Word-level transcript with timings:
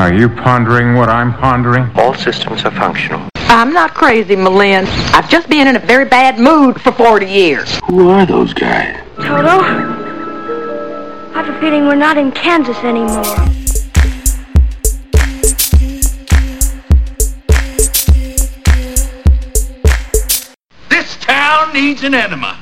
Are 0.00 0.14
you 0.14 0.30
pondering 0.30 0.94
what 0.94 1.10
I'm 1.10 1.34
pondering? 1.34 1.90
All 1.94 2.14
systems 2.14 2.64
are 2.64 2.70
functional. 2.70 3.28
I'm 3.34 3.74
not 3.74 3.92
crazy, 3.92 4.34
Malin. 4.34 4.86
I've 5.12 5.28
just 5.28 5.46
been 5.46 5.68
in 5.68 5.76
a 5.76 5.78
very 5.78 6.06
bad 6.06 6.38
mood 6.38 6.80
for 6.80 6.90
40 6.90 7.26
years. 7.26 7.78
Who 7.84 8.08
are 8.08 8.24
those 8.24 8.54
guys? 8.54 8.96
Toto, 9.16 9.60
I 9.60 11.32
have 11.34 11.54
a 11.54 11.60
feeling 11.60 11.84
we're 11.84 11.96
not 11.96 12.16
in 12.16 12.32
Kansas 12.32 12.78
anymore. 12.78 13.24
This 20.88 21.14
town 21.16 21.74
needs 21.74 22.04
an 22.04 22.14
enema. 22.14 22.58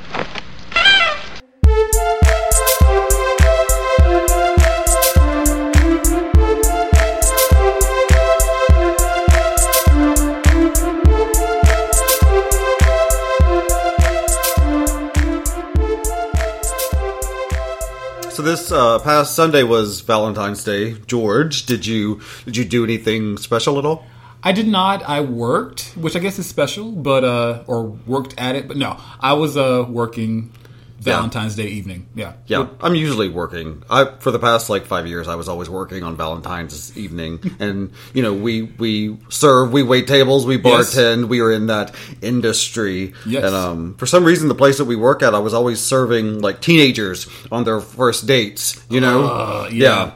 So 18.39 18.45
this 18.45 18.71
uh, 18.71 19.01
past 19.01 19.35
Sunday 19.35 19.65
was 19.65 20.01
Valentine's 20.03 20.63
Day. 20.63 20.93
George, 21.09 21.67
did 21.67 21.85
you 21.85 22.21
did 22.45 22.57
you 22.57 22.65
do 22.65 22.85
anything 22.85 23.37
special 23.37 23.81
at 23.81 23.85
all? 23.85 24.07
I 24.45 24.53
did 24.53 24.69
not. 24.69 25.03
I 25.03 25.23
worked, 25.23 25.93
which 25.97 26.15
I 26.15 26.21
guess 26.21 26.39
is 26.39 26.47
special, 26.47 26.93
but 26.93 27.25
uh, 27.25 27.65
or 27.67 27.83
worked 28.07 28.37
at 28.39 28.55
it. 28.55 28.69
But 28.69 28.77
no, 28.77 28.97
I 29.19 29.33
was 29.33 29.57
uh 29.57 29.85
working 29.89 30.53
Valentine's 31.01 31.55
Day 31.55 31.69
evening. 31.69 32.07
Yeah, 32.15 32.33
Yeah, 32.47 32.67
I'm 32.81 32.95
usually 32.95 33.29
working. 33.29 33.83
I 33.89 34.07
for 34.19 34.31
the 34.31 34.39
past 34.39 34.69
like 34.69 34.85
five 34.87 35.07
years, 35.07 35.29
I 35.29 35.37
was 35.37 35.49
always 35.49 35.71
working 35.71 36.03
on 36.03 36.17
Valentine's 36.17 36.97
evening, 36.99 37.39
and 37.61 37.93
you 38.13 38.23
know, 38.23 38.33
we 38.35 38.63
we 38.63 39.17
serve, 39.29 39.73
we 39.73 39.83
wait 39.83 40.07
tables, 40.09 40.45
we 40.45 40.57
Yes. 40.57 40.95
bartend, 40.95 41.29
we 41.29 41.41
are 41.41 41.53
in 41.53 41.67
that 41.67 41.95
industry. 42.21 43.15
Yes. 43.27 43.45
And 43.45 43.55
um, 43.55 43.95
for 43.97 44.07
some 44.07 44.25
reason, 44.25 44.49
the 44.49 44.55
place 44.55 44.79
that 44.79 44.87
we 44.87 44.97
work 44.97 45.23
at, 45.23 45.35
I 45.35 45.39
was 45.39 45.55
always 45.55 45.81
serving 45.81 46.41
like 46.41 46.61
teenagers 46.61 47.29
on 47.53 47.65
their 47.65 47.81
first 47.81 48.27
dates. 48.27 48.83
You 48.91 49.01
know, 49.01 49.25
Uh, 49.27 49.69
yeah. 49.73 50.13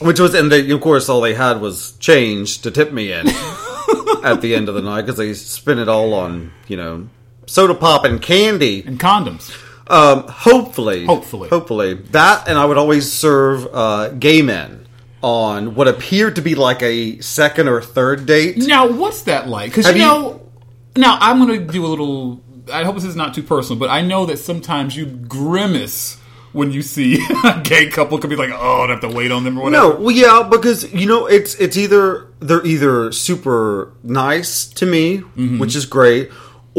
Which 0.00 0.20
was, 0.20 0.32
and 0.34 0.50
they, 0.52 0.70
of 0.70 0.80
course, 0.80 1.08
all 1.08 1.20
they 1.20 1.34
had 1.34 1.60
was 1.60 1.92
change 1.98 2.60
to 2.62 2.70
tip 2.70 2.92
me 2.92 3.10
in 3.12 3.26
at 4.24 4.40
the 4.40 4.54
end 4.54 4.68
of 4.68 4.74
the 4.76 4.82
night 4.82 5.02
because 5.02 5.16
they 5.16 5.34
spent 5.34 5.80
it 5.80 5.88
all 5.88 6.14
on 6.14 6.52
you 6.68 6.76
know 6.76 7.08
soda 7.46 7.74
pop 7.74 8.04
and 8.04 8.20
candy. 8.22 8.84
and 8.86 9.00
condoms. 9.00 9.50
Um, 9.88 10.24
hopefully, 10.28 11.06
Hopefully. 11.06 11.48
hopefully 11.48 11.94
that, 12.12 12.46
and 12.48 12.58
I 12.58 12.64
would 12.66 12.76
always 12.78 13.10
serve 13.10 13.66
uh, 13.72 14.08
gay 14.10 14.42
men 14.42 14.86
on 15.22 15.74
what 15.74 15.88
appeared 15.88 16.36
to 16.36 16.42
be 16.42 16.54
like 16.54 16.82
a 16.82 17.18
second 17.20 17.68
or 17.68 17.80
third 17.80 18.26
date. 18.26 18.58
Now, 18.58 18.86
what's 18.90 19.22
that 19.22 19.48
like? 19.48 19.70
Because 19.70 19.86
you 19.88 19.92
you- 19.94 19.98
know, 20.00 20.50
now 20.96 21.16
I'm 21.20 21.44
going 21.44 21.66
to 21.66 21.72
do 21.72 21.84
a 21.84 21.88
little. 21.88 22.42
I 22.72 22.84
hope 22.84 22.96
this 22.96 23.04
is 23.04 23.16
not 23.16 23.32
too 23.34 23.42
personal, 23.42 23.78
but 23.78 23.88
I 23.88 24.02
know 24.02 24.26
that 24.26 24.36
sometimes 24.36 24.94
you 24.94 25.06
grimace 25.06 26.18
when 26.52 26.70
you 26.70 26.82
see 26.82 27.24
a 27.44 27.60
gay 27.64 27.88
couple. 27.88 28.18
Could 28.18 28.28
be 28.30 28.36
like, 28.36 28.50
oh, 28.52 28.82
I 28.86 28.90
have 28.90 29.00
to 29.00 29.08
wait 29.08 29.30
on 29.32 29.42
them 29.44 29.58
or 29.58 29.64
whatever. 29.64 29.94
No, 29.94 30.00
well, 30.00 30.10
yeah, 30.10 30.46
because 30.50 30.92
you 30.92 31.06
know 31.06 31.26
it's 31.26 31.54
it's 31.54 31.76
either 31.78 32.26
they're 32.40 32.64
either 32.66 33.10
super 33.12 33.94
nice 34.02 34.66
to 34.66 34.84
me, 34.86 35.18
Mm-hmm. 35.18 35.58
which 35.58 35.74
is 35.74 35.86
great, 35.86 36.30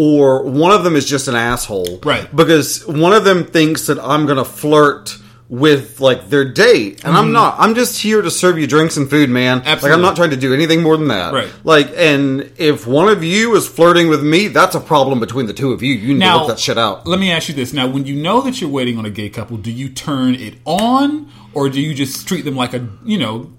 or 0.01 0.43
one 0.43 0.71
of 0.71 0.83
them 0.85 0.95
is 0.95 1.05
just 1.05 1.27
an 1.27 1.35
asshole, 1.35 1.99
Right. 2.03 2.33
Because 2.33 2.87
one 2.87 3.11
of 3.13 3.23
them 3.25 3.43
thinks 3.45 3.87
that 3.87 3.99
I'm 3.99 4.25
gonna 4.25 4.45
flirt 4.45 5.17
with 5.49 5.99
like 5.99 6.29
their 6.29 6.45
date, 6.45 7.03
and 7.03 7.17
I'm 7.17 7.31
not. 7.31 7.55
I'm 7.57 7.73
just 7.73 7.99
here 7.99 8.21
to 8.21 8.29
serve 8.31 8.59
you 8.59 8.67
drinks 8.67 8.97
and 8.97 9.09
food, 9.09 9.29
man. 9.31 9.57
Like 9.57 9.79
Mm-hmm. 9.79 9.93
I'm 9.93 10.01
not 10.01 10.15
trying 10.15 10.29
to 10.29 10.37
do 10.37 10.53
anything 10.53 10.83
more 10.83 10.95
than 10.95 11.07
that, 11.09 11.33
Right. 11.33 11.49
Like, 11.63 11.89
and 11.97 12.51
if 12.57 12.85
one 12.85 13.09
of 13.09 13.23
you 13.23 13.55
is 13.55 13.67
flirting 13.67 14.07
with 14.09 14.23
me, 14.23 14.47
that's 14.47 14.75
a 14.75 14.79
problem 14.79 15.19
between 15.19 15.47
the 15.47 15.53
two 15.53 15.71
of 15.73 15.81
you. 15.81 15.93
You 15.95 16.09
need 16.13 16.13
to 16.13 16.19
Now, 16.19 16.37
look 16.39 16.47
that 16.49 16.59
shit 16.59 16.77
out. 16.77 17.07
Let 17.07 17.19
me 17.19 17.31
ask 17.31 17.49
you 17.49 17.55
this: 17.55 17.73
Now, 17.73 17.87
when 17.87 18.05
you 18.05 18.15
know 18.15 18.41
that 18.41 18.61
you're 18.61 18.69
waiting 18.69 18.97
on 18.99 19.05
a 19.05 19.09
gay 19.09 19.29
couple, 19.29 19.57
do 19.57 19.71
you 19.71 19.89
turn 19.89 20.35
it 20.35 20.53
on, 20.65 21.31
or 21.55 21.67
do 21.67 21.81
you 21.81 21.93
just 21.95 22.27
treat 22.27 22.45
them 22.45 22.55
like 22.55 22.73
a 22.75 22.87
you 23.03 23.17
know 23.17 23.51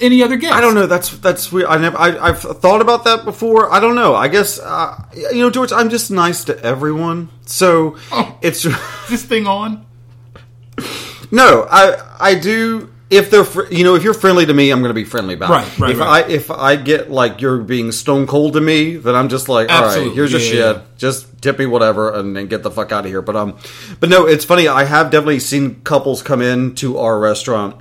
any 0.00 0.22
other 0.22 0.36
guest? 0.36 0.54
I 0.54 0.60
don't 0.60 0.74
know. 0.74 0.86
That's 0.86 1.16
that's 1.18 1.50
weird. 1.52 1.68
I 1.68 1.76
never. 1.78 1.96
I, 1.98 2.16
I've 2.18 2.40
thought 2.40 2.80
about 2.80 3.04
that 3.04 3.24
before. 3.24 3.72
I 3.72 3.80
don't 3.80 3.94
know. 3.94 4.14
I 4.14 4.28
guess 4.28 4.58
uh, 4.58 5.02
you 5.14 5.40
know, 5.42 5.50
George. 5.50 5.72
I'm 5.72 5.90
just 5.90 6.10
nice 6.10 6.44
to 6.44 6.58
everyone. 6.64 7.28
So 7.46 7.96
Oh. 8.12 8.38
it's 8.42 8.62
This 9.10 9.24
thing 9.24 9.46
on. 9.46 9.86
no. 11.30 11.66
I 11.70 12.16
I 12.20 12.34
do. 12.34 12.92
If 13.10 13.30
they're 13.30 13.44
fr- 13.44 13.72
you 13.72 13.84
know 13.84 13.94
if 13.94 14.04
you're 14.04 14.12
friendly 14.12 14.44
to 14.44 14.52
me, 14.52 14.70
I'm 14.70 14.80
going 14.80 14.90
to 14.90 14.94
be 14.94 15.04
friendly 15.04 15.34
back. 15.34 15.48
Right, 15.48 15.78
right, 15.78 15.90
If 15.92 15.98
right. 15.98 16.24
I 16.26 16.28
if 16.28 16.50
I 16.50 16.76
get 16.76 17.10
like 17.10 17.40
you're 17.40 17.56
being 17.58 17.90
stone 17.90 18.26
cold 18.26 18.52
to 18.52 18.60
me, 18.60 18.96
then 18.96 19.14
I'm 19.14 19.30
just 19.30 19.48
like, 19.48 19.70
all 19.72 19.80
right, 19.82 20.12
here's 20.12 20.30
your 20.30 20.42
Yeah, 20.42 20.46
shit. 20.46 20.58
yeah. 20.76 20.82
Just 20.98 21.40
tip 21.40 21.58
me 21.58 21.64
whatever, 21.64 22.12
and 22.14 22.36
then 22.36 22.48
get 22.48 22.62
the 22.62 22.70
fuck 22.70 22.92
out 22.92 23.06
of 23.06 23.10
here. 23.10 23.22
But 23.22 23.34
um, 23.34 23.56
but 23.98 24.10
no, 24.10 24.26
it's 24.26 24.44
funny. 24.44 24.68
I 24.68 24.84
have 24.84 25.10
definitely 25.10 25.38
seen 25.40 25.80
couples 25.84 26.22
come 26.22 26.42
in 26.42 26.74
to 26.76 26.98
our 26.98 27.18
restaurant 27.18 27.76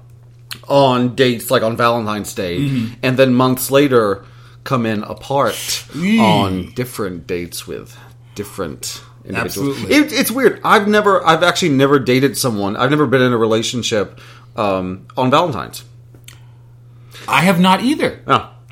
on 0.67 1.15
dates 1.15 1.49
like 1.51 1.63
on 1.63 1.77
Valentine's 1.77 2.33
Day, 2.33 2.59
Mm-hmm. 2.59 2.93
and 3.03 3.17
then 3.17 3.33
months 3.33 3.71
later 3.71 4.25
come 4.63 4.85
in 4.85 5.03
apart 5.03 5.85
on 6.19 6.71
different 6.73 7.25
dates 7.27 7.65
with 7.67 7.97
different 8.35 9.01
individuals. 9.25 9.67
Absolutely. 9.77 9.95
It, 9.95 10.11
it's 10.13 10.31
weird. 10.31 10.59
I've 10.63 10.87
never, 10.87 11.25
I've 11.25 11.43
actually 11.43 11.69
never 11.69 11.99
dated 11.99 12.37
someone. 12.37 12.75
I've 12.75 12.89
never 12.89 13.07
been 13.07 13.21
in 13.21 13.31
a 13.33 13.37
relationship 13.37 14.19
um, 14.57 15.07
on 15.15 15.31
Valentine's. 15.31 15.83
I 17.27 17.41
have 17.41 17.59
not 17.59 17.81
either. 17.81 18.21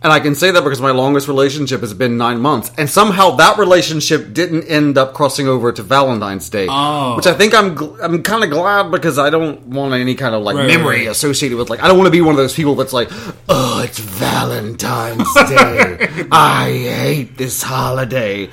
And 0.05 0.13
I 0.13 0.19
can 0.19 0.35
say 0.35 0.51
that 0.51 0.63
because 0.63 0.79
my 0.79 0.91
longest 0.91 1.27
relationship 1.27 1.81
has 1.81 1.91
been 1.95 2.15
nine 2.15 2.39
months, 2.39 2.71
and 2.77 2.87
somehow 2.87 3.31
that 3.37 3.57
relationship 3.57 4.33
didn't 4.33 4.65
end 4.65 4.99
up 4.99 5.15
crossing 5.15 5.47
over 5.47 5.71
to 5.71 5.81
Valentine's 5.81 6.47
Day, 6.47 6.67
Oh. 6.69 7.15
which 7.15 7.25
I 7.25 7.33
think 7.33 7.55
I'm 7.55 7.75
gl- 7.75 7.97
I'm 8.03 8.21
kind 8.21 8.43
of 8.43 8.51
glad 8.51 8.91
because 8.91 9.17
I 9.17 9.31
don't 9.31 9.65
want 9.65 9.95
any 9.95 10.13
kind 10.13 10.35
of 10.35 10.43
like 10.43 10.57
Right, 10.57 10.67
memory 10.67 10.97
right. 10.99 11.07
associated 11.07 11.57
with 11.57 11.71
like 11.71 11.81
I 11.81 11.87
don't 11.87 11.97
want 11.97 12.05
to 12.05 12.11
be 12.11 12.21
one 12.21 12.35
of 12.35 12.37
those 12.37 12.53
people 12.53 12.75
that's 12.75 12.93
like, 12.93 13.09
oh, 13.49 13.81
it's 13.83 13.97
Valentine's 13.97 15.33
Day, 15.49 16.07
I 16.31 16.69
hate 16.71 17.35
this 17.37 17.63
holiday. 17.63 18.47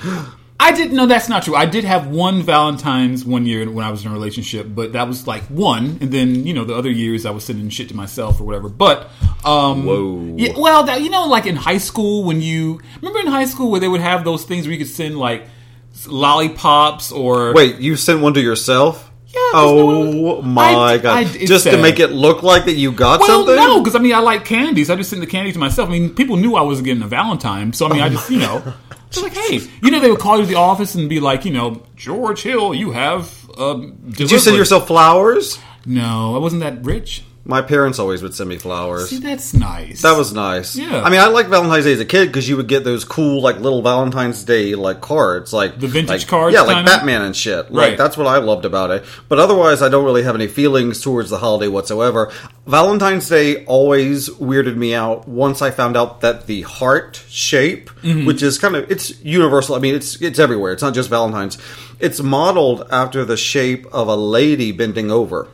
I 0.59 0.71
didn't 0.73 0.97
know 0.97 1.07
that's 1.07 1.29
not 1.29 1.43
true. 1.43 1.57
I 1.57 1.67
did 1.67 1.85
have 1.85 2.07
one 2.07 2.41
Valentine's 2.43 3.25
one 3.27 3.45
year 3.47 3.69
when 3.69 3.85
I 3.85 3.91
was 3.91 4.05
in 4.07 4.11
a 4.11 4.15
relationship, 4.15 4.69
but 4.75 4.93
that 4.95 5.07
was 5.09 5.27
like 5.27 5.43
one, 5.49 5.99
and 6.01 6.11
then 6.13 6.47
you 6.47 6.55
know 6.55 6.65
the 6.65 6.75
other 6.75 6.91
years 6.91 7.27
I 7.27 7.31
was 7.31 7.45
sending 7.45 7.69
shit 7.69 7.89
to 7.91 7.97
myself 7.97 8.41
or 8.41 8.45
whatever. 8.45 8.69
But 8.71 9.11
um, 9.45 9.85
Whoa. 9.85 10.35
yeah, 10.39 10.53
well, 10.57 10.85
that, 10.85 11.03
you 11.03 11.11
know, 11.11 11.27
like 11.27 11.47
in 11.47 11.57
high 11.57 11.79
school 11.79 12.25
when 12.25 12.41
you 12.41 12.81
remember 12.97 13.21
in 13.21 13.27
high 13.27 13.45
school 13.47 13.71
where 13.71 13.81
they 13.81 13.89
would 13.89 14.01
have 14.01 14.25
those 14.25 14.45
things 14.45 14.67
where 14.67 14.73
you 14.73 14.79
could 14.79 14.93
send 14.93 15.19
like 15.19 15.45
lollipops 16.07 17.13
or 17.13 17.53
Wait, 17.55 17.79
you 17.79 17.97
sent 17.97 18.21
one 18.21 18.35
to 18.35 18.41
yourself? 18.41 19.11
Yeah, 19.29 19.39
no 19.39 19.51
Oh 19.55 20.37
was- 20.37 20.45
my 20.45 20.75
I- 20.75 20.99
god! 20.99 21.17
I- 21.19 21.25
Just 21.47 21.65
to 21.65 21.79
make 21.81 21.99
it 21.99 22.09
look 22.13 22.43
like 22.43 22.67
that 22.67 22.75
you 22.75 22.93
got 22.93 23.21
Well, 23.21 23.29
something? 23.47 23.57
no, 23.57 23.81
because 23.81 23.95
I 23.95 23.99
mean 23.99 24.15
I 24.15 24.19
like 24.19 24.45
candies. 24.45 24.91
I 24.91 24.97
just 24.97 25.09
sent 25.11 25.21
the 25.21 25.27
candy 25.27 25.53
to 25.53 25.59
myself. 25.59 25.89
I 25.89 25.93
mean, 25.93 26.11
people 26.15 26.37
knew 26.37 26.55
I 26.55 26.63
wasn't 26.63 26.85
getting 26.87 27.03
a 27.03 27.07
Valentine, 27.07 27.73
so 27.73 27.87
I 27.89 27.93
mean, 27.93 28.03
I 28.03 28.09
just 28.11 28.29
you 28.31 28.39
know, 28.41 28.63
just 29.11 29.23
like 29.25 29.33
hey, 29.35 29.61
you 29.83 29.91
know, 29.91 30.01
they 30.01 30.11
would 30.11 30.19
call 30.21 30.37
you 30.37 30.43
to 30.43 30.49
the 30.49 30.57
office 30.57 30.95
and 30.95 31.09
be 31.09 31.19
like, 31.21 31.45
you 31.47 31.53
know, 31.53 31.83
George 31.97 32.43
Hill, 32.43 32.75
you 32.75 32.93
have. 32.93 33.35
Um, 33.57 33.97
Did 34.11 34.31
you 34.31 34.39
send 34.39 34.57
yourself 34.57 34.87
flowers? 34.87 35.59
No, 35.87 36.35
I 36.35 36.39
wasn't 36.39 36.61
that 36.63 36.85
rich. 36.85 37.23
My 37.45 37.61
parents 37.61 37.99
always 37.99 38.23
would 38.23 38.35
send 38.35 38.49
me 38.49 38.57
flowers. 38.57 39.11
See, 39.11 39.19
that's 39.19 39.53
nice. 39.53 40.03
That 40.03 40.17
was 40.17 40.33
nice. 40.33 40.77
Yeah. 40.77 41.03
I 41.03 41.11
mean, 41.11 41.19
I 41.19 41.27
like 41.27 41.49
Valentine's 41.49 41.85
Day 41.87 41.93
as 41.93 41.99
a 41.99 42.05
kid 42.05 42.27
because 42.27 42.49
you 42.49 42.57
would 42.57 42.69
get 42.69 42.85
those 42.85 43.05
cool, 43.05 43.43
like, 43.43 43.59
little 43.59 43.83
Valentine's 43.83 44.45
Day, 44.45 44.77
like, 44.77 45.01
cards. 45.01 45.53
Like, 45.53 45.81
The 45.81 45.89
vintage 45.89 46.21
like- 46.23 46.29
cards 46.29 46.55
Yeah, 46.55 46.61
like 46.61 46.77
kinda? 46.77 46.91
Batman 46.93 47.23
and 47.23 47.35
shit. 47.35 47.73
Like, 47.73 47.89
Right. 47.89 47.99
that's 47.99 48.17
what 48.17 48.29
I 48.29 48.39
loved 48.39 48.65
about 48.65 48.93
it. 48.93 49.05
But 49.29 49.41
otherwise, 49.41 49.83
I 49.83 49.89
don't 49.89 50.05
really 50.05 50.23
have 50.23 50.37
any 50.37 50.47
feelings 50.47 51.01
towards 51.03 51.31
the 51.31 51.39
holiday 51.39 51.67
whatsoever. 51.67 52.31
Valentine's 52.69 53.29
Day 53.29 53.65
always 53.65 54.29
weirded 54.29 54.77
me 54.77 54.95
out 54.95 55.27
once 55.27 55.61
I 55.63 55.73
found 55.73 55.97
out 55.97 56.21
that 56.21 56.47
the 56.47 56.63
heart 56.63 57.23
shape, 57.29 57.91
Mm-hmm. 58.05 58.25
which 58.25 58.41
is 58.45 58.57
kind 58.59 58.77
of, 58.77 58.89
it's 58.89 59.13
universal. 59.25 59.75
I 59.75 59.81
mean, 59.81 59.97
it's, 59.97 60.15
it's 60.23 60.39
everywhere. 60.39 60.73
It's 60.73 60.83
not 60.83 60.95
just 60.95 61.11
Valentine's. 61.11 61.59
It's 61.99 62.23
modeled 62.23 62.87
after 62.91 63.25
the 63.25 63.37
shape 63.37 63.87
of 63.93 64.07
a 64.07 64.15
lady 64.17 64.71
bending 64.71 65.11
over. 65.11 65.49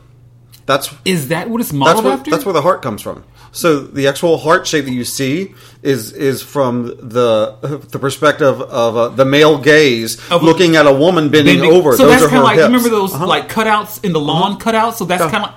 That's 0.69 0.93
Is 1.03 1.29
that 1.29 1.49
what 1.49 1.61
it's 1.61 1.71
that's 1.71 1.79
modeled 1.79 2.05
where, 2.05 2.13
after? 2.13 2.29
that's 2.31 2.45
where 2.45 2.53
the 2.53 2.61
heart 2.61 2.81
comes 2.83 3.01
from. 3.01 3.23
So 3.51 3.79
the 3.79 4.07
actual 4.07 4.37
heart 4.37 4.67
shape 4.67 4.85
that 4.85 4.91
you 4.91 5.03
see 5.03 5.55
is 5.81 6.11
is 6.13 6.43
from 6.43 6.73
the 7.17 7.57
the 7.93 7.97
perspective 7.97 8.61
of 8.61 8.95
uh, 8.95 9.09
the 9.09 9.25
male 9.25 9.57
gaze 9.57 10.11
Of- 10.29 10.43
looking 10.43 10.75
at 10.75 10.85
a 10.85 10.93
woman 10.93 11.29
bending, 11.29 11.59
Bending- 11.59 11.75
over. 11.77 11.97
So 11.97 12.03
those 12.03 12.11
that's 12.21 12.23
are 12.25 12.29
kind 12.29 12.33
her 12.33 12.37
of 12.37 12.43
like 12.51 12.57
hips. 12.57 12.67
remember 12.67 12.89
those 12.89 13.13
Uh-huh. 13.15 13.25
like 13.35 13.49
cutouts 13.49 14.03
in 14.05 14.13
the 14.13 14.19
lawn 14.19 14.59
cutouts. 14.59 14.95
So 14.99 15.05
that's 15.05 15.25
kind 15.31 15.45
of 15.45 15.51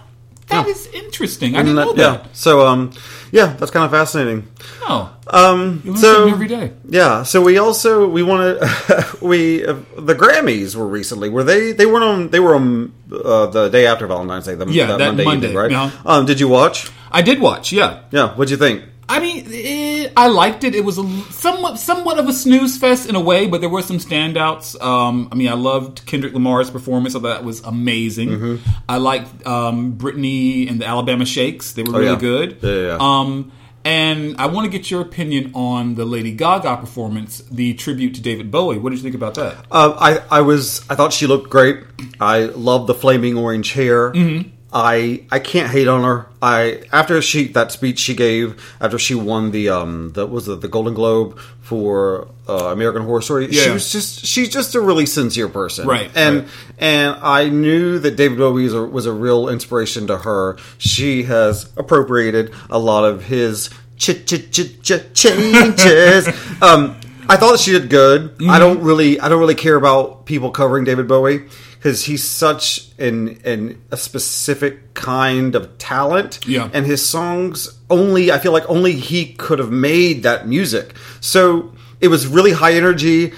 that 0.53 0.67
is 0.69 0.87
interesting. 0.93 1.55
I 1.57 1.59
didn't 1.63 1.75
know 1.77 1.93
that- 1.93 1.97
that. 1.97 2.21
Yeah. 2.27 2.33
So 2.33 2.67
um, 2.67 2.93
yeah, 3.31 3.47
that's 3.59 3.71
kind 3.71 3.85
of 3.85 3.91
fascinating. 3.91 4.47
Oh, 4.83 5.11
Um, 5.27 5.97
so 5.97 6.29
every 6.29 6.49
day. 6.49 6.73
yeah, 6.89 7.23
so 7.23 7.41
we 7.41 7.59
also 7.59 8.07
we 8.09 8.23
want 8.23 8.61
to 8.61 9.17
we 9.23 9.65
uh, 9.67 9.75
the 9.97 10.15
Grammys 10.15 10.77
were 10.77 10.87
recently 10.87 11.29
were 11.31 11.45
they 11.45 11.73
they 11.73 11.87
weren't 11.87 12.05
on 12.05 12.29
they 12.31 12.41
were 12.41 12.55
on 12.55 12.93
uh, 13.13 13.47
the 13.47 13.69
day 13.69 13.87
after 13.87 14.07
Valentine's 14.07 14.47
Day 14.47 14.55
the 14.55 14.67
Yeah, 14.71 14.97
that 14.97 15.15
Monday, 15.15 15.25
evening, 15.33 15.55
right? 15.55 15.71
yeah. 15.71 15.91
Um, 16.05 16.27
did 16.27 16.39
you 16.41 16.49
watch? 16.49 16.91
I 17.11 17.23
did 17.23 17.41
watch. 17.41 17.73
Yeah, 17.73 18.01
Yeah, 18.11 18.35
what'd 18.35 18.51
you 18.51 18.57
think? 18.57 18.85
I 19.09 19.21
mean, 19.21 19.47
eh, 19.53 20.11
I 20.17 20.29
liked 20.29 20.65
it. 20.65 20.75
It 20.75 20.85
was 20.85 20.97
a, 20.97 21.07
somewhat 21.33 21.79
somewhat 21.79 22.19
of 22.19 22.29
a 22.29 22.33
snooze 22.33 22.79
fest 22.79 23.09
in 23.09 23.15
a 23.17 23.21
way, 23.21 23.47
but 23.47 23.61
there 23.61 23.69
were 23.69 23.83
some 23.83 23.99
standouts. 23.99 24.81
Um, 24.83 25.29
I 25.31 25.35
mean, 25.35 25.49
I 25.49 25.55
loved 25.55 26.07
Kendrick 26.07 26.33
Lamar's 26.33 26.71
performance. 26.71 27.15
I 27.15 27.19
thought 27.21 27.29
that 27.29 27.45
was 27.45 27.61
amazing. 27.63 28.29
Mm-hmm. 28.31 28.71
I 28.89 28.97
liked 28.99 29.47
um, 29.47 29.93
Brittany 29.93 30.69
and 30.69 30.81
the 30.81 30.87
Alabama 30.87 31.25
Shakes. 31.27 31.73
They 31.73 31.83
were 31.83 31.97
Oh, 31.97 31.99
really 31.99 32.13
yeah. 32.13 32.19
good. 32.19 32.59
Yeah, 32.63 32.71
yeah, 32.71 32.87
yeah. 32.87 32.97
Um, 33.01 33.53
and 33.85 34.37
I 34.39 34.47
want 34.47 34.65
to 34.65 34.71
get 34.79 34.93
your 34.93 35.01
opinion 35.01 35.51
on 35.55 35.97
the 35.97 36.05
Lady 36.05 36.31
Gaga 36.31 36.77
performance, 36.77 37.39
the 37.51 37.75
tribute 37.75 38.15
to 38.15 38.23
David 38.23 38.51
Bowie. 38.53 38.79
What 38.79 38.91
did 38.91 39.01
you 39.01 39.03
think 39.03 39.17
about 39.17 39.35
that? 39.35 39.57
Uh, 39.73 39.97
I 39.99 40.39
I 40.39 40.41
was 40.43 40.89
I 40.89 40.95
thought 40.95 41.13
she 41.13 41.27
looked 41.27 41.51
great. 41.51 41.81
I 42.21 42.45
love 42.45 42.87
the 42.87 42.95
flaming 42.95 43.37
orange 43.37 43.73
hair. 43.73 44.13
Mm-hmm. 44.13 44.51
I 44.73 45.25
I 45.31 45.39
can't 45.39 45.71
hate 45.71 45.87
on 45.89 46.03
her. 46.03 46.27
I 46.41 46.83
after 46.93 47.21
she 47.21 47.49
that 47.49 47.73
speech 47.73 47.99
she 47.99 48.15
gave 48.15 48.63
after 48.81 48.99
she 48.99 49.15
won 49.15 49.51
the 49.51 49.69
um 49.69 50.13
the 50.13 50.27
was 50.27 50.49
it 50.49 50.61
the 50.63 50.69
Golden 50.69 50.95
Globe 50.95 51.39
for 51.61 52.29
uh, 52.49 52.71
American 52.73 53.03
Horror 53.03 53.21
Story. 53.23 53.49
Yeah. 53.51 53.63
She 53.65 53.71
was 53.71 53.93
just 53.93 54.25
she's 54.25 54.49
just 54.49 54.75
a 54.75 54.81
really 54.81 55.07
sincere 55.07 55.49
person, 55.49 55.87
Right, 55.87 56.11
And 56.15 56.41
right. 56.41 56.49
and 56.79 57.17
I 57.23 57.49
knew 57.51 57.99
that 58.01 58.17
David 58.17 58.39
Bowie 58.39 58.65
was 58.65 58.75
a, 58.75 58.83
was 58.83 59.07
a 59.07 59.13
real 59.13 59.49
inspiration 59.49 60.07
to 60.09 60.19
her. 60.19 60.57
She 60.79 61.23
has 61.25 61.71
appropriated 61.77 62.53
a 62.71 62.79
lot 62.79 63.05
of 63.05 63.25
his 63.25 63.71
ch 63.99 64.25
ch 64.27 64.51
ch 64.51 64.83
ch 64.83 64.93
changes. 65.15 66.29
um, 66.63 66.99
I 67.29 67.37
thought 67.37 67.59
she 67.59 67.73
did 67.73 67.89
good. 67.89 68.37
Mm-hmm. 68.39 68.51
I 68.51 68.59
don't 68.59 68.81
really 68.83 69.21
I 69.21 69.29
don't 69.29 69.41
really 69.41 69.55
care 69.55 69.77
about 69.77 70.27
people 70.27 70.51
covering 70.51 70.85
David 70.85 71.09
Bowie 71.09 71.45
because 71.77 72.05
he's 72.05 72.25
such 72.25 72.89
an 72.99 73.41
an 73.45 73.83
a 73.91 73.97
specific 73.97 74.95
kind 74.95 75.55
of 75.55 75.79
talent. 75.79 76.41
Yeah. 76.47 76.71
and 76.73 76.87
his 76.87 77.05
songs 77.07 77.79
only 77.91 78.33
I 78.33 78.39
feel 78.39 78.53
like 78.53 78.69
only 78.69 78.93
he 78.93 79.33
could 79.35 79.59
have 79.59 79.71
made 79.71 80.23
that 80.25 80.47
music. 80.49 80.95
So 81.21 81.75
it 82.01 82.09
was 82.09 82.27
really 82.27 82.53
high 82.53 82.75
energy 82.75 83.33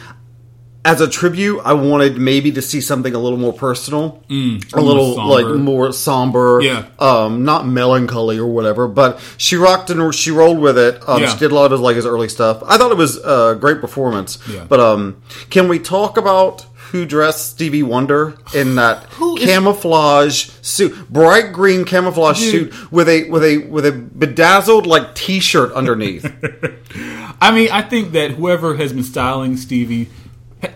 as 0.85 1.01
a 1.01 1.09
tribute, 1.09 1.61
I 1.65 1.73
wanted 1.73 2.19
maybe 2.19 2.53
to 2.53 2.61
see 2.63 2.81
something 2.83 3.15
a 3.15 3.19
little 3.19 3.39
more 3.39 3.53
personal, 3.55 4.23
a 4.31 4.35
little 4.81 5.15
somber. 5.15 5.33
like 5.33 5.47
more 5.59 5.93
somber, 5.93 6.61
Yeah. 6.63 6.85
um, 6.99 7.45
not 7.45 7.67
melancholy 7.67 8.39
or 8.39 8.47
whatever. 8.47 8.87
But 8.87 9.19
she 9.39 9.57
rocked 9.57 9.89
and 9.91 10.15
she 10.15 10.31
rolled 10.31 10.59
with 10.59 10.77
it. 10.77 11.01
Um, 11.09 11.23
Yeah. 11.23 11.29
She 11.29 11.39
did 11.39 11.53
a 11.53 11.55
lot 11.55 11.73
of 11.73 11.81
like 11.81 11.97
his 11.97 12.05
early 12.05 12.29
stuff. 12.29 12.63
I 12.67 12.77
thought 12.77 12.91
it 12.91 12.99
was 12.99 13.17
a 13.17 13.57
great 13.59 13.81
performance. 13.81 14.39
Yeah. 14.47 14.65
But 14.69 14.81
um, 14.81 15.23
can 15.49 15.69
we 15.69 15.79
talk 15.79 16.19
about 16.19 16.67
who 16.93 17.07
dressed 17.07 17.51
Stevie 17.53 17.83
Wonder 17.83 18.35
in 18.55 18.75
that 18.77 19.11
camouflage 19.39 20.51
suit, 20.63 21.11
bright 21.11 21.53
green 21.53 21.85
camouflage 21.85 22.39
Dude. 22.39 22.73
suit 22.75 22.93
with 22.93 23.09
a 23.09 23.29
with 23.31 23.43
a 23.43 23.59
with 23.69 23.87
a 23.87 23.93
bedazzled 23.93 24.87
like 24.87 25.15
T-shirt 25.15 25.73
underneath? 25.73 26.25
I 27.41 27.51
mean, 27.53 27.71
I 27.73 27.83
think 27.83 28.13
that 28.13 28.33
whoever 28.33 28.77
has 28.77 28.93
been 28.93 29.03
styling 29.03 29.57
Stevie 29.57 30.09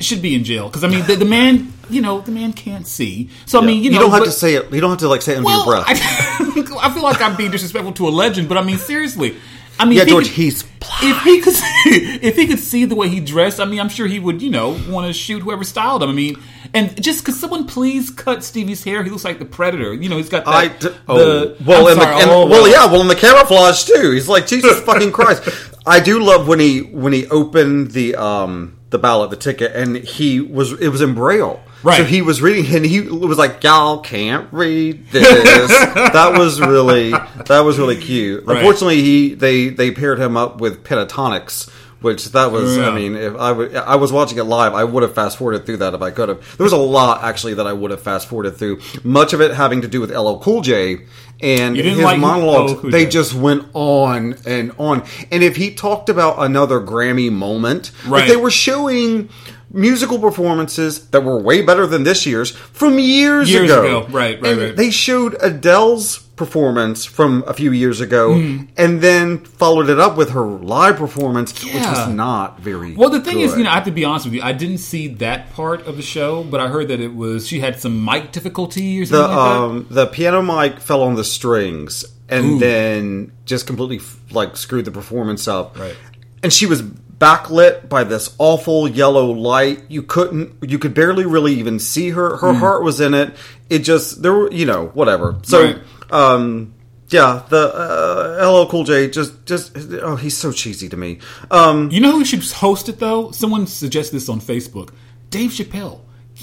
should 0.00 0.22
be 0.22 0.34
in 0.34 0.44
jail 0.44 0.66
because 0.68 0.84
I 0.84 0.88
mean, 0.88 1.04
the, 1.06 1.16
the 1.16 1.24
man, 1.24 1.72
you 1.90 2.00
know, 2.02 2.20
the 2.20 2.32
man 2.32 2.52
can't 2.52 2.86
see. 2.86 3.30
So 3.46 3.60
I 3.60 3.64
mean, 3.64 3.82
you 3.82 3.90
know, 3.90 3.94
you 3.96 4.00
don't 4.02 4.10
have 4.10 4.20
but- 4.20 4.26
to 4.26 4.32
say 4.32 4.54
it. 4.54 4.72
You 4.72 4.80
don't 4.80 4.90
have 4.90 4.98
to 5.00 5.08
like 5.08 5.22
say 5.22 5.32
it 5.34 5.36
under 5.38 5.46
Well, 5.46 5.64
your 5.66 5.74
breath. 5.84 5.86
I, 5.88 6.78
I 6.88 6.92
feel 6.92 7.02
like 7.02 7.20
I'm 7.20 7.36
being 7.36 7.50
disrespectful 7.50 7.92
to 7.94 8.08
a 8.08 8.10
legend, 8.10 8.48
but 8.48 8.58
I 8.58 8.62
mean, 8.62 8.78
seriously. 8.78 9.36
I 9.80 9.84
mean, 9.84 9.94
yeah, 9.94 10.02
if 10.02 10.08
he 10.08 10.12
George, 10.12 10.24
could- 10.26 10.34
he's 10.34 10.64
if 11.00 11.22
he 11.22 11.40
could 11.40 11.54
see, 11.54 12.18
if 12.22 12.34
he 12.36 12.46
could 12.48 12.58
see 12.58 12.84
the 12.84 12.96
way 12.96 13.08
he 13.08 13.20
dressed, 13.20 13.60
I 13.60 13.64
mean, 13.64 13.78
I'm 13.78 13.88
sure 13.88 14.08
he 14.08 14.18
would, 14.18 14.42
you 14.42 14.50
know, 14.50 14.70
want 14.88 15.06
to 15.06 15.12
shoot 15.12 15.40
whoever 15.40 15.62
styled 15.62 16.02
him. 16.02 16.08
I 16.08 16.12
mean, 16.12 16.36
and 16.74 17.00
just 17.00 17.24
could 17.24 17.34
someone 17.34 17.66
please 17.66 18.10
cut 18.10 18.42
Stevie's 18.42 18.82
hair? 18.82 19.04
He 19.04 19.10
looks 19.10 19.24
like 19.24 19.38
the 19.38 19.44
Predator. 19.44 19.94
You 19.94 20.08
know, 20.08 20.16
he's 20.16 20.28
got 20.28 20.44
that. 20.46 20.54
I 20.54 20.68
d- 20.68 20.88
oh 21.06 21.16
the, 21.18 21.64
well, 21.64 21.84
sorry, 21.94 21.94
the, 21.94 22.22
and, 22.22 22.30
oh, 22.30 22.46
well, 22.46 22.66
yeah, 22.68 22.86
well, 22.86 23.00
in 23.02 23.06
the 23.08 23.14
camouflage 23.14 23.84
too. 23.84 24.10
He's 24.10 24.28
like 24.28 24.46
Jesus 24.48 24.80
fucking 24.80 25.12
Christ. 25.12 25.48
I 25.86 26.00
do 26.00 26.18
love 26.22 26.48
when 26.48 26.58
he 26.58 26.80
when 26.82 27.12
he 27.12 27.28
opened 27.28 27.92
the 27.92 28.16
um 28.16 28.77
the 28.90 28.98
ballot, 28.98 29.30
the 29.30 29.36
ticket, 29.36 29.74
and 29.74 29.96
he 29.96 30.40
was 30.40 30.72
it 30.72 30.88
was 30.88 31.00
in 31.00 31.14
braille. 31.14 31.62
Right. 31.82 31.98
So 31.98 32.04
he 32.04 32.22
was 32.22 32.42
reading, 32.42 32.74
and 32.74 32.84
he 32.84 33.02
was 33.02 33.38
like, 33.38 33.62
"Y'all 33.62 34.00
can't 34.00 34.48
read 34.52 35.10
this." 35.10 35.68
that 35.94 36.34
was 36.36 36.60
really 36.60 37.10
that 37.10 37.60
was 37.60 37.78
really 37.78 38.00
cute. 38.00 38.44
Right. 38.44 38.58
Unfortunately, 38.58 39.02
he 39.02 39.34
they 39.34 39.68
they 39.68 39.90
paired 39.90 40.18
him 40.18 40.36
up 40.36 40.60
with 40.60 40.82
Pentatonix. 40.84 41.70
Which 42.00 42.26
that 42.32 42.52
was, 42.52 42.76
Yeah. 42.76 42.90
I 42.90 42.94
mean, 42.94 43.16
if 43.16 43.34
I 43.36 43.50
I 43.50 43.96
was 43.96 44.12
watching 44.12 44.38
it 44.38 44.44
live, 44.44 44.72
I 44.72 44.84
would 44.84 45.02
have 45.02 45.14
fast 45.14 45.36
forwarded 45.38 45.66
through 45.66 45.78
that 45.78 45.94
if 45.94 46.02
I 46.02 46.10
could 46.12 46.28
have. 46.28 46.56
There 46.56 46.64
was 46.64 46.72
a 46.72 46.76
lot 46.76 47.24
actually 47.24 47.54
that 47.54 47.66
I 47.66 47.72
would 47.72 47.90
have 47.90 48.00
fast 48.02 48.28
forwarded 48.28 48.56
through. 48.56 48.78
Much 49.02 49.32
of 49.32 49.40
it 49.40 49.52
having 49.52 49.80
to 49.82 49.88
do 49.88 50.00
with 50.00 50.10
LL 50.10 50.38
Cool 50.38 50.60
J 50.60 51.00
and 51.40 51.76
his 51.76 51.98
like 51.98 52.20
monologues. 52.20 52.82
They 52.92 53.06
just 53.06 53.34
went 53.34 53.64
on 53.74 54.36
and 54.46 54.72
on. 54.78 55.02
And 55.32 55.42
if 55.42 55.56
he 55.56 55.72
talked 55.74 56.08
about 56.08 56.36
another 56.38 56.80
Grammy 56.80 57.32
moment, 57.32 57.90
Right. 58.06 58.20
like 58.20 58.28
they 58.28 58.36
were 58.36 58.50
showing 58.50 59.28
musical 59.72 60.18
performances 60.18 61.08
that 61.08 61.22
were 61.24 61.38
way 61.40 61.62
better 61.62 61.86
than 61.86 62.02
this 62.04 62.24
year's 62.26 62.50
from 62.50 62.98
years, 62.98 63.50
Years 63.50 63.70
ago. 63.70 63.84
ago. 63.84 64.00
Right, 64.10 64.40
right, 64.40 64.52
And 64.52 64.60
right. 64.60 64.76
They 64.76 64.90
showed 64.90 65.36
Adele's 65.42 66.20
performance 66.38 67.04
from 67.04 67.44
a 67.46 67.52
few 67.52 67.72
years 67.72 68.00
ago, 68.00 68.30
Mm-hmm. 68.30 68.64
and 68.78 69.00
then 69.02 69.38
followed 69.44 69.90
it 69.90 69.98
up 70.00 70.16
with 70.16 70.30
her 70.30 70.42
live 70.46 70.96
performance, 70.96 71.52
which 71.62 71.74
was 71.74 72.08
not 72.08 72.60
very. 72.60 72.94
Well, 72.94 73.10
the 73.10 73.20
thing 73.20 73.40
is, 73.40 73.56
you 73.56 73.64
know, 73.64 73.70
I 73.70 73.74
have 73.74 73.84
to 73.84 73.90
be 73.90 74.04
honest 74.06 74.24
with 74.26 74.34
you. 74.34 74.42
I 74.42 74.52
didn't 74.52 74.78
see 74.78 75.08
that 75.16 75.50
part 75.52 75.86
of 75.86 75.96
the 75.96 76.02
show, 76.02 76.42
but 76.44 76.60
I 76.60 76.68
heard 76.68 76.88
that 76.88 77.00
it 77.00 77.14
was 77.14 77.46
she 77.46 77.60
had 77.60 77.78
some 77.80 78.04
mic 78.04 78.32
difficulty 78.32 79.02
or 79.02 79.04
the 79.04 79.06
something 79.06 79.36
like 79.36 79.46
that. 79.46 79.62
um 79.62 79.86
the 79.90 80.06
piano 80.06 80.40
mic 80.42 80.80
fell 80.80 81.02
on 81.02 81.16
the 81.16 81.24
strings 81.24 82.04
and 82.28 82.44
Ooh. 82.52 82.58
then 82.58 83.32
just 83.44 83.66
completely 83.66 84.00
like 84.30 84.56
screwed 84.56 84.84
the 84.84 84.90
performance 84.90 85.46
up. 85.48 85.78
Right. 85.78 85.96
And 86.42 86.52
she 86.52 86.66
was 86.66 86.82
backlit 86.82 87.88
by 87.88 88.04
this 88.04 88.34
awful 88.38 88.86
yellow 88.88 89.30
light. 89.32 89.82
You 89.88 90.02
couldn't 90.02 90.54
you 90.62 90.78
could 90.78 90.94
barely 90.94 91.24
really 91.26 91.54
even 91.54 91.78
see 91.78 92.10
her. 92.10 92.36
Her 92.36 92.52
heart 92.54 92.82
was 92.82 93.00
in 93.00 93.12
it. 93.14 93.34
It 93.68 93.80
just 93.80 94.22
there 94.22 94.32
were 94.32 94.52
you 94.52 94.66
know 94.66 94.86
whatever. 94.94 95.36
So 95.42 95.64
Right. 95.64 95.78
Um 96.10 96.74
yeah, 97.10 97.42
the 97.48 97.72
uh, 97.74 98.46
LL 98.50 98.68
Cool 98.70 98.84
J 98.84 99.08
just 99.08 99.46
just 99.46 99.76
oh 100.02 100.16
he's 100.16 100.36
so 100.36 100.52
cheesy 100.52 100.88
to 100.88 100.96
me. 100.96 101.18
Um 101.50 101.90
You 101.90 102.00
know 102.00 102.12
who 102.12 102.24
should 102.24 102.42
host 102.44 102.88
it 102.88 102.98
though? 102.98 103.30
Someone 103.30 103.66
suggested 103.66 104.16
this 104.16 104.28
on 104.28 104.40
Facebook. 104.40 104.90
Dave 105.30 105.50
Chappelle. 105.50 106.00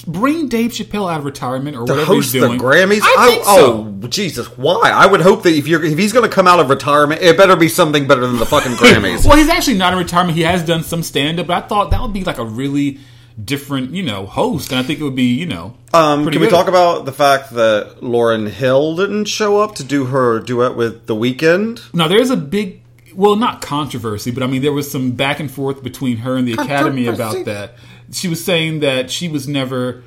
Bring 0.07 0.49
Dave 0.49 0.71
Chappelle 0.71 1.09
out 1.09 1.19
of 1.19 1.25
retirement 1.25 1.77
or 1.77 1.81
whatever 1.83 2.03
host 2.03 2.33
he's 2.33 2.41
the 2.41 2.47
doing. 2.47 2.59
Grammys. 2.59 2.99
I 3.01 3.27
think 3.29 3.43
so. 3.45 3.93
Oh 4.03 4.07
Jesus, 4.07 4.47
why? 4.57 4.91
I 4.93 5.05
would 5.05 5.21
hope 5.21 5.43
that 5.43 5.53
if 5.53 5.67
you're 5.67 5.83
if 5.83 5.97
he's 5.97 6.11
going 6.11 6.27
to 6.29 6.33
come 6.35 6.47
out 6.47 6.59
of 6.59 6.69
retirement, 6.69 7.21
it 7.21 7.37
better 7.37 7.55
be 7.55 7.69
something 7.69 8.05
better 8.05 8.21
than 8.27 8.37
the 8.37 8.45
fucking 8.45 8.71
Grammys. 8.81 9.25
well, 9.25 9.37
he's 9.37 9.47
actually 9.49 9.77
not 9.77 9.93
in 9.93 9.99
retirement. 9.99 10.35
He 10.35 10.43
has 10.43 10.65
done 10.65 10.83
some 10.83 11.01
stand 11.01 11.39
up, 11.39 11.47
but 11.47 11.63
I 11.63 11.67
thought 11.67 11.91
that 11.91 12.01
would 12.01 12.11
be 12.11 12.23
like 12.25 12.39
a 12.39 12.43
really 12.45 12.99
different, 13.43 13.91
you 13.91 14.01
know, 14.03 14.25
host, 14.25 14.71
and 14.71 14.79
I 14.79 14.83
think 14.83 14.99
it 14.99 15.03
would 15.03 15.15
be, 15.15 15.33
you 15.33 15.45
know, 15.45 15.75
Um, 15.93 16.23
pretty 16.23 16.35
can 16.37 16.41
we 16.41 16.47
good. 16.47 16.55
talk 16.55 16.67
about 16.67 17.05
the 17.05 17.11
fact 17.11 17.51
that 17.55 17.97
Lauryn 18.01 18.47
Hill 18.49 18.95
didn't 18.95 19.25
show 19.25 19.59
up 19.59 19.75
to 19.75 19.83
do 19.83 20.05
her 20.05 20.39
duet 20.39 20.75
with 20.75 21.07
The 21.07 21.15
Weeknd? 21.15 21.93
Now 21.93 22.07
there's 22.07 22.29
a 22.29 22.37
big, 22.37 22.81
well, 23.13 23.35
not 23.35 23.61
controversy, 23.61 24.31
but 24.31 24.41
I 24.43 24.47
mean 24.47 24.61
there 24.61 24.71
was 24.71 24.89
some 24.89 25.11
back 25.11 25.39
and 25.41 25.51
forth 25.51 25.83
between 25.83 26.17
her 26.17 26.37
and 26.37 26.47
the 26.47 26.53
Academy 26.53 27.07
about 27.07 27.43
that. 27.45 27.75
She 28.11 28.27
was 28.27 28.43
saying 28.43 28.79
that 28.81 29.11
she 29.11 29.27
was 29.27 29.47
never, 29.47 30.03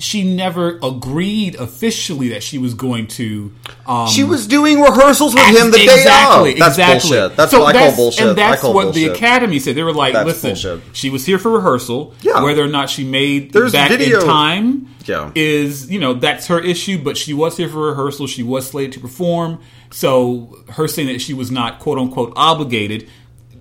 she 0.00 0.22
never 0.22 0.78
agreed 0.82 1.56
officially 1.56 2.28
that 2.28 2.42
she 2.42 2.56
was 2.56 2.74
going 2.74 3.08
to. 3.08 3.52
Um, 3.86 4.06
She 4.08 4.22
was 4.22 4.46
doing 4.46 4.80
rehearsals 4.80 5.34
with 5.34 5.44
him 5.46 5.70
the 5.72 5.78
day 5.78 5.84
exactly, 5.84 6.52
of. 6.52 6.58
That's 6.60 6.78
exactly. 6.78 7.10
bullshit. 7.10 7.36
That's 7.36 7.50
So 7.50 7.60
what 7.60 7.74
I 7.76 7.86
call 7.88 7.96
bullshit. 7.96 8.26
And 8.28 8.38
that's 8.38 8.62
what 8.62 8.72
bullshit. 8.72 8.94
the 8.94 9.06
Academy 9.12 9.58
said. 9.58 9.74
They 9.74 9.82
were 9.82 9.92
like, 9.92 10.12
That's 10.12 10.26
"Listen, 10.42 10.50
bullshit. 10.50 10.96
she 10.96 11.10
was 11.10 11.26
here 11.26 11.38
for 11.38 11.50
rehearsal. 11.50 12.14
Yeah. 12.22 12.42
Whether 12.44 12.62
or 12.62 12.68
not 12.68 12.88
she 12.90 13.02
made 13.04 13.52
There's 13.52 13.72
back 13.72 13.90
video- 13.90 14.20
in 14.20 14.26
time, 14.26 14.88
Yeah. 15.04 15.32
is 15.34 15.90
you 15.90 15.98
know 15.98 16.14
that's 16.14 16.46
her 16.46 16.60
issue. 16.60 17.02
But 17.02 17.16
she 17.16 17.34
was 17.34 17.56
here 17.56 17.68
for 17.68 17.88
rehearsal. 17.88 18.26
She 18.28 18.42
was 18.44 18.68
slated 18.70 18.92
to 18.92 19.00
perform. 19.00 19.58
So 19.90 20.58
her 20.70 20.86
saying 20.86 21.08
that 21.08 21.20
she 21.20 21.34
was 21.34 21.50
not 21.50 21.80
quote 21.80 21.98
unquote 21.98 22.32
obligated, 22.36 23.08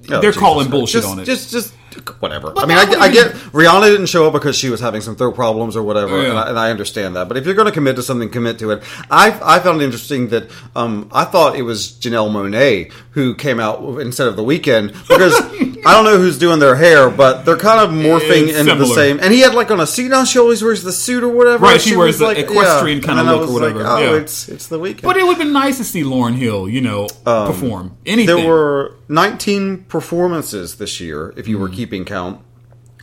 Oh, 0.10 0.22
they're 0.22 0.32
Jesus 0.32 0.38
calling 0.38 0.70
bullshit 0.70 1.02
just, 1.02 1.08
on 1.12 1.20
it. 1.20 1.26
Just, 1.26 1.52
just 1.52 1.74
whatever. 2.20 2.52
But 2.52 2.64
I 2.64 2.68
mean, 2.68 2.78
I, 2.78 3.06
I 3.06 3.12
get 3.12 3.28
Rihanna 3.28 3.86
didn't 3.86 4.08
show 4.08 4.28
up 4.28 4.34
because 4.34 4.58
she 4.58 4.70
was 4.70 4.80
having 4.80 5.02
some 5.02 5.16
throat 5.16 5.36
problems 5.36 5.76
or 5.76 5.84
whatever, 5.84 6.22
Yeah. 6.22 6.30
and, 6.30 6.40
I, 6.40 6.50
and 6.50 6.60
I 6.60 6.72
understand 6.72 7.16
that. 7.16 7.28
But 7.28 7.38
if 7.38 7.46
you're 7.46 7.56
going 7.56 7.68
to 7.68 7.72
commit 7.72 7.96
to 7.98 8.04
something, 8.04 8.30
commit 8.30 8.60
to 8.60 8.72
it. 8.72 8.84
I 9.10 9.40
I 9.44 9.60
found 9.60 9.82
it 9.82 9.86
interesting 9.86 10.30
that 10.30 10.50
um, 10.76 11.10
I 11.12 11.26
thought 11.26 11.56
it 11.56 11.64
was 11.64 11.92
Janelle 11.92 12.30
Monáe 12.30 12.92
who 13.12 13.36
came 13.36 13.60
out 13.60 14.00
instead 14.00 14.28
of 14.28 14.36
the 14.36 14.44
Weeknd 14.44 14.94
because 15.08 15.34
I 15.86 15.94
don't 15.94 16.06
know 16.06 16.18
who's 16.18 16.38
doing 16.38 16.60
their 16.60 16.76
hair, 16.76 17.10
but 17.10 17.44
they're 17.44 17.58
kind 17.58 17.80
of 17.80 17.90
morphing 17.92 18.50
It's 18.50 18.58
into 18.58 18.76
the 18.76 18.86
same. 18.88 19.20
And 19.20 19.34
he 19.34 19.40
had 19.40 19.54
like 19.54 19.72
on 19.72 19.80
a 19.80 19.88
suit. 19.88 20.10
Now 20.10 20.24
she 20.26 20.40
always 20.40 20.62
wears 20.62 20.84
the 20.84 20.92
suit 20.92 21.24
or 21.24 21.30
whatever. 21.30 21.64
Right, 21.64 21.74
and 21.74 21.82
she 21.82 21.96
wears 21.96 22.20
the 22.20 22.26
like, 22.26 22.38
equestrian 22.38 23.02
yeah. 23.02 23.12
And 23.12 23.20
I 23.22 23.32
look 23.32 23.50
or 23.50 23.54
was 23.54 23.62
like, 23.62 23.76
whatever, 23.76 23.86
oh, 23.88 23.98
yeah. 24.00 24.22
it's 24.22 24.50
it's 24.50 24.68
the 24.68 24.80
Weeknd. 24.80 25.02
but 25.02 25.18
it 25.18 25.24
would 25.24 25.38
have 25.38 25.40
been 25.40 25.54
nice 25.54 25.78
to 25.78 25.84
see 25.84 26.04
Lauryn 26.04 26.36
Hill, 26.36 26.68
you 26.70 26.82
know, 26.82 27.08
perform 27.24 27.98
anything. 28.06 28.36
There 28.36 28.48
were 28.48 28.96
19 29.10 29.86
performances 29.86 30.76
this 30.78 31.00
year, 31.00 31.34
if 31.38 31.48
you 31.48 31.58
were 31.58 31.70
keeping 31.70 31.87
count, 32.06 32.42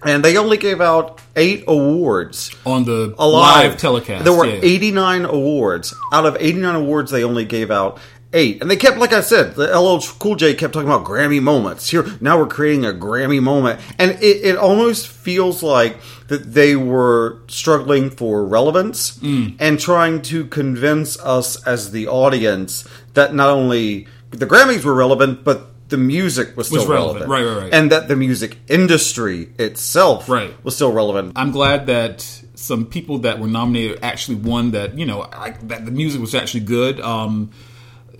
and 0.04 0.24
they 0.24 0.36
only 0.36 0.56
gave 0.56 0.80
out 0.80 1.20
eight 1.36 1.64
awards. 1.66 2.54
on 2.66 2.84
the 2.84 3.14
Alive 3.18 3.70
live 3.70 3.76
telecast. 3.78 4.24
There 4.24 4.32
were 4.32 4.46
yeah. 4.46 4.60
89 4.62 5.24
awards. 5.24 5.94
Out 6.12 6.26
of 6.26 6.36
89 6.38 6.74
awards, 6.74 7.10
they 7.10 7.24
only 7.24 7.44
gave 7.44 7.70
out 7.70 7.98
eight, 8.34 8.60
and 8.60 8.70
they 8.70 8.76
kept, 8.76 8.98
like 8.98 9.12
I 9.12 9.20
said, 9.20 9.54
the 9.54 9.78
LL 9.78 10.00
Cool 10.18 10.34
J 10.34 10.54
kept 10.54 10.74
talking 10.74 10.88
about 10.88 11.06
Grammy 11.06 11.40
moments. 11.40 11.88
Here 11.88 12.04
now 12.20 12.38
we're 12.38 12.46
creating 12.46 12.84
a 12.84 12.92
Grammy 12.92 13.40
moment, 13.40 13.80
and 13.98 14.10
it, 14.22 14.44
it 14.44 14.56
almost 14.56 15.08
feels 15.08 15.62
like 15.62 15.98
that 16.28 16.52
they 16.52 16.76
were 16.76 17.38
struggling 17.46 18.10
for 18.10 18.44
relevance 18.44 19.18
mm. 19.18 19.56
and 19.58 19.78
trying 19.78 20.20
to 20.22 20.46
convince 20.46 21.18
us 21.20 21.62
as 21.64 21.92
the 21.92 22.08
audience 22.08 22.86
that 23.14 23.34
not 23.34 23.50
only 23.50 24.08
the 24.30 24.46
Grammys 24.46 24.84
were 24.84 24.94
relevant, 24.94 25.44
but 25.44 25.73
the 25.88 25.96
music 25.98 26.56
was 26.56 26.66
still 26.68 26.80
Was 26.80 26.88
relevant. 26.88 27.28
relevant, 27.28 27.30
Right, 27.30 27.44
right, 27.56 27.62
right. 27.64 27.74
and 27.74 27.92
that 27.92 28.08
the 28.08 28.16
music 28.16 28.58
industry 28.68 29.50
itself 29.58 30.28
Right. 30.28 30.52
was 30.64 30.74
still 30.74 30.92
relevant. 30.92 31.32
I'm 31.36 31.50
glad 31.52 31.86
that 31.86 32.26
some 32.54 32.86
people 32.86 33.18
that 33.18 33.38
were 33.40 33.48
nominated 33.48 33.98
actually 34.02 34.36
won. 34.36 34.70
That 34.72 34.98
you 34.98 35.04
know, 35.06 35.22
I, 35.22 35.54
that 35.64 35.84
the 35.84 35.90
music 35.92 36.20
was 36.20 36.34
actually 36.34 36.60
good. 36.64 37.00
Um, 37.00 37.50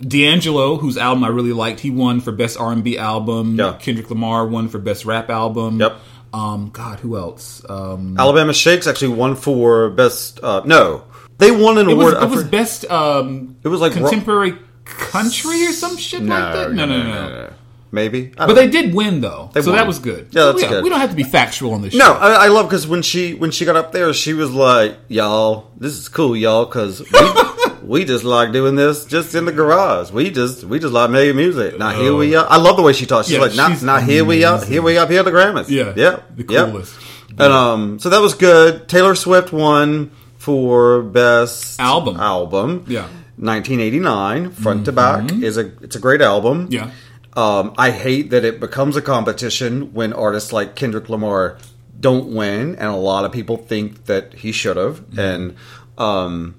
D'Angelo, 0.01 0.75
whose 0.77 0.97
album 0.97 1.23
I 1.23 1.29
really 1.29 1.53
liked, 1.53 1.79
he 1.79 1.89
won 1.89 2.19
for 2.21 2.31
best 2.31 2.59
R&B 2.59 2.97
album. 2.97 3.55
Yeah. 3.57 3.77
Kendrick 3.79 4.09
Lamar 4.09 4.45
won 4.45 4.67
for 4.67 4.77
best 4.77 5.05
rap 5.05 5.29
album. 5.29 5.79
Yep. 5.79 5.97
Um, 6.33 6.69
God, 6.73 6.99
who 6.99 7.15
else? 7.15 7.61
Um, 7.67 8.17
Alabama 8.19 8.53
Shakes 8.53 8.87
actually 8.87 9.13
won 9.15 9.35
for 9.37 9.89
best. 9.91 10.41
Uh, 10.43 10.61
no, 10.65 11.03
they 11.37 11.49
won 11.49 11.77
an 11.77 11.89
it 11.89 11.93
was, 11.95 12.11
award. 12.13 12.23
it 12.23 12.29
was 12.35 12.43
best. 12.43 12.85
Um, 12.91 13.55
It 13.63 13.69
was 13.69 13.79
like 13.79 13.95
ro- 13.95 14.01
contemporary 14.01 14.53
country 14.85 15.65
or 15.65 15.71
some 15.71 15.97
shit 15.97 16.21
like 16.23 16.53
that. 16.53 16.71
No, 16.71 16.85
no, 16.85 16.97
no. 17.03 17.29
no. 17.29 17.53
Maybe, 17.91 18.33
But 18.35 18.55
they 18.55 18.69
did 18.69 18.93
win 18.93 19.21
though, 19.21 19.49
so 19.53 19.67
won. 19.67 19.75
that 19.77 19.87
was 19.87 19.99
good. 19.99 20.27
Yeah, 20.31 20.45
that's 20.45 20.61
we, 20.61 20.67
good. 20.67 20.83
We 20.83 20.89
don't 20.89 20.99
have 20.99 21.11
to 21.11 21.15
be 21.15 21.23
factual 21.23 21.73
on 21.73 21.81
this. 21.81 21.93
No. 21.93 22.11
I, 22.13 22.45
I 22.45 22.47
love 22.49 22.67
because 22.67 22.85
when 22.85 23.01
she 23.01 23.33
when 23.35 23.51
she 23.51 23.63
got 23.63 23.77
up 23.77 23.93
there, 23.93 24.13
she 24.13 24.33
was 24.33 24.51
like, 24.51 24.97
"Y'all, 25.07 25.71
this 25.77 25.93
is 25.97 26.09
cool, 26.09 26.35
y'all, 26.35 26.65
because 26.65 26.99
we, 27.09 27.71
we 27.83 28.03
just 28.05 28.25
like 28.25 28.51
doing 28.51 28.75
this 28.75 29.05
just 29.05 29.33
in 29.33 29.45
the 29.45 29.53
garage. 29.53 30.11
We 30.11 30.29
just 30.29 30.65
we 30.65 30.77
just 30.79 30.91
like 30.93 31.09
making 31.09 31.37
music. 31.37 31.77
Now 31.79 31.91
here 31.91 32.13
we 32.13 32.35
are. 32.35 32.45
I 32.49 32.57
love 32.57 32.75
the 32.75 32.81
way 32.83 32.91
she 32.91 33.05
talks. 33.05 33.27
She's 33.27 33.37
Yeah, 33.37 33.43
like, 33.43 33.55
"Now, 33.55 33.69
now 33.81 33.97
here 33.99 34.25
we 34.25 34.43
are. 34.43 34.61
Here 34.65 34.81
we 34.81 34.97
up 34.97 35.09
here 35.09 35.23
the 35.23 35.31
Grammys. 35.31 35.69
Yeah, 35.69 35.93
yeah, 35.95 36.19
the 36.35 36.45
yeah. 36.51 36.65
coolest. 36.65 36.99
And 37.29 37.41
um, 37.53 37.99
so 37.99 38.09
that 38.09 38.19
was 38.19 38.33
good. 38.33 38.89
Taylor 38.89 39.15
Swift 39.15 39.53
won 39.53 40.11
for 40.37 41.01
best 41.01 41.79
Album. 41.79 42.17
Album. 42.19 42.83
Yeah. 42.89 43.07
1989, 43.37 44.51
front 44.51 44.85
to 44.85 44.91
back 44.91 45.31
is 45.31 45.57
a 45.57 45.71
it's 45.81 45.95
a 45.95 45.99
great 45.99 46.21
album. 46.21 46.67
Yeah. 46.71 46.91
Um, 47.33 47.73
I 47.77 47.91
hate 47.91 48.29
that 48.29 48.45
it 48.45 48.61
becomes 48.61 48.95
a 48.95 49.01
competition 49.01 49.93
when 49.93 50.13
artists 50.13 50.53
like 50.53 50.75
Kendrick 50.75 51.09
Lamar 51.09 51.57
don't 51.99 52.33
win, 52.33 52.75
and 52.75 52.87
a 52.87 52.95
lot 52.95 53.25
of 53.25 53.31
people 53.31 53.57
think 53.57 54.05
that 54.05 54.33
he 54.35 54.51
should 54.51 54.77
have. 54.77 55.03
And 55.17 55.55
um, 55.97 56.55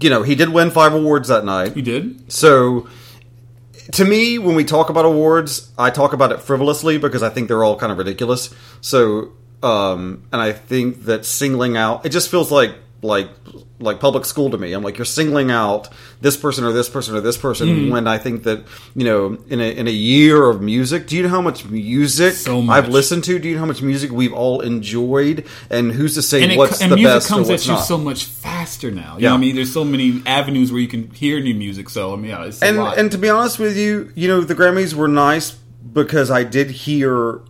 you 0.00 0.10
know, 0.10 0.22
he 0.22 0.34
did 0.34 0.50
win 0.50 0.70
five 0.70 0.94
awards 0.94 1.28
that 1.28 1.44
night. 1.44 1.74
He 1.74 1.82
did. 1.82 2.32
So, 2.32 2.88
to 3.92 4.04
me, 4.04 4.38
when 4.38 4.54
we 4.54 4.64
talk 4.64 4.90
about 4.90 5.04
awards, 5.04 5.72
I 5.76 5.90
talk 5.90 6.12
about 6.12 6.32
it 6.32 6.40
frivolously 6.40 6.98
because 6.98 7.22
I 7.22 7.28
think 7.28 7.48
they're 7.48 7.64
all 7.64 7.76
kind 7.76 7.90
of 7.90 7.98
ridiculous. 7.98 8.54
So, 8.80 9.32
um, 9.62 10.24
and 10.32 10.40
I 10.40 10.52
think 10.52 11.04
that 11.04 11.24
singling 11.24 11.76
out 11.76 12.04
it 12.06 12.10
just 12.10 12.30
feels 12.30 12.50
like 12.50 12.74
like 13.02 13.28
like 13.82 14.00
public 14.00 14.24
school 14.24 14.50
to 14.50 14.58
me. 14.58 14.72
I'm 14.72 14.82
like 14.82 14.96
you're 14.98 15.04
singling 15.04 15.50
out 15.50 15.88
this 16.20 16.36
person 16.36 16.64
or 16.64 16.72
this 16.72 16.88
person 16.88 17.14
or 17.16 17.20
this 17.20 17.36
person 17.36 17.68
Mm-hmm. 17.68 17.90
when 17.92 18.06
I 18.08 18.18
think 18.18 18.44
that 18.44 18.64
you 18.94 19.04
know 19.04 19.38
in 19.48 19.60
a 19.60 19.70
in 19.70 19.86
a 19.88 19.90
year 19.92 20.48
of 20.48 20.60
music, 20.62 21.06
do 21.06 21.16
you 21.16 21.22
know 21.24 21.28
how 21.28 21.40
much 21.42 21.64
music 21.66 22.34
So 22.34 22.62
much. 22.62 22.76
I've 22.84 22.88
listened 22.88 23.24
to? 23.24 23.38
Do 23.38 23.48
you 23.48 23.54
know 23.54 23.60
how 23.60 23.66
much 23.66 23.82
music 23.82 24.10
we've 24.10 24.32
all 24.32 24.60
enjoyed? 24.60 25.44
And 25.70 25.92
who's 25.92 26.14
to 26.14 26.22
say 26.22 26.42
And, 26.42 26.52
it, 26.52 26.58
what's 26.58 26.78
co- 26.78 26.84
and 26.84 26.92
the 26.92 26.96
music 26.96 27.14
best 27.14 27.28
comes 27.28 27.48
or 27.48 27.52
at 27.52 27.54
what's 27.54 27.66
you 27.66 27.72
not? 27.72 27.80
so 27.84 27.98
much 27.98 28.24
faster 28.24 28.90
now. 28.90 29.16
You 29.16 29.22
Yeah. 29.24 29.28
know 29.28 29.34
what 29.34 29.38
I 29.38 29.40
mean? 29.40 29.54
There's 29.56 29.72
so 29.72 29.84
many 29.84 30.22
avenues 30.26 30.70
where 30.72 30.80
you 30.80 30.88
can 30.88 31.10
hear 31.10 31.40
new 31.40 31.54
music. 31.54 31.88
So 31.90 32.12
I 32.12 32.16
mean, 32.16 32.30
yeah, 32.30 32.44
it's 32.44 32.62
a 32.62 32.66
and 32.66 32.76
lot. 32.78 32.98
and 32.98 33.10
to 33.12 33.18
be 33.18 33.28
honest 33.28 33.58
with 33.58 33.76
you, 33.76 34.12
you 34.14 34.28
know 34.28 34.40
the 34.42 34.54
Grammys 34.54 34.94
were 34.94 35.08
nice 35.08 35.50
because 35.50 36.30
I 36.30 36.44
did 36.44 36.70
hear 36.70 37.40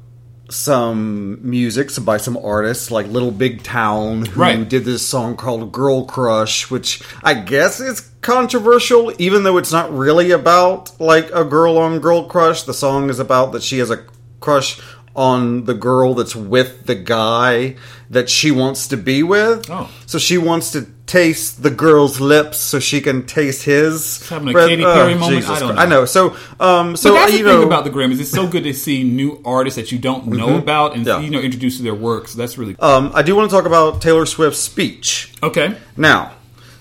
some 0.53 1.39
music 1.43 1.91
some- 1.91 2.05
by 2.05 2.17
some 2.19 2.37
artists 2.43 2.91
like 2.91 3.07
Little 3.09 3.31
Big 3.31 3.63
Town 3.63 4.27
who 4.27 4.41
Right. 4.41 4.69
did 4.69 4.85
this 4.85 5.03
song 5.03 5.37
called 5.37 5.73
Girl 5.73 6.05
Crush, 6.05 6.71
which 6.71 7.01
I 7.25 7.35
guess 7.35 7.81
is 7.81 8.03
controversial, 8.21 9.13
even 9.19 9.43
though 9.43 9.57
it's 9.59 9.73
not 9.73 9.97
really 9.97 10.31
about 10.31 10.91
like 11.01 11.31
a 11.35 11.45
girl 11.45 11.79
on 11.79 11.99
girl 12.01 12.25
crush. 12.25 12.63
The 12.63 12.75
song 12.75 13.11
is 13.11 13.19
about 13.19 13.53
that 13.53 13.63
she 13.63 13.79
has 13.79 13.91
a 13.91 14.01
crush 14.41 14.79
on 15.14 15.64
the 15.64 15.75
girl 15.75 16.14
that's 16.14 16.35
with 16.35 16.87
the 16.87 16.95
guy 16.95 17.76
that 18.11 18.31
she 18.31 18.50
wants 18.50 18.88
to 18.88 18.97
be 18.97 19.23
with. 19.23 19.69
Oh. 19.71 19.90
So 20.07 20.19
she 20.19 20.38
wants 20.38 20.73
to 20.73 20.87
taste 21.07 21.62
the 21.62 21.71
girl's 21.71 22.21
lips 22.21 22.57
so 22.59 22.78
she 22.81 23.00
can 23.00 23.26
taste 23.26 23.64
his. 23.64 24.26
having 24.28 24.49
a 24.49 24.52
breath. 24.52 24.69
Katy 24.69 24.83
Perry 24.83 25.12
Oh, 25.14 25.19
moment? 25.19 25.37
Jesus 25.42 25.50
I 25.50 25.59
don't 25.61 25.75
Christ. 25.75 25.88
know. 25.90 25.97
I 25.97 26.00
know. 26.00 26.04
So, 26.07 26.37
um, 26.61 26.97
so 26.97 27.11
but 27.11 27.16
that's 27.16 27.33
you 27.33 27.45
the 27.45 27.50
thing 27.50 27.61
know, 27.61 27.66
about 27.66 27.85
the 27.85 27.90
Grammys. 27.90 28.21
It's 28.21 28.31
so 28.31 28.47
good 28.47 28.64
to 28.64 28.73
see 28.73 29.02
new 29.02 29.40
artists 29.45 29.76
that 29.76 29.92
you 29.92 29.99
don't 29.99 30.26
know 30.28 30.57
about 30.57 30.95
and 30.95 31.07
Yeah. 31.07 31.21
you 31.21 31.31
know 31.31 31.40
introduced 31.40 31.76
to 31.78 31.83
their 31.83 31.95
work. 31.95 32.28
So 32.28 32.38
that's 32.38 32.57
really 32.57 32.75
Cool. 32.75 32.88
um, 32.88 33.12
I 33.14 33.23
do 33.23 33.35
want 33.37 33.50
to 33.50 33.54
talk 33.57 33.66
about 33.66 34.00
Taylor 34.00 34.25
Swift's 34.26 34.61
speech. 34.61 35.33
okay. 35.42 35.76
Now, 35.97 36.33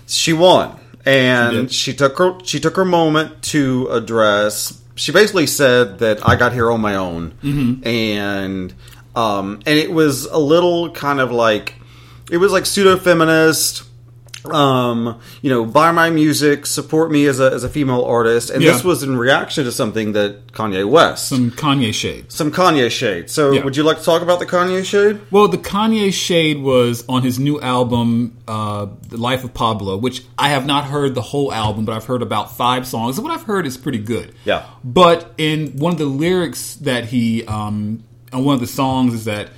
she 0.06 0.32
won, 0.32 0.78
and 1.04 1.52
did. 1.68 1.72
she 1.72 1.92
took 1.94 2.16
her 2.18 2.38
she 2.44 2.60
took 2.60 2.76
her 2.76 2.84
moment 2.84 3.42
to 3.44 3.88
address. 3.90 4.78
She 4.94 5.12
basically 5.12 5.46
said 5.46 6.00
that 6.00 6.26
I 6.28 6.36
got 6.36 6.52
here 6.52 6.70
on 6.70 6.80
my 6.80 6.96
own, 6.96 7.32
Mm-hmm. 7.42 7.86
and 7.86 8.74
um, 9.14 9.60
and 9.66 9.78
it 9.78 9.92
was 9.92 10.24
a 10.26 10.38
little 10.38 10.90
kind 10.90 11.20
of 11.20 11.30
like 11.32 11.74
it 12.30 12.36
was 12.38 12.52
like 12.52 12.66
pseudo 12.66 12.96
feminist. 12.98 13.84
Um, 14.44 15.20
you 15.40 15.50
know, 15.50 15.64
buy 15.64 15.92
my 15.92 16.10
music, 16.10 16.66
support 16.66 17.12
me 17.12 17.26
as 17.26 17.38
a 17.38 17.52
as 17.52 17.62
a 17.62 17.68
female 17.68 18.02
artist, 18.04 18.50
and 18.50 18.60
Yeah. 18.60 18.72
this 18.72 18.82
was 18.82 19.02
in 19.04 19.16
reaction 19.16 19.64
to 19.64 19.70
something 19.72 20.12
that 20.12 20.52
Kanye 20.52 20.84
West, 20.88 21.28
some, 21.28 21.52
Kanye 21.52 21.94
shade. 21.94 22.24
Some 22.32 22.50
Kanye 22.50 22.90
shade. 22.90 23.30
So, 23.30 23.52
Yeah. 23.52 23.62
would 23.64 23.76
you 23.76 23.84
like 23.84 23.98
to 24.00 24.04
talk 24.04 24.20
about 24.20 24.40
the 24.40 24.46
Kanye 24.46 24.84
shade? 24.84 25.20
Well, 25.30 25.46
the 25.46 25.58
Kanye 25.58 26.12
shade 26.12 26.60
was 26.60 27.04
on 27.08 27.22
his 27.22 27.38
new 27.38 27.60
album, 27.60 28.32
uh, 28.48 28.86
"The 29.10 29.16
Life 29.16 29.44
of 29.44 29.54
Pablo," 29.54 29.96
which 29.96 30.22
I 30.36 30.48
have 30.48 30.66
not 30.66 30.84
heard 30.86 31.14
the 31.14 31.22
whole 31.22 31.52
album, 31.52 31.84
but 31.84 31.94
I've 31.94 32.06
heard 32.06 32.22
about 32.22 32.56
five 32.56 32.84
songs. 32.86 33.18
And 33.18 33.24
what 33.24 33.32
I've 33.32 33.44
heard 33.44 33.64
is 33.64 33.76
pretty 33.76 33.98
good. 33.98 34.32
Yeah. 34.44 34.62
But 34.82 35.32
in 35.38 35.68
one 35.78 35.92
of 35.92 35.98
the 35.98 36.06
lyrics 36.06 36.74
that 36.80 37.06
he, 37.06 37.44
um, 37.46 38.00
on 38.32 38.44
one 38.44 38.54
of 38.54 38.60
the 38.60 38.66
songs, 38.66 39.14
is 39.14 39.24
that 39.26 39.50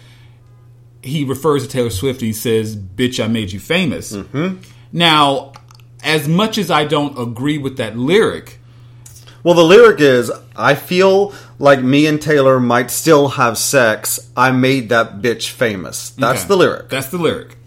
he 1.03 1.25
refers 1.25 1.63
to 1.63 1.69
Taylor 1.69 1.91
Swift. 1.91 2.21
and 2.21 2.27
He 2.27 2.33
says, 2.33 2.77
"Bitch, 2.77 3.23
I 3.23 3.29
made 3.29 3.53
you 3.53 3.61
famous." 3.61 4.13
Mm-hmm. 4.13 4.57
Now, 4.95 5.53
as 6.05 6.29
much 6.29 6.57
as 6.57 6.71
I 6.71 6.85
don't 6.85 7.19
agree 7.19 7.59
with 7.59 7.77
that 7.77 7.99
lyric, 7.99 8.61
Well, 9.43 9.53
the 9.55 9.63
lyric 9.65 10.01
is, 10.01 10.33
"I 10.57 10.75
feel 10.75 11.35
like 11.59 11.83
me 11.83 12.07
and 12.07 12.19
Taylor 12.23 12.59
might 12.59 12.91
still 12.91 13.29
have 13.29 13.59
sex. 13.59 14.19
I 14.35 14.53
made 14.53 14.89
that 14.89 15.21
bitch 15.21 15.51
famous." 15.51 16.13
That's 16.17 16.41
Okay. 16.41 16.49
the 16.49 16.57
lyric. 16.57 16.89
That's 16.89 17.09
the 17.09 17.19
lyric. 17.19 17.59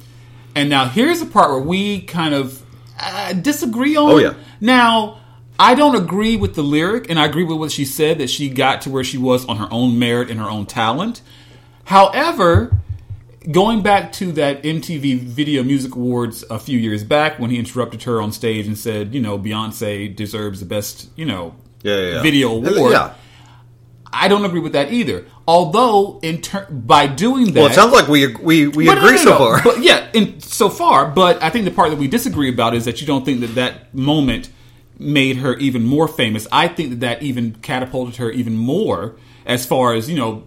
And 0.55 0.69
now 0.71 0.85
here's 0.85 1.19
the 1.19 1.27
part 1.27 1.51
where 1.51 1.59
we 1.61 1.99
kind 2.01 2.33
of 2.33 2.63
uh, 2.99 3.33
disagree 3.33 3.95
on. 3.95 4.09
Oh, 4.11 4.17
yeah. 4.17 4.33
Now 4.59 5.17
I 5.59 5.75
don't 5.75 5.95
agree 5.95 6.35
with 6.35 6.55
the 6.55 6.63
lyric, 6.63 7.11
and 7.11 7.19
I 7.19 7.25
agree 7.25 7.43
with 7.43 7.57
what 7.59 7.71
she 7.71 7.85
said 7.85 8.17
that 8.17 8.31
she 8.31 8.49
got 8.49 8.81
to 8.83 8.89
where 8.89 9.03
she 9.03 9.19
was 9.19 9.45
on 9.45 9.57
her 9.57 9.67
own 9.69 9.99
merit 9.99 10.31
and 10.31 10.39
her 10.39 10.49
own 10.49 10.65
talent. 10.65 11.21
However, 11.83 12.75
going 13.49 13.81
back 13.81 14.11
to 14.13 14.31
that 14.33 14.63
MTV 14.63 15.19
Video 15.19 15.63
Music 15.63 15.95
Awards 15.95 16.43
a 16.49 16.59
few 16.59 16.77
years 16.77 17.03
back 17.03 17.39
when 17.39 17.49
he 17.49 17.57
interrupted 17.57 18.03
her 18.03 18.21
on 18.21 18.31
stage 18.31 18.67
and 18.67 18.77
said, 18.77 19.13
you 19.13 19.21
know, 19.21 19.37
Beyonce 19.39 20.13
deserves 20.15 20.59
the 20.59 20.65
best, 20.65 21.09
you 21.15 21.25
know, 21.25 21.55
Yeah, 21.83 21.95
yeah, 21.95 22.09
yeah. 22.15 22.21
video 22.21 22.49
award. 22.51 22.91
Yeah. 22.91 23.13
I 24.11 24.27
don't 24.29 24.45
agree 24.45 24.61
with 24.61 24.71
that 24.73 24.91
either. 24.91 25.25
Although, 25.47 26.19
in 26.23 26.41
ter- 26.41 26.65
by 26.71 27.07
doing 27.07 27.53
that, 27.53 27.55
Well, 27.55 27.65
it 27.67 27.73
sounds 27.73 27.91
like 27.93 28.07
we 28.07 28.35
we 28.35 28.67
we 28.67 28.85
but 28.85 28.95
no, 28.95 29.01
agree 29.01 29.17
no, 29.17 29.23
so 29.23 29.37
far. 29.37 29.63
But 29.63 29.83
yeah, 29.83 30.09
in, 30.13 30.39
so 30.39 30.69
far. 30.69 31.07
But 31.11 31.41
I 31.43 31.49
think 31.49 31.65
the 31.65 31.71
part 31.71 31.89
that 31.89 31.99
we 31.99 32.07
disagree 32.07 32.49
about 32.49 32.73
is 32.73 32.85
that 32.85 32.99
you 33.01 33.07
don't 33.07 33.25
think 33.25 33.41
that 33.41 33.55
that 33.55 33.93
moment 33.93 34.49
made 34.97 35.37
her 35.37 35.55
even 35.57 35.83
more 35.83 36.07
famous. 36.07 36.47
I 36.51 36.67
think 36.67 36.89
that 36.89 36.99
that 37.01 37.21
even 37.21 37.55
catapulted 37.61 38.15
her 38.15 38.31
even 38.31 38.55
more 38.57 39.17
as 39.45 39.65
far 39.65 39.93
as 39.93 40.09
you 40.09 40.17
know 40.17 40.43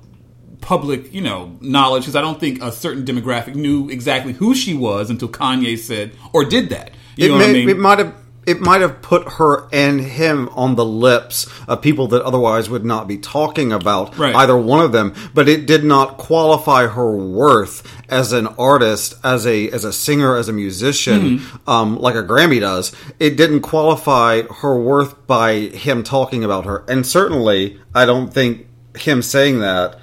public 0.61 1.13
you 1.13 1.21
know 1.21 1.57
knowledge 1.61 2.03
because 2.03 2.17
I 2.17 2.21
don't 2.21 2.39
think 2.39 2.63
a 2.63 2.71
certain 2.73 3.05
demographic 3.05 3.55
knew 3.55 3.89
exactly 3.89 4.33
who 4.35 4.55
she 4.55 4.75
was 4.75 5.11
until 5.11 5.29
Kanye 5.29 5.79
said 5.79 6.13
or 6.33 6.45
did 6.45 6.69
that. 6.71 6.93
You 7.17 7.27
it, 7.27 7.29
know 7.31 7.39
may, 7.39 7.45
what 7.47 7.51
I 7.51 7.53
mean? 7.55 7.69
it 7.71 7.79
might 7.79 7.99
have 7.99 8.15
it 8.47 8.59
might 8.61 8.81
have 8.81 9.03
put 9.03 9.29
her 9.35 9.69
and 9.71 10.01
him 10.01 10.49
on 10.51 10.75
the 10.75 10.85
lips 10.85 11.47
of 11.69 11.83
people 11.83 12.07
that 12.09 12.23
otherwise 12.23 12.71
would 12.71 12.87
not 12.87 13.07
be 13.07 13.19
talking 13.19 13.71
about 13.71 14.17
Right. 14.17 14.35
either 14.35 14.57
one 14.57 14.81
of 14.83 14.93
them. 14.93 15.13
But 15.35 15.47
it 15.47 15.67
did 15.67 15.85
not 15.85 16.17
qualify 16.17 16.87
her 16.87 17.15
worth 17.15 17.83
as 18.09 18.33
an 18.33 18.47
artist, 18.59 19.15
as 19.23 19.47
a 19.47 19.69
as 19.71 19.85
a 19.85 19.93
singer, 19.93 20.37
as 20.37 20.49
a 20.49 20.55
musician, 20.55 21.39
Hmm. 21.39 21.71
um, 21.71 21.99
like 22.01 22.15
a 22.15 22.23
Grammy 22.23 22.61
does. 22.61 22.93
It 23.21 23.37
didn't 23.37 23.61
qualify 23.61 24.43
her 24.43 24.75
worth 24.81 25.27
by 25.27 25.55
him 25.57 26.03
talking 26.03 26.43
about 26.43 26.65
her, 26.65 26.83
and 26.89 27.07
certainly 27.07 27.79
I 27.95 28.07
don't 28.07 28.33
think 28.33 28.67
him 28.99 29.21
saying 29.23 29.61
that. 29.61 29.99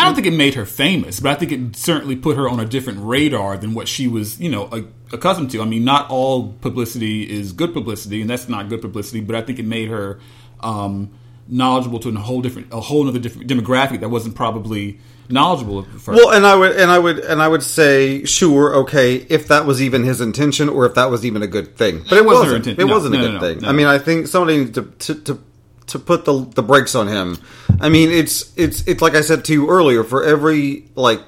I 0.00 0.04
don't 0.04 0.14
think 0.14 0.26
it 0.26 0.32
made 0.32 0.54
her 0.54 0.66
famous, 0.66 1.20
but 1.20 1.30
I 1.30 1.34
think 1.34 1.52
it 1.52 1.76
certainly 1.76 2.16
put 2.16 2.36
her 2.36 2.48
on 2.48 2.60
a 2.60 2.64
different 2.64 3.00
radar 3.02 3.56
than 3.56 3.74
what 3.74 3.88
she 3.88 4.08
was, 4.08 4.40
you 4.40 4.50
know, 4.50 4.68
accustomed 5.12 5.50
to. 5.52 5.62
I 5.62 5.64
mean, 5.64 5.84
not 5.84 6.10
all 6.10 6.52
publicity 6.60 7.30
is 7.30 7.52
good 7.52 7.72
publicity, 7.72 8.20
and 8.20 8.30
that's 8.30 8.48
not 8.48 8.68
good 8.68 8.80
publicity. 8.80 9.20
But 9.20 9.36
I 9.36 9.42
think 9.42 9.58
it 9.58 9.64
made 9.66 9.88
her 9.88 10.18
um, 10.60 11.10
knowledgeable 11.48 11.98
to 12.00 12.08
a 12.08 12.18
whole 12.18 12.40
different, 12.40 12.72
a 12.72 12.80
whole 12.80 13.06
other 13.08 13.18
different 13.18 13.48
demographic 13.50 14.00
that 14.00 14.08
wasn't 14.08 14.34
probably 14.34 14.98
knowledgeable. 15.28 15.80
at 15.80 15.86
first. 15.86 16.08
Well, 16.08 16.30
and 16.30 16.46
I 16.46 16.54
would 16.54 16.76
and 16.76 16.90
I 16.90 16.98
would 16.98 17.18
and 17.18 17.42
I 17.42 17.48
would 17.48 17.62
say, 17.62 18.24
sure, 18.24 18.74
okay, 18.76 19.16
if 19.16 19.48
that 19.48 19.66
was 19.66 19.82
even 19.82 20.04
his 20.04 20.20
intention, 20.20 20.68
or 20.68 20.86
if 20.86 20.94
that 20.94 21.10
was 21.10 21.24
even 21.24 21.42
a 21.42 21.46
good 21.46 21.76
thing, 21.76 22.04
but 22.08 22.18
it, 22.18 22.24
wasn't 22.24 22.52
wasn't. 22.52 22.78
It 22.78 22.86
no, 22.86 22.86
wasn't 22.86 23.14
a 23.14 23.18
no, 23.18 23.24
good 23.24 23.34
no, 23.34 23.40
thing. 23.40 23.64
I 23.64 23.72
mean, 23.72 23.86
I 23.86 23.98
think 23.98 24.26
somebody 24.26 24.58
needs 24.58 24.72
to 24.72 24.82
to. 24.82 25.14
to 25.22 25.40
to 25.86 25.98
put 25.98 26.24
the 26.24 26.44
the 26.54 26.62
brakes 26.62 26.94
on 26.94 27.08
him, 27.08 27.36
I 27.80 27.88
mean 27.88 28.10
it's 28.10 28.52
it's 28.56 28.86
it's 28.86 29.02
like 29.02 29.14
I 29.14 29.20
said 29.20 29.44
to 29.46 29.52
you 29.52 29.68
earlier. 29.70 30.04
For 30.04 30.22
every 30.22 30.88
like 30.94 31.20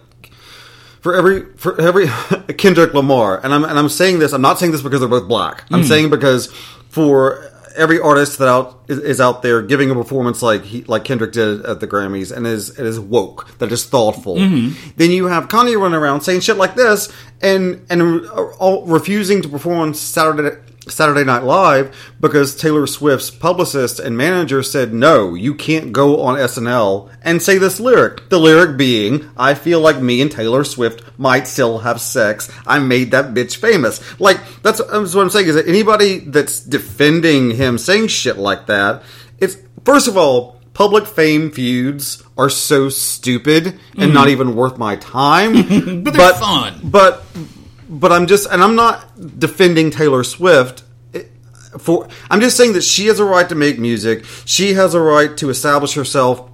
for 1.00 1.14
every 1.14 1.46
for 1.56 1.80
every 1.80 2.06
Kendrick 2.58 2.94
Lamar, 2.94 3.40
and 3.42 3.52
I'm 3.52 3.64
and 3.64 3.78
I'm 3.78 3.88
saying 3.88 4.18
this. 4.18 4.32
I'm 4.32 4.42
not 4.42 4.58
saying 4.58 4.72
this 4.72 4.82
because 4.82 5.00
they're 5.00 5.08
both 5.08 5.28
black. 5.28 5.64
I'm 5.70 5.84
saying 5.84 6.10
because 6.10 6.52
for 6.88 7.52
every 7.76 7.98
artist 8.00 8.38
that 8.38 8.48
out 8.48 8.84
is, 8.88 8.98
is 8.98 9.20
out 9.20 9.42
there 9.42 9.62
giving 9.62 9.90
a 9.90 9.94
performance 9.94 10.42
like 10.42 10.62
he 10.62 10.84
like 10.84 11.04
Kendrick 11.04 11.32
did 11.32 11.64
at 11.64 11.80
the 11.80 11.86
Grammys 11.88 12.34
and 12.34 12.46
is 12.46 12.78
it 12.78 12.86
is 12.86 13.00
woke, 13.00 13.58
that 13.58 13.72
is 13.72 13.84
thoughtful. 13.84 14.36
Mm-hmm. 14.36 14.90
Then 14.96 15.10
you 15.10 15.26
have 15.26 15.48
Kanye 15.48 15.78
running 15.78 15.98
around 15.98 16.22
saying 16.22 16.40
shit 16.40 16.56
like 16.56 16.74
this 16.74 17.12
and 17.40 17.84
and 17.90 18.26
all, 18.58 18.84
refusing 18.86 19.42
to 19.42 19.48
perform 19.48 19.78
on 19.78 19.94
Saturday. 19.94 20.56
Saturday 20.88 21.24
Night 21.24 21.44
Live 21.44 21.94
because 22.20 22.56
Taylor 22.56 22.86
Swift's 22.86 23.30
publicist 23.30 24.00
and 24.00 24.16
manager 24.16 24.62
said, 24.62 24.92
No, 24.92 25.34
you 25.34 25.54
can't 25.54 25.92
go 25.92 26.22
on 26.22 26.38
SNL 26.38 27.10
and 27.22 27.40
say 27.40 27.58
this 27.58 27.78
lyric. 27.78 28.28
The 28.28 28.38
lyric 28.38 28.76
being, 28.76 29.30
I 29.36 29.54
feel 29.54 29.80
like 29.80 30.00
me 30.00 30.20
and 30.20 30.30
Taylor 30.30 30.64
Swift 30.64 31.18
might 31.18 31.46
still 31.46 31.78
have 31.78 32.00
sex. 32.00 32.50
I 32.66 32.78
made 32.78 33.12
that 33.12 33.34
bitch 33.34 33.56
famous. 33.56 34.00
Like, 34.20 34.38
that's, 34.62 34.78
that's 34.78 35.14
what 35.14 35.22
I'm 35.22 35.30
saying 35.30 35.48
is 35.48 35.54
that 35.54 35.68
anybody 35.68 36.18
that's 36.18 36.60
defending 36.60 37.52
him 37.52 37.78
saying 37.78 38.08
shit 38.08 38.36
like 38.36 38.66
that, 38.66 39.02
it's, 39.38 39.56
first 39.84 40.08
of 40.08 40.16
all, 40.16 40.60
public 40.74 41.06
fame 41.06 41.50
feuds 41.50 42.22
are 42.36 42.48
so 42.48 42.88
stupid 42.88 43.78
and 43.96 44.14
not 44.14 44.28
even 44.28 44.56
worth 44.56 44.78
my 44.78 44.96
time. 44.96 45.54
Mm-hmm. 45.54 46.02
But 46.02 46.14
they're 46.14 46.34
fun. 46.34 46.80
But 46.82 47.24
but 47.92 48.10
I'm 48.10 48.26
just 48.26 48.50
and 48.50 48.62
I'm 48.62 48.74
not 48.74 49.38
defending 49.38 49.90
Taylor 49.90 50.24
Swift 50.24 50.82
for 51.78 52.08
I'm 52.30 52.40
just 52.40 52.56
saying 52.56 52.72
that 52.72 52.82
she 52.82 53.06
has 53.06 53.20
a 53.20 53.24
right 53.24 53.48
to 53.48 53.54
make 53.54 53.78
music. 53.78 54.24
She 54.44 54.74
has 54.74 54.94
a 54.94 55.00
right 55.00 55.36
to 55.36 55.50
establish 55.50 55.94
herself 55.94 56.50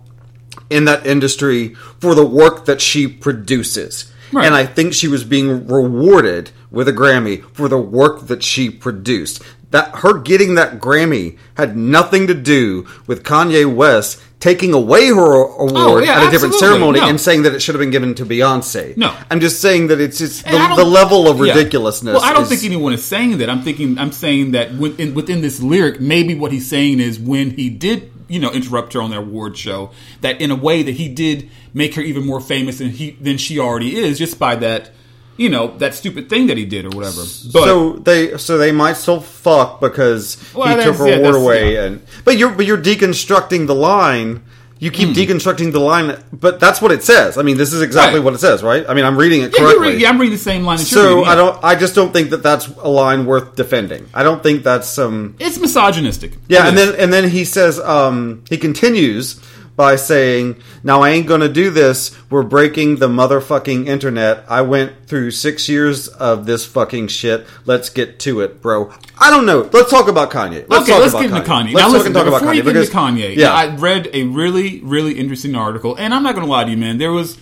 in 0.68 0.85
that 0.85 1.07
industry 1.07 1.75
for 2.00 2.14
the 2.14 2.26
work 2.26 2.66
that 2.66 2.80
she 2.80 3.07
produces. 3.07 4.12
Right. 4.33 4.45
And 4.45 4.54
I 4.54 4.66
think 4.66 4.92
she 4.92 5.09
was 5.09 5.25
being 5.25 5.66
rewarded 5.66 6.50
with 6.70 6.88
a 6.88 6.92
Grammy 6.92 7.42
for 7.54 7.68
the 7.68 7.78
work 7.78 8.26
that 8.28 8.42
she 8.42 8.70
produced. 8.70 9.42
That 9.70 9.96
her 9.96 10.18
getting 10.18 10.54
that 10.54 10.78
Grammy 10.80 11.37
had 11.56 11.76
nothing 11.76 12.26
to 12.28 12.34
do 12.34 12.87
with 13.06 13.22
Kanye 13.22 13.72
West 13.72 14.20
taking 14.40 14.72
away 14.72 15.08
her 15.08 15.34
award 15.42 15.72
Oh, 15.75 15.98
yeah, 15.98 16.22
at 16.22 16.28
a 16.28 16.30
different 16.30 16.54
ceremony 16.54 17.00
No. 17.00 17.08
and 17.08 17.20
saying 17.20 17.42
that 17.42 17.54
it 17.54 17.60
should 17.60 17.75
have 17.75 17.80
been 17.80 17.90
given 17.90 18.14
to 18.14 18.25
Beyonce. 18.25 18.96
No. 18.96 19.12
I'm 19.30 19.40
just 19.40 19.60
saying 19.60 19.88
that 19.88 20.00
it's 20.00 20.18
just 20.18 20.44
the, 20.44 20.50
And 20.50 20.58
I 20.62 20.68
don't- 20.68 20.76
the 20.78 20.84
level 20.84 21.28
of 21.28 21.44
Yeah. 21.44 21.54
ridiculousness. 21.54 22.14
Well, 22.14 22.22
I 22.25 22.32
don't 22.32 22.44
is- 22.44 22.48
think 22.48 22.64
anyone 22.64 22.92
is 22.92 23.04
saying 23.04 23.38
that. 23.38 23.50
I'm 23.50 23.62
thinking 23.62 23.98
I'm 23.98 24.12
saying 24.12 24.52
that 24.52 24.76
within, 24.76 25.12
within 25.14 25.42
this 25.42 25.60
lyric, 25.60 26.00
maybe 26.00 26.34
what 26.34 26.52
he's 26.52 26.66
saying 26.68 27.00
is 27.00 27.18
when 27.18 27.50
he 27.50 27.68
did, 27.68 28.10
you 28.28 28.38
know, 28.38 28.50
interrupt 28.52 28.92
her 28.94 29.02
on 29.02 29.10
their 29.10 29.18
award 29.20 29.58
show, 29.58 29.90
that 30.20 30.40
in 30.40 30.50
a 30.52 30.56
way 30.56 30.82
that 30.84 30.94
he 30.94 31.08
did 31.08 31.48
make 31.75 31.96
her 31.96 32.02
even 32.02 32.25
more 32.25 32.40
famous 32.40 32.78
than 32.78 32.90
he 32.90 33.16
than 33.20 33.38
she 33.38 33.58
already 33.58 33.96
is, 33.98 34.18
just 34.18 34.38
by 34.38 34.54
that, 34.56 34.94
you 35.38 35.49
know, 35.49 35.76
that 35.78 35.95
stupid 35.95 36.28
thing 36.28 36.49
that 36.49 36.57
he 36.59 36.66
did 36.66 36.85
or 36.85 36.90
whatever. 36.90 37.23
But 37.52 37.64
so 37.64 37.92
they 37.95 38.37
so 38.37 38.59
they 38.59 38.73
might 38.73 38.97
still 38.99 39.21
fuck 39.21 39.80
because 39.80 40.37
Well, 40.54 40.68
he 40.76 40.85
took 40.85 40.97
her 40.97 41.09
yeah, 41.09 41.16
that's- 41.18 41.35
away 41.42 41.75
yeah. 41.75 41.85
and 41.85 42.02
but 42.25 42.37
you're 42.37 42.50
but 42.50 42.66
you're 42.66 42.76
deconstructing 42.83 43.66
the 43.66 43.75
line. 43.75 44.42
You 44.80 44.92
keep 44.92 45.09
deconstructing 45.09 45.73
the 45.73 45.80
line, 45.80 46.23
but 46.33 46.61
that's 46.61 46.80
what 46.80 46.92
it 46.92 47.02
says. 47.02 47.37
I 47.37 47.42
mean, 47.42 47.57
this 47.57 47.73
is 47.73 47.83
exactly 47.83 48.21
Right. 48.21 48.25
what 48.25 48.35
it 48.35 48.38
says, 48.38 48.62
right? 48.62 48.85
I 48.88 48.95
mean, 48.95 49.04
I'm 49.04 49.16
reading 49.16 49.42
it 49.42 49.52
yeah, 49.52 49.64
correctly. 49.64 49.96
yeah, 49.96 50.09
I'm 50.09 50.18
reading 50.20 50.37
the 50.38 50.44
same 50.53 50.62
line. 50.64 50.79
So 50.79 51.03
reading, 51.03 51.24
yeah. 51.24 51.31
I 51.31 51.35
don't. 51.35 51.64
I 51.64 51.74
just 51.74 51.96
don't 51.96 52.12
think 52.12 52.31
that 52.31 52.44
that's 52.44 52.68
a 52.81 52.88
line 52.88 53.27
worth 53.27 53.57
defending. 53.57 54.07
I 54.14 54.22
don't 54.22 54.40
think 54.40 54.62
that's 54.62 54.96
um. 54.96 55.35
It's 55.40 55.59
misogynistic. 55.59 56.31
Yeah, 56.48 56.66
It 56.66 56.68
and 56.68 56.79
is. 56.79 56.87
then 56.92 57.01
and 57.01 57.12
then 57.12 57.29
he 57.29 57.44
says 57.44 57.81
um 57.81 58.44
he 58.48 58.57
continues 58.57 59.40
by 59.79 59.95
saying, 59.95 60.57
"Now 60.83 61.03
I 61.03 61.11
ain't 61.11 61.29
gonna 61.29 61.49
do 61.49 61.71
this. 61.71 62.11
We're 62.29 62.43
breaking 62.43 62.97
the 62.97 63.07
motherfucking 63.07 63.87
internet. 63.87 64.45
I 64.49 64.61
went 64.62 65.07
through 65.07 65.31
six 65.31 65.69
years 65.69 66.09
of 66.09 66.47
this 66.47 66.67
fucking 66.67 67.07
shit. 67.07 67.47
Let's 67.64 67.88
get 67.88 68.19
to 68.19 68.41
it, 68.41 68.61
bro. 68.61 68.93
I 69.21 69.31
don't 69.31 69.47
know. 69.47 69.71
Let's 69.73 69.88
talk 69.88 70.09
about 70.09 70.33
Kanye. 70.33 70.64
Let's 70.69 70.83
okay, 70.83 70.93
talk 70.93 71.01
let's 71.01 71.12
about 71.12 71.23
get 71.23 71.31
into 71.31 71.49
Kanye. 71.49 71.73
Let's 71.73 71.75
now, 71.75 71.81
talk 71.83 71.93
listen, 71.93 72.12
talk 72.12 72.27
about 72.27 72.41
before 72.41 72.53
Kanye 72.53 72.57
you 72.57 72.62
get 72.64 72.73
because 72.73 72.88
into 72.88 72.99
Kanye, 72.99 73.37
yeah, 73.37 73.53
I 73.53 73.73
read 73.77 74.11
a 74.12 74.25
really, 74.25 74.81
really 74.81 75.12
interesting 75.12 75.55
article, 75.55 75.95
and 75.97 76.12
I'm 76.12 76.25
not 76.25 76.35
to 76.45 76.51
lie 76.51 76.64
to 76.64 76.71
you, 76.73 76.77
man. 76.77 76.99
There 76.99 77.12
was, 77.12 77.38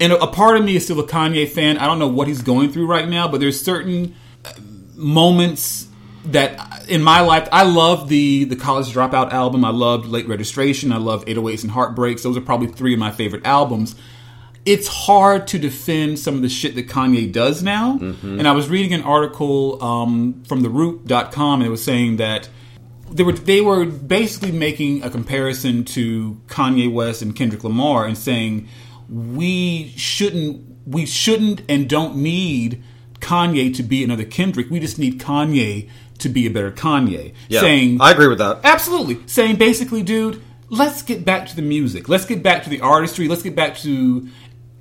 and 0.00 0.12
a, 0.12 0.20
a 0.20 0.26
part 0.26 0.56
of 0.56 0.64
me 0.64 0.74
is 0.74 0.82
still 0.82 0.98
a 0.98 1.06
Kanye 1.06 1.48
fan. 1.48 1.78
I 1.78 1.86
don't 1.86 2.00
know 2.00 2.08
what 2.08 2.26
he's 2.26 2.42
going 2.42 2.72
through 2.72 2.88
right 2.88 3.08
now, 3.08 3.28
but 3.28 3.38
there's 3.38 3.60
certain 3.64 4.16
uh, 4.44 4.54
moments 4.96 5.86
that 6.32 6.88
in 6.88 7.02
my 7.02 7.20
life 7.20 7.48
I 7.52 7.64
love 7.64 8.08
the 8.08 8.44
the 8.44 8.56
college 8.56 8.88
dropout 8.88 9.32
album. 9.32 9.64
I 9.64 9.70
loved 9.70 10.06
Late 10.06 10.28
Registration. 10.28 10.92
I 10.92 10.98
love 10.98 11.24
808s 11.24 11.62
and 11.62 11.72
Heartbreaks. 11.72 12.22
Those 12.22 12.36
are 12.36 12.40
probably 12.40 12.68
three 12.68 12.92
of 12.94 12.98
my 12.98 13.10
favorite 13.10 13.46
albums 13.46 13.94
it's 14.66 14.88
hard 14.88 15.46
to 15.46 15.58
defend 15.60 16.18
some 16.18 16.34
of 16.34 16.42
the 16.42 16.48
shit 16.48 16.74
that 16.74 16.88
Kanye 16.88 17.30
does 17.30 17.62
now. 17.62 17.98
And 18.00 18.48
I 18.48 18.52
was 18.52 18.68
reading 18.68 18.92
an 18.92 19.02
article 19.02 19.80
um, 19.82 20.42
from 20.42 20.62
theroot.com 20.64 21.60
and 21.60 21.66
it 21.68 21.70
was 21.70 21.84
saying 21.84 22.16
that 22.16 22.48
they 23.10 23.22
were 23.22 23.32
they 23.32 23.60
were 23.60 23.86
basically 23.86 24.50
making 24.50 25.04
a 25.04 25.10
comparison 25.10 25.84
to 25.84 26.40
Kanye 26.48 26.92
West 26.92 27.22
and 27.22 27.34
Kendrick 27.36 27.62
Lamar 27.62 28.04
and 28.06 28.18
saying 28.18 28.68
we 29.08 29.92
shouldn't 29.96 30.64
we 30.84 31.06
shouldn't 31.06 31.62
and 31.68 31.88
don't 31.88 32.16
need 32.16 32.82
Kanye 33.20 33.74
to 33.76 33.82
be 33.84 34.02
another 34.02 34.24
Kendrick. 34.24 34.68
We 34.68 34.80
just 34.80 34.98
need 34.98 35.20
Kanye 35.20 35.88
to 36.18 36.28
be 36.28 36.46
a 36.46 36.50
better 36.50 36.70
Kanye. 36.70 37.32
yeah. 37.48 37.60
Saying 37.60 38.00
I 38.00 38.10
agree 38.12 38.28
with 38.28 38.38
that. 38.38 38.60
Absolutely. 38.64 39.20
Saying 39.26 39.56
basically, 39.56 40.02
dude, 40.02 40.42
let's 40.68 41.02
get 41.02 41.24
back 41.24 41.46
to 41.48 41.56
the 41.56 41.62
music. 41.62 42.08
Let's 42.08 42.24
get 42.24 42.42
back 42.42 42.64
to 42.64 42.70
the 42.70 42.80
artistry. 42.80 43.28
Let's 43.28 43.42
get 43.42 43.54
back 43.54 43.76
to, 43.78 44.28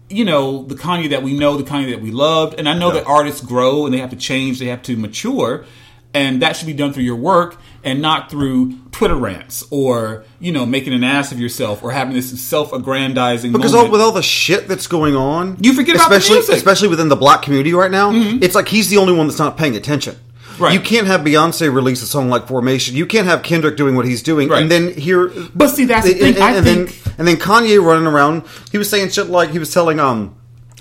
you 0.10 0.26
know, 0.26 0.64
the 0.64 0.76
Kanye 0.76 1.10
that 1.10 1.24
we 1.24 1.38
know, 1.38 1.58
the 1.58 1.64
Kanye 1.64 1.92
that 1.92 2.02
we 2.02 2.12
loved. 2.12 2.58
And 2.60 2.68
I 2.68 2.78
know 2.78 2.92
that 2.92 3.06
artists 3.06 3.42
grow 3.42 3.86
and 3.86 3.94
they 3.94 4.00
have 4.00 4.10
to 4.12 4.16
change, 4.16 4.60
they 4.60 4.68
have 4.68 4.82
to 4.84 4.96
mature. 4.98 5.66
And 6.14 6.42
that 6.42 6.56
should 6.56 6.68
be 6.68 6.74
done 6.74 6.94
through 6.94 7.04
your 7.04 7.18
work 7.18 7.58
and 7.84 8.02
not 8.02 8.32
through 8.32 8.80
Twitter 8.92 9.18
rants 9.18 9.66
or, 9.70 10.24
you 10.40 10.54
know, 10.54 10.66
making 10.66 10.94
an 10.94 11.04
ass 11.04 11.34
of 11.34 11.42
yourself 11.42 11.84
or 11.84 11.92
having 11.92 12.14
this 12.14 12.42
self 12.42 12.72
aggrandizing 12.72 13.52
Because 13.52 13.76
all, 13.76 13.92
with 13.92 14.00
all 14.00 14.14
the 14.14 14.24
shit 14.24 14.70
that's 14.70 14.88
going 14.88 15.14
on, 15.14 15.58
You 15.60 15.74
forget 15.74 15.98
especially. 15.98 16.38
Mm-hmm. 16.38 16.54
especially 16.54 16.88
within 16.88 17.10
the 17.10 17.18
black 17.18 17.42
community 17.42 17.74
right 17.74 17.92
now. 17.92 18.12
It's 18.14 18.56
like 18.56 18.70
he's 18.70 18.90
the 18.90 18.96
only 18.96 19.12
one 19.12 19.28
that's 19.28 19.40
not 19.40 19.58
paying 19.58 19.76
attention. 19.76 20.16
Right. 20.60 20.74
You 20.74 20.80
can't 20.80 21.08
have 21.08 21.22
Beyonce 21.22 21.74
release 21.74 22.02
a 22.02 22.06
song 22.08 22.30
like 22.30 22.48
Formation. 22.48 22.96
You 22.96 23.06
can't 23.06 23.28
have 23.28 23.44
Kendrick 23.44 23.76
doing 23.78 23.96
what 23.96 24.06
he's 24.06 24.22
doing, 24.24 24.48
Right. 24.50 24.62
and 24.62 24.72
then 24.72 24.94
here. 24.94 25.32
But 25.54 25.70
see, 25.70 25.86
that's 25.86 26.06
the 26.06 26.12
and, 26.14 26.20
thing. 26.22 26.36
and- 26.36 26.44
I 26.44 26.52
and 26.54 26.66
think- 26.66 27.04
then 27.04 27.14
and 27.18 27.28
then 27.28 27.38
Kanye 27.38 27.82
running 27.84 28.08
around. 28.08 28.44
He 28.72 28.78
was 28.78 28.90
saying 28.90 29.10
shit 29.10 29.30
like 29.30 29.52
he 29.52 29.60
was 29.60 29.74
telling 29.74 30.00
um. 30.00 30.36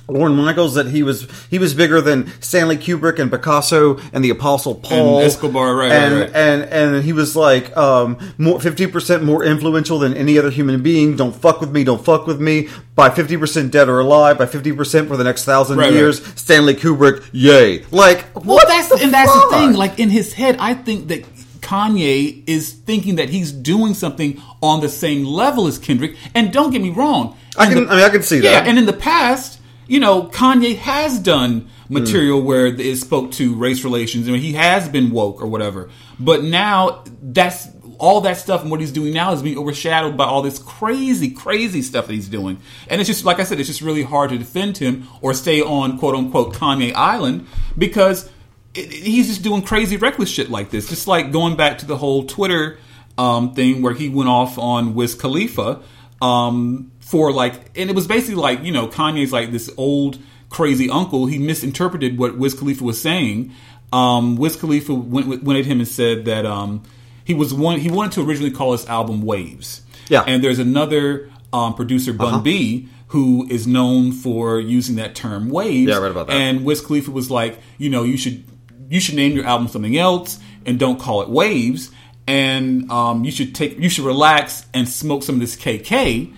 Lorne 0.09 0.35
Michaels 0.37 0.75
that 0.75 0.87
he 0.89 1.03
was 1.03 1.27
he 1.51 1.59
was 1.59 1.73
bigger 1.75 2.01
than 2.01 2.31
Stanley 2.41 2.77
Kubrick 2.77 3.19
and 3.19 3.31
Picasso 3.31 3.99
and 4.13 4.25
the 4.25 4.31
Apostle 4.31 4.75
Paul 4.75 5.21
Escobar, 5.21 5.75
right, 5.75 5.89
right, 5.91 5.97
and 5.97 6.21
right. 6.21 6.31
and 6.35 6.63
and 6.65 7.05
he 7.05 7.13
was 7.13 7.35
like 7.35 7.75
um 7.77 8.19
more 8.39 8.61
fifty 8.61 8.87
percent 8.87 9.23
more 9.25 9.43
influential 9.45 9.99
than 9.99 10.15
any 10.15 10.39
other 10.39 10.51
human 10.51 10.83
being. 10.83 11.17
Don't 11.17 11.35
fuck 11.35 11.61
with 11.61 11.71
me. 11.73 11.85
Don't 11.85 12.05
fuck 12.05 12.27
with 12.27 12.41
me. 12.41 12.69
By 12.95 13.11
fifty 13.11 13.37
percent 13.37 13.73
dead 13.73 13.89
or 13.89 14.01
alive. 14.01 14.39
By 14.39 14.47
fifty 14.47 14.73
percent 14.73 15.09
for 15.09 15.17
the 15.17 15.25
next 15.25 15.45
thousand 15.45 15.79
Right, 15.79 15.85
right. 15.87 15.93
years. 15.95 16.25
Stanley 16.39 16.75
Kubrick. 16.75 17.27
Yay! 17.33 17.85
Like 17.91 18.27
Well, 18.35 18.57
what 18.57 18.69
that's 18.69 18.89
the 18.89 18.99
and 19.03 19.13
that's 19.13 19.33
the 19.33 19.49
thing. 19.53 19.73
Like 19.73 19.99
in 19.99 20.11
his 20.11 20.33
head, 20.35 20.57
I 20.61 20.75
think 20.75 21.09
that 21.09 21.25
Kanye 21.61 22.43
is 22.47 22.73
thinking 22.73 23.17
that 23.17 23.31
he's 23.31 23.51
doing 23.51 23.95
something 23.95 24.41
on 24.63 24.81
the 24.81 24.89
same 24.89 25.25
level 25.25 25.67
as 25.67 25.79
Kendrick. 25.79 26.15
And 26.35 26.53
don't 26.53 26.71
get 26.71 26.83
me 26.83 26.91
wrong, 26.91 27.37
I 27.57 27.67
can. 27.67 27.87
the- 27.87 27.91
I 27.91 27.97
mean, 27.97 28.05
I 28.05 28.11
can 28.11 28.23
see 28.23 28.37
yeah, 28.43 28.51
that. 28.61 28.69
and 28.69 28.79
in 28.79 28.85
the 28.87 28.93
past, 28.93 29.61
you 29.87 30.01
know, 30.01 30.25
Kanye 30.25 30.77
has 30.77 31.19
done 31.19 31.69
material 31.89 32.41
where 32.43 32.67
it 32.67 32.97
spoke 32.99 33.33
to 33.33 33.55
race 33.55 33.85
relations, 33.85 34.27
I 34.29 34.33
and 34.33 34.37
he 34.37 34.53
has 34.55 34.89
been 34.89 35.11
woke 35.11 35.43
or 35.43 35.47
whatever. 35.47 35.91
But 36.19 36.43
now 36.45 37.05
that's 37.23 37.69
all 37.99 38.23
that 38.23 38.37
stuff 38.37 38.63
and 38.63 38.71
what 38.73 38.81
he's 38.81 38.91
doing 38.91 39.15
now 39.15 39.33
is 39.33 39.41
being 39.43 39.57
overshadowed 39.57 40.17
by 40.17 40.25
all 40.25 40.43
this 40.43 40.59
crazy, 40.59 41.31
crazy 41.31 41.81
stuff 41.81 42.09
that 42.09 42.13
he's 42.13 42.29
doing. 42.29 42.59
And 42.89 43.01
it's 43.01 43.07
just 43.09 43.25
like 43.25 43.39
I 43.39 43.45
said, 43.45 43.61
it's 43.61 43.69
just 43.69 43.83
really 43.83 44.03
hard 44.03 44.31
to 44.31 44.39
defend 44.39 44.79
him 44.79 45.07
or 45.21 45.33
stay 45.33 45.61
on 45.63 45.99
quote 45.99 46.15
unquote 46.17 46.55
Kanye 46.55 46.93
Island 46.95 47.47
because 47.79 48.29
it- 48.75 48.91
he's 48.91 49.29
just 49.29 49.43
doing 49.43 49.63
crazy, 49.63 49.97
reckless 49.97 50.29
shit 50.29 50.51
like 50.51 50.71
this. 50.71 50.89
Just 50.89 51.07
like 51.07 51.31
going 51.31 51.55
back 51.57 51.79
to 51.79 51.87
the 51.87 51.97
whole 51.97 52.25
Twitter 52.25 52.79
um, 53.17 53.55
thing 53.55 53.81
where 53.81 53.95
he 53.95 54.09
went 54.09 54.29
off 54.29 54.59
on 54.59 54.95
Wiz 54.95 55.15
Khalifa 55.15 55.81
um, 56.21 56.91
for 57.05 57.33
like, 57.33 57.55
and 57.79 57.91
it 57.91 57.95
was 57.95 58.07
basically 58.07 58.41
like 58.41 58.63
you 58.63 58.73
know 58.73 58.89
Kanye's 58.89 59.33
like 59.33 59.53
this 59.53 59.71
old 59.77 60.19
crazy 60.49 60.89
uncle, 60.89 61.27
he 61.27 61.39
misinterpreted 61.39 62.19
what 62.19 62.39
Wiz 62.39 62.55
Khalifa 62.55 62.83
was 62.83 63.01
saying. 63.01 63.53
Um, 63.93 64.37
Wiz 64.37 64.57
Khalifa 64.57 64.95
went, 64.95 65.43
went 65.45 65.59
at 65.59 65.67
him 65.67 65.79
and 65.79 65.89
said 65.89 66.25
that 66.25 66.47
um, 66.47 66.83
he 67.25 67.35
was 67.35 67.53
one. 67.53 67.79
He 67.79 67.91
wanted 67.91 68.13
to 68.13 68.23
originally 68.23 68.51
call 68.51 68.73
his 68.73 68.87
album 68.87 69.23
Waves. 69.23 69.83
Yeah. 70.09 70.21
Uh-huh. 70.21 70.31
and 70.31 70.45
there's 70.45 70.59
another 70.59 71.31
um, 71.53 71.75
producer, 71.75 72.13
Bun 72.13 72.43
B, 72.43 72.89
who 73.09 73.47
is 73.49 73.67
known 73.67 74.13
for 74.13 74.61
using 74.61 74.97
that 74.97 75.15
term 75.15 75.49
waves. 75.49 75.89
Yeah, 75.89 75.97
I 75.97 76.01
read 76.01 76.11
about 76.11 76.27
that. 76.27 76.35
And 76.35 76.65
Wiz 76.65 76.81
Khalifa 76.81 77.11
was 77.11 77.31
like, 77.31 77.59
you 77.79 77.89
know, 77.89 78.03
you 78.03 78.17
should 78.17 78.45
you 78.89 79.01
should 79.01 79.15
name 79.15 79.33
your 79.33 79.47
album 79.47 79.69
something 79.69 79.97
else 79.97 80.39
and 80.67 80.79
don't 80.79 80.99
call 80.99 81.23
it 81.23 81.29
Waves. 81.29 81.91
And 82.27 82.91
um, 82.91 83.25
you 83.25 83.31
should 83.31 83.55
take 83.55 83.79
you 83.79 83.89
should 83.89 84.05
relax 84.05 84.67
and 84.75 84.89
smoke 84.89 85.23
some 85.23 85.37
of 85.37 85.41
this 85.41 85.57
KK. 85.57 86.35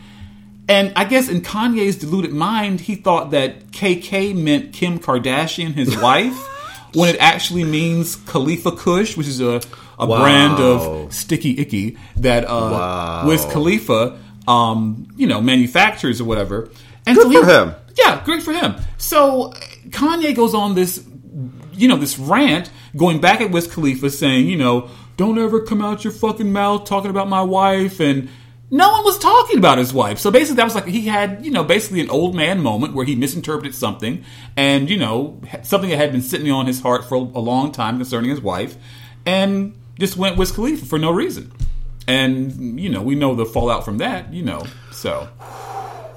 And 0.68 0.92
I 0.96 1.04
guess 1.04 1.28
in 1.28 1.42
Kanye's 1.42 1.96
deluded 1.96 2.32
mind, 2.32 2.80
he 2.80 2.96
thought 2.96 3.30
that 3.30 3.68
KK 3.70 4.34
meant 4.34 4.72
Kim 4.72 4.98
Kardashian, 4.98 5.72
his 5.74 5.96
wife, 6.00 6.36
when 6.94 7.14
it 7.14 7.20
actually 7.20 7.64
means 7.64 8.16
Khalifa 8.16 8.72
Kush, 8.72 9.16
which 9.16 9.28
is 9.28 9.40
a, 9.40 9.60
a 9.98 10.06
Wow. 10.06 10.20
brand 10.22 10.60
of 10.60 11.12
sticky 11.12 11.58
icky 11.60 11.96
that 12.16 12.44
uh, 12.44 12.48
Wow. 12.48 13.26
Wiz 13.28 13.44
Khalifa, 13.46 14.18
um, 14.48 15.06
you 15.16 15.26
know, 15.26 15.40
manufactures 15.40 16.20
or 16.20 16.24
whatever. 16.24 16.68
And 17.06 17.16
Good 17.16 17.44
for 17.44 17.50
him. 17.50 17.74
Yeah, 17.96 18.22
great 18.24 18.42
for 18.42 18.52
him. 18.52 18.74
So 18.98 19.52
Kanye 19.90 20.34
goes 20.34 20.52
on 20.54 20.74
this, 20.74 21.04
you 21.72 21.86
know, 21.88 21.96
this 21.96 22.18
rant 22.18 22.70
going 22.96 23.20
back 23.20 23.40
at 23.40 23.50
Wiz 23.52 23.66
Khalifa 23.72 24.10
saying, 24.10 24.48
you 24.48 24.56
know, 24.56 24.90
don't 25.16 25.38
ever 25.38 25.60
come 25.62 25.80
out 25.80 26.02
your 26.04 26.12
fucking 26.12 26.52
mouth 26.52 26.84
talking 26.84 27.10
about 27.10 27.28
my 27.28 27.42
wife 27.42 28.00
and 28.00 28.28
no 28.70 28.90
one 28.90 29.04
was 29.04 29.18
talking 29.18 29.58
about 29.58 29.78
his 29.78 29.92
wife. 29.92 30.18
So 30.18 30.30
basically 30.30 30.56
that 30.56 30.64
was 30.64 30.74
like 30.74 30.86
he 30.86 31.02
had, 31.02 31.44
you 31.44 31.50
know, 31.52 31.62
basically 31.64 32.00
an 32.00 32.10
old 32.10 32.34
man 32.34 32.60
moment 32.60 32.94
where 32.94 33.04
he 33.04 33.14
misinterpreted 33.14 33.74
something 33.74 34.24
and, 34.56 34.90
you 34.90 34.96
know, 34.98 35.40
something 35.62 35.90
that 35.90 35.96
had 35.98 36.10
been 36.12 36.22
sitting 36.22 36.50
on 36.50 36.66
his 36.66 36.80
heart 36.80 37.04
for 37.04 37.14
a 37.14 37.20
long 37.20 37.70
time 37.72 37.96
concerning 37.98 38.30
his 38.30 38.40
wife 38.40 38.76
and 39.24 39.74
just 39.98 40.16
went 40.16 40.36
Wiz 40.36 40.50
Khalifa 40.52 40.84
for 40.84 40.98
no 40.98 41.10
reason. 41.12 41.52
And, 42.08 42.78
you 42.80 42.88
know, 42.88 43.02
we 43.02 43.14
know 43.14 43.34
the 43.34 43.46
fallout 43.46 43.84
from 43.84 43.98
that, 43.98 44.32
you 44.32 44.42
know. 44.42 44.64
So 44.92 45.28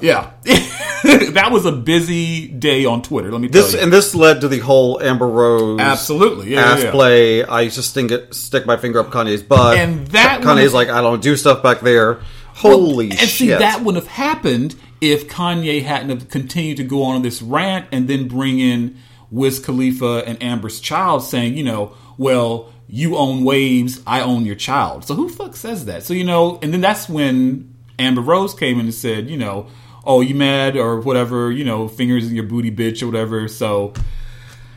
yeah. 0.02 0.32
that 0.44 1.50
was 1.52 1.66
a 1.66 1.72
busy 1.72 2.48
day 2.48 2.86
on 2.86 3.02
Twitter, 3.02 3.32
let 3.32 3.42
me 3.42 3.48
tell 3.48 3.62
This 3.62 3.74
you. 3.74 3.80
and 3.80 3.92
this 3.94 4.14
led 4.16 4.42
to 4.42 4.48
the 4.48 4.60
whole 4.60 5.02
Amber 5.02 5.28
Rose 5.28 5.80
Absolutely, 5.80 6.54
yeah, 6.54 6.62
ass 6.62 6.80
yeah, 6.80 6.86
yeah. 6.86 6.92
play. 6.92 7.44
I 7.44 7.62
used 7.62 7.76
to 7.78 7.84
sting 7.84 8.10
it, 8.10 8.34
stick 8.34 8.66
my 8.66 8.78
finger 8.78 9.00
up 9.00 9.08
Kanye's 9.08 9.44
butt, 9.44 9.78
And 9.78 10.08
that 10.08 10.42
Kanye's 10.42 10.66
was- 10.66 10.74
like, 10.74 10.90
I 10.90 11.02
don't 11.02 11.22
do 11.22 11.36
stuff 11.36 11.62
back 11.64 11.80
there. 11.82 12.22
Holy 12.60 13.12
and 13.12 13.20
shit! 13.20 13.30
see, 13.30 13.48
that 13.48 13.84
wouldn't 13.84 14.04
have 14.04 14.14
happened 14.14 14.76
if 15.02 15.30
Kanye 15.30 15.84
hadn't 15.84 16.10
have 16.10 16.30
continued 16.30 16.78
to 16.78 16.84
go 16.84 17.04
on 17.04 17.22
this 17.22 17.42
rant 17.42 17.88
and 17.92 18.08
then 18.08 18.28
bring 18.28 18.60
in 18.60 18.98
Wiz 19.32 19.60
Khalifa 19.60 20.24
and 20.26 20.42
Amber's 20.44 20.80
child 20.80 21.24
saying, 21.24 21.56
you 21.56 21.64
know, 21.64 21.94
well, 22.18 22.72
you 22.88 23.16
own 23.16 23.44
waves, 23.44 24.02
I 24.06 24.22
own 24.22 24.46
your 24.46 24.56
child. 24.56 25.06
So 25.06 25.14
who 25.14 25.30
fuck 25.30 25.56
says 25.56 25.86
that? 25.86 26.04
So, 26.04 26.14
you 26.14 26.24
know, 26.24 26.60
and 26.62 26.74
then 26.74 26.82
that's 26.82 27.08
when 27.08 27.76
Amber 27.98 28.22
Rose 28.22 28.54
came 28.54 28.80
in 28.80 28.88
and 28.88 28.94
said, 28.94 29.30
you 29.30 29.38
know, 29.38 29.68
oh, 30.04 30.22
you 30.22 30.34
mad 30.36 30.76
or 30.76 31.00
whatever, 31.00 31.52
you 31.52 31.64
know, 31.64 31.88
fingers 31.88 32.28
in 32.28 32.36
your 32.36 32.46
booty 32.46 32.72
bitch 32.72 33.04
or 33.04 33.06
whatever. 33.06 33.48
So 33.48 33.94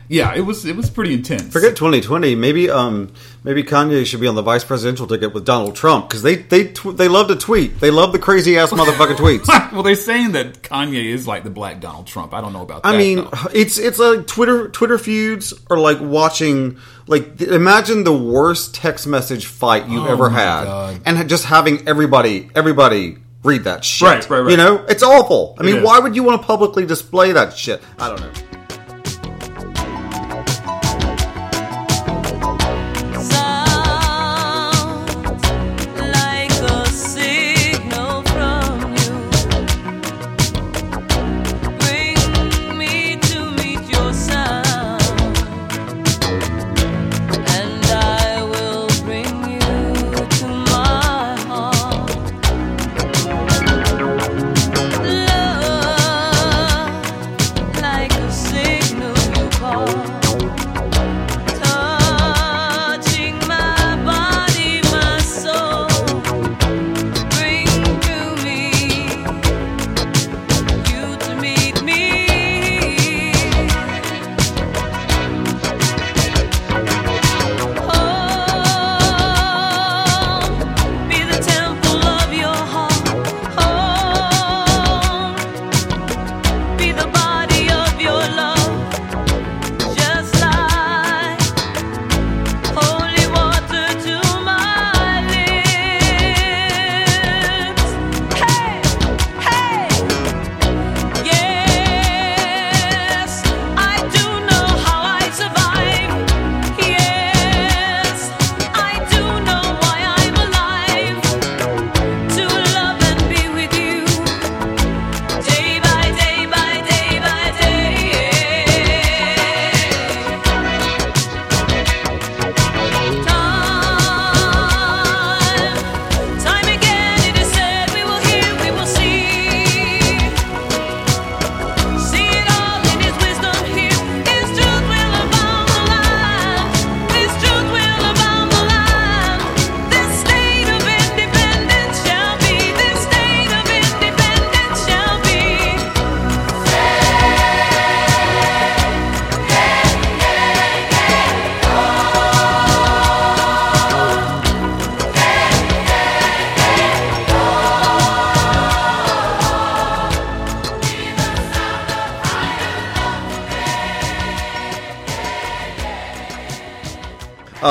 yeah, 0.09 0.35
it 0.35 0.41
was 0.41 0.65
it 0.65 0.75
was 0.75 0.89
pretty 0.89 1.13
intense. 1.13 1.51
Forget 1.51 1.75
2020. 1.75 2.35
Maybe 2.35 2.69
um 2.69 3.13
maybe 3.43 3.63
Kanye 3.63 4.05
should 4.05 4.19
be 4.19 4.27
on 4.27 4.35
the 4.35 4.41
vice 4.41 4.63
presidential 4.63 5.07
ticket 5.07 5.33
with 5.33 5.45
Donald 5.45 5.75
Trump 5.75 6.07
because 6.07 6.21
they 6.21 6.35
they 6.35 6.67
tw- 6.67 6.95
they 6.95 7.07
love 7.07 7.27
to 7.29 7.35
tweet. 7.35 7.79
They 7.79 7.91
love 7.91 8.11
the 8.11 8.19
crazy 8.19 8.57
ass 8.57 8.71
motherfucking 8.71 9.15
tweets. 9.15 9.47
well, 9.71 9.83
they're 9.83 9.95
saying 9.95 10.33
that 10.33 10.61
Kanye 10.61 11.05
is 11.05 11.27
like 11.27 11.43
the 11.43 11.49
black 11.49 11.79
Donald 11.79 12.07
Trump. 12.07 12.33
I 12.33 12.41
don't 12.41 12.53
know 12.53 12.61
about 12.61 12.83
that. 12.83 12.89
I 12.93 12.97
mean, 12.97 13.17
though. 13.17 13.31
it's 13.53 13.77
it's 13.77 13.99
like 13.99 14.27
Twitter 14.27 14.69
Twitter 14.69 14.97
feuds 14.97 15.53
are 15.69 15.77
like 15.77 15.99
watching 16.01 16.77
like 17.07 17.41
imagine 17.41 18.03
the 18.03 18.13
worst 18.17 18.75
text 18.75 19.07
message 19.07 19.45
fight 19.45 19.87
you've 19.87 20.07
ever 20.07 20.25
Oh 20.25 20.29
had, 20.29 20.63
God. 20.65 21.01
and 21.05 21.29
just 21.29 21.45
having 21.45 21.87
everybody 21.87 22.49
everybody 22.55 23.17
read 23.43 23.65
that 23.65 23.83
shit. 23.83 24.07
Right, 24.07 24.29
right, 24.29 24.39
right. 24.39 24.51
You 24.51 24.57
know, 24.57 24.85
it's 24.87 25.03
awful. 25.03 25.55
I 25.59 25.63
mean, 25.63 25.77
is. 25.77 25.83
why 25.83 25.99
would 25.99 26.15
you 26.15 26.23
want 26.23 26.41
to 26.41 26.47
publicly 26.47 26.85
display 26.85 27.33
that 27.33 27.53
shit? 27.55 27.81
I 27.99 28.09
don't 28.09 28.21
know. 28.21 28.31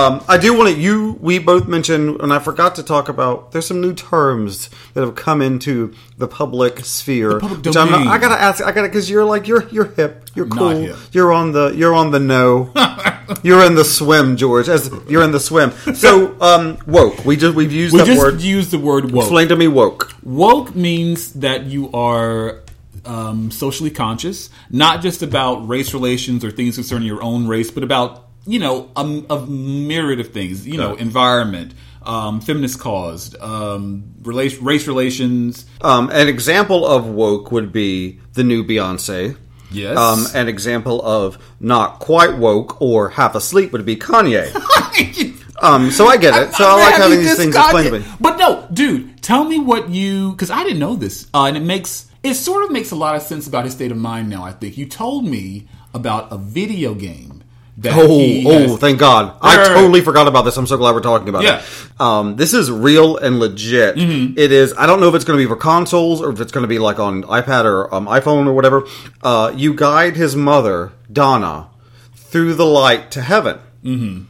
Um, 0.03 0.25
I 0.29 0.39
do 0.39 0.57
want 0.57 0.75
to. 0.75 0.81
You, 0.81 1.19
we 1.21 1.39
both 1.39 1.67
mentioned, 1.69 2.21
and 2.21 2.33
I 2.33 2.39
forgot 2.39 2.75
to 2.77 2.83
talk 2.83 3.09
about. 3.09 3.53
There's 3.53 3.67
some 3.67 3.81
new 3.81 3.95
terms 3.95 4.69
that 4.95 5.03
have 5.03 5.15
come 5.15 5.41
into 5.41 5.95
the 6.19 6.27
public 6.27 6.85
sphere. 6.85 7.39
public 7.39 7.65
which 7.65 7.77
I'm 7.77 7.91
not- 7.91 8.07
I 8.07 8.19
gotta 8.19 8.41
ask. 8.41 8.63
I 8.63 8.73
gotta 8.73 8.89
because 8.89 9.09
you're 9.09 9.25
like 9.25 9.47
you're 9.47 9.69
you're 9.69 9.87
hip. 9.87 10.29
You're 10.35 10.47
cool. 10.47 10.71
hip. 10.71 10.97
You're 11.13 11.33
on 11.33 11.53
the 11.53 11.71
you're 11.71 11.95
on 11.95 12.11
the 12.11 12.21
know. 12.21 12.73
you're 13.43 13.65
in 13.65 13.75
the 13.75 13.85
swim, 13.85 14.37
George. 14.37 14.69
As 14.69 14.91
you're 15.09 15.23
in 15.23 15.33
the 15.33 15.41
swim. 15.41 15.71
So 15.95 16.37
um, 16.41 16.79
woke. 16.87 17.25
We 17.25 17.37
just 17.37 17.55
we've 17.55 17.73
used 17.73 17.93
we 17.93 18.01
that 18.01 18.07
just 18.07 18.19
word. 18.19 18.41
used 18.41 18.71
the 18.71 18.79
word 18.79 19.11
woke. 19.11 19.25
Explain 19.25 19.49
to 19.49 19.57
me 19.57 19.69
woke. 19.69 20.13
Woke 20.23 20.75
means 20.75 21.35
that 21.35 21.67
you 21.67 21.91
are 21.93 22.63
um, 23.05 23.51
socially 23.51 23.91
conscious, 23.91 24.51
not 24.71 25.03
just 25.03 25.23
about 25.23 25.69
race 25.69 25.95
relations 25.95 26.45
or 26.45 26.51
things 26.51 26.77
concerning 26.77 27.07
your 27.07 27.23
own 27.23 27.47
race, 27.47 27.71
but 27.71 27.83
about 27.83 28.29
you 28.47 28.59
know 28.59 28.91
a, 28.97 29.23
a 29.31 29.47
myriad 29.47 30.21
of 30.21 30.33
things. 30.33 30.67
You 30.67 30.79
know, 30.79 30.95
environment, 30.95 31.75
um, 32.03 32.41
feminist 32.41 32.81
caused, 32.81 33.37
um, 33.41 34.15
rela- 34.23 34.59
race 34.61 34.87
relations. 34.87 35.67
Um, 35.81 36.11
an 36.11 36.29
example 36.29 36.87
of 36.87 37.07
woke 37.07 37.53
would 37.53 37.73
be 37.73 38.21
the 38.35 38.45
new 38.45 38.65
Beyonce. 38.65 39.37
Yes. 39.71 39.97
Um, 39.97 40.27
an 40.35 40.49
example 40.49 41.01
of 41.03 41.39
not 41.59 41.99
quite 41.99 42.37
woke 42.37 42.81
or 42.83 43.09
half 43.09 43.35
asleep 43.35 43.73
would 43.73 43.87
be 43.87 43.97
Kanye. 43.97 44.53
um, 45.63 45.91
so 45.91 46.07
I 46.07 46.19
get 46.19 46.35
it. 46.41 46.53
So 46.53 46.65
I 46.65 46.75
like 46.75 46.95
having 46.97 47.21
these 47.21 47.37
things 47.37 47.57
explained 47.57 47.89
to 47.89 48.01
me. 48.01 48.05
But 48.21 48.37
no, 48.37 48.69
dude, 48.73 49.23
tell 49.23 49.45
me 49.45 49.59
what 49.59 49.89
you 49.89 50.33
because 50.33 50.51
I 50.51 50.63
didn't 50.63 50.79
know 50.79 50.95
this, 50.95 51.27
uh, 51.33 51.45
and 51.45 51.57
it 51.57 51.63
makes 51.63 52.11
it 52.23 52.35
sort 52.35 52.65
of 52.65 52.71
makes 52.71 52.91
a 52.91 52.97
lot 52.97 53.17
of 53.17 53.23
sense 53.23 53.47
about 53.47 53.65
his 53.65 53.73
state 53.73 53.91
of 53.91 53.97
mind 53.97 54.29
now. 54.29 54.45
I 54.45 54.53
think 54.53 54.77
you 54.77 54.87
told 54.87 55.25
me 55.25 55.67
about 55.95 56.31
a 56.31 56.39
video 56.39 56.95
game 56.95 57.42
Oh, 57.87 58.43
oh, 58.73 58.77
thank 58.77 58.99
God. 58.99 59.37
I 59.41 59.57
Right, 59.57 59.67
right, 59.69 59.75
totally 59.75 60.01
forgot 60.01 60.29
about 60.29 60.43
this. 60.43 60.57
I'm 60.57 60.67
so 60.67 60.77
glad 60.77 60.95
we're 60.95 61.01
talking 61.01 61.29
about 61.29 61.43
Yeah. 61.43 61.59
it. 61.61 62.01
Um, 62.01 62.37
this 62.37 62.55
is 62.55 62.71
real 62.71 63.17
and 63.17 63.39
legit. 63.39 63.97
Mm-hmm. 63.97 64.39
It 64.39 64.53
is, 64.53 64.75
I 64.77 64.87
don't 64.87 65.01
know 65.01 65.09
if 65.09 65.15
it's 65.15 65.25
going 65.25 65.39
to 65.39 65.45
be 65.45 65.49
for 65.49 65.57
consoles 65.57 66.21
or 66.23 66.31
if 66.31 66.41
it's 66.41 66.53
going 66.53 66.63
to 66.63 66.69
be 66.69 66.79
like 66.79 66.99
on 66.99 67.23
iPad 67.25 67.65
or 67.65 67.93
um, 67.95 68.07
iPhone 68.07 68.47
or 68.47 68.53
whatever. 68.53 68.85
Uh, 69.23 69.53
you 69.57 69.75
guide 69.75 70.17
his 70.17 70.37
mother, 70.37 70.93
Donda, 71.13 71.69
through 72.15 72.55
the 72.55 72.67
light 72.67 73.11
to 73.13 73.23
heaven. 73.23 73.59
Mm-hmm. 73.85 74.25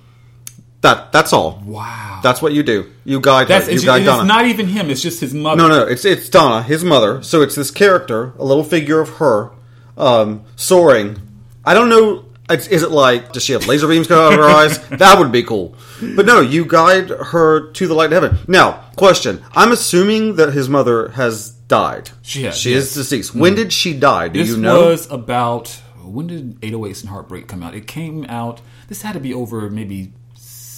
That, 0.81 1.13
that's 1.13 1.33
all. 1.33 1.63
Wow. 1.65 2.21
That's 2.25 2.43
what 2.43 2.53
you 2.53 2.63
do. 2.65 2.91
You 3.05 3.21
guide 3.21 3.47
That's 3.49 3.67
her. 3.67 3.71
You 3.71 3.77
it's, 3.77 3.85
guide 3.85 4.03
it's 4.03 4.11
Donda. 4.11 4.27
not 4.27 4.47
even 4.47 4.67
him. 4.67 4.91
It's 4.91 5.01
just 5.01 5.21
his 5.21 5.33
mother. 5.33 5.57
No, 5.57 5.69
no, 5.69 5.87
it's 5.87 6.05
it's 6.05 6.29
Donda, 6.29 6.65
his 6.65 6.83
mother. 6.85 7.23
So 7.23 7.41
it's 7.43 7.55
this 7.55 7.71
character, 7.71 8.33
a 8.39 8.45
little 8.45 8.65
figure 8.65 9.01
of 9.01 9.09
her, 9.19 9.51
um, 9.97 10.45
soaring. 10.57 11.21
I 11.65 11.75
don't 11.75 11.89
know. 11.89 12.25
It's, 12.51 12.67
is 12.67 12.83
it 12.83 12.91
like 12.91 13.33
does 13.33 13.45
she 13.45 13.53
have 13.53 13.67
laser 13.67 13.87
beams 13.89 14.07
coming 14.09 14.25
out 14.25 14.33
of 14.33 14.39
her 14.39 14.45
eyes? 14.51 14.79
That 14.99 15.19
would 15.19 15.33
be 15.33 15.43
cool. 15.43 15.75
But 16.01 16.27
no, 16.27 16.41
you 16.41 16.65
guide 16.65 17.09
her 17.09 17.71
to 17.73 17.87
the 17.87 17.95
light 17.95 18.13
of 18.13 18.23
heaven. 18.23 18.39
Now, 18.49 18.85
question: 18.97 19.43
I'm 19.53 19.73
assuming 19.73 20.37
that 20.37 20.53
his 20.53 20.69
mother 20.69 21.09
has 21.11 21.51
died. 21.51 22.11
She 22.23 22.43
has, 22.43 22.59
She 22.59 22.73
yes. 22.73 22.85
is 22.89 22.95
deceased. 22.95 23.35
Mm. 23.35 23.41
When 23.41 23.55
did 23.55 23.73
she 23.73 23.95
die? 23.99 24.29
Do 24.29 24.41
This 24.41 24.51
you 24.51 24.57
know? 24.59 24.89
was 24.89 25.11
about 25.11 25.69
when 26.05 26.27
did 26.27 26.61
808s 26.61 27.01
and 27.03 27.11
Heartbreak 27.11 27.47
come 27.49 27.63
out? 27.63 27.75
It 27.75 27.87
came 27.87 28.25
out. 28.29 28.61
This 28.89 29.03
had 29.03 29.13
to 29.13 29.21
be 29.21 29.33
over 29.33 29.71
maybe 29.71 30.13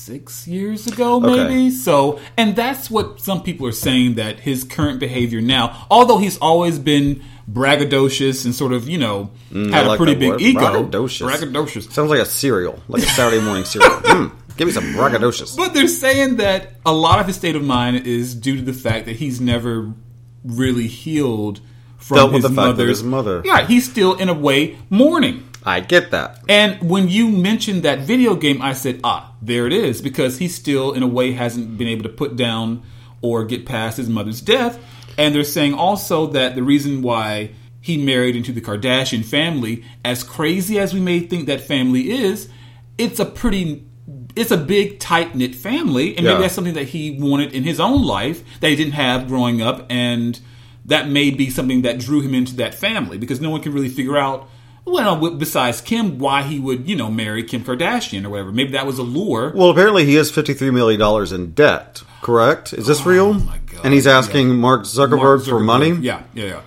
six 0.05 0.47
years 0.47 0.87
ago, 0.87 1.17
Okay. 1.17 1.49
maybe. 1.49 1.71
So, 1.71 2.21
and 2.37 2.55
that's 2.55 2.91
what 2.91 3.21
some 3.21 3.43
people 3.43 3.67
are 3.67 3.73
saying 3.73 4.15
that 4.17 4.41
his 4.41 4.63
current 4.65 5.01
behavior 5.01 5.41
now, 5.41 5.87
although 5.91 6.19
he's 6.19 6.37
always 6.39 6.79
been 6.79 7.23
braggadocious 7.51 8.45
and 8.45 8.55
sort 8.55 8.73
of, 8.73 8.89
you 8.89 8.99
know, 8.99 9.31
had 9.53 9.57
Mm, 9.57 9.85
a 9.85 9.89
like 9.89 9.97
pretty 9.99 10.15
big 10.15 10.31
word. 10.31 10.41
ego. 10.41 10.61
Braggadocious. 10.61 11.29
Braggadocious. 11.31 11.91
Sounds 11.93 12.11
like 12.11 12.21
a 12.21 12.27
cereal, 12.27 12.79
like 12.89 13.03
a 13.03 13.07
Saturday 13.07 13.43
morning 13.43 13.65
cereal. 13.65 13.91
mm, 14.01 14.31
give 14.57 14.67
me 14.67 14.73
some 14.73 14.85
braggadocious. 14.95 15.57
But 15.57 15.75
they're 15.75 15.89
saying 15.89 16.37
that 16.37 16.75
a 16.87 16.93
lot 16.93 17.19
of 17.21 17.27
his 17.27 17.37
state 17.37 17.57
of 17.57 17.63
mind 17.65 18.07
is 18.07 18.35
due 18.35 18.57
to 18.57 18.63
the 18.63 18.73
fact 18.73 19.07
that 19.07 19.17
he's 19.17 19.41
never 19.41 19.93
really 20.45 20.87
healed 20.87 21.61
from 21.97 22.17
Dealt 22.17 22.33
with 22.33 22.43
his 22.43 22.51
the 22.51 22.57
fact 22.57 22.57
that 22.57 22.83
mother's 22.85 22.99
his 22.99 23.03
mother- 23.03 23.43
Yeah, 23.45 23.67
he's 23.67 23.89
still 23.91 24.15
in 24.15 24.29
a 24.29 24.35
way 24.35 24.77
mourning. 24.91 25.49
I 25.65 25.81
get 25.81 26.11
that. 26.11 26.41
And 26.49 26.91
when 26.91 27.09
you 27.09 27.29
mentioned 27.29 27.85
that 27.85 28.01
video 28.01 28.35
game, 28.35 28.61
I 28.61 28.75
said, 28.75 29.01
ah, 29.03 29.33
there 29.41 29.67
it 29.67 29.73
is, 29.73 30.03
because 30.03 30.39
he 30.39 30.49
still, 30.49 30.93
in 30.93 31.03
a 31.03 31.07
way, 31.07 31.33
hasn't 31.33 31.79
been 31.79 31.89
able 31.89 32.03
to 32.03 32.11
put 32.11 32.37
down 32.37 32.83
or 33.23 33.45
get 33.45 33.65
past 33.65 33.97
his 33.97 34.09
mother's 34.09 34.41
death. 34.41 34.79
And 35.17 35.35
they're 35.35 35.45
saying 35.45 35.75
also 35.75 36.27
that 36.29 36.55
the 36.55 36.63
reason 36.63 37.01
why 37.01 37.53
he 37.81 37.97
married 37.97 38.37
into 38.37 38.53
the 38.53 38.61
Kardashian 38.61 39.25
family, 39.25 39.85
as 40.05 40.23
crazy 40.23 40.79
as 40.79 40.93
we 40.93 41.01
may 41.01 41.21
think 41.21 41.47
that 41.47 41.61
family 41.61 42.11
is, 42.11 42.49
it's 42.99 43.19
a 43.19 43.25
pretty. 43.25 43.87
It's 44.37 44.51
a 44.51 44.59
big, 44.59 44.99
tight 44.99 45.35
knit 45.35 45.55
family, 45.55 46.17
and 46.17 46.27
maybe 46.27 46.43
that's 46.43 46.55
something 46.55 46.75
that 46.75 46.89
he 46.89 47.13
wanted 47.19 47.55
in 47.55 47.63
his 47.63 47.79
own 47.81 48.03
life 48.03 48.43
that 48.61 48.69
he 48.69 48.77
didn't 48.77 48.95
have 48.95 49.29
growing 49.29 49.63
up, 49.63 49.87
and 49.89 50.39
that 50.85 51.09
may 51.09 51.31
be 51.31 51.49
something 51.49 51.83
that 51.83 52.01
drew 52.01 52.21
him 52.21 52.35
into 52.35 52.57
that 52.57 52.75
family 52.75 53.17
because 53.17 53.41
no 53.41 53.49
one 53.49 53.63
can 53.63 53.73
really 53.73 53.89
figure 53.89 54.19
out 54.19 54.49
well, 54.87 55.31
besides 55.31 55.81
Kim, 55.81 56.19
why 56.19 56.43
he 56.43 56.59
would, 56.59 56.89
you 56.89 56.97
know, 56.97 57.11
marry 57.11 57.43
Kim 57.45 57.65
Kardashian 57.65 58.25
or 58.25 58.31
whatever. 58.31 58.53
Maybe 58.53 58.73
that 58.73 58.87
was 58.87 58.99
a 58.99 59.03
lure. 59.03 59.53
Well, 59.55 59.71
apparently 59.71 60.05
he 60.05 60.15
has 60.15 60.31
fifty-three 60.31 60.71
million 60.71 61.01
dollars 61.01 61.33
in 61.33 61.53
debt. 61.53 62.03
Correct? 62.23 62.73
Is 62.73 62.87
this 62.87 63.01
oh 63.03 63.11
real? 63.11 63.25
Oh 63.27 63.33
my 63.35 63.59
God. 63.67 63.85
And 63.85 63.93
he's 63.95 64.07
asking 64.07 64.49
Yeah. 64.49 64.55
Mark, 64.55 64.83
Zuckerberg 64.83 65.17
Mark 65.19 65.45
for 65.45 65.61
money. 65.61 65.91
Yeah, 65.93 66.23
yeah, 66.35 66.45
yeah. 66.47 66.61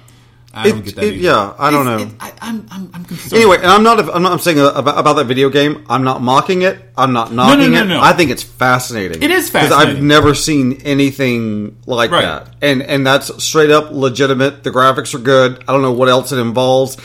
I 0.54 0.70
don't 0.70 0.80
It- 0.80 0.86
get 0.86 0.96
that. 0.96 1.04
it- 1.06 1.14
either. 1.16 1.24
yeah, 1.24 1.54
I 1.60 1.70
don't 1.70 1.88
It's- 1.88 2.00
know. 2.00 2.08
it- 2.08 2.14
I, 2.20 2.34
I'm, 2.50 2.66
I'm, 2.72 2.90
I'm 2.94 3.06
concerned. 3.06 3.34
Anyway, 3.34 3.58
and 3.58 3.68
I'm 3.68 3.84
not. 3.84 4.00
I'm 4.16 4.24
not 4.24 4.32
I'm 4.32 4.40
saying 4.40 4.58
about, 4.60 4.98
about 4.98 5.14
that 5.18 5.26
video 5.26 5.50
game. 5.50 5.86
I'm 5.88 6.04
not 6.04 6.22
mocking 6.24 6.64
it. 6.64 6.80
I'm 6.98 7.14
not 7.14 7.32
knocking 7.32 7.72
no, 7.74 7.82
it. 7.82 7.86
no. 7.86 8.02
I 8.02 8.14
think 8.14 8.32
it's 8.32 8.42
fascinating. 8.42 9.22
It 9.22 9.30
is 9.30 9.50
fascinating. 9.52 9.98
I've 9.98 10.02
never 10.04 10.34
seen 10.34 10.82
anything 10.84 11.78
like 11.86 12.10
Right. 12.10 12.22
that, 12.24 12.56
and 12.64 12.82
and 12.82 13.06
that's 13.06 13.44
straight 13.44 13.70
up 13.70 13.92
legitimate. 13.92 14.64
The 14.64 14.72
graphics 14.72 15.14
are 15.14 15.20
good. 15.20 15.64
I 15.68 15.74
don't 15.74 15.84
know 15.84 15.92
what 15.92 16.10
else 16.10 16.32
it 16.32 16.40
involves. 16.40 16.98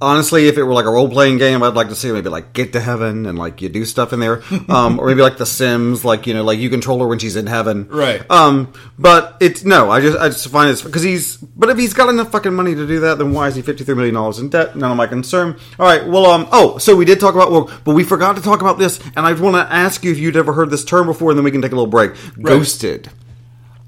Honestly, 0.00 0.48
if 0.48 0.58
it 0.58 0.64
were 0.64 0.74
like 0.74 0.84
a 0.84 0.90
role 0.90 1.08
playing 1.08 1.38
game, 1.38 1.62
I'd 1.62 1.74
like 1.74 1.88
to 1.88 1.94
see 1.94 2.10
maybe 2.12 2.28
like 2.28 2.52
get 2.52 2.72
to 2.74 2.80
heaven 2.80 3.24
and 3.26 3.38
like 3.38 3.62
you 3.62 3.68
do 3.68 3.84
stuff 3.84 4.12
in 4.12 4.20
there, 4.20 4.42
um, 4.68 4.98
or 4.98 5.06
maybe 5.06 5.22
like 5.22 5.38
The 5.38 5.46
Sims, 5.46 6.04
like 6.04 6.26
you 6.26 6.34
know, 6.34 6.42
like 6.42 6.58
you 6.58 6.68
control 6.68 6.98
her 7.00 7.06
when 7.06 7.18
she's 7.18 7.36
in 7.36 7.46
heaven, 7.46 7.88
Right. 7.88 8.28
Um, 8.30 8.72
but 8.98 9.36
it's 9.40 9.64
no, 9.64 9.90
I 9.90 10.00
just 10.00 10.18
I 10.18 10.28
just 10.28 10.48
find 10.48 10.70
it's 10.70 10.82
because 10.82 11.02
he's 11.02 11.36
but 11.36 11.70
if 11.70 11.78
he's 11.78 11.94
got 11.94 12.08
enough 12.08 12.32
fucking 12.32 12.52
money 12.52 12.74
to 12.74 12.86
do 12.86 13.00
that, 13.00 13.18
then 13.18 13.32
why 13.32 13.46
is 13.48 13.54
he 13.54 13.62
fifty 13.62 13.84
three 13.84 13.94
million 13.94 14.14
dollars 14.14 14.38
in 14.40 14.48
debt? 14.50 14.76
None 14.76 14.90
of 14.90 14.96
my 14.96 15.06
concern. 15.06 15.58
All 15.78 15.86
right, 15.86 16.06
well, 16.06 16.26
um, 16.26 16.48
oh, 16.52 16.76
so 16.78 16.94
we 16.96 17.04
did 17.04 17.20
talk 17.20 17.34
about 17.34 17.50
well, 17.50 17.70
but 17.84 17.94
we 17.94 18.04
forgot 18.04 18.36
to 18.36 18.42
talk 18.42 18.60
about 18.60 18.78
this, 18.78 19.00
and 19.16 19.24
I 19.24 19.32
want 19.32 19.54
to 19.56 19.72
ask 19.72 20.04
you 20.04 20.10
if 20.10 20.18
you'd 20.18 20.36
ever 20.36 20.52
heard 20.52 20.70
this 20.70 20.84
term 20.84 21.06
before, 21.06 21.30
and 21.30 21.38
then 21.38 21.44
we 21.44 21.50
can 21.50 21.62
take 21.62 21.72
a 21.72 21.76
little 21.76 21.86
break. 21.86 22.12
Ghosted. 22.42 23.10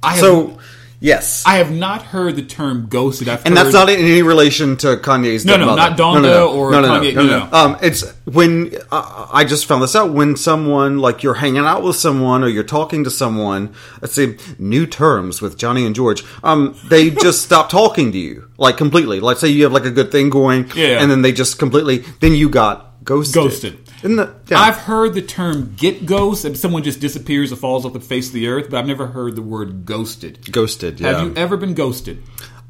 I 0.03 0.13
have, 0.13 0.21
So 0.21 0.59
yes, 1.01 1.43
I 1.47 1.57
have 1.57 1.71
not 1.73 2.03
heard 2.03 2.37
the 2.37 2.43
term 2.43 2.87
ghosted. 2.89 3.29
I've 3.29 3.45
and 3.45 3.57
heard, 3.57 3.65
that's 3.67 3.75
not 3.75 3.89
in 3.89 4.01
any 4.01 4.23
relation 4.23 4.77
to 4.79 4.97
Kanye's 4.97 5.45
No, 5.45 5.57
no, 5.57 5.67
mother. 5.67 5.77
not 5.77 5.99
Donda 5.99 6.49
or 6.53 6.73
Kanye, 6.73 7.15
no, 7.15 7.27
no. 7.27 7.49
Um, 7.53 7.77
it's 7.83 8.05
when 8.25 8.75
uh, 8.91 9.29
I 9.33 9.45
just 9.45 9.67
found 9.67 9.83
this 9.83 9.95
out 9.97 10.13
when 10.13 10.37
someone 10.37 10.99
like 10.99 11.23
you're 11.23 11.35
hanging 11.35 11.59
out 11.65 11.83
with 11.83 11.97
someone 11.97 12.43
or 12.43 12.49
you're 12.49 12.65
talking 12.65 13.05
to 13.05 13.11
someone. 13.11 13.75
Let's 14.01 14.15
say 14.15 14.37
new 14.59 14.87
terms 14.87 15.41
with 15.43 15.59
Johnny 15.59 15.85
and 15.87 15.95
George. 15.95 16.25
Um, 16.43 16.77
they 16.89 17.11
just 17.27 17.43
stop 17.43 17.69
talking 17.69 18.13
to 18.13 18.19
you 18.19 18.51
like 18.59 18.77
completely. 18.77 19.21
Let's 19.21 19.41
say 19.41 19.49
you 19.49 19.65
have 19.65 19.73
like 19.73 19.85
a 19.85 19.91
good 19.91 20.11
thing 20.13 20.31
going, 20.31 20.71
Yeah. 20.75 21.01
and 21.03 21.11
then 21.11 21.23
they 21.23 21.33
just 21.33 21.59
completely. 21.59 21.99
Then 22.21 22.35
you 22.35 22.49
got 22.49 23.05
ghosted. 23.05 23.35
Ghosted. 23.35 23.86
Isn't 24.03 24.31
yeah. 24.49 24.59
I've 24.59 24.77
heard 24.77 25.15
the 25.15 25.23
term 25.23 25.75
get 25.77 26.07
ghost, 26.07 26.45
if 26.45 26.57
someone 26.57 26.83
just 26.83 27.01
disappears 27.01 27.53
or 27.53 27.57
falls 27.57 27.85
off 27.85 27.93
the 27.93 28.01
face 28.01 28.29
of 28.29 28.35
the 28.35 28.49
earth, 28.49 28.71
but 28.71 28.79
I've 28.79 28.87
never 28.87 29.07
heard 29.09 29.37
the 29.37 29.43
word 29.43 29.87
ghosted. 29.87 30.53
ghosted. 30.53 31.01
Yeah. 31.01 31.13
Have 31.13 31.21
you 31.23 31.35
ever 31.35 31.57
been 31.57 31.75
ghosted? 31.75 32.23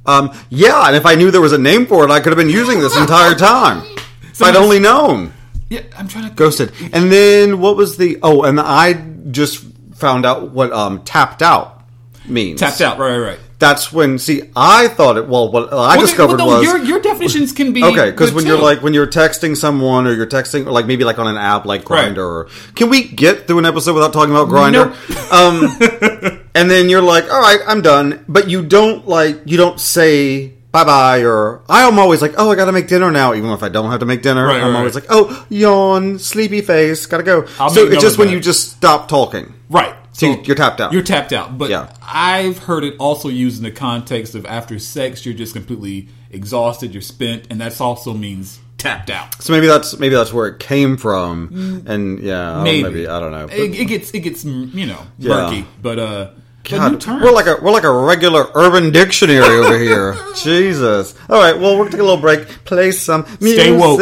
um, 0.07 0.33
yeah, 0.51 0.87
and 0.87 0.97
if 0.97 1.05
I 1.05 1.15
knew 1.17 1.31
there 1.31 1.41
was 1.41 1.53
a 1.53 1.59
name 1.59 1.87
for 1.87 2.05
it, 2.05 2.11
I 2.11 2.21
could 2.21 2.31
have 2.31 2.39
been 2.39 2.51
using 2.51 2.81
this 2.81 2.97
entire 2.97 3.35
time. 3.35 3.85
if 4.23 4.41
I'd 4.41 4.57
only 4.57 4.79
known. 4.79 5.33
Yeah, 5.69 5.83
I'm 5.97 6.07
trying 6.07 6.29
to 6.29 6.35
Ghosted. 6.35 6.73
And 6.93 7.11
then 7.11 7.61
what 7.61 7.77
was 7.77 7.97
the? 7.97 8.19
Oh, 8.23 8.45
and 8.45 8.61
I 8.61 8.93
just 9.31 9.65
found 9.97 10.25
out 10.25 10.53
what 10.53 10.73
um 10.73 11.03
tapped 11.03 11.43
out 11.43 11.83
means. 12.27 12.61
tapped 12.61 12.81
out. 12.81 12.99
Right, 12.99 13.19
right, 13.19 13.31
right. 13.31 13.41
That's 13.59 13.91
when. 13.93 14.19
See, 14.19 14.43
I 14.55 14.89
thought 14.89 15.17
it. 15.17 15.29
Well, 15.29 15.51
what 15.51 15.73
I 15.73 15.97
Well, 15.97 16.01
discovered 16.01 16.37
well, 16.39 16.49
no, 16.51 16.57
was 16.59 16.63
your 16.65 16.79
your 16.79 17.01
definitions 17.01 17.53
can 17.53 17.73
be 17.73 17.83
okay 17.83 18.11
because 18.11 18.33
when 18.33 18.45
too. 18.45 18.51
you're 18.51 18.61
like 18.61 18.83
when 18.83 18.93
you're 18.93 19.07
texting 19.07 19.57
someone 19.57 20.07
or 20.07 20.13
you're 20.13 20.27
texting 20.27 20.67
or 20.67 20.73
like 20.73 20.85
maybe 20.87 21.05
like 21.05 21.19
on 21.19 21.27
an 21.27 21.39
app 21.39 21.65
like 21.65 21.89
Right. 21.89 22.13
Grindr. 22.13 22.19
Or, 22.19 22.49
can 22.75 22.91
we 22.91 23.05
get 23.09 23.47
through 23.47 23.59
an 23.61 23.65
episode 23.65 23.95
without 23.95 24.13
talking 24.13 24.31
about 24.35 24.49
Grindr? 24.49 24.95
Um, 25.33 26.41
and 26.55 26.71
then 26.71 26.89
you're 26.89 27.03
like, 27.03 27.25
all 27.33 27.41
right, 27.41 27.59
I'm 27.67 27.83
done. 27.83 28.25
But 28.29 28.49
you 28.49 28.63
don't 28.63 29.09
like 29.09 29.41
you 29.47 29.57
don't 29.57 29.81
say. 29.81 30.53
Bye 30.73 30.85
bye, 30.85 31.21
or 31.25 31.63
I'm 31.71 31.99
always 31.99 32.21
like, 32.21 32.35
oh, 32.37 32.51
I 32.51 32.55
gotta 32.55 32.71
make 32.73 32.87
dinner 32.87 33.11
now, 33.11 33.33
even 33.33 33.49
if 33.49 33.63
I 33.63 33.71
don't 33.71 33.91
have 33.91 34.01
to 34.01 34.07
make 34.07 34.21
dinner. 34.21 34.47
Right, 34.47 34.61
I'm 34.61 34.73
right, 34.73 34.79
always 34.81 34.95
right. 34.95 35.09
like, 35.09 35.11
oh, 35.11 35.47
yawn, 35.49 36.19
sleepy 36.19 36.61
face, 36.61 37.07
gotta 37.07 37.23
go. 37.23 37.47
I'll 37.59 37.71
so 37.71 37.87
it's 37.87 38.03
just 38.03 38.19
when 38.19 38.29
you 38.29 38.41
just 38.41 38.73
stop 38.73 39.09
talking. 39.09 39.55
right. 39.71 39.95
So 40.19 40.41
you're 40.45 40.57
tapped 40.57 40.81
out. 40.81 40.93
You're 40.93 41.03
tapped 41.03 41.33
out. 41.33 41.59
But 41.59 41.71
Yeah. 41.71 41.89
I've 42.03 42.59
heard 42.59 42.85
it 42.85 42.95
also 42.99 43.29
used 43.29 43.59
in 43.59 43.65
the 43.65 43.71
context 43.71 44.35
of 44.35 44.47
after 44.47 44.79
sex, 44.79 45.25
you're 45.27 45.35
just 45.35 45.53
completely 45.55 46.09
exhausted, 46.31 46.93
you're 46.95 47.03
spent, 47.03 47.45
and 47.51 47.61
that 47.61 47.79
also 47.81 48.15
means 48.15 48.59
tapped 48.79 49.11
out. 49.11 49.43
So 49.43 49.53
maybe 49.53 49.67
that's 49.67 49.99
maybe 49.99 50.15
that's 50.15 50.33
where 50.33 50.47
it 50.49 50.59
came 50.59 50.97
from, 50.97 51.83
and 51.87 52.19
yeah, 52.21 52.51
I 52.51 52.55
don't- 52.55 52.65
Maybe. 52.65 52.83
maybe 52.83 53.09
I 53.09 53.21
don't 53.21 53.33
know. 53.33 53.47
It, 53.47 53.75
it 53.75 53.85
gets 53.87 54.11
it 54.13 54.21
gets 54.21 54.45
mm, 54.45 54.73
you 54.75 54.87
know 54.87 55.01
Yeah. 55.19 55.29
murky, 55.35 55.67
but 55.83 55.99
uh, 55.99 56.05
but 56.07 56.33
new 56.33 56.45
God, 56.69 57.05
we're 57.07 57.33
like 57.33 57.47
a 57.47 57.57
we're 57.63 57.73
like 57.73 57.85
a 57.85 57.93
regular 57.93 58.47
urban 58.55 58.91
dictionary 58.93 59.59
over 59.59 59.79
here. 59.79 60.17
Jesus. 60.37 61.15
All 61.29 61.41
right, 61.41 61.59
well, 61.59 61.77
we're 61.77 61.85
gonna 61.85 61.91
take 61.93 62.01
a 62.01 62.05
little 62.05 62.21
break. 62.21 62.49
Play 62.65 62.93
some 62.93 63.23
music. 63.41 63.61
Stay 63.61 63.77
woke. 63.77 63.99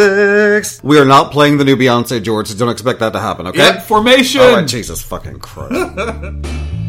We 0.83 0.99
are 0.99 1.05
not 1.05 1.33
playing 1.33 1.59
the 1.59 1.65
new 1.65 1.77
Beyonce 1.77 2.23
George. 2.23 2.49
So 2.49 2.57
don't 2.57 2.71
expect 2.71 3.01
that 3.01 3.13
to 3.13 3.21
happen. 3.21 3.47
Okay. 3.49 3.81
Formation. 3.87 4.41
All 4.41 4.57
right, 4.57 4.67
Jesus 4.69 5.03
fucking 5.03 5.41
Christ. 5.41 6.75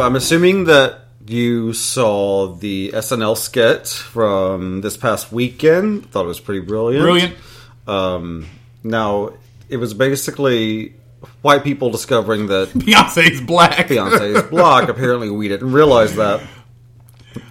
So 0.00 0.06
I'm 0.06 0.16
assuming 0.16 0.64
that 0.64 1.00
you 1.26 1.74
saw 1.74 2.54
the 2.54 2.90
SNL 2.94 3.36
skit 3.36 3.86
from 3.86 4.80
this 4.80 4.96
past 4.96 5.30
weekend. 5.30 6.10
Thought 6.10 6.24
it 6.24 6.28
was 6.28 6.40
pretty 6.40 6.62
brilliant. 6.62 7.02
Brilliant. 7.02 7.36
Um, 7.86 8.46
now 8.82 9.34
it 9.68 9.76
was 9.76 9.92
basically 9.92 10.94
white 11.42 11.64
people 11.64 11.90
discovering 11.90 12.46
that 12.46 12.68
Beyonce 12.74 13.30
is 13.30 13.42
black. 13.42 13.88
Beyonce 13.88 14.36
is 14.36 14.42
black. 14.44 14.88
Apparently, 14.88 15.28
we 15.28 15.48
didn't 15.48 15.70
realize 15.70 16.16
that. 16.16 16.40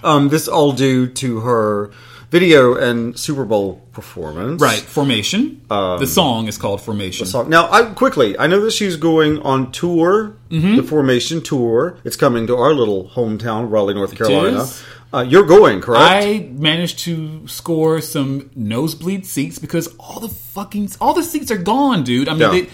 Um, 0.04 0.30
this 0.30 0.48
all 0.48 0.72
due 0.72 1.06
to 1.06 1.42
her 1.42 1.92
video 2.32 2.76
and 2.76 3.18
Super 3.20 3.44
Bowl 3.46 3.82
performance. 3.92 4.62
Right, 4.62 4.80
Formation. 4.80 5.62
the 5.70 6.06
song 6.06 6.48
is 6.48 6.58
called 6.58 6.82
Formation. 6.82 7.28
Now, 7.50 7.72
I 7.72 7.84
quickly, 7.94 8.38
I 8.38 8.48
know 8.48 8.62
that 8.62 8.72
she's 8.72 8.96
going 8.96 9.39
on 9.42 9.72
tour, 9.72 10.36
Mm-hmm. 10.50 10.78
the 10.78 10.84
Formation 10.84 11.42
tour. 11.42 11.98
It's 12.04 12.15
coming 12.15 12.48
to 12.48 12.56
our 12.56 12.74
little 12.74 13.08
hometown, 13.10 13.70
Raleigh, 13.72 13.94
North 13.94 14.15
Carolina. 14.18 14.65
Uh, 15.13 15.22
you're 15.22 15.46
going, 15.46 15.80
correct? 15.82 16.02
I 16.04 16.50
managed 16.54 17.00
to 17.00 17.48
score 17.48 18.00
some 18.02 18.50
nosebleed 18.56 19.26
seats 19.26 19.58
because 19.60 19.88
all 20.00 20.20
the 20.20 20.30
fucking 20.30 20.89
all 21.02 21.13
the 21.15 21.24
seats 21.24 21.50
are 21.52 21.58
gone, 21.58 22.04
dude. 22.04 22.28
I 22.30 22.34
mean, 22.34 22.42
Yeah. 22.42 22.52
they 22.52 22.68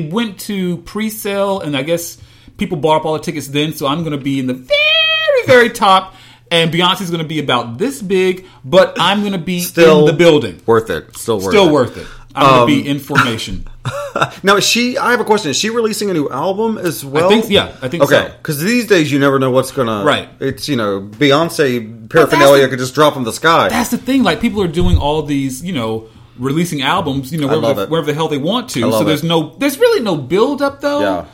they 0.00 0.08
went 0.08 0.40
to 0.40 0.78
pre-sale, 0.78 1.60
and 1.60 1.76
I 1.76 1.82
guess 1.82 2.16
people 2.56 2.78
bought 2.78 2.96
up 3.00 3.04
all 3.06 3.12
the 3.14 3.18
tickets 3.18 3.48
then. 3.48 3.72
So 3.74 3.86
I'm 3.86 4.00
going 4.04 4.16
to 4.18 4.22
be 4.24 4.38
in 4.38 4.46
the 4.46 4.54
very 4.54 5.46
very 5.46 5.68
top, 5.70 6.14
and 6.52 6.72
Beyonce's 6.72 7.10
going 7.10 7.22
to 7.22 7.28
be 7.28 7.40
about 7.40 7.78
this 7.78 8.00
big, 8.02 8.46
but 8.64 8.96
I'm 9.00 9.20
going 9.20 9.32
to 9.32 9.38
be 9.38 9.60
Still 9.60 10.00
in 10.00 10.06
the 10.06 10.12
building. 10.12 10.60
worth 10.66 10.90
it. 10.90 11.16
Still 11.16 11.36
worth 11.38 11.46
it. 11.46 11.50
Still 11.50 11.68
it. 11.68 11.72
worth 11.72 11.96
it. 11.96 12.06
I'm 12.34 12.44
Um, 12.46 12.50
going 12.50 12.60
to 12.78 12.82
be 12.84 12.88
in 12.88 12.98
formation. 13.00 13.66
Now, 14.42 14.56
is 14.56 14.64
she? 14.66 14.98
I 14.98 15.10
have 15.10 15.20
a 15.20 15.24
question. 15.24 15.50
Is 15.50 15.56
she 15.58 15.70
releasing 15.70 16.10
a 16.10 16.12
new 16.12 16.28
album 16.28 16.76
as 16.78 17.02
well? 17.04 17.28
think- 17.30 17.48
yeah, 17.48 17.74
I 17.80 17.88
think 17.88 18.02
okay. 18.04 18.28
so. 18.28 18.34
Because 18.36 18.60
these 18.60 18.86
days 18.86 19.10
you 19.10 19.18
never 19.18 19.38
know 19.38 19.50
what's 19.50 19.70
gonna. 19.72 20.04
Right. 20.04 20.28
It's 20.38 20.68
you 20.68 20.76
know 20.76 21.00
Beyonce 21.00 22.08
paraphernalia 22.10 22.62
the- 22.64 22.68
could 22.68 22.78
just 22.78 22.94
drop 22.94 23.14
from 23.14 23.24
the 23.24 23.32
sky. 23.32 23.68
That's 23.70 23.90
the 23.90 23.96
thing. 23.98 24.22
Like 24.22 24.40
people 24.40 24.62
are 24.62 24.68
doing 24.68 24.98
all 24.98 25.22
these, 25.22 25.64
you 25.64 25.72
know, 25.72 26.08
releasing 26.38 26.82
albums, 26.82 27.32
you 27.32 27.40
know, 27.40 27.46
wherever, 27.48 27.86
the, 27.86 27.86
wherever 27.90 28.06
the 28.06 28.14
hell 28.14 28.28
they 28.28 28.38
want 28.38 28.68
to. 28.70 28.86
I 28.86 28.90
So 28.90 29.04
there's 29.04 29.24
it. 29.24 29.28
no, 29.28 29.54
there's 29.58 29.78
really 29.78 30.02
no 30.02 30.16
build 30.16 30.60
up 30.62 30.80
though. 30.82 31.00
Yeah. 31.00 31.24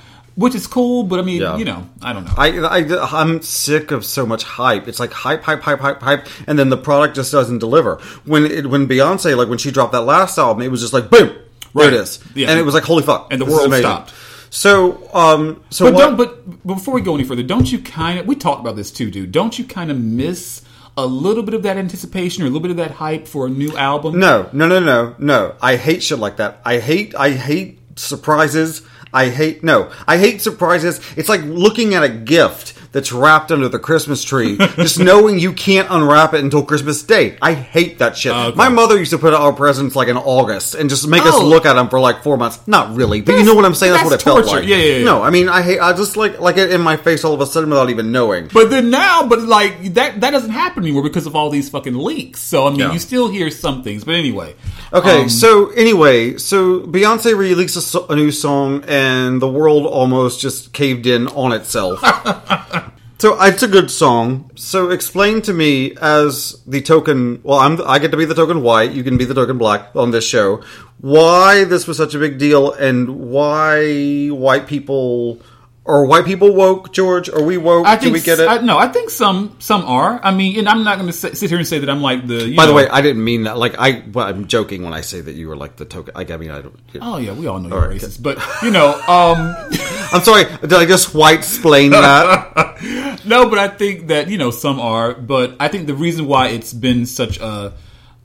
Which 0.43 0.55
is 0.55 0.69
cool, 0.69 1.03
but 1.03 1.19
I 1.19 1.23
mean, 1.23 1.41
Yeah. 1.43 1.57
you 1.57 1.65
know, 1.65 1.81
I 2.01 2.13
don't 2.13 2.25
know. 2.25 2.33
I, 2.37 2.49
I 2.61 3.21
I'm 3.23 3.43
sick 3.43 3.91
of 3.91 4.05
so 4.05 4.25
much 4.25 4.45
hype. 4.45 4.87
It's 4.87 5.01
like 5.01 5.13
hype, 5.13 5.43
hype, 5.43 5.63
hype, 5.63 5.81
hype, 5.81 6.01
hype, 6.01 6.27
and 6.47 6.57
then 6.57 6.69
the 6.71 6.77
product 6.77 7.17
just 7.17 7.33
doesn't 7.33 7.59
deliver. 7.59 7.97
When 8.25 8.47
it, 8.47 8.67
when 8.69 8.87
Beyonce 8.87 9.37
like 9.37 9.49
when 9.49 9.59
she 9.59 9.73
dropped 9.73 9.93
that 9.93 10.03
last 10.03 10.39
album, 10.39 10.63
it 10.63 10.71
was 10.71 10.81
just 10.81 10.93
like 10.93 11.11
boom, 11.11 11.29
there 11.29 11.39
Right. 11.75 11.93
it 11.93 11.95
is, 11.95 12.21
Yeah. 12.37 12.51
and 12.51 12.59
it 12.61 12.63
was 12.63 12.73
like 12.73 12.85
holy 12.85 13.03
fuck, 13.03 13.33
And 13.33 13.41
the 13.41 13.47
world 13.47 13.75
stopped. 13.75 14.15
So 14.51 15.11
um 15.13 15.61
so 15.71 15.87
but 15.87 15.95
what? 15.95 16.01
don't. 16.03 16.17
But 16.17 16.67
before 16.67 16.95
we 16.95 17.01
go 17.01 17.17
any 17.17 17.25
further, 17.25 17.43
don't 17.43 17.71
you 17.73 17.81
kind 17.81 18.21
of? 18.21 18.27
We 18.29 18.37
talked 18.37 18.61
about 18.61 18.77
this 18.77 18.93
too, 18.93 19.11
dude. 19.11 19.33
Don't 19.33 19.59
you 19.59 19.65
kind 19.65 19.91
of 19.91 19.99
miss 19.99 20.63
a 20.97 21.05
little 21.05 21.43
bit 21.43 21.55
of 21.55 21.63
that 21.65 21.77
anticipation 21.77 22.45
or 22.45 22.47
a 22.47 22.49
little 22.49 22.61
bit 22.63 22.71
of 22.71 22.77
that 22.79 22.93
hype 22.93 23.27
for 23.27 23.47
a 23.47 23.51
new 23.51 23.77
album? 23.77 24.19
No, 24.21 24.49
no, 24.53 24.67
no, 24.69 24.79
no, 24.79 25.17
no. 25.19 25.55
I 25.61 25.75
hate 25.77 26.03
shit 26.05 26.19
like 26.21 26.37
that. 26.37 26.61
I 26.65 26.79
hate, 26.79 27.15
I 27.17 27.31
hate 27.33 27.79
surprises. 27.97 28.83
I 29.13 29.29
hate, 29.31 29.63
no, 29.65 29.91
I 30.07 30.19
hate 30.19 30.41
surprises. 30.41 31.01
It's 31.17 31.29
like 31.29 31.43
looking 31.43 31.95
at 31.95 32.03
a 32.03 32.09
gift 32.09 32.75
that's 32.91 33.13
wrapped 33.13 33.53
under 33.53 33.69
the 33.69 33.79
Christmas 33.79 34.25
tree, 34.25 34.57
just 34.77 34.99
knowing 34.99 35.39
you 35.39 35.53
can't 35.53 35.89
unwrap 35.91 36.33
it 36.33 36.43
until 36.43 36.65
Christmas 36.65 37.03
Day. 37.03 37.37
I 37.43 37.53
hate 37.53 37.99
that 37.99 38.17
shit. 38.17 38.33
Okay. 38.33 38.57
My 38.57 38.71
mother 38.71 38.97
used 38.99 39.11
to 39.11 39.19
put 39.19 39.35
out 39.35 39.43
our 39.43 39.53
presents 39.53 39.95
like 39.95 40.09
in 40.09 40.17
August 40.17 40.75
and 40.75 40.89
just 40.89 41.07
make 41.07 41.23
us 41.27 41.35
Oh. 41.37 41.45
look 41.47 41.67
at 41.67 41.75
them 41.75 41.91
for 41.91 42.01
like 42.01 42.23
four 42.23 42.39
months. 42.39 42.67
Not 42.67 42.97
really, 42.97 43.21
but 43.21 43.33
you 43.37 43.45
know 43.45 43.55
what 43.55 43.67
I'm 43.67 43.75
saying. 43.75 43.93
That's, 43.93 44.05
what 44.05 44.11
it 44.15 44.17
that's 44.17 44.25
felt 44.25 44.45
torture. 44.47 44.61
like. 44.61 44.69
Yeah, 44.69 44.77
yeah, 44.77 44.97
yeah. 44.99 45.05
No, 45.05 45.23
I 45.23 45.29
mean, 45.31 45.49
I 45.51 45.61
hate, 45.63 45.79
I 45.81 45.93
just 45.93 46.17
like, 46.17 46.41
like 46.41 46.57
it 46.57 46.73
in 46.73 46.81
my 46.81 46.97
face 46.97 47.25
all 47.25 47.35
of 47.35 47.41
a 47.43 47.47
sudden 47.47 47.69
without 47.69 47.91
even 47.91 48.11
knowing. 48.11 48.49
But 48.53 48.71
then 48.71 48.89
now, 48.91 49.27
but 49.29 49.41
like 49.43 49.95
that 49.95 50.23
that 50.23 50.31
doesn't 50.31 50.51
happen 50.51 50.83
anymore 50.83 51.03
because 51.03 51.27
of 51.27 51.37
all 51.37 51.51
these 51.51 51.69
fucking 51.69 51.95
leaks. 51.95 52.41
So 52.41 52.67
I 52.67 52.71
mean, 52.71 52.81
Yeah. 52.81 52.93
you 52.93 52.99
still 52.99 53.29
hear 53.29 53.51
some 53.51 53.83
things. 53.83 54.03
But 54.05 54.15
anyway, 54.15 54.55
Okay, 54.95 55.23
Um, 55.25 55.29
so 55.29 55.69
anyway, 55.73 56.39
so 56.39 56.81
Beyonce 56.81 57.37
released 57.37 57.95
a, 57.95 58.07
a 58.11 58.17
new 58.17 58.31
song, 58.31 58.83
and 58.89 58.98
the 59.41 59.49
world 59.49 59.87
almost 59.87 60.41
just 60.41 60.73
caved 60.73 61.07
in 61.07 61.29
on 61.29 61.53
itself. 61.53 62.01
so 63.19 63.41
it's 63.43 63.63
a 63.63 63.69
good 63.69 63.91
song. 63.91 64.51
So 64.55 64.91
explain 64.91 65.43
to 65.43 65.53
me, 65.53 65.97
as 66.01 66.63
the 66.67 66.81
token, 66.81 67.41
well, 67.43 67.59
I'm 67.59 67.81
I 67.87 67.99
get 67.99 68.11
to 68.13 68.17
be 68.17 68.25
the 68.25 68.35
token 68.35 68.63
white, 68.63 68.93
you 68.93 69.05
can 69.05 69.17
be 69.17 69.25
the 69.25 69.35
token 69.35 69.59
black 69.59 69.95
on 69.95 70.11
this 70.11 70.27
show. 70.27 70.63
Why 71.01 71.65
this 71.65 71.87
was 71.87 71.97
such 71.97 72.15
a 72.15 72.19
big 72.19 72.39
deal, 72.39 72.73
and 72.73 73.31
why 73.31 74.29
white 74.29 74.67
people 74.67 75.41
or 75.89 76.05
white 76.05 76.27
people 76.27 76.55
woke, 76.55 76.93
George? 76.93 77.31
Are 77.31 77.43
we 77.43 77.57
woke? 77.57 77.87
I 77.87 77.97
Do 77.97 78.03
think 78.03 78.13
we 78.13 78.21
get 78.21 78.39
it? 78.39 78.47
I, 78.47 78.59
no, 78.59 78.77
I 78.77 78.89
think 78.89 79.09
some 79.09 79.57
some 79.59 79.85
are. 79.87 80.21
I 80.23 80.31
mean, 80.33 80.59
and 80.59 80.69
I'm 80.69 80.85
not 80.85 80.99
going 80.99 81.07
to 81.11 81.15
sit 81.15 81.41
here 81.49 81.57
and 81.57 81.67
say 81.67 81.79
that 81.79 81.89
I'm 81.89 82.03
like 82.03 82.27
the. 82.27 82.47
You 82.47 82.57
By 82.57 82.67
the 82.67 82.75
way, 82.75 82.87
I 82.89 83.01
didn't 83.01 83.25
mean 83.25 83.45
that. 83.45 83.57
Like 83.57 83.75
I, 83.79 84.05
well, 84.13 84.27
I'm 84.27 84.47
joking 84.47 84.85
when 84.85 84.93
I 84.93 85.01
say 85.01 85.23
that 85.23 85.33
you 85.33 85.49
were 85.49 85.57
like 85.57 85.77
the 85.77 85.87
token. 85.87 86.15
Like 86.15 86.31
I 86.31 86.37
mean, 86.37 86.51
I 86.51 86.61
don't. 86.61 86.79
oh 87.01 87.17
yeah, 87.17 87.33
we 87.33 87.47
all 87.47 87.59
know 87.59 87.75
All 87.75 87.81
you're 87.81 87.89
right, 87.89 87.99
racist, 87.99 88.23
but 88.23 88.39
you 88.63 88.71
know, 88.71 88.93
um, 89.09 89.57
I'm 90.13 90.21
sorry. 90.21 90.45
Did 90.61 90.75
I 90.75 90.85
just 90.85 91.15
white 91.15 91.39
explain 91.39 91.93
that? 91.93 93.23
no, 93.25 93.49
but 93.49 93.59
I 93.59 93.69
think 93.69 94.09
that 94.09 94.29
you 94.29 94.37
know 94.37 94.51
some 94.51 94.79
are. 94.79 95.15
But 95.15 95.57
I 95.59 95.69
think 95.69 95.87
the 95.87 95.95
reason 95.95 96.27
why 96.27 96.49
it's 96.49 96.75
been 96.75 97.07
such 97.07 97.41
a 97.41 97.73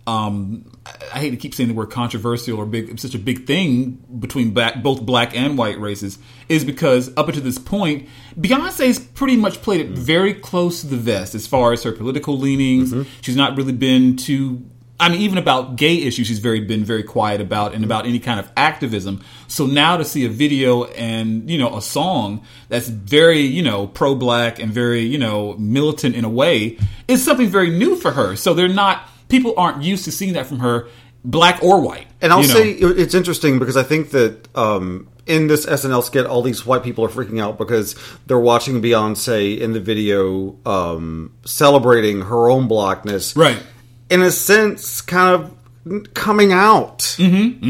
um, 0.06 0.70
I 0.86 1.20
hate 1.20 1.30
to 1.30 1.38
keep 1.38 1.54
saying 1.54 1.70
the 1.70 1.76
word 1.76 1.92
controversial 1.92 2.58
or 2.58 2.66
big, 2.66 3.00
such 3.00 3.16
a 3.16 3.20
big 3.20 3.48
thing 3.48 4.04
between 4.20 4.52
black, 4.52 4.84
both 4.84 5.02
black 5.02 5.36
and 5.36 5.58
white 5.58 5.80
races 5.80 6.18
is 6.50 6.66
because 6.66 7.16
up 7.16 7.28
until 7.30 7.44
this 7.44 7.58
point, 7.58 8.10
Beyonce's 8.38 9.00
pretty 9.00 9.38
much 9.38 9.62
played 9.62 9.80
it 9.80 9.90
very 9.90 10.34
close 10.34 10.82
to 10.82 10.88
the 10.88 10.98
vest 10.98 11.36
as 11.36 11.48
far 11.48 11.72
as 11.72 11.84
her 11.84 11.94
political 11.94 12.38
leanings. 12.38 12.92
Mm-hmm. 12.92 13.10
She's 13.22 13.36
not 13.38 13.56
really 13.56 13.72
been 13.72 14.18
too. 14.18 14.66
I 15.00 15.10
mean, 15.10 15.22
even 15.22 15.38
about 15.38 15.78
gay 15.78 16.02
issues, 16.02 16.28
she's 16.28 16.40
very 16.40 16.60
been 16.60 16.84
very 16.84 17.04
quiet 17.04 17.42
about, 17.42 17.74
and 17.74 17.84
about 17.84 18.06
any 18.06 18.20
kind 18.20 18.40
of 18.40 18.52
activism. 18.56 19.24
So 19.48 19.66
now 19.66 19.98
to 19.98 20.06
see 20.06 20.26
a 20.26 20.30
video 20.30 20.86
and 20.86 21.50
you 21.50 21.58
know 21.58 21.78
a 21.78 21.82
song 21.82 22.46
that's 22.68 22.88
very 22.90 23.40
you 23.40 23.64
know 23.64 23.88
pro 23.88 24.16
black 24.16 24.60
and 24.60 24.72
very 24.72 25.02
you 25.02 25.18
know 25.18 25.56
militant 25.58 26.16
in 26.16 26.26
a 26.26 26.30
way 26.30 26.78
is 27.08 27.24
something 27.24 27.48
very 27.48 27.70
new 27.70 27.96
for 27.96 28.12
her. 28.12 28.36
So 28.36 28.54
they're 28.54 28.68
not 28.68 29.10
people 29.34 29.56
aren't 29.58 29.82
used 29.82 30.06
to 30.06 30.12
seeing 30.12 30.34
that 30.34 30.46
from 30.46 30.60
her, 30.60 30.88
black 31.26 31.64
or 31.64 31.82
white. 31.82 32.08
And 32.22 32.32
I'll 32.32 32.42
you 32.42 32.48
know? 32.48 32.54
say 32.54 32.72
it's 32.72 33.16
interesting 33.16 33.58
because 33.58 33.76
I 33.76 33.82
think 33.84 34.12
that 34.12 34.48
um, 34.56 35.10
in 35.26 35.48
this 35.48 35.66
SNL 35.66 36.04
skit, 36.04 36.28
all 36.28 36.44
these 36.44 36.66
white 36.66 36.84
people 36.84 37.04
are 37.04 37.10
freaking 37.10 37.42
out 37.42 37.58
because 37.58 37.96
they're 38.28 38.40
watching 38.40 38.82
Beyonce 38.82 39.60
in 39.60 39.74
the 39.74 39.80
video 39.80 40.56
um, 40.68 41.34
celebrating 41.46 42.22
her 42.22 42.50
own 42.50 42.68
blackness, 42.68 43.36
Right. 43.36 43.62
In 44.10 44.22
a 44.22 44.30
sense, 44.30 45.02
kind 45.02 45.50
of 45.86 46.14
coming 46.14 46.54
out 46.54 47.18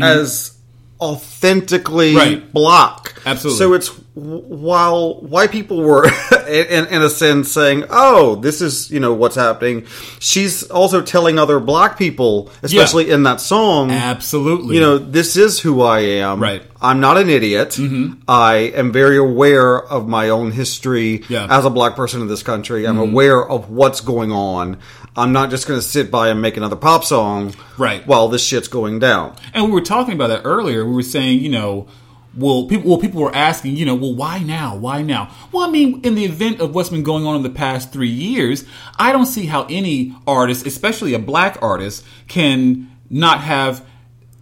as 0.01 0.57
authentically 1.03 2.13
Mm-hmm, 2.13 2.17
Right. 2.17 2.53
black. 2.53 3.13
Absolutely. 3.25 3.57
So 3.59 3.73
it's 3.73 3.87
while 4.15 5.21
white 5.21 5.51
people 5.51 5.81
were, 5.81 6.05
in, 6.47 6.85
in 6.87 7.01
a 7.01 7.09
sense, 7.09 7.51
saying, 7.51 7.85
"Oh, 7.89 8.35
this 8.35 8.61
is 8.61 8.91
you 8.91 8.99
know 8.99 9.13
what's 9.13 9.35
happening," 9.35 9.85
she's 10.19 10.63
also 10.69 11.01
telling 11.01 11.39
other 11.39 11.59
black 11.59 11.97
people, 11.97 12.51
especially 12.61 13.09
in 13.09 13.23
that 13.23 13.41
song, 13.41 13.89
Absolutely. 13.91 14.75
you 14.75 14.81
know, 14.81 14.97
this 14.97 15.35
is 15.35 15.59
who 15.59 15.81
I 15.81 15.99
am. 16.21 16.39
Right. 16.41 16.61
Mm-hmm. 16.61 16.85
I'm 16.85 16.99
not 16.99 17.17
an 17.17 17.29
idiot. 17.29 17.79
I 18.27 18.55
am 18.75 18.91
very 18.91 19.17
aware 19.17 19.81
of 19.81 20.07
my 20.07 20.29
own 20.29 20.51
history 20.51 21.23
Yeah. 21.29 21.43
Mm-hmm. 21.43 21.51
as 21.51 21.65
a 21.65 21.69
black 21.69 21.95
person 21.95 22.21
in 22.21 22.27
this 22.27 22.43
country. 22.43 22.85
I'm 22.85 22.99
aware 22.99 23.41
of 23.49 23.69
what's 23.69 24.01
going 24.01 24.31
on. 24.31 24.77
I'm 25.15 25.31
not 25.31 25.49
just 25.49 25.67
going 25.67 25.79
to 25.79 25.85
sit 25.85 26.09
by 26.09 26.29
and 26.29 26.41
make 26.41 26.57
another 26.57 26.75
pop 26.75 27.03
song 27.03 27.53
Right. 27.77 28.05
while 28.07 28.27
this 28.29 28.43
shit's 28.43 28.67
going 28.67 28.99
down. 28.99 29.35
And 29.53 29.65
we 29.65 29.71
were 29.71 29.81
talking 29.81 30.13
about 30.15 30.27
that 30.27 30.41
earlier. 30.43 30.85
We 30.85 30.93
were 30.93 31.03
saying, 31.03 31.39
you 31.39 31.49
know, 31.49 31.87
well, 32.35 32.65
people, 32.67 32.89
well, 32.89 32.99
people 32.99 33.21
were 33.21 33.35
asking, 33.35 33.75
you 33.75 33.85
know, 33.85 33.93
well, 33.93 34.15
why 34.15 34.39
now? 34.39 34.75
Why 34.75 35.03
now? 35.03 35.31
Well, 35.51 35.67
I 35.67 35.71
mean, 35.71 36.01
in 36.03 36.15
the 36.15 36.25
event 36.25 36.59
of 36.61 36.73
what's 36.73 36.89
been 36.89 37.03
going 37.03 37.27
on 37.27 37.35
in 37.35 37.43
the 37.43 37.49
past 37.51 37.93
three 37.93 38.09
years, 38.09 38.65
I 38.97 39.11
don't 39.11 39.27
see 39.27 39.45
how 39.45 39.67
any 39.69 40.15
artist, 40.25 40.65
especially 40.65 41.13
a 41.13 41.19
black 41.19 41.59
artist, 41.61 42.03
can 42.27 42.89
not 43.07 43.41
have 43.41 43.85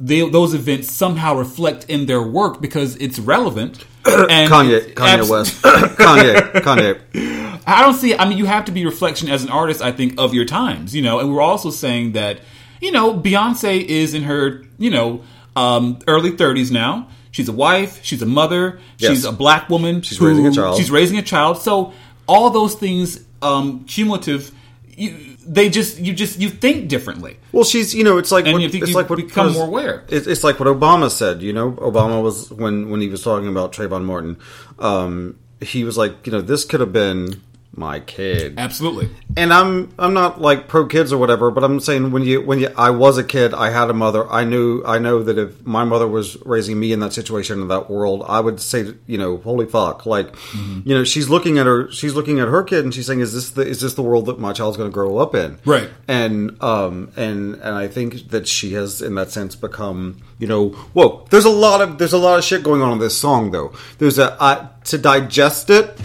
they, 0.01 0.27
those 0.27 0.53
events 0.53 0.91
somehow 0.91 1.35
reflect 1.35 1.85
in 1.87 2.07
their 2.07 2.21
work 2.21 2.59
because 2.59 2.95
it's 2.97 3.19
relevant. 3.19 3.85
And 4.05 4.51
Kanye, 4.51 4.93
Kanye 4.95 5.19
abs- 5.19 5.29
West, 5.29 5.61
Kanye, 5.61 6.51
Kanye. 6.63 7.61
I 7.67 7.83
don't 7.83 7.93
see. 7.93 8.15
I 8.15 8.27
mean, 8.27 8.39
you 8.39 8.45
have 8.45 8.65
to 8.65 8.71
be 8.71 8.83
reflection 8.83 9.29
as 9.29 9.43
an 9.43 9.49
artist. 9.49 9.81
I 9.81 9.91
think 9.91 10.15
of 10.17 10.33
your 10.33 10.45
times, 10.45 10.95
you 10.95 11.03
know. 11.03 11.19
And 11.19 11.31
we're 11.31 11.41
also 11.41 11.69
saying 11.69 12.13
that, 12.13 12.39
you 12.81 12.91
know, 12.91 13.13
Beyonce 13.13 13.83
is 13.85 14.15
in 14.15 14.23
her, 14.23 14.63
you 14.79 14.89
know, 14.89 15.23
um, 15.55 15.99
early 16.07 16.31
thirties 16.31 16.71
now. 16.71 17.09
She's 17.29 17.47
a 17.47 17.53
wife. 17.53 18.03
She's 18.03 18.23
a 18.23 18.25
mother. 18.25 18.79
Yes. 18.97 19.11
She's 19.11 19.25
a 19.25 19.31
black 19.31 19.69
woman. 19.69 20.01
She's 20.01 20.19
raising 20.19 20.47
a 20.47 20.51
child. 20.51 20.77
She's 20.77 20.89
raising 20.89 21.19
a 21.19 21.21
child. 21.21 21.59
So 21.59 21.93
all 22.27 22.49
those 22.49 22.73
things, 22.73 23.23
um, 23.43 23.83
cumulative, 23.85 24.51
you, 24.97 25.37
they 25.45 25.69
just 25.69 25.99
you 25.99 26.13
just 26.13 26.39
you 26.39 26.49
think 26.49 26.89
differently. 26.89 27.37
Well, 27.51 27.63
she's 27.63 27.93
you 27.93 28.03
know 28.03 28.17
it's 28.17 28.31
like 28.31 28.45
And 28.45 28.53
what, 28.53 28.61
you 28.61 28.69
think 28.69 28.83
it's 28.83 28.91
you 28.91 28.95
like 28.95 29.09
what 29.09 29.17
become 29.17 29.53
more 29.53 29.67
aware. 29.67 30.03
It's, 30.09 30.27
it's 30.27 30.43
like 30.43 30.59
what 30.59 30.67
Obama 30.67 31.09
said. 31.09 31.41
You 31.41 31.53
know, 31.53 31.73
Obama 31.73 32.21
was 32.21 32.51
when 32.51 32.89
when 32.89 33.01
he 33.01 33.09
was 33.09 33.23
talking 33.23 33.47
about 33.47 33.73
Trayvon 33.73 34.03
Martin. 34.03 34.37
Um, 34.79 35.37
he 35.61 35.83
was 35.83 35.97
like, 35.97 36.25
you 36.25 36.31
know, 36.31 36.41
this 36.41 36.65
could 36.65 36.79
have 36.79 36.91
been 36.91 37.41
my 37.73 38.01
kid. 38.01 38.55
Absolutely. 38.57 39.09
And 39.37 39.53
I'm 39.53 39.93
I'm 39.97 40.13
not 40.13 40.41
like 40.41 40.67
pro 40.67 40.85
kids 40.87 41.13
or 41.13 41.17
whatever, 41.17 41.51
but 41.51 41.63
I'm 41.63 41.79
saying 41.79 42.11
when 42.11 42.23
you 42.23 42.41
when 42.41 42.59
you 42.59 42.69
I 42.75 42.89
was 42.89 43.17
a 43.17 43.23
kid, 43.23 43.53
I 43.53 43.69
had 43.69 43.89
a 43.89 43.93
mother. 43.93 44.29
I 44.29 44.43
knew 44.43 44.83
I 44.85 44.99
know 44.99 45.23
that 45.23 45.37
if 45.37 45.65
my 45.65 45.85
mother 45.85 46.05
was 46.05 46.35
raising 46.45 46.77
me 46.77 46.91
in 46.91 46.99
that 46.99 47.13
situation 47.13 47.61
in 47.61 47.69
that 47.69 47.89
world, 47.89 48.25
I 48.27 48.41
would 48.41 48.59
say 48.59 48.93
you 49.07 49.17
know, 49.17 49.37
holy 49.37 49.65
fuck, 49.65 50.05
like 50.05 50.31
Mm-hmm. 50.31 50.81
you 50.89 50.95
know, 50.95 51.03
she's 51.05 51.29
looking 51.29 51.57
at 51.59 51.65
her 51.65 51.89
she's 51.91 52.13
looking 52.13 52.39
at 52.39 52.49
her 52.49 52.61
kid 52.63 52.83
and 52.83 52.93
she's 52.93 53.05
saying, 53.07 53.21
is 53.21 53.33
this 53.33 53.51
the 53.51 53.61
is 53.61 53.79
this 53.79 53.93
the 53.93 54.03
world 54.03 54.25
that 54.25 54.37
my 54.37 54.51
child's 54.51 54.75
going 54.75 54.89
to 54.89 54.93
grow 54.93 55.17
up 55.17 55.33
in? 55.33 55.57
Right. 55.63 55.89
And 56.09 56.61
um 56.61 57.11
and 57.15 57.55
and 57.55 57.75
I 57.75 57.87
think 57.87 58.29
that 58.31 58.49
she 58.49 58.73
has 58.73 59.01
in 59.01 59.15
that 59.15 59.31
sense 59.31 59.55
become 59.55 60.21
you 60.39 60.47
know 60.47 60.69
whoa. 60.91 61.25
There's 61.29 61.45
a 61.45 61.49
lot 61.49 61.79
of 61.79 61.97
there's 61.99 62.13
a 62.13 62.17
lot 62.17 62.37
of 62.37 62.43
shit 62.43 62.63
going 62.63 62.81
on 62.81 62.91
in 62.91 62.99
this 62.99 63.17
song 63.17 63.51
though. 63.51 63.71
There's 63.97 64.19
a 64.19 64.39
uh, 64.41 64.67
to 64.85 64.97
digest 64.97 65.69
it 65.69 65.97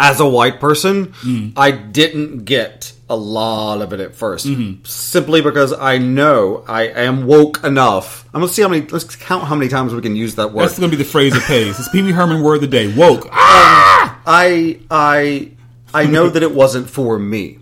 as 0.00 0.18
a 0.18 0.28
white 0.28 0.58
person, 0.58 1.08
mm. 1.08 1.52
I 1.56 1.70
didn't 1.70 2.46
get 2.46 2.92
a 3.10 3.16
lot 3.16 3.82
of 3.82 3.92
it 3.92 4.00
at 4.00 4.12
1st 4.12 4.46
mm-hmm. 4.46 4.84
simply 4.84 5.42
because 5.42 5.72
I 5.72 5.98
know 5.98 6.64
I 6.66 6.84
am 6.84 7.26
woke 7.26 7.62
enough. 7.62 8.24
I'm 8.32 8.40
gonna 8.40 8.50
see 8.50 8.62
how 8.62 8.68
many. 8.68 8.86
Let's 8.86 9.14
count 9.16 9.44
how 9.44 9.54
many 9.54 9.68
times 9.68 9.92
we 9.92 10.00
can 10.00 10.16
use 10.16 10.36
that 10.36 10.52
word. 10.52 10.62
That's 10.62 10.78
going 10.78 10.90
to 10.90 10.96
be 10.96 11.02
the 11.02 11.08
phrase 11.08 11.36
it 11.36 11.42
pays. 11.42 11.78
It's 11.78 11.88
Pee 11.88 12.02
Wee 12.02 12.12
Herman 12.12 12.42
word 12.42 12.56
of 12.56 12.60
the 12.62 12.66
day. 12.68 12.92
Woke. 12.94 13.28
Ah! 13.32 14.22
I 14.26 14.80
I 14.90 15.50
I 15.92 16.06
know 16.06 16.30
that 16.30 16.42
it 16.42 16.54
wasn't 16.54 16.88
for 16.88 17.18
me. 17.18 17.58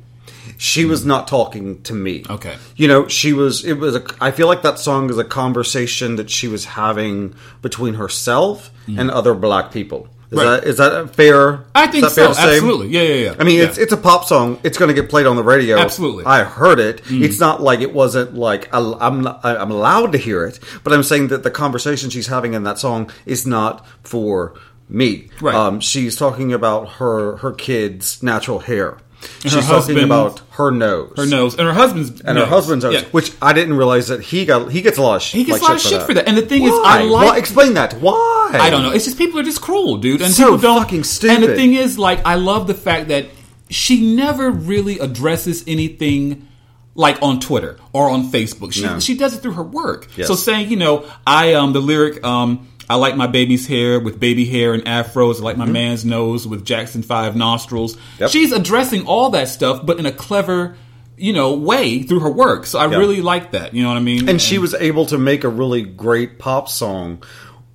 She 0.58 0.84
was 0.84 1.02
mm. 1.02 1.06
not 1.06 1.28
talking 1.28 1.82
to 1.84 1.94
me. 1.94 2.24
Okay. 2.28 2.56
You 2.76 2.88
know, 2.88 3.08
she 3.08 3.32
was. 3.32 3.64
It 3.64 3.74
was. 3.74 3.96
A, 3.96 4.04
I 4.20 4.30
feel 4.32 4.48
like 4.48 4.62
that 4.62 4.78
song 4.78 5.08
is 5.08 5.16
a 5.16 5.24
conversation 5.24 6.16
that 6.16 6.30
she 6.30 6.46
was 6.46 6.66
having 6.66 7.34
between 7.62 7.94
herself 7.94 8.70
mm. 8.86 8.98
and 8.98 9.10
other 9.10 9.34
black 9.34 9.72
people. 9.72 10.08
Is 10.30 10.38
Mm. 10.38 10.42
Right. 10.44 10.60
that 10.60 10.68
is 10.68 10.76
that 10.76 11.14
fair? 11.16 11.64
I 11.74 11.86
think 11.86 12.02
fair 12.04 12.10
so. 12.10 12.32
say? 12.34 12.54
Absolutely. 12.56 12.88
Yeah, 12.88 13.02
yeah, 13.02 13.14
yeah. 13.30 13.34
I 13.38 13.44
mean, 13.44 13.58
Yeah. 13.58 13.64
it's 13.64 13.78
it's 13.78 13.92
a 13.92 13.96
pop 13.96 14.26
song. 14.26 14.58
It's 14.62 14.76
going 14.76 14.94
to 14.94 15.00
get 15.00 15.08
played 15.08 15.24
on 15.26 15.36
the 15.36 15.42
radio. 15.42 15.78
Absolutely. 15.78 16.24
Mm. 16.24 16.28
I 16.28 16.44
heard 16.44 16.78
it. 16.80 17.00
It's 17.08 17.40
not 17.40 17.62
like 17.62 17.80
it 17.80 17.94
wasn't 17.94 18.34
like 18.34 18.68
I- 18.74 18.96
I'm 19.00 19.22
not- 19.22 19.40
I'm 19.42 19.70
allowed 19.70 20.12
to 20.12 20.18
hear 20.18 20.44
it, 20.44 20.58
but 20.84 20.92
I'm 20.92 21.02
saying 21.02 21.28
that 21.28 21.44
the 21.44 21.50
conversation 21.50 22.10
she's 22.10 22.26
having 22.26 22.52
in 22.52 22.62
that 22.64 22.78
song 22.78 23.10
is 23.24 23.46
not 23.46 23.86
for 24.04 24.52
me. 24.90 25.28
Right. 25.40 25.54
Um, 25.54 25.80
she's 25.80 26.14
talking 26.14 26.52
about 26.52 26.88
her 26.98 27.36
her 27.36 27.52
kid's 27.52 28.22
natural 28.22 28.58
hair. 28.60 28.98
And 29.42 29.52
she's 29.52 29.66
talking 29.66 29.98
about 30.02 30.40
her 30.50 30.70
nose. 30.70 31.12
her 31.16 31.26
nose 31.26 31.54
and 31.56 31.66
her 31.66 31.74
husband's 31.74 32.20
And 32.20 32.38
her 32.38 32.46
husband's 32.46 32.84
nose, 32.84 32.94
Yeah. 32.94 33.04
which 33.10 33.32
I 33.42 33.52
didn't 33.52 33.74
realize 33.74 34.08
that 34.08 34.20
he 34.22 34.44
got. 34.44 34.70
He 34.70 34.80
gets 34.82 34.98
a 34.98 35.02
lot 35.02 35.16
of. 35.16 35.22
Sh- 35.22 35.32
He 35.32 35.44
gets 35.44 35.60
like 35.60 35.68
a 35.68 35.72
lot 35.72 35.74
of 35.76 35.80
shit 35.90 36.02
for 36.02 36.14
that. 36.14 36.28
And 36.28 36.36
the 36.36 36.42
thing 36.42 36.62
is, 36.64 36.72
I 36.72 36.74
Why? 36.74 37.02
like- 37.02 37.28
Why? 37.32 37.36
explain 37.38 37.74
that. 37.74 37.94
Why? 38.00 38.50
I 38.54 38.70
don't 38.70 38.82
know. 38.82 38.90
It's 38.92 39.04
just 39.04 39.18
people 39.18 39.38
are 39.40 39.44
just 39.44 39.60
cruel, 39.60 39.96
dude, 39.98 40.22
and 40.22 40.32
So 40.32 40.44
people 40.44 40.58
don't. 40.58 40.82
fucking 40.82 41.04
stupid. 41.04 41.34
And 41.34 41.42
the 41.44 41.54
thing 41.54 41.74
is, 41.74 41.98
like, 41.98 42.20
I 42.24 42.34
love 42.36 42.66
the 42.66 42.74
fact 42.74 43.08
that 43.08 43.26
she 43.70 44.14
never 44.14 44.50
really 44.50 44.98
addresses 44.98 45.62
anything 45.66 46.46
like 46.94 47.18
on 47.22 47.38
Twitter 47.40 47.76
or 47.92 48.08
on 48.10 48.30
Facebook. 48.32 48.72
She 48.72 48.82
No. 48.82 48.98
she 48.98 49.16
does 49.16 49.34
it 49.34 49.38
through 49.42 49.52
her 49.52 49.62
work. 49.62 50.08
Yes. 50.16 50.26
So 50.28 50.34
saying, 50.34 50.70
you 50.70 50.76
know, 50.76 51.04
I 51.26 51.54
um 51.54 51.72
the 51.72 51.80
lyric 51.80 52.24
um. 52.24 52.68
I 52.90 52.94
like 52.96 53.16
my 53.16 53.26
baby's 53.26 53.66
hair 53.66 54.00
with 54.00 54.18
baby 54.18 54.44
hair 54.46 54.72
and 54.74 54.84
afros. 54.84 55.40
I 55.40 55.44
like 55.44 55.56
my 55.58 55.66
man's 55.66 56.04
nose 56.04 56.46
with 56.46 56.64
Jackson 56.64 57.02
5 57.02 57.36
nostrils. 57.36 57.94
Mm-hmm. 57.96 58.22
Yep. 58.22 58.30
She's 58.30 58.52
addressing 58.52 59.06
all 59.06 59.30
that 59.30 59.48
stuff, 59.48 59.84
but 59.84 59.98
in 59.98 60.06
a 60.06 60.12
clever, 60.12 60.76
you 61.16 61.32
know, 61.32 61.54
way 61.54 62.02
through 62.02 62.20
her 62.20 62.30
work. 62.30 62.64
So 62.66 62.78
I 62.78 62.88
Yeah. 62.90 62.96
really 62.96 63.20
like 63.20 63.52
that. 63.52 63.74
You 63.74 63.82
know 63.82 63.88
what 63.90 63.98
I 63.98 64.00
mean? 64.00 64.28
and 64.28 64.40
she 64.40 64.58
was 64.58 64.72
able 64.74 65.04
to 65.06 65.18
make 65.18 65.44
a 65.44 65.48
really 65.48 65.82
great 65.82 66.38
pop 66.38 66.68
song 66.68 67.22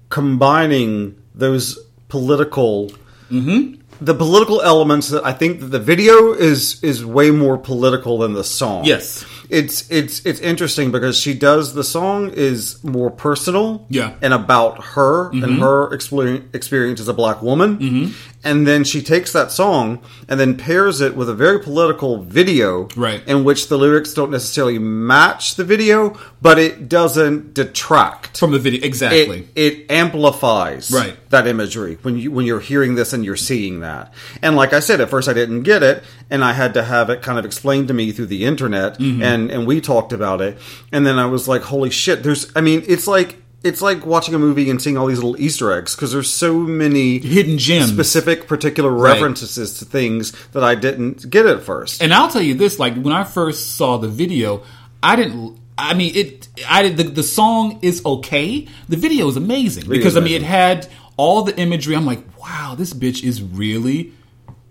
combining 0.09 1.15
those 1.35 1.77
political 2.09 2.91
Mm-hmm. 3.31 3.81
The 4.01 4.13
political 4.13 4.61
elements 4.61 5.09
that 5.09 5.25
I 5.25 5.33
think 5.33 5.59
that 5.59 5.67
the 5.67 5.79
video 5.79 6.33
is 6.33 6.83
is 6.83 7.05
way 7.05 7.31
more 7.31 7.57
political 7.57 8.17
than 8.19 8.33
the 8.33 8.43
song. 8.43 8.85
Yes. 8.85 9.25
It's 9.49 9.89
it's 9.91 10.25
it's 10.25 10.39
interesting 10.39 10.91
because 10.91 11.17
she 11.17 11.33
does 11.33 11.73
the 11.73 11.83
song 11.83 12.31
is 12.33 12.83
more 12.83 13.11
personal 13.11 13.85
Yeah. 13.89 14.09
Mm-hmm. 14.11 14.25
and 14.25 14.33
about 14.33 14.83
her 14.95 15.29
and 15.31 15.59
her 15.59 15.93
experience 15.93 16.45
experience 16.53 16.99
as 17.01 17.07
a 17.07 17.13
black 17.13 17.41
woman. 17.41 18.13
And 18.43 18.67
then 18.67 18.83
she 18.83 19.01
takes 19.01 19.31
that 19.31 19.51
song 19.51 20.01
and 20.27 20.39
then 20.39 20.57
pairs 20.57 20.99
it 21.01 21.15
with 21.15 21.29
a 21.29 21.33
very 21.33 21.59
political 21.59 22.21
video 22.23 22.89
Right. 22.95 23.21
in 23.27 23.43
which 23.45 23.69
the 23.69 23.77
lyrics 23.77 24.13
don't 24.13 24.31
necessarily 24.31 24.79
match 24.79 25.55
the 25.55 25.63
video, 25.63 26.17
but 26.41 26.59
it 26.59 26.89
doesn't 26.89 27.53
detract 27.53 28.37
from 28.39 28.51
the 28.51 28.59
video. 28.59 28.81
Exactly. 28.85 29.47
it, 29.55 29.73
it 29.89 29.91
amplifies 29.91 30.91
Right. 30.91 31.17
that 31.29 31.47
imagery 31.47 31.97
when 32.01 32.17
you 32.17 32.31
when 32.31 32.45
you're 32.45 32.59
hearing 32.59 32.95
this 32.95 33.13
and 33.13 33.23
you're 33.23 33.35
seeing 33.35 33.79
that. 33.81 34.13
And 34.41 34.55
like 34.55 34.73
I 34.73 34.79
said, 34.79 34.99
at 35.01 35.09
first 35.09 35.27
I 35.29 35.33
didn't 35.33 35.63
get 35.63 35.81
it, 35.83 36.03
and 36.29 36.43
I 36.43 36.53
had 36.53 36.73
to 36.75 36.83
have 36.83 37.09
it 37.09 37.21
kind 37.21 37.39
of 37.39 37.45
explained 37.45 37.87
to 37.89 37.93
me 37.93 38.11
through 38.11 38.27
the 38.27 38.45
internet, 38.45 38.99
Mm-hmm. 38.99 39.21
and 39.23 39.51
and 39.51 39.65
we 39.67 39.79
talked 39.81 40.13
about 40.13 40.41
it, 40.41 40.57
and 40.91 41.05
then 41.05 41.17
I 41.17 41.25
was 41.27 41.47
like, 41.47 41.61
holy 41.63 41.89
shit! 41.89 42.23
There's, 42.23 42.51
I 42.55 42.61
mean, 42.61 42.83
it's 42.87 43.07
like. 43.07 43.37
It's 43.63 43.81
like 43.81 44.05
watching 44.05 44.35
a 44.35 44.39
movie 44.39 44.69
and 44.69 44.81
seeing 44.81 44.97
all 44.97 45.07
these 45.07 45.17
little 45.17 45.39
Easter 45.39 45.71
eggs 45.71 45.95
because 45.95 46.11
there's 46.11 46.29
so 46.29 46.53
many 46.59 47.19
Hidden 47.19 47.57
gems. 47.57 47.91
specific, 47.91 48.47
particular 48.47 48.91
references 48.91 49.79
to 49.79 49.85
things 49.85 50.31
that 50.49 50.63
I 50.63 50.75
didn't 50.75 51.29
get 51.29 51.45
at 51.45 51.63
first. 51.63 52.01
And 52.03 52.13
I'll 52.13 52.29
tell 52.29 52.41
you 52.41 52.55
this: 52.55 52.79
like 52.79 52.95
when 52.95 53.13
I 53.13 53.23
first 53.23 53.75
saw 53.75 53.97
the 53.97 54.09
video, 54.09 54.63
I 55.01 55.15
didn't. 55.15 55.57
I 55.77 55.93
mean, 55.93 56.15
it. 56.15 56.47
I 56.67 56.83
did. 56.83 56.97
The, 56.97 57.03
the 57.03 57.23
song 57.23 57.79
is 57.81 58.05
okay. 58.05 58.67
The 58.89 58.97
video 58.97 59.27
is 59.27 59.37
amazing 59.37 59.89
because 59.89 60.17
I 60.17 60.19
mean, 60.19 60.33
it 60.33 60.43
had 60.43 60.87
all 61.17 61.43
the 61.43 61.57
imagery. 61.57 61.95
I'm 61.95 62.05
like, 62.05 62.23
wow, 62.41 62.75
this 62.77 62.93
bitch 62.93 63.23
is 63.23 63.41
really. 63.41 64.13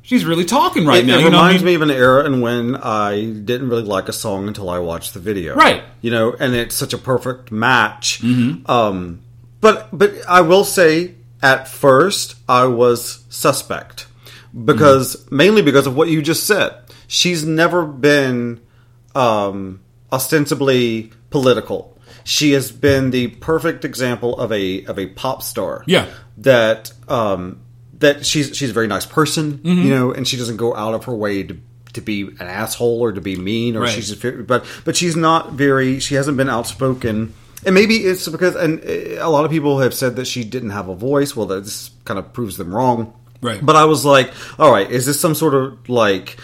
She's 0.03 0.25
really 0.25 0.45
talking 0.45 0.85
right 0.85 1.03
it, 1.03 1.07
now. 1.07 1.19
it 1.19 1.23
you 1.25 1.31
know 1.31 1.39
I 1.39 1.43
reminds 1.43 1.63
mean? 1.63 1.71
me 1.71 1.75
of 1.77 1.83
an 1.83 1.91
era 1.91 2.25
in 2.27 2.41
when 2.41 2.77
I 2.77 3.25
didn't 3.25 3.69
really 3.69 3.85
like 3.85 4.09
a 4.09 4.13
song 4.13 4.49
until 4.49 4.69
I 4.69 4.79
watched 4.79 5.15
the 5.15 5.21
video. 5.21 5.55
Right. 5.55 5.85
You 6.01 6.11
know, 6.11 6.35
and 6.39 6.55
it's 6.55 6.75
such 6.75 6.93
a 6.93 6.99
perfect 6.99 7.53
match. 7.53 8.21
Mm-hmm. 8.21 8.71
Um, 8.71 9.21
but 9.61 9.89
but 9.97 10.13
I 10.29 10.41
will 10.41 10.65
say, 10.65 11.15
at 11.41 11.69
first, 11.69 12.35
I 12.49 12.65
was 12.67 13.25
suspect 13.29 14.07
because 14.65 15.17
Mm-hmm. 15.17 15.37
mainly 15.37 15.63
because 15.63 15.87
of 15.87 15.97
what 15.97 16.09
you 16.09 16.21
just 16.21 16.47
said. 16.47 16.77
She's 17.07 17.45
never 17.45 17.85
been 17.85 18.61
um, 19.15 19.81
ostensibly 20.11 21.13
political. 21.31 21.99
She 22.25 22.53
has 22.53 22.73
been 22.73 23.11
the 23.11 23.29
perfect 23.29 23.85
example 23.85 24.39
of 24.39 24.51
a 24.53 24.85
of 24.87 24.99
a 24.99 25.07
pop 25.07 25.43
star. 25.43 25.85
Yeah. 25.87 26.07
That 26.39 26.93
um, 27.09 27.61
that 28.03 28.25
she's 28.27 28.55
she's 28.57 28.71
a 28.71 28.73
very 28.75 28.87
nice 28.87 29.07
person, 29.07 29.59
Mm-hmm. 29.59 29.83
you 29.83 29.91
know, 29.91 30.13
and 30.13 30.29
she 30.29 30.37
doesn't 30.37 30.59
go 30.59 30.77
out 30.77 30.95
of 30.95 31.05
her 31.07 31.15
way 31.15 31.43
to 31.43 31.57
to 31.95 32.01
be 32.01 32.23
an 32.23 32.47
asshole 32.47 33.01
or 33.01 33.13
to 33.13 33.21
be 33.21 33.37
mean 33.37 33.77
or 33.77 33.81
Right. 33.83 33.91
she's 33.91 34.15
but 34.15 34.65
but 34.85 34.95
she's 34.97 35.17
not 35.17 35.53
very 35.55 35.99
she 36.01 36.15
hasn't 36.15 36.37
been 36.37 36.49
outspoken. 36.49 37.33
And 37.65 37.75
maybe 37.75 37.95
it's 37.97 38.29
because 38.29 38.57
and 38.57 38.81
uh, 38.85 39.25
a 39.27 39.31
lot 39.31 39.45
of 39.45 39.51
people 39.51 39.81
have 39.81 39.95
said 39.95 40.17
that 40.17 40.27
she 40.27 40.43
didn't 40.45 40.71
have 40.71 40.89
a 40.89 40.95
voice. 40.95 41.35
Well, 41.37 41.47
that 41.47 41.65
this 41.65 41.91
kind 42.05 42.19
of 42.19 42.33
proves 42.33 42.57
them 42.57 42.75
wrong. 42.75 43.13
Right. 43.41 43.65
But 43.65 43.77
I 43.77 43.85
was 43.87 44.05
like, 44.05 44.33
all 44.59 44.71
right, 44.73 44.91
is 44.91 45.05
this 45.07 45.19
some 45.21 45.35
sort 45.35 45.55
of 45.55 45.89
like 45.89 46.39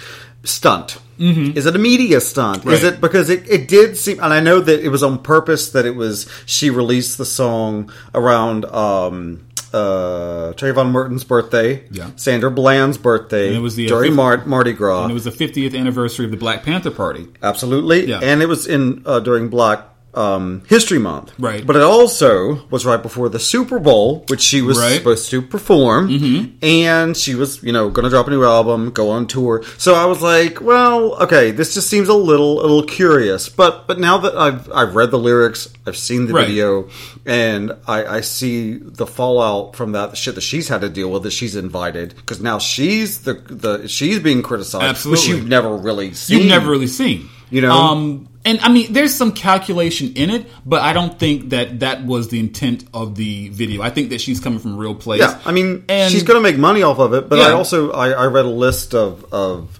stunt? 0.45 0.99
Mm-hmm. 1.19 1.57
Is 1.59 1.67
it 1.67 1.75
a 1.75 1.79
media 1.79 2.21
stunt? 2.21 2.65
Is 2.67 2.85
it 2.85 3.01
because 3.01 3.29
it, 3.29 3.49
it 3.51 3.67
did 3.67 3.97
seem, 3.97 4.21
and 4.21 4.33
I 4.33 4.39
know 4.41 4.61
that 4.61 4.79
it 4.85 4.89
was 4.89 5.03
on 5.03 5.19
purpose 5.19 5.73
that 5.73 5.85
it 5.85 5.97
was 5.97 6.29
she 6.47 6.71
released 6.71 7.19
the 7.19 7.25
song 7.25 7.91
around 8.15 8.65
um, 8.67 9.48
uh, 9.75 10.53
Trayvon 10.57 10.91
Martin's 10.91 11.25
birthday, 11.25 11.85
Yeah. 11.91 12.11
Sandra 12.17 12.51
Bland's 12.51 12.99
birthday, 12.99 13.49
And 13.49 13.57
it 13.57 13.61
was 13.61 13.77
the, 13.77 13.87
during 13.87 14.15
Mar- 14.15 14.45
Mardi 14.47 14.73
Gras, 14.73 15.03
And 15.03 15.11
it 15.11 15.15
was 15.15 15.25
the 15.25 15.31
50th 15.31 15.79
anniversary 15.79 16.25
of 16.25 16.31
the 16.31 16.37
Black 16.37 16.63
Panther 16.63 16.91
Party. 16.91 17.29
Absolutely. 17.43 18.07
Yeah. 18.07 18.21
And 18.23 18.43
it 18.43 18.47
was 18.47 18.67
in 18.67 19.03
uh, 19.07 19.21
during 19.21 19.49
Black 19.49 19.81
um, 20.15 20.63
History 20.69 20.99
Month. 20.99 21.33
Right. 21.39 21.65
But 21.67 21.77
it 21.77 21.83
also 21.83 22.67
was 22.69 22.85
right 22.87 23.01
before 23.03 23.29
the 23.29 23.39
Super 23.39 23.79
Bowl, 23.79 24.25
which 24.29 24.41
she 24.41 24.63
was 24.63 24.79
Right. 24.79 24.97
supposed 24.99 25.31
to 25.31 25.43
perform. 25.43 26.09
Mm-hmm. 26.09 26.65
And 26.65 27.17
she 27.17 27.35
was, 27.35 27.63
you 27.63 27.73
know, 27.73 27.91
going 27.91 28.05
to 28.05 28.11
drop 28.11 28.27
a 28.27 28.31
new 28.31 28.43
album, 28.45 28.91
go 28.91 29.11
on 29.11 29.27
tour. 29.27 29.63
So 29.77 29.95
I 29.95 30.07
was 30.07 30.21
like, 30.23 30.61
well, 30.61 31.15
okay, 31.23 31.51
this 31.53 31.75
just 31.75 31.89
seems 31.91 32.09
a 32.09 32.15
little, 32.15 32.61
a 32.61 32.63
little 32.63 32.83
curious. 32.85 33.49
But 33.49 33.87
but 33.87 34.01
now 34.01 34.19
that 34.19 34.35
I've 34.37 34.71
I've 34.73 34.95
read 34.97 35.11
the 35.11 35.19
lyrics, 35.19 35.69
I've 35.87 35.97
seen 35.97 36.27
the 36.27 36.35
Right. 36.35 36.47
video, 36.49 36.89
and 37.27 37.73
I, 37.87 38.05
I 38.17 38.21
see 38.23 38.75
the 38.75 39.07
fallout 39.07 39.77
from 39.77 39.93
that 39.93 40.11
the 40.11 40.17
shit 40.17 40.35
that 40.35 40.41
she's 40.43 40.69
had 40.69 40.81
to 40.81 40.89
deal 40.89 41.11
with 41.11 41.23
that 41.25 41.31
she's 41.33 41.55
invited 41.57 42.15
because 42.17 42.41
now 42.41 42.59
she's 42.59 43.23
the 43.23 43.35
the 43.35 43.87
she's 43.89 44.19
being 44.21 44.43
criticized, 44.43 45.07
which 45.07 45.27
you've 45.27 45.47
never 45.49 45.77
really 45.77 46.13
seen. 46.15 46.39
You've 46.39 46.49
never 46.49 46.71
really 46.71 46.87
seen. 46.87 47.29
You 47.51 47.63
know? 47.63 47.73
Um, 47.73 48.29
and 48.49 48.61
I 48.61 48.71
mean, 48.71 48.95
there's 48.95 49.15
some 49.15 49.33
calculation 49.33 50.15
in 50.15 50.31
it, 50.31 50.47
but 50.65 50.81
I 50.81 50.95
don't 50.95 51.19
think 51.19 51.51
that 51.51 51.81
that 51.81 52.07
was 52.07 52.29
the 52.29 52.41
intent 52.41 52.87
of 52.95 53.15
the 53.15 53.51
video. 53.51 53.83
I 53.83 53.91
think 53.91 54.09
that 54.09 54.23
she's 54.23 54.41
coming 54.41 54.59
from 54.59 54.73
a 54.73 54.77
real 54.79 54.95
place. 54.95 55.21
Yeah, 55.21 55.39
I 55.45 55.53
mean, 55.53 55.85
And- 55.87 56.11
she's 56.11 56.23
going 56.23 56.39
to 56.39 56.41
make 56.43 56.57
money 56.57 56.83
off 56.83 56.99
of 56.99 57.13
it. 57.13 57.29
But 57.29 57.41
I 57.41 57.53
also 57.53 57.91
I, 57.93 58.11
I 58.11 58.27
read 58.27 58.47
a 58.47 58.51
list 58.51 58.95
of 58.95 59.31
of 59.35 59.79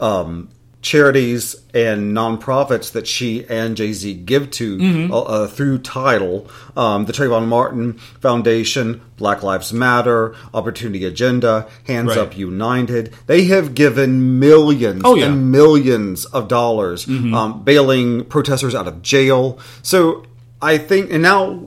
um, 0.00 0.48
charities 0.82 1.54
and 1.86 2.16
nonprofits 2.16 2.92
that 2.92 3.06
she 3.06 3.44
and 3.48 3.76
Jay 3.76 3.92
Z 3.92 4.14
give 4.14 4.50
to 4.52 4.78
Mm-hmm. 4.78 5.12
uh, 5.12 5.20
uh, 5.20 5.46
through 5.46 5.78
Tidal, 5.78 6.48
um, 6.76 7.04
the 7.06 7.12
Trayvon 7.12 7.46
Martin 7.48 7.94
Foundation, 8.20 9.00
Black 9.16 9.42
Lives 9.42 9.72
Matter, 9.72 10.34
Opportunity 10.54 11.04
Agenda, 11.04 11.68
Hands 11.86 12.08
Right. 12.08 12.18
Up 12.18 12.36
United. 12.36 13.12
They 13.26 13.44
have 13.44 13.74
given 13.74 14.38
millions 14.38 15.02
Oh, 15.04 15.14
yeah. 15.14 15.24
Mm-hmm. 15.26 15.32
and 15.34 15.52
millions 15.52 16.24
of 16.26 16.48
dollars, 16.48 17.08
um, 17.08 17.62
bailing 17.64 18.24
protesters 18.24 18.74
out 18.74 18.86
of 18.88 19.02
jail. 19.02 19.58
So 19.82 20.24
I 20.62 20.78
think, 20.78 21.12
and 21.12 21.22
now 21.22 21.60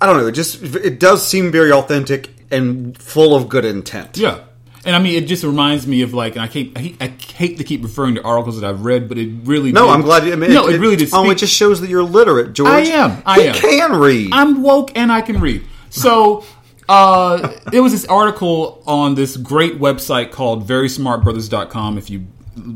I 0.00 0.06
don't 0.06 0.16
know. 0.18 0.26
It 0.26 0.32
just 0.32 0.62
it 0.62 1.00
does 1.00 1.26
seem 1.26 1.50
very 1.50 1.72
authentic 1.72 2.30
and 2.50 2.96
full 2.98 3.34
of 3.34 3.48
good 3.48 3.64
intent. 3.64 4.16
Yeah. 4.18 4.40
And 4.86 4.94
I 4.96 4.98
mean, 5.00 5.22
it 5.22 5.26
just 5.26 5.42
reminds 5.44 5.86
me 5.86 6.02
of 6.02 6.14
like, 6.14 6.36
and 6.36 6.42
I 6.42 6.46
hate, 6.46 6.72
I 6.76 6.80
hate, 6.80 6.96
I 7.02 7.08
hate 7.34 7.58
to 7.58 7.64
keep 7.64 7.82
referring 7.82 8.14
to 8.14 8.22
articles 8.22 8.60
that 8.60 8.68
I've 8.68 8.84
read, 8.84 9.08
but 9.08 9.18
it 9.18 9.30
really 9.44 9.72
No, 9.72 9.86
did- 9.86 9.90
I'm 9.94 10.02
glad. 10.02 10.24
You, 10.24 10.32
I 10.32 10.36
mean, 10.36 10.52
no, 10.52 10.68
it, 10.68 10.78
really 10.78 10.96
did. 10.96 11.10
Oh, 11.12 11.28
it 11.30 11.34
just 11.38 11.52
shows 11.52 11.80
that 11.80 11.90
you're 11.90 12.02
literate, 12.04 12.52
George. 12.52 12.70
I 12.70 12.80
am. 12.82 13.22
I 13.26 13.40
He 13.40 13.48
am. 13.48 13.54
can 13.56 13.92
read. 14.00 14.30
I'm 14.32 14.62
woke 14.62 14.92
and 14.96 15.10
I 15.12 15.20
can 15.22 15.40
read. 15.40 15.64
So 15.90 16.44
uh, 16.88 17.52
there 17.72 17.82
was 17.82 17.92
this 17.92 18.04
article 18.06 18.82
on 18.86 19.16
this 19.16 19.36
great 19.36 19.80
website 19.80 20.30
called 20.30 20.66
verysmartbrothas.com. 20.68 21.98
If 21.98 22.08
you 22.10 22.26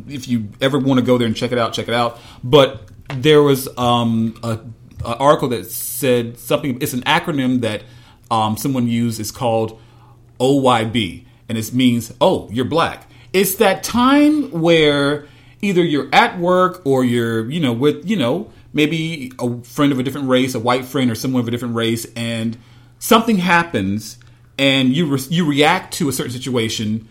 if 0.09 0.29
you 0.29 0.49
ever 0.61 0.79
want 0.79 1.01
to 1.01 1.07
go 1.07 1.17
there 1.17 1.27
and 1.27 1.37
check 1.37 1.53
it 1.53 1.59
out, 1.59 1.73
check 1.73 1.89
it 1.89 1.95
out. 1.95 2.19
But 2.45 2.83
there 3.15 3.43
was 3.43 3.69
um, 3.79 4.39
a, 4.43 4.59
a 5.05 5.17
article 5.17 5.49
that 5.51 5.71
said 5.71 6.39
something. 6.39 6.79
It's 6.83 6.93
an 6.93 7.03
acronym 7.03 7.61
that 7.63 7.85
um, 8.31 8.57
someone 8.57 8.89
used. 8.89 9.21
It's 9.21 9.31
called 9.31 9.81
OYB, 10.39 11.25
and 11.51 11.59
it 11.59 11.75
means 11.75 12.15
oh, 12.21 12.49
you're 12.51 12.65
black. 12.65 13.11
It's 13.35 13.57
that 13.57 13.83
time 13.83 14.51
where 14.53 15.27
either 15.61 15.85
you're 15.85 16.09
at 16.15 16.39
work 16.39 16.81
or 16.87 17.05
you're 17.05 17.51
you 17.51 17.61
know 17.61 17.73
with 17.75 18.09
you 18.09 18.17
know 18.17 18.51
maybe 18.73 19.33
a 19.39 19.61
friend 19.65 19.93
of 19.93 19.99
a 19.99 20.03
different 20.03 20.29
race, 20.29 20.55
a 20.55 20.61
white 20.61 20.85
friend 20.87 21.11
or 21.11 21.15
someone 21.15 21.41
of 21.43 21.49
a 21.49 21.51
different 21.51 21.75
race, 21.75 22.07
and 22.17 22.57
something 23.01 23.37
happens 23.39 24.17
and 24.59 24.95
you 24.95 25.07
re- 25.07 25.27
you 25.29 25.45
react 25.49 25.95
to 25.95 26.09
a 26.09 26.13
certain 26.13 26.33
situation, 26.33 27.09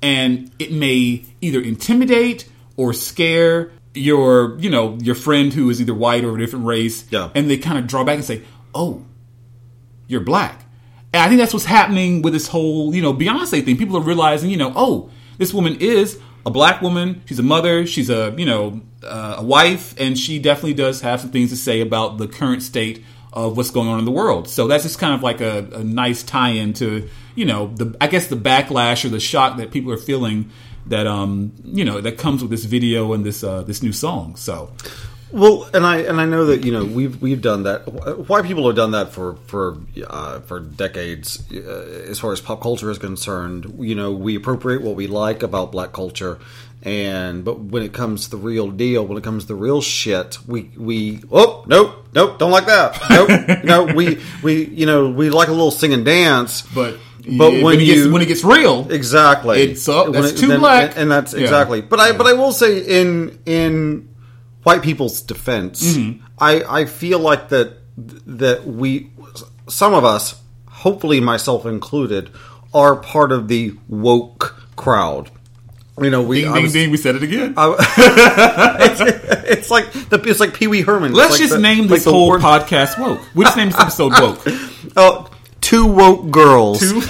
and 0.00 0.50
it 0.58 0.72
may 0.72 1.24
either 1.40 1.60
intimidate 1.60 2.48
or 2.76 2.92
scare 2.92 3.70
your 3.94 4.58
you 4.58 4.70
know 4.70 4.96
your 5.02 5.14
friend 5.14 5.52
who 5.52 5.68
is 5.68 5.80
either 5.80 5.92
white 5.94 6.24
or 6.24 6.34
a 6.36 6.38
different 6.38 6.64
race, 6.64 7.04
Yeah. 7.10 7.28
and 7.34 7.50
they 7.50 7.58
kind 7.58 7.76
of 7.78 7.86
draw 7.86 8.04
back 8.04 8.16
and 8.16 8.24
say, 8.24 8.42
"Oh, 8.74 9.04
you're 10.08 10.20
black." 10.20 10.64
And 11.12 11.22
I 11.22 11.28
think 11.28 11.38
that's 11.38 11.52
what's 11.52 11.66
happening 11.66 12.22
with 12.22 12.32
this 12.32 12.48
whole, 12.48 12.94
you 12.94 13.02
know, 13.02 13.12
Beyonce 13.12 13.64
thing. 13.64 13.76
People 13.76 13.96
are 13.98 14.02
realizing, 14.02 14.50
you 14.50 14.56
know, 14.56 14.72
oh, 14.74 15.10
this 15.38 15.52
woman 15.52 15.76
is 15.80 16.18
a 16.46 16.50
black 16.50 16.80
woman. 16.80 17.22
She's 17.26 17.38
a 17.38 17.42
mother. 17.42 17.86
She's 17.86 18.08
a, 18.08 18.34
you 18.36 18.46
know, 18.46 18.80
uh, 19.02 19.36
a 19.38 19.44
wife, 19.44 19.94
and 20.00 20.18
she 20.18 20.38
definitely 20.38 20.74
does 20.74 21.00
have 21.02 21.20
some 21.20 21.30
things 21.30 21.50
to 21.50 21.56
say 21.56 21.80
about 21.80 22.18
the 22.18 22.28
current 22.28 22.62
state 22.62 23.04
of 23.32 23.56
what's 23.56 23.70
going 23.70 23.88
on 23.88 23.98
in 23.98 24.04
the 24.04 24.10
world. 24.10 24.48
So 24.48 24.66
that's 24.66 24.84
just 24.84 24.98
kind 24.98 25.14
of 25.14 25.22
like 25.22 25.40
a, 25.40 25.68
a 25.72 25.84
nice 25.84 26.22
tie-in 26.22 26.74
to, 26.74 27.08
you 27.34 27.44
know, 27.44 27.68
the 27.68 27.96
I 28.00 28.06
guess 28.06 28.26
the 28.26 28.36
backlash 28.36 29.04
or 29.04 29.08
the 29.08 29.20
shock 29.20 29.56
that 29.58 29.70
people 29.70 29.92
are 29.92 29.96
feeling 29.98 30.50
that, 30.86 31.06
um, 31.06 31.52
you 31.64 31.84
know, 31.84 32.00
that 32.00 32.18
comes 32.18 32.42
with 32.42 32.50
this 32.50 32.64
video 32.64 33.12
and 33.12 33.24
this 33.24 33.42
uh, 33.42 33.62
this 33.62 33.82
new 33.82 33.92
song. 33.92 34.36
So 34.36 34.72
Well, 35.32 35.68
and 35.72 35.86
I 35.86 35.98
and 35.98 36.20
I 36.20 36.26
know 36.26 36.46
that 36.46 36.64
you 36.64 36.72
know 36.72 36.84
we've 36.84 37.20
we've 37.22 37.40
done 37.40 37.62
that. 37.62 38.28
White 38.28 38.44
people 38.44 38.66
have 38.66 38.76
done 38.76 38.90
that 38.90 39.12
for 39.12 39.36
for 39.46 39.78
uh, 40.06 40.40
for 40.40 40.60
decades. 40.60 41.42
Uh, 41.50 42.04
as 42.10 42.18
far 42.20 42.32
as 42.32 42.40
pop 42.42 42.60
culture 42.60 42.90
is 42.90 42.98
concerned, 42.98 43.76
you 43.80 43.94
know 43.94 44.12
we 44.12 44.36
appropriate 44.36 44.82
what 44.82 44.94
we 44.94 45.06
like 45.06 45.42
about 45.42 45.72
black 45.72 45.92
culture, 45.92 46.38
and 46.82 47.44
but 47.46 47.58
when 47.60 47.82
it 47.82 47.94
comes 47.94 48.24
to 48.26 48.30
the 48.32 48.36
real 48.36 48.70
deal, 48.70 49.06
when 49.06 49.16
it 49.16 49.24
comes 49.24 49.44
to 49.44 49.48
the 49.48 49.54
real 49.54 49.80
shit, 49.80 50.36
we 50.46 50.70
we 50.76 51.22
oh 51.32 51.64
nope 51.66 52.06
nope 52.14 52.38
don't 52.38 52.50
like 52.50 52.66
that 52.66 53.00
nope 53.08 53.64
no 53.64 53.84
we 53.84 54.20
we 54.42 54.66
you 54.66 54.84
know 54.84 55.08
we 55.08 55.30
like 55.30 55.48
a 55.48 55.52
little 55.52 55.70
sing 55.70 55.94
and 55.94 56.04
dance, 56.04 56.60
but 56.74 56.98
but 57.38 57.52
yeah, 57.54 57.62
when 57.64 57.78
it 57.80 57.84
you 57.84 57.94
gets, 58.02 58.06
when 58.12 58.20
it 58.22 58.26
gets 58.26 58.44
real, 58.44 58.90
Exactly. 58.90 59.62
It's 59.62 59.88
up. 59.88 60.08
When 60.08 60.20
That's 60.22 60.38
too 60.38 60.48
then- 60.48 60.58
black. 60.58 60.94
and 60.96 61.08
that's 61.10 61.32
Yeah. 61.32 61.40
exactly. 61.42 61.80
But 61.80 62.00
I 62.00 62.12
but 62.12 62.26
I 62.26 62.32
will 62.34 62.52
say 62.52 62.80
in 62.80 63.38
in 63.46 64.08
white 64.62 64.82
people's 64.82 65.20
defense, 65.22 65.82
Mm-hmm. 65.96 66.24
I 66.38 66.62
I 66.80 66.84
feel 66.86 67.18
like 67.18 67.48
that 67.50 67.74
that 68.26 68.66
we 68.66 69.10
some 69.68 69.94
of 69.94 70.04
us, 70.04 70.40
hopefully 70.68 71.20
myself 71.20 71.66
included, 71.66 72.30
are 72.74 72.96
part 72.96 73.32
of 73.32 73.48
the 73.48 73.74
woke 73.88 74.56
crowd. 74.76 75.30
You 76.00 76.08
know, 76.08 76.22
we 76.22 76.40
ding 76.42 76.50
I 76.50 76.54
ding 76.54 76.62
was- 76.64 76.72
ding. 76.72 76.90
We 76.90 76.96
said 76.96 77.16
it 77.16 77.22
again. 77.22 77.54
it's, 77.58 79.00
it's 79.50 79.70
like 79.70 79.92
the 79.92 80.20
it's 80.24 80.40
like 80.40 80.54
Pee 80.54 80.66
Wee 80.66 80.80
Herman. 80.80 81.12
Let's 81.12 81.32
like 81.32 81.40
just 81.40 81.52
the- 81.54 81.60
name 81.60 81.86
this 81.86 82.04
the 82.04 82.10
whole 82.10 82.30
word- 82.30 82.40
podcast 82.40 82.98
woke. 82.98 83.20
We 83.34 83.44
just 83.44 83.56
named 83.56 83.72
this 83.72 83.80
episode 83.80 84.12
woke. 84.18 84.46
Oh, 84.96 85.30
two 85.62 85.86
woke 85.86 86.30
girls. 86.30 86.80
Two. 86.80 87.00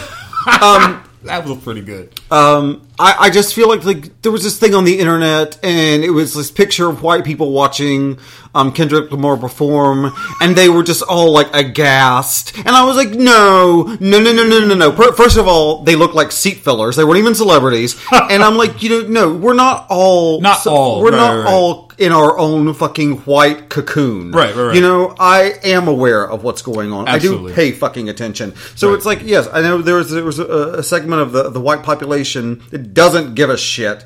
um, 0.62 1.01
that 1.24 1.46
was 1.46 1.58
pretty 1.58 1.82
good. 1.82 2.18
Um, 2.30 2.86
I, 2.98 3.16
I 3.20 3.30
just 3.30 3.54
feel 3.54 3.68
like 3.68 3.84
like 3.84 4.22
there 4.22 4.32
was 4.32 4.42
this 4.44 4.58
thing 4.58 4.74
on 4.74 4.84
the 4.84 4.98
internet, 4.98 5.58
and 5.64 6.04
it 6.04 6.10
was 6.10 6.34
this 6.34 6.50
picture 6.50 6.88
of 6.88 7.02
white 7.02 7.24
people 7.24 7.52
watching 7.52 8.18
um, 8.54 8.72
Kendrick 8.72 9.10
Lamar 9.10 9.36
perform, 9.36 10.12
and 10.40 10.54
they 10.56 10.68
were 10.68 10.82
just 10.82 11.02
all 11.02 11.32
like 11.32 11.48
aghast. 11.54 12.56
And 12.58 12.70
I 12.70 12.84
was 12.84 12.96
like, 12.96 13.10
no, 13.10 13.96
no, 14.00 14.20
no, 14.20 14.32
no, 14.32 14.46
no, 14.46 14.66
no, 14.66 14.74
no. 14.74 14.92
First 15.12 15.36
of 15.36 15.48
all, 15.48 15.82
they 15.84 15.96
look 15.96 16.14
like 16.14 16.32
seat 16.32 16.58
fillers. 16.58 16.96
They 16.96 17.04
weren't 17.04 17.18
even 17.18 17.34
celebrities. 17.34 18.00
and 18.12 18.42
I'm 18.42 18.56
like, 18.56 18.82
you 18.82 18.90
know, 18.90 19.08
no, 19.08 19.34
we're 19.34 19.54
not 19.54 19.86
all 19.88 20.40
Not 20.40 20.66
all, 20.66 21.00
We're 21.02 21.10
right, 21.10 21.16
not 21.16 21.30
right, 21.30 21.44
right. 21.44 21.52
all 21.52 21.91
in 22.02 22.12
our 22.12 22.38
own 22.38 22.74
fucking 22.74 23.18
white 23.18 23.68
cocoon. 23.68 24.32
Right, 24.32 24.54
right, 24.54 24.64
right. 24.68 24.74
You 24.74 24.80
know, 24.80 25.14
I 25.18 25.52
am 25.64 25.88
aware 25.88 26.28
of 26.28 26.42
what's 26.42 26.62
going 26.62 26.92
on. 26.92 27.06
Absolutely. 27.08 27.52
I 27.52 27.54
do 27.54 27.56
pay 27.56 27.72
fucking 27.72 28.08
attention. 28.08 28.54
So 28.76 28.88
Right. 28.88 28.96
it's 28.96 29.06
like, 29.06 29.22
yes, 29.22 29.48
I 29.52 29.60
know 29.62 29.80
there 29.82 29.94
was 29.96 30.10
there 30.10 30.24
was 30.24 30.38
a, 30.38 30.78
a 30.78 30.82
segment 30.82 31.22
of 31.22 31.32
the 31.32 31.50
the 31.50 31.60
white 31.60 31.82
population 31.82 32.62
that 32.70 32.92
doesn't 32.94 33.34
give 33.34 33.50
a 33.50 33.56
shit. 33.56 34.04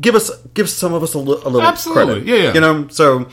Give 0.00 0.14
us 0.14 0.30
give 0.54 0.68
some 0.70 0.94
of 0.94 1.02
us 1.02 1.14
a, 1.14 1.18
li- 1.18 1.42
a 1.44 1.48
little 1.48 1.62
Absolutely. 1.62 2.04
credit. 2.22 2.26
Yeah, 2.26 2.36
yeah. 2.48 2.54
You 2.54 2.60
know, 2.60 2.88
so 2.88 3.28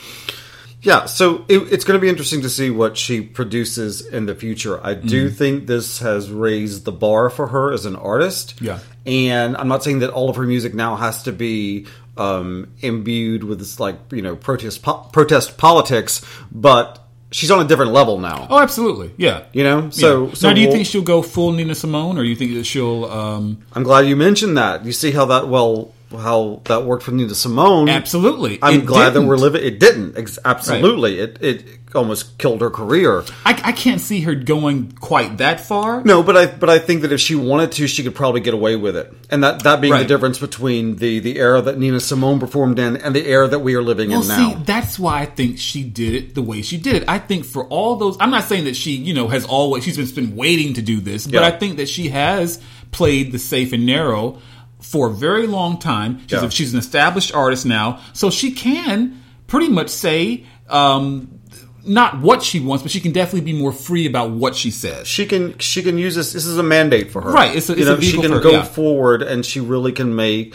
yeah, 0.81 1.05
so 1.05 1.45
it, 1.47 1.59
it's 1.71 1.83
going 1.85 1.97
to 1.99 2.01
be 2.01 2.09
interesting 2.09 2.41
to 2.41 2.49
see 2.49 2.71
what 2.71 2.97
she 2.97 3.21
produces 3.21 4.01
in 4.05 4.25
the 4.25 4.33
future. 4.35 4.83
I 4.85 4.95
do 4.95 5.27
Mm-hmm. 5.27 5.35
think 5.35 5.67
this 5.67 5.99
has 5.99 6.31
raised 6.31 6.85
the 6.85 6.91
bar 6.91 7.29
for 7.29 7.47
her 7.47 7.71
as 7.71 7.85
an 7.85 7.95
artist. 7.95 8.59
Yeah. 8.61 8.79
and 9.05 9.55
I'm 9.57 9.67
not 9.67 9.83
saying 9.83 9.99
that 9.99 10.09
all 10.09 10.29
of 10.29 10.35
her 10.37 10.43
music 10.43 10.73
now 10.73 10.95
has 10.95 11.23
to 11.23 11.31
be 11.31 11.85
um, 12.17 12.71
imbued 12.81 13.43
with 13.43 13.59
this 13.59 13.79
like 13.79 13.95
you 14.11 14.21
know 14.21 14.35
protest 14.35 14.83
po- 14.83 15.07
protest 15.13 15.57
politics, 15.57 16.21
but 16.51 16.99
she's 17.31 17.49
on 17.51 17.63
a 17.63 17.67
different 17.67 17.91
level 17.93 18.19
now. 18.19 18.47
Oh, 18.49 18.59
absolutely. 18.59 19.11
Yeah. 19.17 19.43
You 19.53 19.63
know, 19.63 19.89
so 19.89 20.27
Yeah. 20.27 20.33
so 20.33 20.47
now, 20.49 20.53
do 20.53 20.61
you 20.61 20.67
we'll- 20.67 20.75
think 20.75 20.87
she'll 20.87 21.01
go 21.01 21.21
full 21.21 21.51
Nina 21.53 21.75
Simone, 21.75 22.17
or 22.17 22.23
do 22.23 22.29
you 22.29 22.35
think 22.35 22.53
that 22.55 22.65
she'll? 22.65 23.05
Um, 23.05 23.59
I'm 23.73 23.83
glad 23.83 24.01
you 24.07 24.15
mentioned 24.15 24.57
that. 24.57 24.85
You 24.85 24.91
see 24.91 25.11
how 25.11 25.25
that 25.25 25.47
well 25.47 25.93
how 26.11 26.61
that 26.65 26.83
worked 26.85 27.03
for 27.03 27.11
Nina 27.11 27.33
Simone. 27.35 27.89
absolutely. 27.89 28.59
I'm 28.61 28.81
It 28.81 28.85
glad 28.85 29.09
that 29.09 29.13
didn't. 29.13 29.27
we're 29.27 29.37
living. 29.37 29.63
It 29.63 29.79
didn't. 29.79 30.17
Absolutely. 30.45 31.19
It 31.19 31.37
it 31.41 31.65
almost 31.93 32.37
killed 32.37 32.61
her 32.61 32.69
career. 32.69 33.21
I, 33.45 33.59
I 33.65 33.71
can't 33.73 33.99
see 33.99 34.21
her 34.21 34.33
going 34.33 34.93
quite 34.93 35.39
that 35.39 35.59
far. 35.59 36.01
No, 36.05 36.23
but 36.23 36.37
I 36.37 36.45
but 36.45 36.69
I 36.69 36.79
think 36.79 37.01
that 37.01 37.11
if 37.11 37.19
she 37.19 37.35
wanted 37.35 37.73
to, 37.73 37.87
she 37.87 38.03
could 38.03 38.15
probably 38.15 38.39
get 38.41 38.53
away 38.53 38.75
with 38.77 38.95
it. 38.95 39.13
And 39.29 39.43
that 39.43 39.63
that 39.63 39.81
being 39.81 39.93
the 39.97 40.05
difference 40.05 40.39
between 40.39 40.95
the 40.97 41.19
the 41.19 41.37
era 41.37 41.61
that 41.61 41.77
Nina 41.77 41.99
Simone 41.99 42.39
performed 42.39 42.79
in 42.79 42.95
and 42.97 43.13
the 43.15 43.25
era 43.25 43.47
that 43.47 43.59
we 43.59 43.75
are 43.75 43.81
living 43.83 44.09
Well, 44.09 44.19
in 44.21 44.25
see, 44.27 44.53
now. 44.53 44.61
that's 44.65 44.97
why 44.97 45.21
I 45.21 45.25
think 45.25 45.57
she 45.59 45.83
did 45.83 46.13
it 46.13 46.35
the 46.35 46.41
way 46.41 46.61
she 46.61 46.77
did 46.77 46.95
it. 46.95 47.03
I 47.09 47.19
think 47.19 47.43
for 47.45 47.65
all 47.65 47.97
those, 47.97 48.15
I'm 48.19 48.29
not 48.31 48.45
saying 48.45 48.65
that 48.65 48.75
she, 48.75 48.91
you 48.91 49.13
know, 49.13 49.27
has 49.27 49.45
always 49.45 49.83
she's 49.83 49.97
been, 49.97 50.27
been 50.27 50.35
waiting 50.37 50.75
to 50.75 50.81
do 50.81 51.01
this, 51.01 51.25
but 51.25 51.41
Yeah. 51.41 51.47
I 51.47 51.51
think 51.51 51.77
that 51.77 51.89
she 51.89 52.09
has 52.09 52.61
played 52.91 53.31
the 53.31 53.39
safe 53.39 53.73
and 53.73 53.85
narrow 53.85 54.39
for 54.81 55.07
a 55.07 55.11
very 55.13 55.47
long 55.47 55.79
time. 55.79 56.19
She's, 56.27 56.31
Yeah. 56.33 56.45
a, 56.45 56.51
she's 56.51 56.73
an 56.73 56.79
established 56.79 57.33
artist 57.33 57.65
now, 57.65 57.99
so 58.13 58.29
she 58.29 58.51
can 58.51 59.21
pretty 59.47 59.69
much 59.69 59.89
say. 59.89 60.45
Um, 60.69 61.37
not 61.83 62.19
what 62.21 62.43
she 62.43 62.59
wants, 62.59 62.83
but 62.83 62.91
she 62.91 62.99
can 62.99 63.11
definitely 63.11 63.51
be 63.51 63.57
more 63.59 63.71
free 63.71 64.05
about 64.05 64.29
what 64.29 64.55
she 64.55 64.69
says. 64.69 65.07
she 65.07 65.25
can 65.25 65.57
she 65.57 65.81
can 65.81 65.97
use 65.97 66.13
this. 66.15 66.31
This 66.31 66.45
is 66.45 66.57
a 66.59 66.63
mandate 66.63 67.09
for 67.11 67.21
her, 67.21 67.31
Right, 67.31 67.55
it's 67.55 67.69
a- 67.69 67.73
you 67.73 67.79
it's 67.79 67.87
a 67.89 67.95
know, 67.95 67.99
she 67.99 68.21
can 68.21 68.39
go 68.39 68.51
yeah. 68.51 68.63
forward, 68.63 69.23
and 69.23 69.43
she 69.43 69.59
really 69.59 69.91
can 69.91 70.15
make 70.15 70.53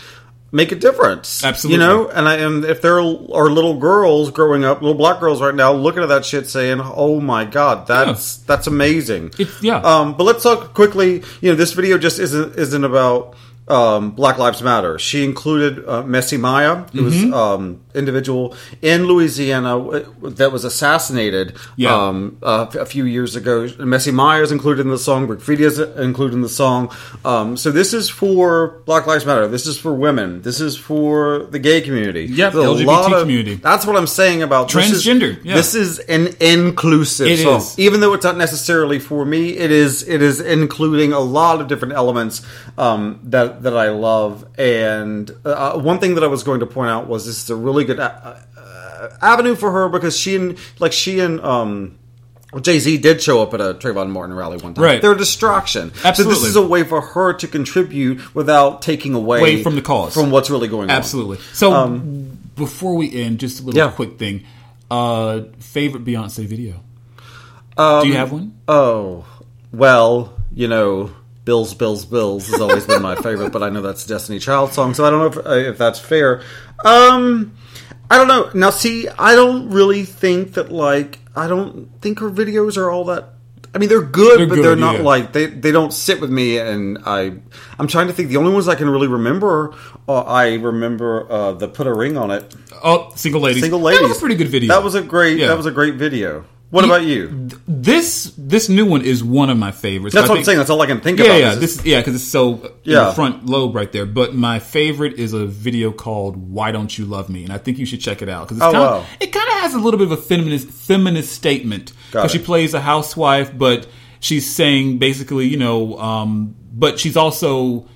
make 0.52 0.70
a 0.70 0.76
difference. 0.76 1.44
Absolutely. 1.44 1.82
you 1.82 1.86
know. 1.88 2.08
And 2.08 2.28
I 2.28 2.36
and 2.36 2.64
if 2.64 2.80
there 2.80 2.98
are 3.00 3.02
little 3.50 3.76
girls 3.80 4.30
growing 4.30 4.64
up, 4.64 4.80
little 4.80 4.96
black 4.96 5.18
girls 5.18 5.42
right 5.42 5.54
now, 5.54 5.72
looking 5.72 6.04
at 6.04 6.08
that 6.10 6.24
shit, 6.24 6.48
saying, 6.48 6.80
"Oh 6.80 7.20
my 7.20 7.44
god, 7.44 7.88
that's 7.88 8.36
that's 8.36 8.68
amazing." 8.68 9.32
It's- 9.38 9.60
yeah. 9.60 9.78
Um, 9.78 10.14
but 10.16 10.22
let's 10.24 10.44
talk 10.44 10.74
quickly. 10.74 11.24
You 11.40 11.50
know, 11.50 11.56
this 11.56 11.72
video 11.72 11.98
just 11.98 12.20
isn't 12.20 12.56
isn't 12.56 12.84
about 12.84 13.34
um, 13.68 14.12
Black 14.12 14.38
Lives 14.38 14.62
Matter. 14.62 14.98
She 14.98 15.24
included 15.24 15.84
uh, 15.88 16.02
Messy 16.02 16.36
Mya, 16.36 16.86
who 16.92 17.04
was 17.04 17.14
Mm-hmm. 17.16 17.34
um, 17.34 17.80
individual 17.94 18.54
in 18.82 19.06
Louisiana 19.06 20.02
that 20.22 20.52
was 20.52 20.64
assassinated 20.64 21.56
Yeah. 21.76 21.94
um, 22.08 22.38
uh, 22.42 22.66
a 22.78 22.84
few 22.86 23.04
years 23.06 23.34
ago. 23.36 23.68
Messy 23.78 24.12
Mya 24.12 24.42
is 24.42 24.52
included 24.52 24.82
in 24.82 24.90
the 24.90 24.98
song. 24.98 25.26
Graffiti 25.26 25.64
is 25.64 25.78
included 25.78 26.34
in 26.34 26.42
the 26.42 26.48
song. 26.48 26.90
Um, 27.24 27.56
so 27.56 27.70
this 27.70 27.92
is 27.94 28.08
for 28.10 28.82
Black 28.86 29.06
Lives 29.06 29.24
Matter. 29.26 29.48
This 29.48 29.66
is 29.66 29.78
for 29.78 29.92
women. 29.94 30.42
This 30.42 30.60
is 30.60 30.76
for 30.76 31.44
the 31.50 31.58
gay 31.58 31.80
community. 31.80 32.26
Yep, 32.26 32.52
the 32.52 32.62
LGBT 32.62 33.12
of- 33.14 33.20
community. 33.22 33.54
That's 33.54 33.86
what 33.86 33.96
I'm 33.96 34.06
saying 34.06 34.42
about 34.42 34.70
this 34.70 34.90
is- 34.92 35.04
Transgender, 35.06 35.38
yeah. 35.42 35.54
This 35.54 35.74
is 35.74 35.98
an 36.00 36.28
inclusive 36.40 37.26
It 37.28 37.38
song. 37.40 37.56
is. 37.58 37.78
Even 37.78 38.00
though 38.00 38.12
it's 38.12 38.24
not 38.24 38.36
necessarily 38.36 38.98
for 38.98 39.24
me, 39.24 39.56
it 39.56 39.70
is. 39.70 40.06
It 40.06 40.22
is 40.22 40.40
including 40.40 41.12
a 41.12 41.20
lot 41.20 41.60
of 41.60 41.66
different 41.68 41.94
elements 41.94 42.42
um, 42.78 43.18
that 43.62 43.70
that 43.70 43.76
I 43.76 43.90
love. 43.90 44.46
And 44.58 45.30
uh, 45.44 45.78
one 45.78 45.98
thing 45.98 46.14
that 46.14 46.24
I 46.24 46.28
was 46.28 46.42
going 46.42 46.60
to 46.60 46.66
point 46.66 46.90
out 46.90 47.06
was 47.08 47.26
this 47.26 47.42
is 47.42 47.50
a 47.50 47.56
really 47.56 47.84
good 47.84 48.00
uh, 48.00 48.36
uh, 48.56 49.08
avenue 49.20 49.54
for 49.54 49.70
her 49.72 49.88
because 49.88 50.16
she 50.18 50.36
and 50.36 50.58
like 50.78 50.92
she 50.92 51.20
and. 51.20 51.40
Um, 51.40 51.98
Jay 52.62 52.78
Z 52.78 52.98
did 52.98 53.20
show 53.20 53.42
up 53.42 53.52
at 53.52 53.60
a 53.60 53.74
Trayvon 53.74 54.08
Martin 54.08 54.34
rally 54.34 54.56
one 54.56 54.72
time. 54.72 54.82
Right. 54.82 55.02
They're 55.02 55.12
a 55.12 55.18
distraction. 55.18 55.92
Absolutely. 56.04 56.36
So 56.36 56.40
this 56.40 56.48
is 56.50 56.56
a 56.56 56.66
way 56.66 56.84
for 56.84 57.02
her 57.02 57.34
to 57.34 57.46
contribute 57.48 58.34
without 58.34 58.80
taking 58.80 59.12
away 59.12 59.40
Away 59.40 59.62
from 59.62 59.74
the 59.74 59.82
cause. 59.82 60.14
from 60.14 60.30
what's 60.30 60.48
really 60.48 60.68
going 60.68 60.88
on. 60.88 60.96
Absolutely. 60.96 61.36
So 61.52 61.86
before 62.54 62.94
we 62.94 63.12
end, 63.12 63.40
just 63.40 63.60
a 63.60 63.64
little 63.64 63.78
Um, 63.82 63.88
Yeah. 63.88 63.94
quick 63.94 64.18
thing. 64.18 64.44
Uh, 64.90 65.40
favorite 65.58 66.04
Beyonce 66.04 66.46
video? 66.46 66.76
Um, 67.76 68.02
Do 68.04 68.08
you 68.08 68.14
have 68.14 68.32
one? 68.32 68.54
Oh, 68.68 69.26
well, 69.72 70.32
you 70.54 70.68
know, 70.68 71.10
Bills, 71.46 71.74
Bills, 71.74 72.04
Bills 72.04 72.48
has 72.48 72.60
always 72.60 72.84
been 72.86 73.00
my 73.00 73.14
favorite, 73.14 73.52
but 73.52 73.62
I 73.62 73.70
know 73.70 73.80
that's 73.80 74.04
a 74.04 74.08
Destiny 74.08 74.40
Child 74.40 74.72
song, 74.72 74.94
so 74.94 75.04
I 75.04 75.10
don't 75.10 75.20
know 75.20 75.40
if, 75.40 75.46
uh, 75.46 75.70
if 75.70 75.78
that's 75.78 76.00
fair. 76.00 76.42
Um, 76.84 77.56
I 78.10 78.18
don't 78.18 78.26
know. 78.26 78.50
Now, 78.52 78.70
see, 78.70 79.08
I 79.08 79.36
don't 79.36 79.70
really 79.70 80.02
think 80.02 80.54
that, 80.54 80.72
like, 80.72 81.20
I 81.36 81.46
don't 81.46 81.88
think 82.02 82.18
her 82.18 82.30
videos 82.30 82.76
are 82.76 82.90
all 82.90 83.04
that. 83.04 83.34
I 83.72 83.78
mean, 83.78 83.88
they're 83.88 84.02
good, 84.02 84.40
They're 84.40 84.46
but 84.48 84.54
good, 84.56 84.64
they're 84.64 84.76
not 84.76 84.96
yeah. 84.96 85.02
like 85.02 85.32
they 85.34 85.46
they 85.46 85.70
don't 85.70 85.92
sit 85.92 86.18
with 86.18 86.30
me, 86.30 86.56
and 86.56 86.98
I 87.04 87.34
I'm 87.78 87.86
trying 87.86 88.06
to 88.06 88.14
think. 88.14 88.30
The 88.30 88.38
only 88.38 88.50
ones 88.50 88.68
I 88.68 88.74
can 88.74 88.88
really 88.88 89.06
remember, 89.06 89.74
uh, 90.08 90.22
I 90.22 90.54
remember 90.54 91.30
uh, 91.30 91.52
the 91.52 91.68
put 91.68 91.86
a 91.86 91.92
ring 91.92 92.16
on 92.16 92.30
it. 92.30 92.54
Oh, 92.82 93.12
single 93.16 93.42
ladies. 93.42 93.60
Single 93.62 93.80
ladies. 93.80 94.00
That 94.00 94.08
was 94.08 94.16
a 94.16 94.20
pretty 94.20 94.36
good 94.36 94.48
video. 94.48 94.68
That 94.68 94.82
was 94.82 94.94
a 94.94 95.02
great. 95.02 95.36
Yeah. 95.38 95.48
That 95.48 95.58
was 95.58 95.66
a 95.66 95.70
great 95.70 95.96
video. 95.96 96.46
What 96.70 96.84
about 96.84 97.04
you? 97.04 97.48
This 97.68 98.32
this 98.36 98.68
new 98.68 98.84
one 98.86 99.02
is 99.02 99.22
one 99.22 99.50
of 99.50 99.56
my 99.56 99.70
favorites. 99.70 100.14
That's 100.14 100.28
I 100.28 100.32
what 100.32 100.38
I'm 100.38 100.44
saying. 100.44 100.58
That's 100.58 100.68
all 100.68 100.82
I 100.82 100.86
can 100.86 101.00
think 101.00 101.18
Yeah, 101.20 101.26
about. 101.26 101.38
yeah, 101.38 101.52
is 101.52 101.60
this 101.60 101.84
yeah, 101.86 102.00
because 102.00 102.16
it's 102.16 102.24
so 102.24 102.54
in 102.84 102.92
Yeah. 102.92 103.12
front 103.14 103.46
lobe 103.46 103.74
right 103.74 103.90
there. 103.92 104.04
But 104.04 104.34
my 104.34 104.58
favorite 104.58 105.14
is 105.14 105.32
a 105.32 105.46
video 105.46 105.92
called 105.92 106.36
"Why 106.36 106.72
Don't 106.72 106.96
You 106.98 107.04
Love 107.04 107.28
Me," 107.28 107.44
and 107.44 107.52
I 107.52 107.58
think 107.58 107.78
you 107.78 107.86
should 107.86 108.00
check 108.00 108.20
it 108.20 108.28
out 108.28 108.48
because 108.48 108.60
Oh, 108.62 108.72
wow. 108.72 109.04
it 109.20 109.32
kind 109.32 109.46
of 109.48 109.54
has 109.60 109.74
a 109.74 109.78
little 109.78 109.96
bit 109.98 110.06
of 110.06 110.12
a 110.12 110.16
feminist 110.16 110.68
feminist 110.68 111.32
statement 111.32 111.92
because 112.10 112.32
she 112.32 112.38
plays 112.40 112.74
a 112.74 112.80
housewife, 112.80 113.56
but 113.56 113.86
she's 114.18 114.52
saying 114.52 114.98
basically, 114.98 115.46
you 115.46 115.56
know, 115.58 115.96
um, 115.98 116.56
but 116.74 116.98
she's 116.98 117.16
also. 117.16 117.86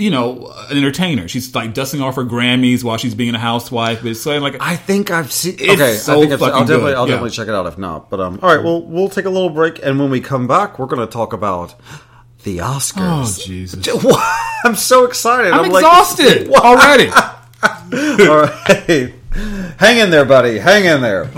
You 0.00 0.10
know, 0.10 0.52
an 0.70 0.76
entertainer. 0.76 1.28
She's 1.28 1.54
like 1.54 1.74
dusting 1.74 2.00
off 2.00 2.16
her 2.16 2.24
Grammys 2.24 2.82
while 2.82 2.96
she's 2.96 3.14
being 3.14 3.34
a 3.34 3.38
housewife. 3.38 4.02
But 4.02 4.12
it's 4.12 4.22
so 4.22 4.38
like 4.38 4.56
I 4.60 4.76
think 4.76 5.10
I've 5.10 5.30
seen. 5.30 5.54
Okay, 5.54 5.94
so 5.96 6.16
I 6.16 6.20
think 6.20 6.32
I've, 6.32 6.42
I'll 6.42 6.60
definitely, 6.64 6.94
I'll 6.94 7.06
yeah. 7.06 7.14
definitely 7.14 7.30
check 7.30 7.48
it 7.48 7.54
out 7.54 7.66
if 7.66 7.76
not. 7.78 8.08
But 8.08 8.20
um, 8.20 8.40
all 8.42 8.54
right, 8.54 8.64
well, 8.64 8.82
we'll 8.82 9.10
take 9.10 9.26
a 9.26 9.30
little 9.30 9.50
break, 9.50 9.78
and 9.84 9.98
when 10.00 10.10
we 10.10 10.20
come 10.20 10.48
back, 10.48 10.78
we're 10.78 10.86
going 10.86 11.06
to 11.06 11.12
talk 11.12 11.32
about 11.32 11.74
the 12.44 12.60
oh 12.60 12.64
Oscars. 12.64 13.44
Jesus, 13.44 13.86
I'm 14.64 14.74
so 14.74 15.04
excited. 15.04 15.52
I'm, 15.52 15.70
like- 15.70 15.82
exhausted 15.82 16.48
already. 16.54 17.08
all 17.62 18.40
right, 18.40 19.14
hang 19.78 19.98
in 19.98 20.10
there, 20.10 20.24
buddy. 20.24 20.58
Hang 20.58 20.86
in 20.86 21.02
there. 21.02 21.30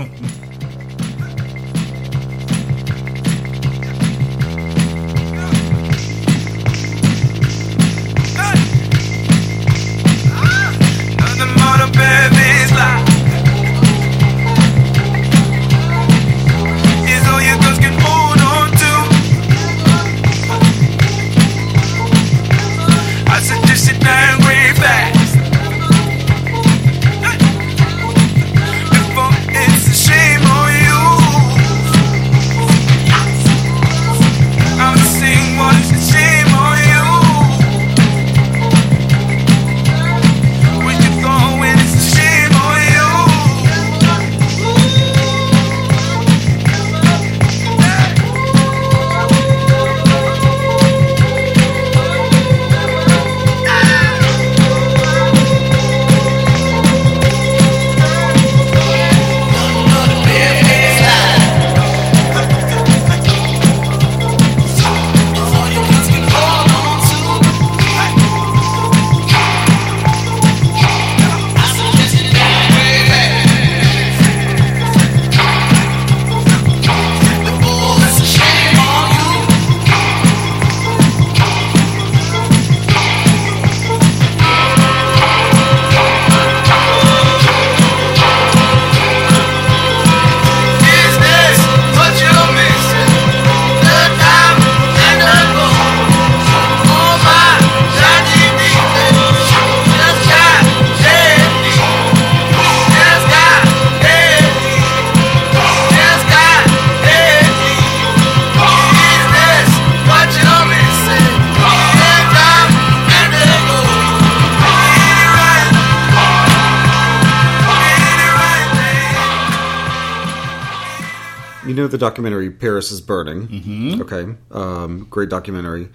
Paris 122.83 122.91
is 122.91 122.99
Burning. 123.01 123.47
Mm-hmm. 123.47 124.01
Okay, 124.01 124.35
um, 124.51 125.07
great 125.09 125.29
documentary. 125.29 125.87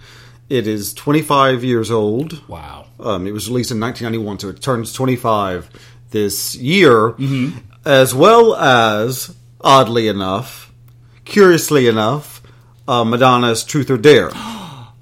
It 0.49 0.65
is 0.65 0.91
25 0.95 1.63
years 1.63 1.91
old. 1.91 2.41
Wow. 2.47 2.87
Um, 2.99 3.27
it 3.27 3.31
was 3.31 3.47
released 3.47 3.69
in 3.69 3.79
1991, 3.79 4.39
so 4.39 4.49
it 4.49 4.59
turns 4.59 4.91
25 4.93 5.69
this 6.09 6.55
year, 6.55 7.11
Mm-hmm. 7.11 7.59
as 7.85 8.15
well 8.15 8.55
as, 8.55 9.35
oddly 9.61 10.07
enough, 10.07 10.71
curiously 11.25 11.85
enough, 11.87 12.41
uh, 12.87 13.03
Madonna's 13.03 13.63
Truth 13.63 13.91
or 13.91 13.97
Dare. 13.97 14.31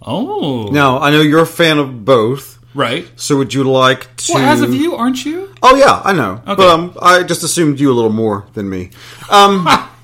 Oh, 0.09 0.69
Now, 0.71 0.99
I 0.99 1.09
know 1.11 1.19
you're 1.19 1.41
a 1.41 1.45
fan 1.45 1.79
of 1.79 2.05
both, 2.05 2.59
right. 2.73 3.05
so 3.17 3.35
would 3.37 3.53
you 3.53 3.65
like 3.65 4.15
to? 4.17 4.33
Well, 4.35 4.49
as 4.53 4.61
of 4.61 4.73
you, 4.73 4.95
aren't 4.95 5.25
you? 5.25 5.53
Oh 5.61 5.75
yeah, 5.75 5.99
I 6.01 6.13
know. 6.13 6.35
Okay. 6.47 6.55
But 6.55 6.61
um, 6.69 6.97
I 7.01 7.23
just 7.23 7.43
assumed 7.43 7.77
you 7.81 7.91
a 7.91 7.95
little 7.95 8.13
more 8.13 8.45
than 8.53 8.69
me. 8.69 8.91
Um, 9.29 9.67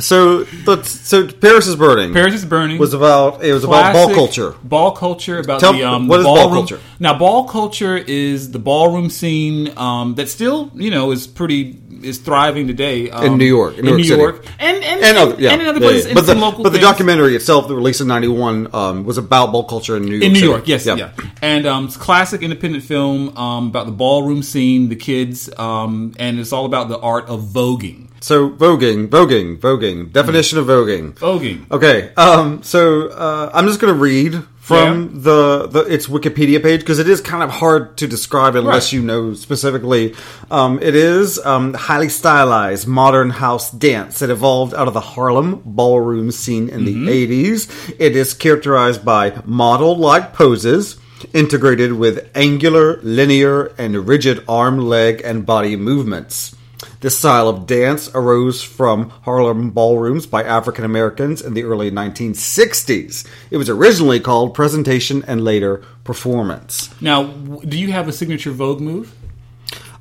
so. 0.00 0.44
So 0.44 1.28
Paris 1.28 1.66
is 1.66 1.76
burning. 1.76 2.12
Paris 2.12 2.34
is 2.34 2.44
burning. 2.44 2.78
was 2.78 2.94
about. 2.94 3.42
It 3.44 3.52
was 3.52 3.64
about 3.64 3.92
ball 3.92 4.14
culture. 4.14 4.54
Ball 4.62 4.92
culture 4.92 5.38
about 5.38 5.60
Tell- 5.60 5.72
the 5.72 5.84
um. 5.84 6.08
what 6.08 6.16
the 6.16 6.20
is 6.20 6.26
ball 6.26 6.48
culture? 6.50 6.80
Now, 7.00 7.18
ball 7.18 7.44
culture 7.48 7.96
is 7.96 8.50
the 8.50 8.58
ballroom 8.58 9.10
scene 9.10 9.76
um, 9.76 10.14
that 10.16 10.28
still, 10.28 10.70
you 10.74 10.90
know, 10.90 11.10
is 11.10 11.26
pretty 11.26 11.78
is 12.02 12.18
thriving 12.18 12.66
today 12.66 13.10
um, 13.10 13.24
In 13.24 13.38
New 13.38 13.44
York, 13.44 13.76
in 13.78 13.84
New 13.84 13.96
New 13.96 14.04
York 14.04 14.18
York, 14.18 14.36
City. 14.44 14.54
and 14.60 14.84
and 14.84 15.02
and 15.02 15.18
other, 15.18 15.34
yeah, 15.40 15.52
and 15.52 15.62
in 15.62 15.68
other 15.68 15.80
places, 15.80 16.04
yeah. 16.04 16.10
and 16.10 16.14
but 16.14 16.26
the 16.26 16.62
but 16.62 16.72
the 16.72 16.78
documentary 16.78 17.34
itself, 17.34 17.68
the 17.68 17.74
release 17.74 18.00
in 18.00 18.08
'91, 18.08 18.74
um, 18.74 19.04
was 19.04 19.18
about 19.18 19.52
ball 19.52 19.64
culture 19.64 19.96
in 19.96 20.04
New 20.04 20.12
York. 20.12 20.22
in 20.24 20.32
New 20.32 20.38
City. 20.38 20.50
York, 20.50 20.68
yes, 20.68 20.86
yeah, 20.86 21.12
and 21.42 21.66
um, 21.66 21.86
it's 21.86 21.96
a 21.96 21.98
classic 21.98 22.42
independent 22.42 22.84
film 22.84 23.36
um, 23.36 23.68
about 23.68 23.86
the 23.86 23.92
ballroom 23.92 24.42
scene, 24.42 24.88
the 24.88 24.96
kids, 24.96 25.50
um, 25.58 26.14
and 26.18 26.38
it's 26.38 26.52
all 26.52 26.66
about 26.66 26.88
the 26.88 26.98
art 26.98 27.26
of 27.28 27.40
voguing. 27.42 28.07
So 28.20 28.50
voguing, 28.50 29.08
voguing, 29.08 29.58
voguing. 29.58 30.12
Definition 30.12 30.58
of 30.58 30.66
voguing. 30.66 31.12
Voguing. 31.14 31.70
Okay. 31.70 32.12
Um. 32.16 32.62
So 32.62 33.08
uh, 33.08 33.50
I'm 33.54 33.66
just 33.66 33.80
going 33.80 33.92
to 33.94 33.98
read 34.00 34.42
from 34.58 35.22
the 35.22 35.66
the 35.66 35.80
its 35.80 36.08
Wikipedia 36.08 36.62
page 36.62 36.80
because 36.80 36.98
it 36.98 37.08
is 37.08 37.20
kind 37.22 37.42
of 37.42 37.48
hard 37.50 37.96
to 37.98 38.06
describe 38.06 38.54
unless 38.54 38.86
Right. 38.88 38.92
you 38.94 39.02
know 39.02 39.34
specifically. 39.34 40.14
Um. 40.50 40.78
It 40.82 40.94
is 40.94 41.38
um 41.44 41.74
highly 41.74 42.08
stylized 42.08 42.86
modern 42.88 43.30
house 43.30 43.70
dance 43.70 44.18
that 44.18 44.30
evolved 44.30 44.74
out 44.74 44.88
of 44.88 44.94
the 44.94 45.00
Harlem 45.00 45.62
ballroom 45.64 46.30
scene 46.30 46.68
in 46.68 46.80
Mm-hmm. 46.84 47.04
the 47.06 47.26
80s. 47.44 47.94
It 47.98 48.16
is 48.16 48.34
characterized 48.34 49.04
by 49.04 49.40
model-like 49.44 50.32
poses. 50.34 50.98
Integrated 51.34 51.92
with 51.94 52.30
angular, 52.36 53.00
linear, 53.02 53.72
and 53.76 54.06
rigid 54.06 54.44
arm, 54.48 54.78
leg, 54.78 55.20
and 55.24 55.44
body 55.44 55.74
movements. 55.74 56.54
This 57.00 57.16
style 57.16 57.48
of 57.48 57.66
dance 57.66 58.10
arose 58.12 58.60
from 58.60 59.10
Harlem 59.10 59.70
ballrooms 59.70 60.26
by 60.26 60.42
African 60.42 60.84
Americans 60.84 61.40
in 61.42 61.54
the 61.54 61.62
early 61.62 61.92
1960s. 61.92 63.24
It 63.52 63.56
was 63.56 63.68
originally 63.70 64.18
called 64.18 64.52
presentation 64.54 65.22
and 65.28 65.44
later 65.44 65.76
performance. 66.02 66.90
Now, 67.00 67.22
do 67.24 67.78
you 67.78 67.92
have 67.92 68.08
a 68.08 68.12
signature 68.12 68.50
Vogue 68.50 68.80
move? 68.80 69.14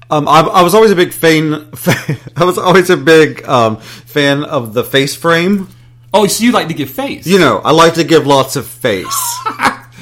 Um, 0.09 0.27
I, 0.27 0.39
I 0.39 0.61
was 0.63 0.73
always 0.73 0.89
a 0.89 0.95
big 0.95 1.13
fan. 1.13 1.69
I 2.35 2.43
was 2.45 2.57
always 2.57 2.89
a 2.89 2.97
big 2.97 3.47
um, 3.47 3.77
fan 3.77 4.43
of 4.43 4.73
the 4.73 4.83
face 4.83 5.15
frame. 5.15 5.67
Oh, 6.15 6.25
so 6.25 6.43
you 6.45 6.51
like 6.51 6.69
to 6.69 6.73
give 6.73 6.89
face? 6.89 7.27
You 7.27 7.37
know, 7.37 7.59
I 7.59 7.73
like 7.73 7.95
to 7.95 8.03
give 8.05 8.25
lots 8.25 8.55
of 8.55 8.65
face. 8.65 9.05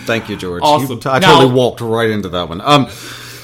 Thank 0.06 0.30
you, 0.30 0.38
George. 0.38 0.62
You- 0.62 0.68
Awesome. 0.70 1.00
I 1.06 1.20
Now- 1.20 1.34
totally 1.40 1.54
walked 1.54 1.82
right 1.82 2.10
into 2.10 2.30
that 2.30 2.48
one. 2.48 2.62
Um, 2.62 2.88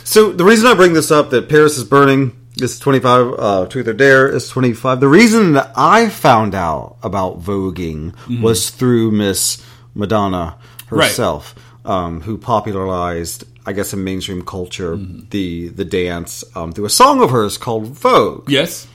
so 0.05 0.31
the 0.31 0.45
reason 0.45 0.67
I 0.67 0.73
bring 0.75 0.93
this 0.93 1.11
up 1.11 1.31
that 1.31 1.49
Paris 1.49 1.77
is 1.77 1.83
burning 1.83 2.37
is 2.61 2.79
25. 2.79 3.33
Uh, 3.37 3.65
Truth 3.67 3.87
or 3.87 3.93
Dare 3.93 4.27
is 4.27 4.47
25. 4.49 4.99
The 4.99 5.07
reason 5.07 5.53
that 5.53 5.71
I 5.75 6.09
found 6.09 6.53
out 6.55 6.97
about 7.03 7.41
voguing 7.41 8.13
was 8.41 8.69
through 8.69 9.11
Miss 9.11 9.63
Madonna 9.95 10.57
herself, 10.87 11.55
um, 11.85 12.21
who 12.21 12.37
popularized, 12.37 13.43
I 13.65 13.73
guess, 13.73 13.93
in 13.93 14.03
mainstream 14.03 14.43
culture 14.43 14.95
the 14.97 15.69
the 15.69 15.85
dance 15.85 16.43
um, 16.55 16.71
through 16.73 16.85
a 16.85 16.89
song 16.89 17.21
of 17.21 17.31
hers 17.31 17.57
called 17.57 17.87
Vogue. 17.87 18.49
Yes. 18.49 18.87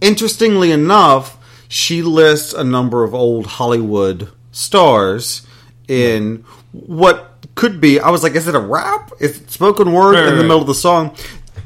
Interestingly 0.00 0.72
enough, 0.72 1.36
she 1.68 2.02
lists 2.02 2.52
a 2.52 2.64
number 2.64 3.04
of 3.04 3.14
old 3.14 3.46
Hollywood 3.46 4.28
stars 4.52 5.46
in 5.88 6.44
what 6.72 7.26
could 7.54 7.80
be. 7.80 8.00
I 8.00 8.10
was 8.10 8.22
like, 8.22 8.34
is 8.34 8.48
it 8.48 8.54
a 8.54 8.60
rap? 8.60 9.12
Is 9.20 9.36
spoken 9.48 9.92
word 9.92 10.14
Right, 10.14 10.24
in 10.24 10.30
the 10.30 10.36
right. 10.36 10.42
middle 10.42 10.60
of 10.60 10.66
the 10.66 10.74
song? 10.74 11.14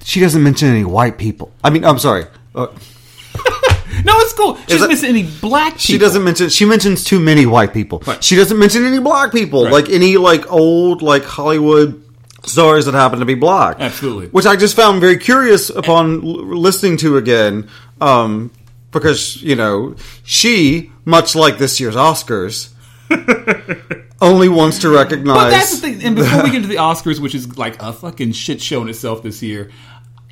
She 0.05 0.21
doesn't 0.21 0.43
mention 0.43 0.69
any 0.69 0.85
white 0.85 1.19
people. 1.19 1.53
I 1.63 1.71
mean, 1.71 1.85
I'm 1.85 1.99
sorry. 1.99 2.25
Uh, 2.55 2.69
No, 4.05 4.13
it's 4.19 4.33
cool. 4.33 4.57
She 4.57 4.65
doesn't 4.75 4.89
miss 4.89 5.05
any 5.05 5.23
black 5.23 5.75
people. 5.75 5.79
she 5.81 5.99
doesn't 5.99 6.25
mention. 6.25 6.49
She 6.49 6.65
mentions 6.65 7.05
too 7.05 7.21
many 7.21 7.47
white 7.47 7.73
people. 7.73 8.03
Right. 8.05 8.23
She 8.25 8.35
doesn't 8.35 8.59
mention 8.59 8.85
any 8.85 8.99
black 8.99 9.31
people, 9.31 9.65
Right. 9.65 9.73
like 9.73 9.89
any 9.89 10.17
like 10.17 10.51
old 10.51 11.01
like 11.01 11.23
Hollywood 11.25 12.03
stars 12.45 12.87
that 12.87 12.95
happen 12.95 13.21
to 13.21 13.25
be 13.25 13.35
black. 13.37 13.77
Absolutely. 13.79 14.27
which 14.29 14.47
I 14.47 14.57
just 14.57 14.75
found 14.75 15.01
very 15.01 15.17
curious 15.17 15.71
upon 15.71 16.25
l- 16.25 16.59
listening 16.59 16.97
to 16.99 17.17
again, 17.19 17.69
um, 18.01 18.51
because 18.91 19.41
you 19.43 19.55
know 19.55 19.95
she, 20.25 20.91
much 21.05 21.37
like 21.37 21.59
this 21.59 21.79
year's 21.79 21.95
Oscars, 21.95 22.71
only 24.21 24.49
wants 24.49 24.79
to 24.81 24.89
recognize. 24.89 25.37
But 25.37 25.51
that's 25.51 25.81
the 25.81 25.89
thing. 25.89 26.03
And 26.05 26.17
before 26.17 26.43
we 26.43 26.51
get 26.51 26.57
into 26.57 26.69
the 26.69 26.77
Oscars, 26.91 27.21
which 27.21 27.35
is 27.35 27.57
like 27.59 27.81
a 27.83 27.93
fucking 27.93 28.33
shit 28.33 28.61
show 28.61 28.83
in 28.83 28.89
itself 28.89 29.23
this 29.23 29.43
year, 29.43 29.71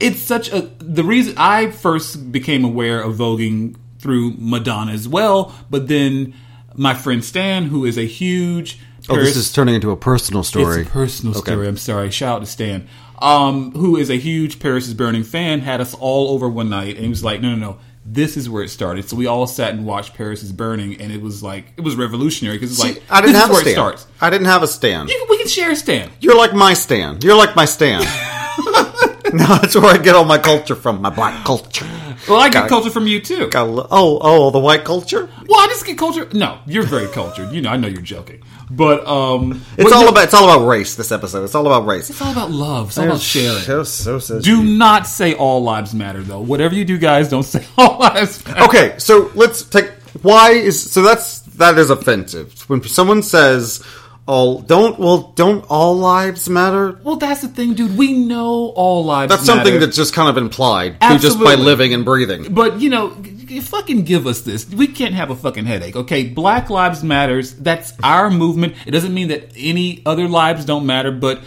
it's 0.00 0.20
such 0.20 0.52
a. 0.52 0.62
The 0.78 1.04
reason 1.04 1.34
I 1.36 1.70
first 1.70 2.32
became 2.32 2.64
aware 2.64 3.00
of 3.02 3.16
voguing 3.16 3.76
through 3.98 4.34
Madonna 4.38 4.92
as 4.92 5.06
well, 5.08 5.54
but 5.70 5.88
then 5.88 6.34
my 6.74 6.94
friend 6.94 7.24
Stan, 7.24 7.64
who 7.66 7.84
is 7.84 7.98
a 7.98 8.06
huge. 8.06 8.80
Oh, 9.08 9.16
this 9.16 9.36
is 9.36 9.52
turning 9.52 9.74
into 9.74 9.90
a 9.90 9.96
personal 9.96 10.44
story. 10.44 10.82
It's 10.82 10.88
a 10.88 10.92
personal 10.92 11.36
Okay. 11.36 11.52
story. 11.52 11.66
I'm 11.68 11.76
sorry. 11.76 12.10
Shout 12.12 12.36
out 12.36 12.38
to 12.40 12.46
Stan, 12.46 12.86
um, 13.20 13.72
who 13.72 13.96
is 13.96 14.10
a 14.10 14.16
huge 14.16 14.60
Paris 14.60 14.86
is 14.86 14.94
Burning 14.94 15.24
fan. 15.24 15.60
Had 15.60 15.80
us 15.80 15.92
all 15.94 16.28
over 16.34 16.48
one 16.48 16.68
night, 16.70 16.94
and 16.96 17.04
he 17.04 17.08
was 17.08 17.24
like, 17.24 17.40
"No, 17.40 17.50
no, 17.54 17.56
no." 17.56 17.76
This 18.04 18.36
is 18.36 18.50
where 18.50 18.64
it 18.64 18.68
started. 18.68 19.08
So 19.08 19.16
we 19.16 19.26
all 19.26 19.46
sat 19.46 19.74
and 19.74 19.86
watched 19.86 20.14
Paris 20.14 20.42
is 20.42 20.52
Burning, 20.52 21.00
and 21.00 21.12
it 21.12 21.22
was 21.22 21.42
like 21.42 21.66
it 21.76 21.82
was 21.82 21.94
revolutionary 21.94 22.56
because 22.56 22.72
it's 22.72 22.82
See, 22.82 22.94
like 22.94 23.02
I 23.08 23.20
didn't 23.20 23.34
this 23.34 23.42
have 23.42 23.50
is 23.50 23.56
a 23.56 23.60
where 23.60 23.60
it 23.60 23.72
stand. 23.72 23.74
starts. 23.76 24.06
I 24.20 24.30
didn't 24.30 24.46
have 24.46 24.62
a 24.62 24.66
stand. 24.66 25.08
You, 25.08 25.26
we 25.30 25.38
can 25.38 25.46
share 25.48 25.70
a 25.70 25.76
stand. 25.76 26.10
You're 26.20 26.36
like 26.36 26.52
my 26.52 26.74
stand. 26.74 27.22
You're 27.22 27.36
like 27.36 27.54
my 27.54 27.64
stand. 27.64 28.04
no, 29.32 29.46
that's 29.56 29.74
where 29.76 29.86
I 29.86 29.98
get 29.98 30.14
all 30.14 30.24
my 30.24 30.38
culture 30.38 30.74
from. 30.74 31.00
My 31.00 31.10
black 31.10 31.44
culture. 31.44 31.86
Well, 32.28 32.38
I 32.40 32.48
get 32.48 32.62
Got 32.62 32.68
culture 32.68 32.90
from 32.90 33.06
you 33.06 33.20
too. 33.20 33.48
Got 33.48 33.68
oh, 33.68 34.18
oh, 34.20 34.50
the 34.50 34.58
white 34.58 34.84
culture. 34.84 35.28
Well, 35.48 35.60
I 35.60 35.66
just 35.68 35.84
get 35.86 35.98
culture. 35.98 36.28
No, 36.32 36.58
you're 36.66 36.84
very 36.84 37.08
cultured. 37.08 37.52
You 37.52 37.62
know, 37.62 37.70
I 37.70 37.76
know 37.76 37.88
you're 37.88 38.00
joking, 38.02 38.42
but 38.76 39.06
um, 39.06 39.62
It's 39.76 39.84
but 39.90 39.92
all 39.92 40.02
no, 40.04 40.08
about. 40.08 40.24
It's 40.24 40.34
all 40.34 40.44
about 40.50 40.66
race. 40.66 40.94
This 40.96 41.12
episode. 41.12 41.44
It's 41.44 41.54
all 41.54 41.66
about 41.66 41.86
race. 41.86 42.10
It's 42.10 42.20
all 42.22 42.32
about 42.32 42.50
love. 42.50 42.88
It's 42.88 42.98
all 42.98 43.04
about 43.06 43.20
sharing. 43.20 43.58
So, 43.62 43.84
so, 43.84 44.18
so 44.18 44.40
Do 44.40 44.56
sweet. 44.62 44.76
not 44.78 45.06
say 45.06 45.34
all 45.34 45.62
lives 45.62 45.94
matter, 45.94 46.22
though. 46.22 46.40
Whatever 46.40 46.74
you 46.74 46.84
do, 46.84 46.98
guys, 46.98 47.28
don't 47.28 47.42
say 47.42 47.64
all 47.78 47.98
lives 47.98 48.44
matter. 48.46 48.62
okay, 48.64 48.94
so 48.98 49.30
let's 49.34 49.62
take. 49.64 49.90
Why 50.22 50.50
is 50.52 50.90
so? 50.92 51.02
That's 51.02 51.40
that 51.56 51.78
is 51.78 51.90
offensive 51.90 52.68
when 52.68 52.82
someone 52.84 53.22
says, 53.22 53.82
"All 54.26 54.60
don't 54.60 54.98
well, 54.98 55.32
don't 55.36 55.64
all 55.68 55.96
lives 55.96 56.48
matter." 56.48 56.98
Well, 57.02 57.16
that's 57.16 57.40
the 57.42 57.48
thing, 57.48 57.74
dude. 57.74 57.96
We 57.96 58.12
know 58.12 58.72
all 58.76 59.04
lives. 59.04 59.30
That's 59.30 59.44
something 59.46 59.74
matter. 59.74 59.86
that's 59.86 59.96
just 59.96 60.12
kind 60.14 60.28
of 60.28 60.36
implied 60.36 61.00
through 61.00 61.18
just 61.18 61.38
by 61.42 61.54
living 61.54 61.94
and 61.94 62.04
breathing. 62.04 62.52
But 62.54 62.80
you 62.80 62.90
know, 62.90 63.10
g- 63.16 63.30
g- 63.30 63.31
fucking 63.60 64.04
give 64.04 64.26
us 64.26 64.40
this. 64.42 64.68
We 64.68 64.86
can't 64.86 65.14
have 65.14 65.30
a 65.30 65.36
fucking 65.36 65.66
headache, 65.66 65.96
okay? 65.96 66.24
Black 66.28 66.70
Lives 66.70 67.02
Matters. 67.04 67.54
That's 67.54 67.92
our 68.02 68.30
movement. 68.30 68.74
It 68.86 68.92
doesn't 68.92 69.12
mean 69.12 69.28
that 69.28 69.52
any 69.56 70.02
other 70.06 70.28
lives 70.28 70.64
don't 70.64 70.86
matter, 70.86 71.12
but 71.12 71.40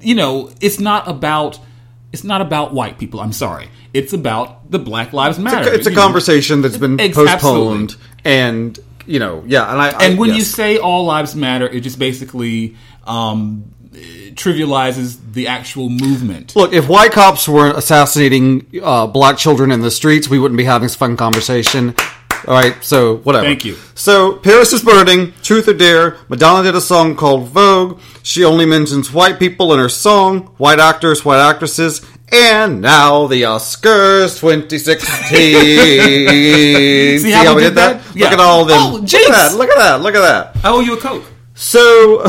you 0.00 0.14
know, 0.14 0.50
it's 0.60 0.80
not 0.80 1.08
about. 1.08 1.58
It's 2.12 2.24
not 2.24 2.42
about 2.42 2.74
white 2.74 2.98
people. 2.98 3.20
I'm 3.20 3.32
sorry. 3.32 3.70
It's 3.94 4.12
about 4.12 4.70
the 4.70 4.78
Black 4.78 5.12
Lives 5.14 5.38
Matter. 5.38 5.72
It's 5.72 5.86
a 5.86 5.90
you 5.90 5.96
know? 5.96 6.02
conversation 6.02 6.60
that's 6.60 6.76
been 6.76 7.00
Ex- 7.00 7.14
postponed, 7.16 7.92
absolutely. 7.92 7.98
and 8.24 8.78
you 9.06 9.18
know, 9.18 9.42
yeah, 9.46 9.70
and 9.72 9.80
I 9.80 9.88
And 10.04 10.14
I- 10.14 10.18
when 10.18 10.34
you 10.34 10.42
say 10.42 10.76
all 10.78 11.04
lives 11.06 11.34
matter, 11.34 11.66
it 11.66 11.80
just 11.80 11.98
basically 11.98 12.76
um, 13.06 13.64
trivializes 13.92 15.18
the 15.32 15.46
actual 15.46 15.88
movement. 15.88 16.56
Look, 16.56 16.72
if 16.72 16.88
white 16.88 17.12
cops 17.12 17.48
weren't 17.48 17.76
assassinating 17.76 18.66
uh, 18.82 19.06
black 19.06 19.36
children 19.38 19.70
in 19.70 19.80
the 19.80 19.90
streets, 19.90 20.28
we 20.28 20.38
wouldn't 20.38 20.58
be 20.58 20.64
having 20.64 20.84
this 20.86 20.94
fun 20.94 21.16
conversation. 21.16 21.94
All 22.46 22.54
right, 22.54 22.74
so 22.82 23.18
whatever. 23.18 23.46
Thank 23.46 23.64
you. 23.64 23.76
So 23.94 24.36
Paris 24.36 24.72
is 24.72 24.82
burning. 24.82 25.32
Truth 25.42 25.68
or 25.68 25.74
dare? 25.74 26.16
Madonna 26.28 26.64
did 26.64 26.74
a 26.74 26.80
song 26.80 27.14
called 27.14 27.48
Vogue. 27.48 28.00
She 28.24 28.44
only 28.44 28.66
mentions 28.66 29.12
white 29.12 29.38
people 29.38 29.72
in 29.74 29.78
her 29.78 29.88
song, 29.88 30.46
white 30.56 30.80
actors, 30.80 31.24
white 31.24 31.38
actresses, 31.38 32.04
and 32.32 32.80
now 32.80 33.28
the 33.28 33.42
Oscars 33.42 34.40
2016. 34.40 35.28
See, 37.20 37.30
how 37.30 37.44
how 37.44 37.50
we 37.50 37.56
we 37.56 37.62
did 37.62 37.68
did 37.68 37.74
that? 37.76 38.02
that? 38.02 38.16
Yeah. 38.16 38.24
Look 38.24 38.32
at 38.32 38.40
all 38.40 38.64
them. 38.64 38.78
Oh, 38.80 38.90
look 38.96 39.14
at 39.14 39.30
that! 39.30 39.54
Look 39.54 39.68
at 39.70 39.76
that! 39.76 40.00
Look 40.00 40.14
at 40.16 40.20
that! 40.54 40.64
I 40.64 40.70
owe 40.70 40.80
you 40.80 40.94
a 40.94 40.96
Coke. 40.96 41.24
So, 41.54 42.22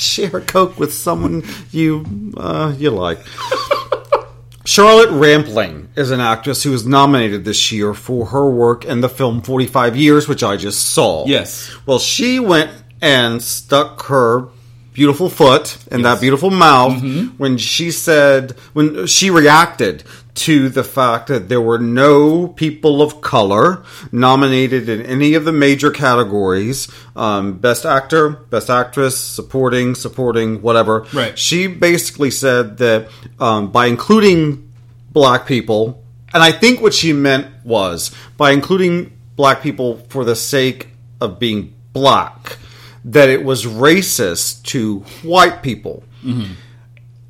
share 0.14 0.36
a 0.36 0.40
coke 0.40 0.78
with 0.78 0.92
someone 0.92 1.42
you 1.70 2.32
uh, 2.36 2.74
you 2.76 2.90
like. 2.90 3.18
Charlotte 4.64 5.10
Rampling 5.10 5.88
is 5.96 6.10
an 6.10 6.20
actress 6.20 6.62
who 6.62 6.70
was 6.70 6.86
nominated 6.86 7.44
this 7.44 7.72
year 7.72 7.94
for 7.94 8.26
her 8.26 8.48
work 8.48 8.84
in 8.84 9.00
the 9.00 9.08
film 9.08 9.40
45 9.42 9.96
Years, 9.96 10.28
which 10.28 10.42
I 10.44 10.56
just 10.56 10.90
saw. 10.92 11.26
Yes. 11.26 11.74
Well, 11.86 11.98
she 11.98 12.38
went 12.38 12.70
and 13.00 13.42
stuck 13.42 14.02
her 14.04 14.48
beautiful 14.92 15.30
foot 15.30 15.78
in 15.90 16.02
that 16.02 16.20
beautiful 16.20 16.50
mouth 16.50 16.92
Mm-hmm. 17.02 17.36
when 17.38 17.56
she 17.56 17.90
said, 17.90 18.52
when 18.74 19.06
she 19.06 19.30
reacted 19.30 20.04
to 20.40 20.70
the 20.70 20.82
fact 20.82 21.26
that 21.26 21.50
there 21.50 21.60
were 21.60 21.78
no 21.78 22.48
people 22.48 23.02
of 23.02 23.20
color 23.20 23.84
nominated 24.10 24.88
in 24.88 25.02
any 25.02 25.34
of 25.34 25.44
the 25.44 25.52
major 25.52 25.90
categories 25.90 26.88
um, 27.14 27.58
best 27.58 27.84
actor, 27.84 28.30
best 28.30 28.70
actress, 28.70 29.18
supporting, 29.18 29.94
supporting, 29.94 30.62
whatever. 30.62 31.06
Right. 31.12 31.38
She 31.38 31.66
basically 31.66 32.30
said 32.30 32.78
that 32.78 33.08
um, 33.38 33.70
by 33.70 33.86
including 33.86 34.72
black 35.10 35.46
people, 35.46 36.02
and 36.32 36.42
I 36.42 36.52
think 36.52 36.80
what 36.80 36.94
she 36.94 37.12
meant 37.12 37.46
was 37.62 38.10
by 38.38 38.52
including 38.52 39.12
black 39.36 39.60
people 39.62 39.98
for 40.08 40.24
the 40.24 40.36
sake 40.36 40.88
of 41.20 41.38
being 41.38 41.74
black, 41.92 42.56
that 43.04 43.28
it 43.28 43.44
was 43.44 43.66
racist 43.66 44.62
to 44.64 45.00
white 45.22 45.62
people. 45.62 46.02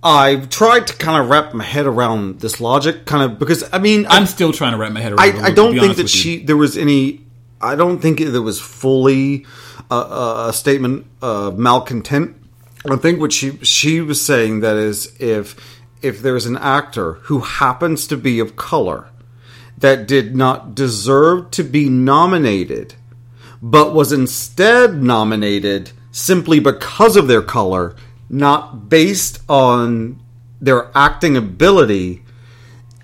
I've 0.02 0.48
tried 0.48 0.86
to 0.86 0.96
kind 0.96 1.22
of 1.22 1.28
wrap 1.28 1.52
my 1.52 1.64
head 1.64 1.86
around 1.86 2.40
this 2.40 2.60
logic, 2.60 3.04
kind 3.04 3.30
of 3.30 3.38
because 3.38 3.68
I 3.72 3.78
mean, 3.78 4.06
I'm 4.08 4.26
still 4.26 4.52
trying 4.52 4.72
to 4.72 4.78
wrap 4.78 4.92
my 4.92 5.00
head 5.00 5.12
around. 5.12 5.28
it, 5.28 5.36
I, 5.36 5.48
I 5.48 5.50
don't 5.50 5.72
think 5.72 5.96
that 5.96 6.04
with 6.04 6.14
you. 6.14 6.20
she 6.20 6.44
there 6.44 6.56
was 6.56 6.76
any. 6.76 7.20
I 7.60 7.74
don't 7.74 7.98
think 7.98 8.20
there 8.20 8.40
was 8.40 8.58
fully 8.58 9.44
a, 9.90 9.94
a, 9.94 10.48
a 10.48 10.52
statement 10.52 11.06
of 11.20 11.58
malcontent. 11.58 12.36
I 12.90 12.96
think 12.96 13.20
what 13.20 13.32
she 13.32 13.58
she 13.58 14.00
was 14.00 14.24
saying 14.24 14.60
that 14.60 14.76
is 14.76 15.14
if 15.20 15.54
if 16.00 16.22
there's 16.22 16.46
an 16.46 16.56
actor 16.56 17.14
who 17.24 17.40
happens 17.40 18.06
to 18.06 18.16
be 18.16 18.40
of 18.40 18.56
color 18.56 19.08
that 19.76 20.06
did 20.06 20.34
not 20.34 20.74
deserve 20.74 21.50
to 21.50 21.62
be 21.62 21.88
nominated, 21.90 22.94
but 23.60 23.94
was 23.94 24.12
instead 24.12 25.02
nominated 25.02 25.92
simply 26.10 26.58
because 26.58 27.16
of 27.16 27.28
their 27.28 27.42
color, 27.42 27.94
not 28.30 28.88
based 28.88 29.42
on 29.48 30.18
their 30.60 30.90
acting 30.96 31.36
ability, 31.36 32.22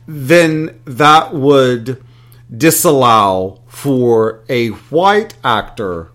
then 0.06 0.80
that 0.86 1.34
would 1.34 2.02
disallow 2.56 3.60
for 3.66 4.42
a 4.48 4.68
white 4.68 5.34
actor 5.44 6.10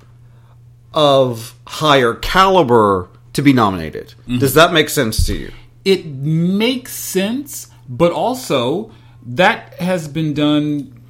of 0.93 1.53
higher 1.68 2.16
caliber 2.16 3.09
to 3.34 3.41
be 3.41 3.53
nominated. 3.53 4.16
Mm-hmm. 4.22 4.39
Does 4.39 4.55
that 4.55 4.74
make 4.74 4.89
sense 4.89 5.26
to 5.28 5.36
you? 5.36 5.51
it 5.86 6.05
makes 6.05 6.93
sense, 6.93 7.72
but 7.88 8.12
also 8.12 8.91
that 9.26 9.74
has 9.76 10.07
been 10.07 10.34
done, 10.34 11.01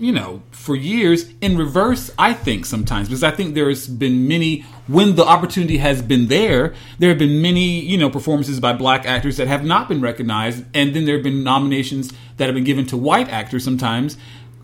you 0.00 0.12
know, 0.12 0.42
for 0.50 0.74
years 0.76 1.30
in 1.40 1.56
reverse. 1.56 2.10
I 2.18 2.32
think 2.32 2.66
sometimes 2.66 3.08
because 3.08 3.22
I 3.22 3.30
think 3.30 3.54
there's 3.54 3.86
been 3.86 4.28
many 4.28 4.62
when 4.86 5.16
the 5.16 5.24
opportunity 5.24 5.78
has 5.78 6.02
been 6.02 6.28
there. 6.28 6.74
There 6.98 7.10
have 7.10 7.18
been 7.18 7.42
many, 7.42 7.80
you 7.80 7.98
know, 7.98 8.10
performances 8.10 8.60
by 8.60 8.72
black 8.72 9.06
actors 9.06 9.36
that 9.36 9.48
have 9.48 9.64
not 9.64 9.88
been 9.88 10.00
recognized, 10.00 10.64
and 10.74 10.94
then 10.94 11.04
there 11.04 11.16
have 11.16 11.24
been 11.24 11.42
nominations 11.42 12.12
that 12.36 12.46
have 12.46 12.54
been 12.54 12.64
given 12.64 12.86
to 12.86 12.96
white 12.96 13.28
actors 13.28 13.64
sometimes 13.64 14.16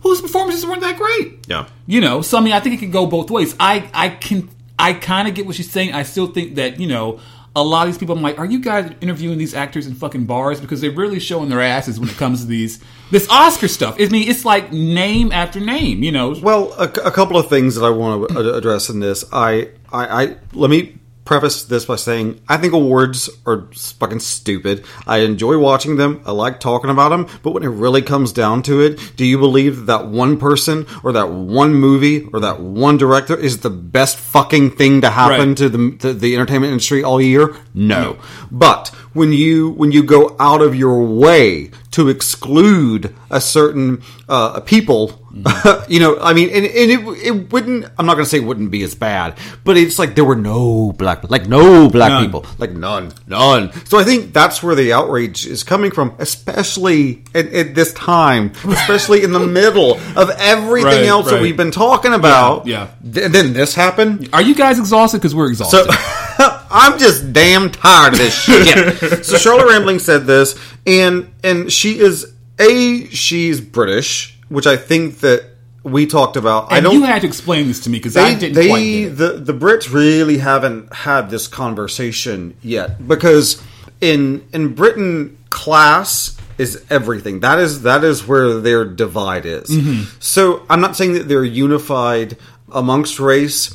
whose 0.03 0.21
performances 0.21 0.67
weren't 0.67 0.81
that 0.81 0.99
great. 0.99 1.47
Yeah. 1.47 1.69
You 1.87 2.01
know, 2.01 2.23
so 2.23 2.39
I 2.39 2.41
mean, 2.41 2.53
I 2.53 2.61
think 2.61 2.75
it 2.75 2.79
could 2.79 2.93
go 2.93 3.07
both 3.07 3.31
ways. 3.31 3.55
I 3.59 3.89
I 3.95 4.11
can 4.11 4.49
I 4.79 4.95
kind 4.95 5.29
of 5.29 5.35
get 5.35 5.47
what 5.47 5.57
she's 5.57 5.71
saying. 5.71 5.95
I 5.95 6.03
still 6.03 6.27
think 6.27 6.57
that 6.57 6.81
you 6.81 6.89
know 6.89 7.21
a 7.55 7.63
lot 7.63 7.87
of 7.87 7.93
these 7.93 7.99
people. 7.99 8.17
I'm 8.17 8.23
like, 8.23 8.39
are 8.39 8.47
you 8.47 8.61
guys 8.61 8.91
interviewing 9.01 9.39
these 9.39 9.55
actors 9.55 9.87
in 9.87 9.95
fucking 9.95 10.25
bars 10.25 10.61
because 10.61 10.81
they're 10.81 10.91
really 10.91 11.21
showing 11.21 11.49
their 11.49 11.61
asses 11.61 12.01
when 12.01 12.09
it 12.09 12.17
comes 12.17 12.41
to 12.43 12.47
these 12.47 12.83
this 13.11 13.29
Oscar 13.29 13.69
stuff? 13.69 13.97
I 14.01 14.07
mean, 14.07 14.29
it's 14.29 14.45
like 14.45 14.73
name 14.73 15.33
after 15.33 15.61
name. 15.61 16.03
You 16.03 16.13
know, 16.13 16.35
Well, 16.41 16.73
a, 16.79 16.85
a 16.85 17.11
couple 17.11 17.37
of 17.37 17.49
things 17.49 17.75
that 17.75 17.85
I 17.85 17.91
want 17.91 18.29
to 18.31 18.55
address 18.55 18.89
in 18.89 19.01
this. 19.01 19.25
I, 19.33 19.69
I, 19.93 20.23
I 20.23 20.37
let 20.55 20.71
me 20.71 20.99
preface 21.33 21.65
this 21.65 21.85
by 21.87 21.97
saying 21.97 22.41
I 22.49 22.57
think 22.59 22.73
awards 22.75 23.31
are 23.47 23.69
fucking 23.73 24.21
stupid. 24.21 24.85
I 25.07 25.19
enjoy 25.19 25.59
watching 25.59 25.97
them. 25.97 26.21
I 26.27 26.33
like 26.33 26.61
talking 26.61 26.91
about 26.91 27.09
them. 27.09 27.27
But 27.43 27.53
when 27.53 27.63
it 27.63 27.69
really 27.69 28.03
comes 28.03 28.33
down 28.33 28.63
to 28.65 28.81
it, 28.81 29.01
do 29.17 29.25
you 29.25 29.39
believe 29.39 29.87
that 29.87 30.07
one 30.07 30.37
person 30.39 30.87
or 31.03 31.13
that 31.13 31.31
one 31.31 31.75
movie 31.75 32.29
or 32.33 32.41
that 32.41 32.61
one 32.61 32.99
director 32.99 33.37
is 33.37 33.61
the 33.61 33.71
best 33.71 34.19
fucking 34.19 34.73
thing 34.73 35.01
to 35.01 35.11
happen 35.11 35.49
Right. 35.51 35.57
to 35.59 35.69
the 35.69 35.97
to 36.01 36.13
the 36.13 36.35
entertainment 36.35 36.73
industry 36.73 37.03
all 37.03 37.21
year? 37.21 37.55
No. 37.75 38.19
But 38.51 38.91
when 39.13 39.33
you 39.33 39.71
when 39.71 39.93
you 39.93 40.03
go 40.03 40.37
out 40.39 40.63
of 40.63 40.75
your 40.75 41.03
way 41.05 41.71
to 41.93 42.09
exclude 42.09 43.15
a 43.31 43.41
certain 43.41 44.03
uh, 44.29 44.61
people, 44.61 45.21
you 45.89 46.01
know, 46.01 46.19
I 46.21 46.33
mean, 46.33 46.49
and, 46.49 46.65
and 46.65 46.91
it 46.91 47.01
it 47.27 47.53
wouldn't. 47.53 47.87
I'm 47.99 48.07
not 48.07 48.15
going 48.15 48.25
to 48.25 48.31
say 48.31 48.39
it 48.39 48.45
wouldn't 48.45 48.71
be 48.71 48.83
as 48.83 48.95
bad, 48.95 49.37
but 49.65 49.77
it's 49.77 49.99
like 49.99 50.15
there 50.15 50.25
were 50.25 50.37
no 50.37 50.93
black, 50.93 51.29
like 51.31 51.47
no 51.47 51.89
black 51.91 52.11
None. 52.11 52.25
people, 52.25 52.47
like 52.59 52.73
none, 52.73 53.13
none. 53.27 53.73
So 53.87 53.99
I 53.99 54.05
think 54.05 54.33
that's 54.33 54.63
where 54.63 54.75
the 54.75 54.93
outrage 54.93 55.47
is 55.47 55.63
coming 55.65 55.91
from, 55.91 56.15
especially 56.19 57.25
at, 57.35 57.47
at 57.53 57.75
this 57.75 57.93
time, 57.93 58.53
especially 58.67 59.23
in 59.25 59.33
the 59.33 59.41
middle 59.47 59.99
of 60.17 60.31
everything 60.39 60.85
Right, 61.01 61.07
else 61.07 61.31
that 61.31 61.41
we've 61.43 61.57
been 61.57 61.71
talking 61.71 62.13
about. 62.15 62.67
Yeah, 62.67 62.89
Th- 63.03 63.31
then 63.31 63.53
this 63.53 63.75
happened. 63.75 64.31
are 64.33 64.43
you 64.43 64.55
guys 64.55 64.79
exhausted? 64.79 65.19
Because 65.19 65.35
we're 65.35 65.49
exhausted. 65.49 65.85
So 65.85 65.91
I'm 66.71 66.99
just 66.99 67.33
damn 67.33 67.71
tired 67.71 68.15
of 68.15 68.19
this 68.19 68.35
shit. 68.35 69.25
so 69.25 69.37
Charlotte 69.37 69.69
Rampling 69.69 69.99
said 70.01 70.27
this, 70.27 70.59
and 70.87 71.33
and 71.45 71.73
she 71.73 71.99
is 71.99 72.33
a 72.59 73.07
she's 73.07 73.61
British, 73.61 74.39
which 74.49 74.67
I 74.67 74.77
think 74.77 75.21
that 75.21 75.45
we 75.83 76.07
talked 76.07 76.37
about. 76.37 76.71
I 76.73 76.77
and 76.77 76.85
don't. 76.85 76.95
you 76.95 77.03
had 77.03 77.23
to 77.23 77.27
explain 77.29 77.67
this 77.69 77.81
to 77.81 77.91
me 77.91 77.99
because 77.99 78.15
they, 78.15 78.23
I 78.23 78.35
didn't 78.35 78.55
they 78.55 78.69
quite 78.69 78.81
get 78.83 79.13
it. 79.13 79.17
the 79.17 79.53
the 79.53 79.53
Brits 79.55 79.93
really 79.93 80.39
haven't 80.39 80.93
had 80.93 81.29
this 81.31 81.49
conversation 81.49 82.57
yet 82.63 83.07
because 83.09 83.63
in 84.01 84.47
in 84.53 84.75
Britain 84.75 85.37
class 85.51 86.37
is 86.59 86.85
everything 86.91 87.41
that 87.41 87.59
is 87.59 87.83
that 87.83 88.05
is 88.05 88.27
where 88.27 88.61
their 88.61 88.85
divide 88.85 89.45
is 89.47 89.69
Mm-hmm. 89.69 90.05
so 90.21 90.65
i'm 90.71 90.81
not 90.83 90.95
saying 90.97 91.15
that 91.15 91.27
they're 91.29 91.45
unified 91.45 92.37
amongst 92.71 93.19
race 93.19 93.75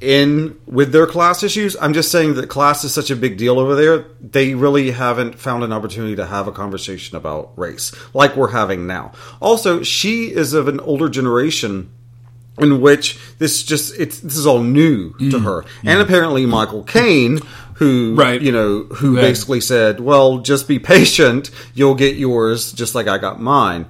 in 0.00 0.56
with 0.66 0.92
their 0.92 1.06
class 1.06 1.42
issues 1.42 1.76
i'm 1.80 1.92
just 1.92 2.10
saying 2.12 2.34
that 2.34 2.48
class 2.48 2.84
is 2.84 2.94
such 2.94 3.10
a 3.10 3.16
big 3.16 3.36
deal 3.36 3.58
over 3.58 3.74
there 3.74 4.04
they 4.20 4.54
really 4.54 4.92
haven't 4.92 5.36
found 5.38 5.64
an 5.64 5.72
opportunity 5.72 6.14
to 6.14 6.24
have 6.26 6.46
a 6.46 6.52
conversation 6.52 7.16
about 7.16 7.50
race 7.56 7.92
like 8.14 8.36
we're 8.36 8.50
having 8.52 8.86
now 8.86 9.10
also 9.40 9.82
she 9.82 10.26
is 10.32 10.52
of 10.52 10.68
an 10.68 10.78
older 10.80 11.08
generation 11.08 11.90
in 12.58 12.80
which 12.80 13.18
this 13.38 13.62
just 13.64 13.98
it's 13.98 14.20
this 14.20 14.36
is 14.36 14.46
all 14.46 14.62
new 14.62 15.10
Mm. 15.14 15.30
to 15.32 15.38
her 15.40 15.64
and 15.84 16.00
apparently 16.00 16.46
michael 16.46 16.84
caine 16.84 17.40
who 17.74 18.14
Right. 18.16 18.40
you 18.40 18.52
know 18.52 18.84
who 18.84 19.16
Right. 19.16 19.22
basically 19.22 19.60
said 19.60 19.98
well 19.98 20.38
just 20.38 20.68
be 20.68 20.78
patient 20.78 21.50
you'll 21.74 21.96
get 21.96 22.16
yours 22.16 22.72
just 22.72 22.94
like 22.94 23.08
i 23.08 23.18
got 23.18 23.40
mine 23.40 23.86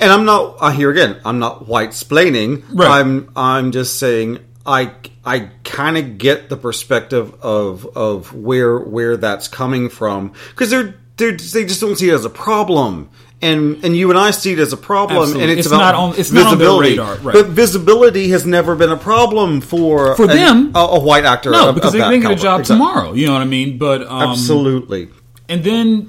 and 0.00 0.10
i'm 0.10 0.24
not 0.24 0.56
uh, 0.60 0.70
here 0.70 0.90
again 0.90 1.16
i'm 1.26 1.38
not 1.38 1.68
white 1.68 1.90
splaining 1.90 2.62
Right. 2.72 2.88
i'm 3.00 3.30
i'm 3.36 3.70
just 3.72 3.98
saying 3.98 4.38
i 4.66 4.92
i 5.26 5.50
kind 5.64 5.98
of 5.98 6.16
get 6.18 6.48
the 6.48 6.56
perspective 6.56 7.34
of 7.42 7.84
of 7.96 8.32
where 8.34 8.78
where 8.78 9.16
that's 9.16 9.48
coming 9.48 9.88
from 9.90 10.32
because 10.50 10.70
they're 10.70 10.94
they're 11.16 11.32
they 11.32 11.64
just 11.64 11.80
don't 11.80 11.96
see 11.96 12.08
it 12.08 12.14
as 12.14 12.24
a 12.24 12.30
problem 12.30 13.10
and 13.42 13.84
and 13.84 13.94
you 13.94 14.08
and 14.08 14.18
I 14.18 14.30
see 14.30 14.52
it 14.54 14.58
as 14.58 14.72
a 14.72 14.78
problem, 14.78 15.18
Absolutely. 15.18 15.42
and 15.42 15.50
it's, 15.52 15.66
It's 15.66 15.66
about 15.66 15.78
not 15.78 15.94
on- 15.94 16.14
it's 16.18 16.32
not 16.32 16.58
on 16.58 16.78
radar, 16.80 17.16
right. 17.16 17.34
But 17.34 17.48
visibility 17.48 18.28
has 18.30 18.46
never 18.46 18.74
been 18.74 18.90
a 18.90 18.96
problem 18.96 19.60
for 19.60 20.16
For 20.16 20.22
an- 20.22 20.28
them? 20.30 20.72
a, 20.74 20.78
a 20.78 21.00
white 21.00 21.26
actor. 21.26 21.50
no, 21.50 21.68
of- 21.68 21.74
because 21.74 21.94
of 21.94 22.00
they 22.00 22.18
can 22.18 22.20
get 22.22 22.30
a 22.32 22.34
job 22.36 22.60
Exactly. 22.60 22.76
tomorrow. 22.86 23.12
You 23.12 23.26
know 23.26 23.34
what 23.34 23.42
I 23.42 23.44
mean? 23.44 23.76
But 23.76 24.06
um, 24.06 24.30
Absolutely. 24.30 25.10
And 25.50 25.62
then 25.62 26.08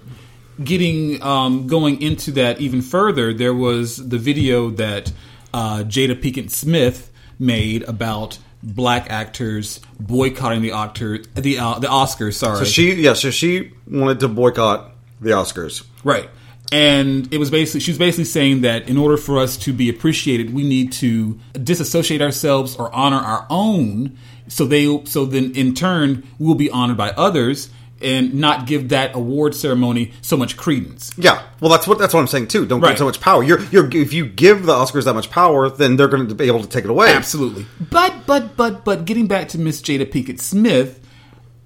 getting 0.64 1.22
um, 1.22 1.68
going 1.68 2.02
into 2.02 2.32
that 2.32 2.62
even 2.62 2.82
further, 2.82 3.34
there 3.34 3.54
was 3.54 3.98
the 4.08 4.18
video 4.18 4.70
that 4.72 5.12
uh, 5.54 5.84
Jada 5.86 6.16
Pinkett 6.22 6.50
Smith 6.50 7.12
made 7.38 7.84
about 7.84 8.40
black 8.64 9.10
actors 9.10 9.80
boycotting 10.00 10.62
the 10.62 10.72
actor 10.72 11.20
the 11.36 11.60
uh, 11.60 11.80
the 11.80 11.88
Oscars. 11.88 12.34
Sorry, 12.34 12.58
So 12.58 12.66
she, 12.66 12.94
yeah, 12.94 13.14
so 13.14 13.32
she 13.32 13.74
wanted 13.88 14.20
to 14.22 14.28
boycott 14.28 14.92
the 15.22 15.32
Oscars. 15.32 15.86
Right. 16.04 16.30
And 16.72 17.34
it 17.34 17.38
was 17.38 17.50
basically 17.50 17.80
she 17.80 17.92
was 17.92 17.98
basically 17.98 18.26
saying 18.26 18.62
that 18.62 18.90
in 18.90 18.98
order 18.98 19.18
for 19.18 19.40
us 19.40 19.58
to 19.58 19.74
be 19.74 19.90
appreciated, 19.90 20.54
we 20.54 20.64
need 20.64 20.92
to 20.94 21.40
disassociate 21.54 22.22
ourselves 22.22 22.76
or 22.76 22.94
honor 22.94 23.18
our 23.18 23.46
own. 23.50 24.18
So 24.50 24.66
they 24.66 25.04
so 25.06 25.26
then 25.26 25.54
in 25.56 25.74
turn 25.74 26.24
we'll 26.40 26.56
be 26.56 26.70
honored 26.70 26.98
by 26.98 27.12
others 27.12 27.70
and 28.02 28.36
not 28.36 28.68
give 28.68 28.90
that 28.90 29.16
award 29.16 29.56
ceremony 29.56 30.14
so 30.22 30.38
much 30.38 30.56
credence. 30.58 31.12
Yeah, 31.18 31.42
well, 31.60 31.72
that's 31.72 31.88
what 31.88 31.98
that's 32.00 32.14
what 32.14 32.20
I'm 32.20 32.28
saying 32.28 32.48
too. 32.48 32.66
Don't 32.66 32.80
Right. 32.82 32.90
give 32.90 33.00
so 33.00 33.06
much 33.06 33.20
power. 33.20 33.44
You're, 33.44 33.62
you're 33.66 33.90
if 33.96 34.14
you 34.14 34.26
give 34.26 34.66
the 34.66 34.74
Oscars 34.74 35.06
that 35.06 35.14
much 35.14 35.30
power, 35.30 35.70
then 35.70 35.96
they're 35.96 36.08
going 36.08 36.28
to 36.28 36.36
be 36.36 36.46
able 36.48 36.62
to 36.62 36.68
take 36.70 36.84
it 36.84 36.90
away. 36.90 37.14
Absolutely. 37.14 37.66
But 37.80 38.26
but 38.26 38.56
but 38.56 38.86
but 38.86 39.06
getting 39.06 39.28
back 39.28 39.48
to 39.50 39.60
Miss 39.60 39.82
Jada 39.82 40.06
Pinkett 40.06 40.40
Smith, 40.40 41.00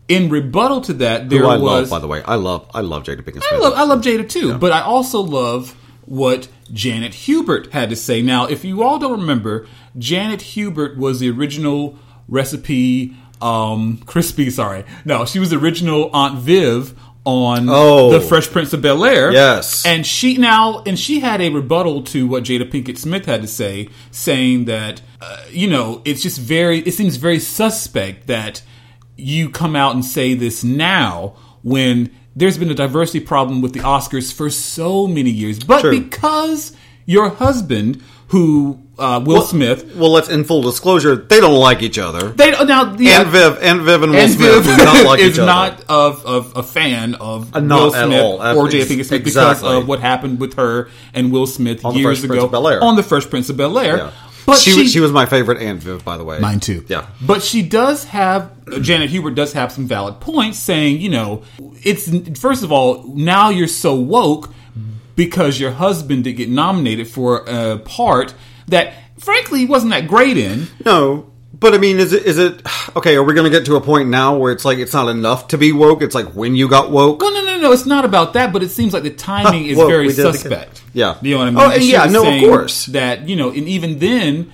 in 0.08 0.30
rebuttal 0.30 0.82
to 0.82 0.94
that, 0.94 1.30
there 1.30 1.42
Who 1.42 1.48
I 1.48 1.58
was 1.58 1.62
love, 1.62 1.90
by 1.90 2.00
the 2.00 2.08
way. 2.08 2.22
I 2.24 2.36
love, 2.36 2.70
I 2.74 2.82
love 2.82 3.04
Jada 3.04 3.22
Pinkett 3.22 3.44
Smith. 3.44 3.54
I 3.54 3.58
love, 3.58 3.74
I 3.76 3.84
love 3.84 4.02
Jada 4.02 4.28
too, 4.28 4.58
but 4.58 4.72
I 4.72 4.82
also 4.82 5.22
love 5.22 5.76
what 6.06 6.48
Janet 6.74 7.14
Hubert 7.14 7.72
had 7.72 7.90
to 7.90 7.96
say. 7.96 8.22
Now, 8.22 8.46
if 8.46 8.66
you 8.66 8.84
all 8.84 9.00
don't 9.00 9.20
remember, 9.22 9.68
Janet 9.98 10.42
Hubert 10.42 10.98
was 10.98 11.20
the 11.20 11.30
original 11.30 11.98
recipe 12.28 13.16
um, 13.42 13.98
crispy. 14.06 14.50
Sorry, 14.50 14.84
no, 15.06 15.26
she 15.26 15.40
was 15.40 15.50
the 15.50 15.58
original 15.58 16.10
Aunt 16.14 16.40
Viv 16.40 16.98
on 17.24 17.68
Oh. 17.70 18.12
the 18.12 18.20
Fresh 18.20 18.50
Prince 18.50 18.74
of 18.74 18.82
Bel 18.82 19.06
Air. 19.06 19.32
Yes. 19.32 19.86
and 19.86 20.06
she 20.08 20.38
now 20.38 20.82
and 20.88 20.98
she 20.98 21.20
had 21.20 21.40
a 21.42 21.50
rebuttal 21.50 22.02
to 22.06 22.26
what 22.28 22.44
Jada 22.44 22.70
Pinkett 22.70 22.98
Smith 22.98 23.26
had 23.26 23.42
to 23.42 23.48
say, 23.48 23.90
saying 24.12 24.66
that 24.66 25.02
uh, 25.22 25.44
you 25.52 25.68
know 25.70 26.02
it's 26.06 26.22
just 26.24 26.40
very 26.40 26.80
it 26.80 26.94
seems 26.94 27.18
very 27.18 27.40
suspect 27.40 28.28
that 28.28 28.62
you 29.18 29.50
come 29.50 29.76
out 29.76 29.94
and 29.94 30.04
say 30.04 30.34
this 30.34 30.64
now 30.64 31.36
when 31.62 32.10
there's 32.36 32.58
been 32.58 32.72
a 32.72 32.74
diversity 32.74 33.20
problem 33.20 33.62
with 33.62 33.74
the 33.74 33.82
Oscars 33.82 34.34
for 34.34 34.50
so 34.50 35.06
many 35.06 35.30
years, 35.30 35.60
but 35.60 35.82
True. 35.82 36.00
because 36.00 36.76
your 37.06 37.30
husband, 37.30 38.02
who 38.30 38.81
uh, 39.00 39.20
Will 39.26 39.36
Well- 39.38 39.44
Smith, 39.46 39.96
Well, 39.96 40.12
let's 40.12 40.30
in 40.30 40.44
full 40.44 40.62
disclosure, 40.62 41.16
they 41.16 41.40
don't 41.40 41.60
like 41.60 41.82
each 41.82 41.98
other. 41.98 42.30
they 42.30 42.52
now 42.52 42.96
yeah, 43.00 43.20
Aunt 43.22 43.30
Viv, 43.30 43.58
Aunt 43.62 43.82
Viv, 43.82 44.04
and 44.04 44.12
Will 44.12 44.20
and 44.20 44.32
Smith 44.32 44.64
Viv 44.64 44.78
do 44.78 44.84
not 44.86 45.06
like 45.06 45.20
is 45.22 45.34
each 45.34 45.40
other. 45.40 45.46
not 45.48 45.84
of, 45.90 46.26
of 46.26 46.58
a 46.58 46.64
fan 46.64 47.16
of 47.16 47.56
Uh, 47.56 47.62
Will 47.62 47.96
at 47.96 48.06
Smith 48.06 48.22
all. 48.22 48.42
Uh, 48.42 48.56
or 48.56 48.68
Jada 48.68 48.84
Pinkett 48.86 49.06
Smith 49.06 49.24
because 49.24 49.64
of 49.64 49.88
what 49.88 50.00
happened 50.02 50.40
with 50.40 50.56
her 50.56 50.90
and 51.14 51.32
Will 51.32 51.48
Smith 51.48 51.84
On 51.86 51.94
the 51.94 52.00
years 52.00 52.20
Prince 52.26 52.44
ago 52.44 52.80
on 52.82 52.96
the 52.96 53.04
Fresh 53.04 53.30
Prince 53.30 53.50
of 53.50 53.58
Bel 53.58 53.78
Air. 53.80 53.98
Yeah. 53.98 54.12
But 54.46 54.58
she, 54.58 54.72
she, 54.72 54.88
she 54.88 55.00
was 55.00 55.12
my 55.12 55.28
favorite 55.28 55.62
Aunt 55.62 55.82
Viv, 55.84 56.04
by 56.04 56.18
the 56.18 56.24
way. 56.24 56.40
Mine 56.40 56.60
too. 56.60 56.84
Yeah. 56.88 57.08
But 57.22 57.44
she 57.44 57.62
does 57.62 58.06
have 58.06 58.52
Janet 58.82 59.10
Hubert 59.12 59.36
does 59.36 59.54
have 59.54 59.72
some 59.72 59.86
valid 59.88 60.20
points 60.20 60.58
saying, 60.58 61.00
you 61.00 61.10
know, 61.10 61.44
it's 61.84 62.10
first 62.40 62.64
of 62.64 62.72
all, 62.72 63.04
now 63.16 63.50
you're 63.50 63.68
so 63.68 63.96
woke 63.96 64.52
because 65.16 65.60
your 65.60 65.72
husband 65.72 66.24
did 66.24 66.34
get 66.34 66.50
nominated 66.50 67.08
for 67.08 67.44
a 67.48 67.78
part 67.78 68.34
that 68.68 68.94
frankly 69.20 69.66
wasn't 69.66 69.92
that 69.92 70.08
great 70.08 70.38
in. 70.38 70.68
No, 70.86 71.32
but 71.54 71.74
I 71.74 71.78
mean, 71.78 72.00
is 72.00 72.14
it 72.14 72.24
is 72.24 72.38
it 72.38 72.62
okay? 72.96 73.16
Are 73.16 73.24
we 73.24 73.34
going 73.34 73.50
to 73.52 73.56
get 73.56 73.66
to 73.68 73.76
a 73.76 73.82
point 73.82 74.10
now 74.10 74.38
where 74.38 74.52
it's 74.52 74.66
like 74.66 74.78
it's 74.78 74.94
not 74.94 75.10
enough 75.10 75.50
to 75.50 75.58
be 75.58 75.72
woke? 75.72 76.02
It's 76.02 76.16
like 76.16 76.34
when 76.34 76.56
you 76.56 76.68
got 76.68 76.92
woke. 76.92 77.22
Well, 77.22 77.34
no, 77.34 77.46
no, 77.46 77.60
no. 77.62 77.72
It's 77.72 77.86
not 77.86 78.06
about 78.06 78.34
that, 78.34 78.52
but 78.54 78.64
it 78.64 78.70
seems 78.70 78.94
like 78.94 79.04
the 79.04 79.12
timing 79.12 79.66
is 79.68 79.78
Well, 79.78 79.88
very 79.88 80.08
we 80.08 80.14
did 80.14 80.20
it 80.20 80.30
again. 80.30 80.34
suspect. 80.34 80.84
Yeah. 80.94 81.18
you 81.22 81.32
know 81.36 81.38
what 81.40 81.48
I 81.48 81.52
mean. 81.52 81.60
Oh, 81.60 81.72
And 81.72 81.84
yeah, 81.84 82.06
no, 82.06 82.28
of 82.34 82.40
course. 82.42 82.88
That 82.88 83.28
you 83.30 83.36
know, 83.36 83.50
and 83.50 83.68
even 83.68 84.00
then, 84.00 84.52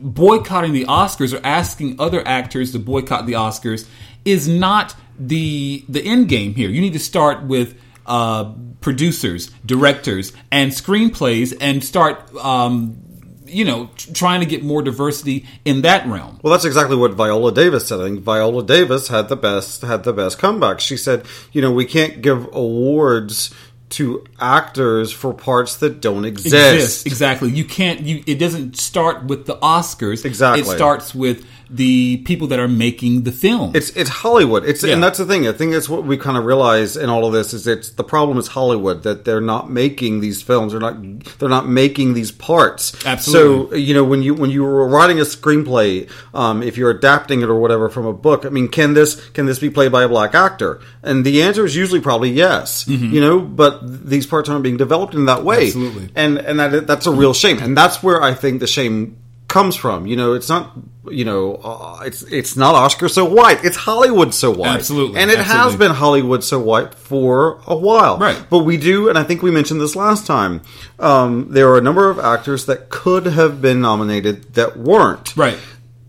boycotting 0.00 0.72
the 0.72 0.84
Oscars 0.86 1.36
or 1.38 1.44
asking 1.44 2.00
other 2.00 2.26
actors 2.26 2.72
to 2.72 2.78
boycott 2.78 3.26
the 3.26 3.32
Oscars 3.34 3.86
is 4.24 4.48
not 4.48 4.94
the 5.18 5.84
the 5.88 6.02
end 6.02 6.28
game 6.28 6.54
here. 6.54 6.68
You 6.70 6.80
need 6.80 6.92
to 6.94 6.98
start 7.00 7.42
with. 7.44 7.78
Uh, 8.06 8.54
producers, 8.80 9.50
directors, 9.66 10.32
and 10.50 10.70
screenplays, 10.72 11.54
and 11.60 11.84
start, 11.84 12.34
um, 12.36 12.96
you 13.48 13.64
know, 13.64 13.90
trying 14.14 14.40
to 14.40 14.46
get 14.46 14.62
more 14.62 14.82
diversity 14.82 15.46
in 15.64 15.82
that 15.82 16.06
realm. 16.06 16.40
Well, 16.42 16.52
that's 16.52 16.64
exactly 16.64 16.96
what 16.96 17.12
Viola 17.12 17.52
Davis 17.52 17.88
said. 17.88 18.00
I 18.00 18.04
think 18.04 18.20
Viola 18.20 18.62
Davis 18.62 19.08
had 19.08 19.28
the 19.28 19.36
best 19.36 19.82
had 19.82 20.04
the 20.04 20.12
best 20.12 20.38
comeback. 20.38 20.80
She 20.80 20.96
said, 20.96 21.24
"You 21.52 21.62
know, 21.62 21.72
we 21.72 21.84
can't 21.84 22.22
give 22.22 22.48
awards 22.52 23.54
to 23.90 24.22
actors 24.38 25.10
for 25.12 25.32
parts 25.32 25.76
that 25.76 26.00
don't 26.00 26.24
exist." 26.24 26.74
exist. 26.74 27.06
Exactly. 27.06 27.50
You 27.50 27.64
can't. 27.64 28.00
You. 28.00 28.22
It 28.26 28.36
doesn't 28.36 28.76
start 28.76 29.24
with 29.24 29.46
the 29.46 29.56
Oscars. 29.56 30.24
Exactly. 30.24 30.62
It 30.62 30.76
starts 30.76 31.14
with 31.14 31.46
the 31.70 32.18
people 32.18 32.46
that 32.48 32.58
are 32.58 32.68
making 32.68 33.24
the 33.24 33.32
film. 33.32 33.72
It's 33.74 33.90
it's 33.90 34.08
Hollywood. 34.10 34.64
It's 34.64 34.82
Yeah. 34.82 34.94
and 34.94 35.02
that's 35.02 35.18
the 35.18 35.26
thing. 35.26 35.46
I 35.46 35.52
think 35.52 35.72
that's 35.72 35.88
what 35.88 36.04
we 36.04 36.16
kind 36.16 36.36
of 36.38 36.44
realize 36.44 36.96
in 36.96 37.10
all 37.10 37.26
of 37.26 37.32
this 37.32 37.52
is 37.52 37.66
it's 37.66 37.90
the 37.90 38.04
problem 38.04 38.38
is 38.38 38.48
Hollywood 38.48 39.02
that 39.02 39.24
they're 39.24 39.40
not 39.40 39.70
making 39.70 40.20
these 40.20 40.40
films. 40.42 40.72
They're 40.72 40.80
not 40.80 40.96
they're 41.38 41.48
not 41.48 41.68
making 41.68 42.14
these 42.14 42.30
parts. 42.30 42.94
Absolutely. 43.04 43.70
So 43.70 43.76
you 43.76 43.92
know 43.94 44.04
when 44.04 44.22
you 44.22 44.34
when 44.34 44.50
you 44.50 44.62
were 44.62 44.88
writing 44.88 45.18
a 45.20 45.24
screenplay, 45.24 46.08
um, 46.34 46.62
if 46.62 46.76
you're 46.78 46.90
adapting 46.90 47.42
it 47.42 47.48
or 47.50 47.58
whatever 47.60 47.88
from 47.88 48.06
a 48.06 48.12
book, 48.14 48.46
I 48.46 48.48
mean, 48.48 48.68
can 48.68 48.94
this 48.94 49.16
can 49.30 49.46
this 49.46 49.58
be 49.58 49.68
played 49.70 49.92
by 49.92 50.04
a 50.04 50.08
black 50.08 50.34
actor? 50.34 50.80
And 51.02 51.24
the 51.24 51.42
answer 51.42 51.64
is 51.64 51.76
usually 51.76 52.00
probably 52.00 52.30
yes. 52.30 52.86
You 52.88 53.20
know, 53.20 53.40
but 53.40 53.80
these 54.08 54.26
parts 54.26 54.48
aren't 54.48 54.62
being 54.62 54.76
developed 54.76 55.14
in 55.14 55.26
that 55.26 55.44
way. 55.44 55.68
Mm-hmm. 55.68 55.86
Absolutely. 55.86 56.10
And 56.14 56.38
and 56.38 56.58
that 56.60 56.86
that's 56.86 57.06
a 57.06 57.12
real 57.12 57.34
shame. 57.34 57.58
And 57.58 57.76
that's 57.76 58.02
where 58.02 58.22
I 58.22 58.32
think 58.34 58.60
the 58.60 58.66
shame 58.66 59.16
comes 59.48 59.74
from. 59.74 60.06
You 60.06 60.16
know, 60.16 60.34
it's 60.34 60.48
not. 60.48 60.72
You 61.10 61.24
know, 61.24 61.54
uh, 61.54 62.02
it's 62.04 62.22
it's 62.22 62.54
not 62.54 62.74
Oscar 62.74 63.08
so 63.08 63.24
white. 63.24 63.64
It's 63.64 63.76
Hollywood 63.76 64.34
so 64.34 64.50
white. 64.50 64.76
Absolutely, 64.76 65.18
and 65.20 65.30
it 65.30 65.38
has 65.38 65.74
been 65.74 65.90
Hollywood 65.90 66.44
so 66.44 66.58
white 66.60 66.94
for 66.94 67.60
a 67.66 67.74
while. 67.74 68.18
Right. 68.18 68.40
But 68.50 68.58
we 68.60 68.76
do, 68.76 69.08
and 69.08 69.16
I 69.16 69.24
think 69.24 69.40
we 69.42 69.50
mentioned 69.50 69.80
this 69.80 69.96
last 69.96 70.26
time. 70.26 70.60
Um, 70.98 71.48
there 71.50 71.68
are 71.70 71.78
a 71.78 71.80
number 71.80 72.10
of 72.10 72.18
actors 72.18 72.66
that 72.66 72.90
could 72.90 73.24
have 73.24 73.62
been 73.62 73.80
nominated 73.80 74.54
that 74.54 74.76
weren't. 74.76 75.34
right. 75.36 75.58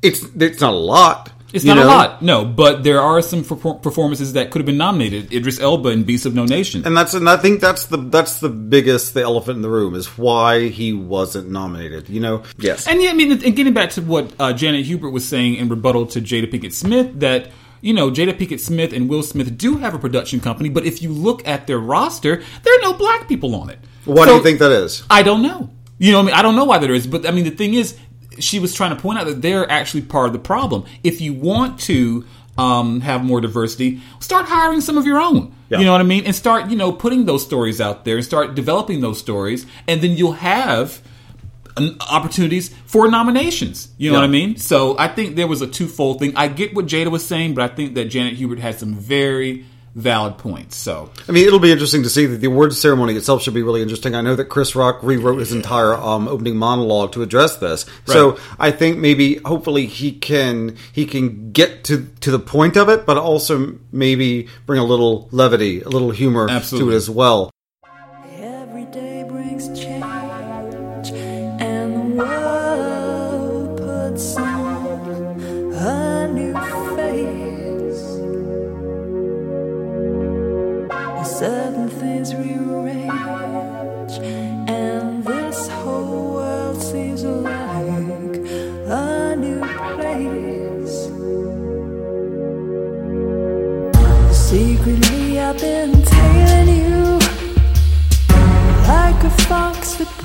It's 0.01 0.23
it's 0.35 0.59
not 0.61 0.73
a 0.73 0.77
lot. 0.77 1.31
It's 1.51 1.65
you 1.65 1.73
not 1.73 1.83
a 1.83 1.87
lot, 1.87 2.21
no, 2.21 2.45
but 2.45 2.83
there 2.83 3.01
are 3.01 3.21
some 3.21 3.43
perfor- 3.43 3.81
performances 3.81 4.33
that 4.33 4.51
could 4.51 4.59
have 4.59 4.67
been 4.67 4.77
nominated. 4.77 5.33
Idris 5.33 5.59
Elba 5.59 5.89
in 5.89 6.03
Beasts 6.03 6.25
of 6.25 6.35
No 6.35 6.45
Nation. 6.45 6.85
And 6.85 6.95
that's 6.95 7.15
and 7.15 7.27
I 7.27 7.37
think 7.37 7.59
that's 7.59 7.85
the 7.85 7.97
that's 7.97 8.39
the 8.39 8.49
biggest 8.49 9.15
the 9.15 9.21
elephant 9.21 9.55
in 9.57 9.61
the 9.63 9.69
room 9.69 9.95
is 9.95 10.17
why 10.17 10.67
he 10.67 10.93
wasn't 10.93 11.49
nominated. 11.49 12.07
You 12.07 12.19
know. 12.19 12.43
Yes. 12.57 12.87
And 12.87 13.01
yeah, 13.01 13.09
I 13.09 13.13
mean, 13.13 13.31
and 13.31 13.55
getting 13.55 13.73
back 13.73 13.89
to 13.91 14.01
what 14.01 14.31
uh, 14.39 14.53
Janet 14.53 14.85
Hubert 14.85 15.09
was 15.09 15.27
saying 15.27 15.55
in 15.55 15.69
rebuttal 15.69 16.05
to 16.07 16.21
Jada 16.21 16.51
Pinkett 16.51 16.73
Smith, 16.73 17.19
that 17.19 17.49
you 17.81 17.93
know 17.93 18.11
Jada 18.11 18.37
Pinkett 18.37 18.59
Smith 18.59 18.93
and 18.93 19.09
Will 19.09 19.23
Smith 19.23 19.57
do 19.57 19.77
have 19.77 19.95
a 19.95 19.99
production 19.99 20.39
company, 20.39 20.69
but 20.69 20.85
if 20.85 21.01
you 21.01 21.11
look 21.11 21.47
at 21.47 21.65
their 21.65 21.79
roster, 21.79 22.43
there 22.63 22.75
are 22.77 22.81
no 22.81 22.93
black 22.93 23.27
people 23.27 23.55
on 23.55 23.69
it. 23.71 23.79
why 24.05 24.25
do 24.25 24.33
you 24.33 24.43
think 24.43 24.59
that 24.59 24.71
is? 24.71 25.03
I 25.09 25.23
don't 25.23 25.41
know. 25.41 25.71
You 25.97 26.13
know, 26.13 26.19
what 26.19 26.23
I 26.23 26.25
mean, 26.27 26.35
I 26.35 26.41
don't 26.41 26.55
know 26.55 26.63
why 26.63 26.77
there 26.77 26.93
is, 26.93 27.07
but 27.07 27.27
I 27.27 27.31
mean, 27.31 27.43
the 27.43 27.51
thing 27.51 27.73
is, 27.73 27.97
she 28.41 28.59
was 28.59 28.73
trying 28.73 28.95
to 28.95 29.01
point 29.01 29.19
out 29.19 29.25
that 29.27 29.41
they're 29.41 29.69
actually 29.69 30.01
part 30.01 30.27
of 30.27 30.33
the 30.33 30.39
problem. 30.39 30.85
If 31.03 31.21
you 31.21 31.33
want 31.33 31.79
to 31.81 32.25
um, 32.57 33.01
have 33.01 33.23
more 33.23 33.39
diversity, 33.41 34.01
start 34.19 34.45
hiring 34.45 34.81
some 34.81 34.97
of 34.97 35.05
your 35.05 35.19
own. 35.19 35.53
Yeah. 35.69 35.79
You 35.79 35.85
know 35.85 35.91
what 35.93 36.01
I 36.01 36.05
mean, 36.05 36.25
and 36.25 36.35
start 36.35 36.69
you 36.69 36.75
know 36.75 36.91
putting 36.91 37.25
those 37.25 37.43
stories 37.45 37.79
out 37.79 38.03
there 38.05 38.15
and 38.17 38.25
start 38.25 38.55
developing 38.55 39.01
those 39.01 39.19
stories, 39.19 39.65
and 39.87 40.01
then 40.01 40.11
you'll 40.17 40.33
have 40.33 41.01
um, 41.77 41.95
opportunities 42.11 42.69
for 42.85 43.09
nominations. 43.09 43.89
You 43.97 44.09
know 44.09 44.15
Yeah. 44.17 44.21
what 44.21 44.25
I 44.27 44.31
mean? 44.31 44.57
So 44.57 44.97
I 44.97 45.07
think 45.07 45.35
there 45.35 45.47
was 45.47 45.61
a 45.61 45.67
twofold 45.67 46.19
thing. 46.19 46.33
I 46.35 46.47
get 46.47 46.73
what 46.75 46.87
Jada 46.87 47.09
was 47.11 47.25
saying, 47.25 47.53
but 47.53 47.69
I 47.71 47.73
think 47.73 47.93
that 47.95 48.05
Janet 48.05 48.33
Hubert 48.33 48.59
had 48.59 48.79
some 48.79 48.95
very 48.95 49.65
valid 49.95 50.37
points. 50.37 50.75
So 50.75 51.11
I 51.27 51.31
mean, 51.31 51.47
it'll 51.47 51.59
be 51.59 51.71
interesting 51.71 52.03
to 52.03 52.09
see 52.09 52.25
that 52.25 52.37
the 52.37 52.47
awards 52.47 52.79
ceremony 52.79 53.15
itself 53.15 53.41
should 53.41 53.53
be 53.53 53.63
really 53.63 53.81
interesting. 53.81 54.15
I 54.15 54.21
know 54.21 54.35
that 54.35 54.45
Chris 54.45 54.75
Rock 54.75 55.01
rewrote 55.03 55.39
his 55.39 55.51
entire 55.51 55.95
um, 55.95 56.27
opening 56.27 56.57
monologue 56.57 57.11
to 57.13 57.21
address 57.21 57.57
this, 57.57 57.85
so 58.05 58.39
I 58.59 58.71
think 58.71 58.97
maybe, 58.97 59.35
hopefully, 59.35 59.85
he 59.85 60.11
can 60.11 60.77
he 60.91 61.05
can 61.05 61.51
get 61.51 61.83
to 61.85 62.07
to 62.21 62.31
the 62.31 62.39
point 62.39 62.77
of 62.77 62.89
it, 62.89 63.05
but 63.05 63.17
also 63.17 63.77
maybe 63.91 64.47
bring 64.65 64.79
a 64.79 64.85
little 64.85 65.27
levity, 65.31 65.81
a 65.81 65.89
little 65.89 66.11
humor 66.11 66.49
Absolutely. 66.49 66.91
to 66.91 66.93
it 66.93 66.97
as 66.97 67.09
well. 67.09 67.51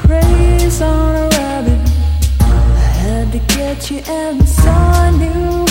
Preys 0.07 0.80
on 0.82 1.14
a 1.14 1.28
rabbit. 1.36 1.80
I 2.40 2.86
had 3.02 3.32
to 3.32 3.38
get 3.55 3.90
you, 3.90 3.98
and 4.07 4.46
so 4.46 4.70
I 4.70 5.11
knew 5.11 5.64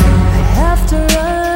I 0.00 0.38
have 0.60 0.88
to 0.90 0.96
learn 1.14 1.47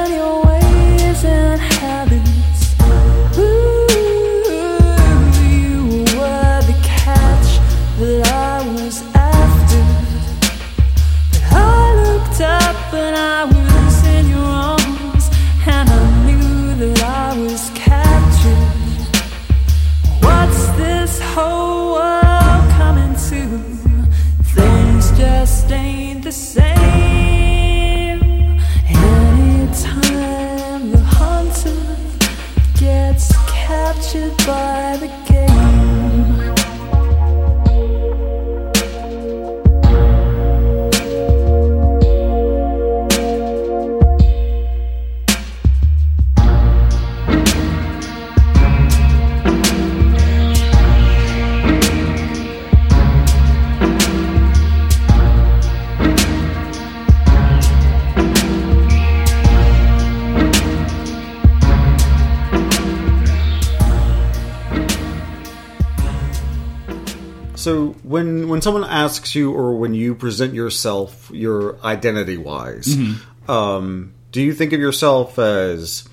when 68.22 68.48
when 68.48 68.62
someone 68.62 68.84
asks 68.84 69.34
you 69.34 69.52
or 69.52 69.74
when 69.76 69.94
you 69.94 70.14
present 70.14 70.54
yourself, 70.54 71.30
your 71.32 71.78
identity 71.84 72.36
wise, 72.36 72.86
Mm-hmm. 72.96 73.50
um, 73.50 74.14
do 74.30 74.40
you 74.40 74.54
think 74.54 74.72
of 74.72 74.80
yourself 74.80 75.38
as 75.38 76.08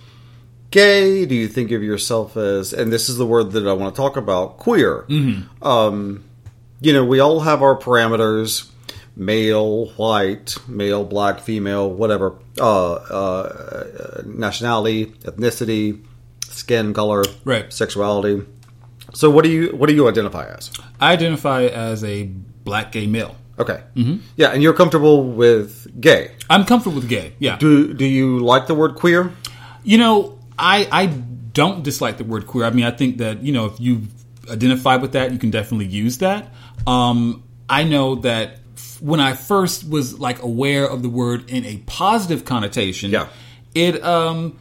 gay? 0.71 1.25
Do 1.25 1.35
you 1.35 1.47
think 1.47 1.71
of 1.71 1.81
yourself 1.83 2.35
as, 2.37 2.73
and 2.73 2.91
this 2.91 3.09
is 3.09 3.17
the 3.17 3.25
word 3.25 3.51
that 3.51 3.67
I 3.67 3.73
want 3.73 3.95
to 3.95 4.01
talk 4.01 4.17
about, 4.17 4.57
queer? 4.57 5.05
Mm-hmm. 5.07 5.63
Um, 5.65 6.23
you 6.81 6.93
know, 6.93 7.05
we 7.05 7.19
all 7.19 7.39
have 7.41 7.61
our 7.61 7.77
parameters: 7.77 8.69
male, 9.15 9.87
white, 9.91 10.57
male, 10.67 11.03
black, 11.03 11.39
female, 11.39 11.89
whatever, 11.89 12.35
uh, 12.59 12.93
uh, 12.93 14.21
nationality, 14.25 15.05
ethnicity, 15.23 16.03
skin 16.43 16.93
color, 16.93 17.23
Right. 17.45 17.71
sexuality. 17.71 18.45
So, 19.13 19.29
what 19.29 19.43
do 19.43 19.49
you 19.51 19.69
what 19.75 19.87
do 19.89 19.95
you 19.95 20.07
identify 20.07 20.45
as? 20.47 20.71
I 20.99 21.13
identify 21.13 21.63
as 21.65 22.03
a 22.03 22.25
black 22.63 22.91
gay 22.91 23.07
male. 23.07 23.35
Okay, 23.57 23.83
mm-hmm. 23.95 24.17
yeah, 24.37 24.49
and 24.49 24.63
you're 24.63 24.73
comfortable 24.73 25.23
with 25.23 25.87
gay. 25.99 26.31
I'm 26.49 26.65
comfortable 26.65 26.95
with 26.95 27.09
gay. 27.09 27.33
Yeah. 27.39 27.57
Do 27.57 27.93
do 27.93 28.05
you 28.05 28.39
like 28.39 28.67
the 28.67 28.75
word 28.75 28.95
queer? 28.95 29.33
You 29.83 29.97
know, 29.97 30.39
I 30.57 30.87
I 30.91 31.05
don't 31.07 31.83
dislike 31.83 32.17
the 32.17 32.23
word 32.23 32.47
queer. 32.47 32.65
I 32.65 32.69
mean, 32.69 32.85
I 32.85 32.91
think 32.91 33.17
that 33.17 33.43
you 33.43 33.51
know 33.51 33.65
if 33.65 33.79
you 33.79 34.03
identify 34.49 34.95
with 34.95 35.11
that, 35.13 35.31
you 35.31 35.37
can 35.37 35.51
definitely 35.51 35.87
use 35.87 36.19
that. 36.19 36.53
Um, 36.87 37.43
I 37.69 37.83
know 37.83 38.15
that 38.15 38.59
when 39.01 39.19
I 39.19 39.33
first 39.33 39.87
was 39.89 40.19
like 40.19 40.41
aware 40.41 40.85
of 40.89 41.01
the 41.03 41.09
word 41.09 41.49
in 41.49 41.65
a 41.65 41.77
positive 41.85 42.45
connotation, 42.45 43.11
Yeah. 43.11 43.27
it 43.75 44.03
um 44.03 44.57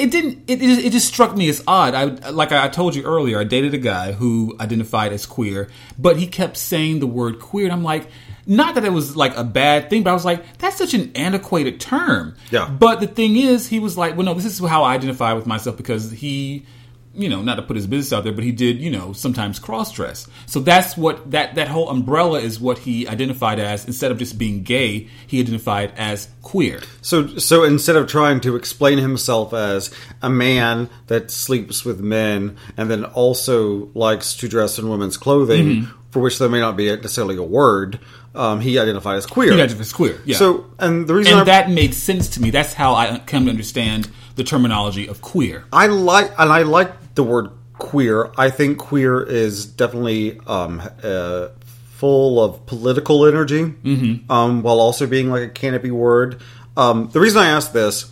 it 0.00 0.10
didn't 0.10 0.42
it, 0.48 0.60
it, 0.62 0.86
it 0.86 0.90
just 0.92 1.06
struck 1.06 1.36
me 1.36 1.48
as 1.48 1.62
odd 1.66 1.94
i 1.94 2.04
like 2.30 2.52
i 2.52 2.68
told 2.68 2.94
you 2.94 3.02
earlier 3.04 3.38
i 3.38 3.44
dated 3.44 3.74
a 3.74 3.78
guy 3.78 4.12
who 4.12 4.56
identified 4.58 5.12
as 5.12 5.26
queer 5.26 5.68
but 5.98 6.16
he 6.16 6.26
kept 6.26 6.56
saying 6.56 6.98
the 7.00 7.06
word 7.06 7.38
queer 7.38 7.64
and 7.64 7.72
i'm 7.72 7.82
like 7.82 8.08
not 8.46 8.74
that 8.74 8.84
it 8.84 8.92
was 8.92 9.14
like 9.16 9.36
a 9.36 9.44
bad 9.44 9.88
thing 9.90 10.02
but 10.02 10.10
i 10.10 10.12
was 10.14 10.24
like 10.24 10.58
that's 10.58 10.76
such 10.76 10.94
an 10.94 11.12
antiquated 11.14 11.78
term 11.78 12.34
Yeah. 12.50 12.68
but 12.68 13.00
the 13.00 13.06
thing 13.06 13.36
is 13.36 13.68
he 13.68 13.78
was 13.78 13.96
like 13.98 14.16
well 14.16 14.24
no 14.24 14.34
this 14.34 14.46
is 14.46 14.58
how 14.58 14.82
i 14.82 14.94
identify 14.94 15.32
with 15.34 15.46
myself 15.46 15.76
because 15.76 16.10
he 16.10 16.64
you 17.14 17.28
know 17.28 17.42
not 17.42 17.56
to 17.56 17.62
put 17.62 17.74
his 17.74 17.86
business 17.88 18.12
out 18.12 18.22
there 18.22 18.32
but 18.32 18.44
he 18.44 18.52
did 18.52 18.78
you 18.80 18.90
know 18.90 19.12
sometimes 19.12 19.58
cross 19.58 19.92
dress 19.92 20.28
so 20.46 20.60
that's 20.60 20.96
what 20.96 21.30
that 21.32 21.56
that 21.56 21.66
whole 21.66 21.88
umbrella 21.90 22.38
is 22.38 22.60
what 22.60 22.78
he 22.78 23.08
identified 23.08 23.58
as 23.58 23.84
instead 23.84 24.12
of 24.12 24.18
just 24.18 24.38
being 24.38 24.62
gay 24.62 25.08
he 25.26 25.40
identified 25.40 25.92
as 25.96 26.28
queer 26.42 26.80
So 27.02 27.26
so 27.38 27.64
instead 27.64 27.96
of 27.96 28.06
trying 28.06 28.40
to 28.42 28.54
explain 28.54 28.98
himself 28.98 29.52
as 29.52 29.90
a 30.22 30.30
man 30.30 30.88
that 31.08 31.32
sleeps 31.32 31.84
with 31.84 31.98
men 32.00 32.56
and 32.76 32.88
then 32.88 33.04
also 33.04 33.88
likes 33.94 34.36
to 34.36 34.48
dress 34.48 34.78
in 34.78 34.88
women's 34.88 35.16
clothing, 35.16 35.66
Mm-hmm. 35.66 35.90
for 36.10 36.20
which 36.20 36.38
there 36.38 36.48
may 36.48 36.60
not 36.60 36.76
be 36.76 36.86
necessarily 36.94 37.36
a 37.36 37.42
word, 37.42 37.98
um, 38.36 38.60
he 38.60 38.78
identified 38.78 39.16
as 39.16 39.26
queer. 39.26 39.52
he 39.52 39.60
identified 39.60 39.80
as 39.80 39.92
queer 39.92 40.20
yeah 40.24 40.36
So 40.36 40.66
and 40.78 41.08
the 41.08 41.14
reason 41.14 41.32
and 41.32 41.40
I, 41.42 41.44
that 41.44 41.70
made 41.70 41.92
sense 41.94 42.28
to 42.30 42.40
me. 42.42 42.50
That's 42.50 42.72
how 42.74 42.94
I 42.94 43.18
come 43.26 43.46
to 43.46 43.50
understand 43.50 44.08
the 44.36 44.44
terminology 44.44 45.08
of 45.08 45.20
queer. 45.20 45.64
I 45.72 45.86
like 45.88 46.30
and 46.38 46.52
I 46.52 46.62
like 46.62 46.92
the 47.14 47.22
word 47.24 47.50
queer. 47.78 48.30
I 48.36 48.50
think 48.50 48.78
queer 48.78 49.22
is 49.22 49.66
definitely 49.66 50.38
um, 50.46 50.82
uh, 51.02 51.48
full 51.90 52.42
of 52.42 52.64
political 52.66 53.26
energy, 53.26 53.64
Mm-hmm. 53.64 54.30
um, 54.30 54.62
while 54.62 54.80
also 54.80 55.06
being 55.06 55.30
like 55.30 55.42
a 55.42 55.48
canopy 55.48 55.90
word. 55.90 56.40
Um, 56.76 57.10
the 57.12 57.20
reason 57.20 57.42
I 57.42 57.48
ask 57.48 57.72
this 57.72 58.10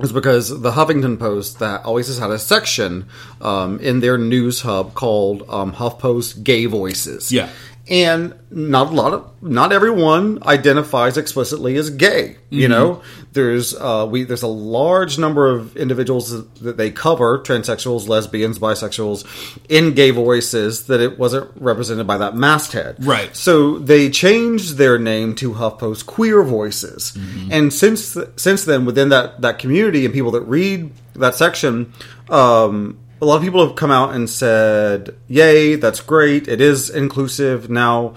is 0.00 0.12
because 0.12 0.48
the 0.60 0.72
Huffington 0.72 1.18
Post 1.18 1.60
that 1.60 1.84
always 1.84 2.08
has 2.08 2.18
had 2.18 2.30
a 2.30 2.38
section 2.38 3.06
um, 3.40 3.78
in 3.80 4.00
their 4.00 4.18
news 4.18 4.62
hub 4.62 4.94
called 4.94 5.44
um, 5.48 5.72
HuffPost 5.72 6.42
Gay 6.42 6.66
Voices. 6.66 7.30
Yeah. 7.30 7.48
And 7.86 8.34
not 8.50 8.86
a 8.86 8.90
lot 8.90 9.12
of, 9.12 9.42
not 9.42 9.70
everyone 9.70 10.42
identifies 10.42 11.18
explicitly 11.18 11.76
as 11.76 11.90
gay. 11.90 12.38
You 12.48 12.68
know, 12.68 13.02
there's 13.32 13.74
uh, 13.74 14.06
we 14.10 14.24
there's 14.24 14.42
a 14.42 14.46
large 14.46 15.18
number 15.18 15.50
of 15.50 15.76
individuals 15.76 16.30
that, 16.60 16.76
they 16.78 16.90
cover, 16.90 17.40
transsexuals, 17.40 18.08
lesbians, 18.08 18.58
bisexuals, 18.58 19.26
in 19.68 19.92
gay 19.92 20.12
voices 20.12 20.86
that 20.86 21.00
it 21.00 21.18
wasn't 21.18 21.50
represented 21.56 22.06
by 22.06 22.16
that 22.18 22.36
masthead. 22.36 23.04
Right. 23.04 23.36
So 23.36 23.78
they 23.78 24.08
changed 24.08 24.76
their 24.76 24.98
name 24.98 25.34
to 25.36 25.52
HuffPost 25.52 26.06
Queer 26.06 26.42
Voices, 26.42 27.18
and 27.50 27.70
since 27.70 28.16
since 28.36 28.64
then, 28.64 28.86
within 28.86 29.10
that 29.10 29.42
that 29.42 29.58
community 29.58 30.06
and 30.06 30.14
people 30.14 30.30
that 30.30 30.42
read 30.42 30.90
that 31.16 31.34
section, 31.34 31.92
um, 32.30 32.98
a 33.20 33.24
lot 33.24 33.36
of 33.36 33.42
people 33.42 33.66
have 33.66 33.76
come 33.76 33.90
out 33.90 34.14
and 34.14 34.28
said, 34.28 35.14
"Yay, 35.28 35.76
that's 35.76 36.00
great! 36.00 36.48
It 36.48 36.60
is 36.60 36.90
inclusive 36.90 37.70
now." 37.70 38.14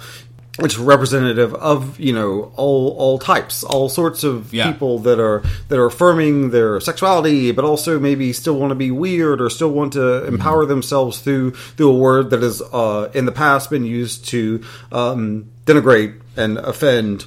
It's 0.59 0.79
representative 0.79 1.53
of 1.53 1.99
you 1.99 2.13
know 2.13 2.51
all 2.55 2.95
all 2.97 3.19
types, 3.19 3.63
all 3.63 3.89
sorts 3.89 4.24
of 4.24 4.51
Yeah. 4.51 4.71
people 4.71 4.97
that 4.99 5.19
are 5.19 5.43
that 5.69 5.78
are 5.78 5.86
affirming 5.86 6.49
their 6.49 6.79
sexuality, 6.79 7.51
but 7.51 7.63
also 7.63 7.99
maybe 7.99 8.33
still 8.33 8.55
want 8.57 8.71
to 8.71 8.75
be 8.75 8.89
weird 8.89 9.39
or 9.39 9.51
still 9.51 9.69
want 9.69 9.93
to 9.93 10.25
empower 10.25 10.65
themselves 10.65 11.19
through 11.19 11.51
through 11.51 11.91
a 11.91 11.95
word 11.95 12.32
that 12.32 12.41
has 12.41 12.63
uh, 12.74 13.09
in 13.13 13.25
the 13.25 13.32
past 13.32 13.69
been 13.69 13.86
used 13.86 14.25
to 14.29 14.63
um, 14.91 15.45
denigrate 15.67 16.15
and 16.36 16.57
offend. 16.57 17.25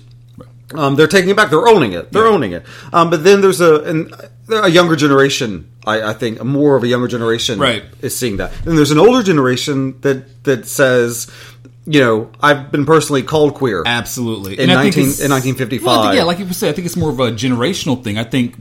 Um, 0.75 0.97
they're 0.97 1.07
taking 1.09 1.31
it 1.31 1.37
back. 1.37 1.51
They're 1.51 1.67
owning 1.69 1.93
it. 1.93 2.13
They're 2.13 2.27
owning 2.27 2.53
it. 2.53 2.65
Um, 2.93 3.11
but 3.11 3.25
then 3.25 3.41
there's 3.41 3.61
a 3.61 3.81
an, 3.83 4.13
a 4.49 4.69
younger 4.69 4.97
generation. 4.97 5.71
I, 5.87 6.03
I 6.11 6.13
think 6.15 6.43
more 6.45 6.77
of 6.77 6.83
a 6.85 6.89
younger 6.89 7.09
generation 7.09 7.59
Right. 7.59 7.85
is 8.03 8.17
seeing 8.17 8.37
that. 8.39 8.53
And 8.67 8.77
there's 8.79 8.91
an 8.91 8.99
older 8.99 9.23
generation 9.23 10.01
that 10.03 10.45
that 10.45 10.67
says, 10.67 11.31
you 11.87 12.01
know, 12.01 12.31
I've 12.41 12.71
been 12.71 12.87
personally 12.87 13.23
called 13.23 13.55
queer. 13.55 13.83
Absolutely. 13.87 14.55
In 14.55 14.71
And 14.71 14.79
19 14.79 15.03
in 15.03 15.31
1955. 15.31 15.87
Well, 15.87 16.03
think, 16.03 16.15
yeah, 16.17 16.23
like 16.25 16.39
you 16.39 16.53
said, 16.53 16.69
I 16.69 16.73
think 16.73 16.87
it's 16.87 16.97
more 16.97 17.11
of 17.11 17.19
a 17.21 17.31
generational 17.33 18.03
thing. 18.03 18.19
I 18.19 18.25
think 18.25 18.55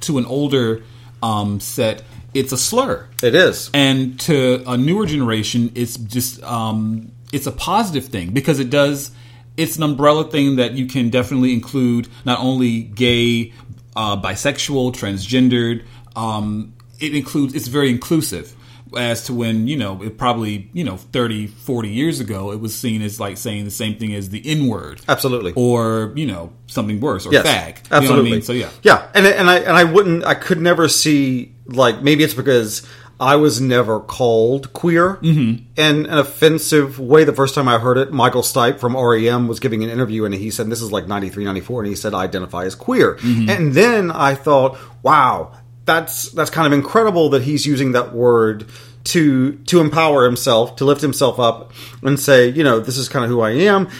to 0.00 0.18
an 0.18 0.26
older 0.26 0.82
um, 1.22 1.60
set, 1.60 2.02
it's 2.32 2.52
a 2.52 2.58
slur. 2.58 3.06
It 3.22 3.34
is. 3.34 3.70
and 3.72 4.18
to 4.20 4.62
a 4.66 4.76
newer 4.76 5.06
generation 5.06 5.70
it's 5.76 5.96
just 5.96 6.42
um, 6.42 7.12
it's 7.32 7.46
a 7.46 7.52
positive 7.52 8.06
thing 8.06 8.30
because 8.30 8.58
it 8.60 8.70
does 8.70 9.12
it's 9.56 9.76
an 9.76 9.82
umbrella 9.82 10.28
thing 10.30 10.56
that 10.56 10.72
you 10.72 10.86
can 10.86 11.10
definitely 11.10 11.52
include 11.52 12.08
not 12.24 12.40
only 12.40 12.82
gay 12.82 13.52
uh, 13.96 14.20
bisexual 14.20 14.92
transgendered 14.94 15.84
um, 16.16 16.74
it 17.00 17.14
includes 17.14 17.54
it's 17.54 17.68
very 17.68 17.90
inclusive 17.90 18.54
as 18.96 19.24
to 19.24 19.34
when 19.34 19.66
you 19.66 19.76
know 19.76 20.00
it 20.04 20.16
probably 20.16 20.70
you 20.72 20.84
know 20.84 20.96
30 20.96 21.48
40 21.48 21.88
years 21.88 22.20
ago 22.20 22.52
it 22.52 22.60
was 22.60 22.72
seen 22.76 23.02
as 23.02 23.18
like 23.18 23.36
saying 23.36 23.64
the 23.64 23.70
same 23.70 23.96
thing 23.98 24.14
as 24.14 24.30
the 24.30 24.40
n 24.48 24.68
word 24.68 25.00
Absolutely. 25.08 25.52
or 25.56 26.12
you 26.14 26.26
know 26.26 26.52
something 26.68 27.00
worse 27.00 27.26
or 27.26 27.32
Yes, 27.32 27.44
fag 27.44 27.76
absolutely. 27.90 28.04
you 28.04 28.08
know 28.08 28.16
what 28.22 28.28
I 28.28 28.30
mean? 28.30 28.42
so 28.42 28.52
yeah 28.52 28.70
yeah, 28.82 29.08
and 29.14 29.26
and 29.26 29.50
I 29.50 29.58
and 29.58 29.72
I 29.76 29.82
wouldn't, 29.84 30.24
I 30.24 30.34
could 30.34 30.60
never 30.60 30.86
see 30.88 31.52
like 31.66 32.02
maybe 32.02 32.22
it's 32.22 32.34
because 32.34 32.86
I 33.20 33.36
was 33.36 33.60
never 33.60 34.00
called 34.00 34.72
queer 34.72 35.16
Mm-hmm. 35.16 35.64
in 35.76 36.06
an 36.06 36.18
offensive 36.18 36.98
way. 36.98 37.24
The 37.24 37.32
first 37.32 37.54
time 37.54 37.68
I 37.68 37.78
heard 37.78 37.96
it, 37.98 38.12
Michael 38.12 38.42
Stipe 38.42 38.78
from 38.80 38.96
REM 38.96 39.46
was 39.48 39.60
giving 39.60 39.84
an 39.84 39.90
interview, 39.90 40.24
and 40.24 40.34
he 40.34 40.50
said 40.50 40.68
this 40.68 40.82
is 40.82 40.90
like 40.92 41.06
93, 41.06 41.44
94, 41.44 41.80
and 41.82 41.88
he 41.88 41.94
said 41.94 42.14
I 42.14 42.24
identify 42.24 42.64
as 42.64 42.74
queer, 42.74 43.14
Mm-hmm. 43.16 43.48
and 43.50 43.72
then 43.74 44.10
I 44.10 44.34
thought, 44.34 44.76
wow, 45.02 45.52
that's 45.84 46.30
that's 46.32 46.50
kind 46.50 46.66
of 46.66 46.72
incredible 46.72 47.28
that 47.30 47.42
he's 47.42 47.66
using 47.66 47.92
that 47.92 48.12
word. 48.14 48.66
To 49.08 49.52
to 49.66 49.80
empower 49.82 50.24
himself, 50.24 50.76
to 50.76 50.86
lift 50.86 51.02
himself 51.02 51.38
up, 51.38 51.72
and 52.02 52.18
say, 52.18 52.48
you 52.48 52.64
know, 52.64 52.80
this 52.80 52.96
is 52.96 53.06
kind 53.06 53.22
of 53.22 53.30
who 53.30 53.42
I 53.42 53.50
am. 53.50 53.90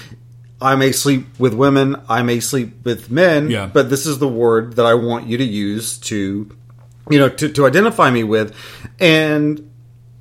I 0.63 0.77
may 0.77 0.93
sleep 0.93 1.27
with 1.39 1.53
women, 1.53 1.97
I 2.09 2.23
may 2.23 2.41
sleep 2.41 2.83
with 2.87 3.11
men, 3.11 3.51
Yeah. 3.51 3.67
but 3.67 3.91
this 3.91 4.07
is 4.07 4.19
the 4.19 4.27
word 4.29 4.77
that 4.77 4.87
I 4.87 4.95
want 4.95 5.27
you 5.27 5.37
to 5.37 5.45
use 5.45 5.99
to, 5.99 6.57
you 7.11 7.19
know, 7.19 7.29
to, 7.29 7.49
to 7.51 7.67
identify 7.67 8.11
me 8.11 8.25
with. 8.25 8.55
And 9.01 9.71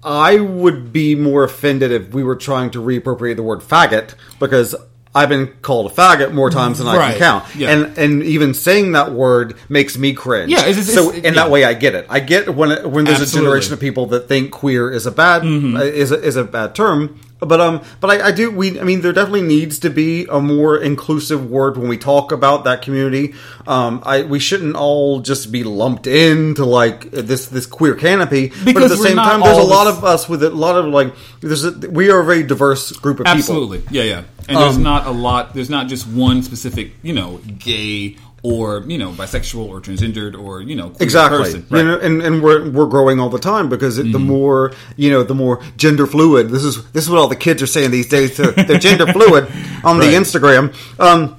I 0.04 0.40
would 0.40 0.92
be 0.92 1.16
more 1.16 1.44
offended 1.44 1.92
if 1.92 2.14
we 2.14 2.24
were 2.24 2.36
trying 2.36 2.72
to 2.72 2.80
reappropriate 2.82 3.36
the 3.38 3.44
word 3.44 3.60
faggot 3.62 4.16
because 4.40 4.76
I've 5.16 5.30
been 5.30 5.48
called 5.62 5.92
a 5.92 5.94
faggot 5.94 6.34
more 6.34 6.50
times 6.50 6.80
than 6.80 6.88
I 6.88 6.98
Right. 6.98 7.12
can 7.12 7.20
count. 7.20 7.56
Yeah. 7.56 7.70
And 7.70 7.98
and 8.00 8.24
even 8.24 8.54
saying 8.56 8.94
that 8.94 9.12
word 9.14 9.56
makes 9.70 9.96
me 9.98 10.14
cringe. 10.14 10.52
Yeah, 10.52 10.62
it's- 10.66 10.90
it's- 10.90 10.94
so 10.94 11.12
in 11.12 11.24
yeah. 11.24 11.32
that 11.32 11.52
way 11.52 11.64
I 11.64 11.74
get 11.76 11.94
it. 11.96 12.08
I 12.10 12.20
get 12.20 12.54
when 12.54 12.70
when 12.92 13.06
there's 13.06 13.22
Absolutely. 13.22 13.40
a 13.40 13.50
generation 13.50 13.74
of 13.74 13.80
people 13.80 14.08
that 14.08 14.28
think 14.28 14.52
queer 14.52 14.92
is 14.92 15.06
a 15.06 15.12
bad 15.12 15.44
Mm-hmm. 15.44 15.78
is 15.78 16.12
a, 16.12 16.20
is 16.22 16.36
a 16.36 16.44
bad 16.44 16.74
term. 16.76 17.20
But 17.40 17.60
um, 17.60 17.82
but 18.00 18.10
I, 18.10 18.28
I 18.28 18.32
do. 18.32 18.50
We, 18.52 18.80
I 18.80 18.84
mean, 18.84 19.02
there 19.02 19.12
definitely 19.12 19.42
needs 19.42 19.80
to 19.80 19.90
be 19.90 20.26
a 20.30 20.40
more 20.40 20.78
inclusive 20.78 21.50
word 21.50 21.76
when 21.78 21.90
we 21.90 21.98
talk 21.98 22.32
about 22.32 22.64
that 22.64 22.82
community. 22.82 23.34
Um, 23.68 24.02
I 24.06 24.24
we 24.24 24.40
shouldn't 24.40 24.76
all 24.78 25.20
just 25.20 25.52
be 25.52 25.66
lumped 25.66 26.08
into 26.08 26.64
like 26.64 27.12
this 27.12 27.48
this 27.48 27.66
queer 27.66 27.96
canopy. 27.96 28.48
but 28.48 28.58
at 28.60 28.66
Because 28.66 28.90
the 28.92 28.98
same 28.98 29.18
time, 29.18 29.42
there's 29.42 29.58
a 29.58 29.62
lot 29.62 29.88
of 29.88 30.06
us 30.06 30.30
with 30.30 30.42
a 30.42 30.52
lot 30.52 30.78
of 30.78 30.86
like. 30.86 31.14
There's 31.42 31.66
a, 31.66 31.72
we 31.90 32.10
are 32.12 32.22
a 32.22 32.26
very 32.26 32.44
diverse 32.44 32.94
group 32.94 33.20
of 33.20 33.26
people. 33.26 33.40
Absolutely, 33.40 33.84
yeah, 33.92 34.04
yeah. 34.04 34.24
And 34.48 34.58
there's 34.58 34.78
Um, 34.78 34.84
not 34.84 35.08
a 35.08 35.12
lot. 35.12 35.54
There's 35.54 35.70
not 35.70 35.88
just 35.88 36.08
one 36.08 36.44
specific, 36.44 36.94
you 37.02 37.14
know, 37.14 37.40
gay 37.60 38.16
or 38.44 38.84
you 38.88 38.98
know 38.98 39.12
bisexual 39.12 39.68
or 39.68 39.80
transgendered 39.80 40.38
or 40.40 40.62
you 40.62 40.76
know 40.76 40.90
queer 40.90 41.04
exactly 41.04 41.38
person. 41.40 41.66
Right. 41.70 41.70
Mm-hmm. 41.70 41.76
you 41.78 41.84
know 41.84 42.00
and, 42.00 42.22
and 42.22 42.44
we're 42.44 42.70
we're 42.70 42.88
growing 42.88 43.20
all 43.20 43.30
the 43.30 43.40
time 43.40 43.70
because 43.70 43.98
it, 43.98 44.12
the 44.12 44.20
more 44.20 44.74
you 44.98 45.10
know 45.10 45.24
the 45.24 45.34
more 45.34 45.64
gender 45.78 46.06
fluid 46.06 46.50
this 46.50 46.64
is 46.64 46.92
this 46.92 47.06
is 47.06 47.10
what 47.10 47.20
all 47.20 47.30
the 47.30 47.38
kids 47.38 47.62
are 47.62 47.68
saying 47.68 47.92
these 47.92 48.10
days 48.10 48.36
they're, 48.36 48.52
they're 48.52 48.80
gender 48.80 49.08
fluid 49.12 49.46
on 49.84 49.98
the 50.00 50.06
instagram 50.20 50.76
um 51.00 51.38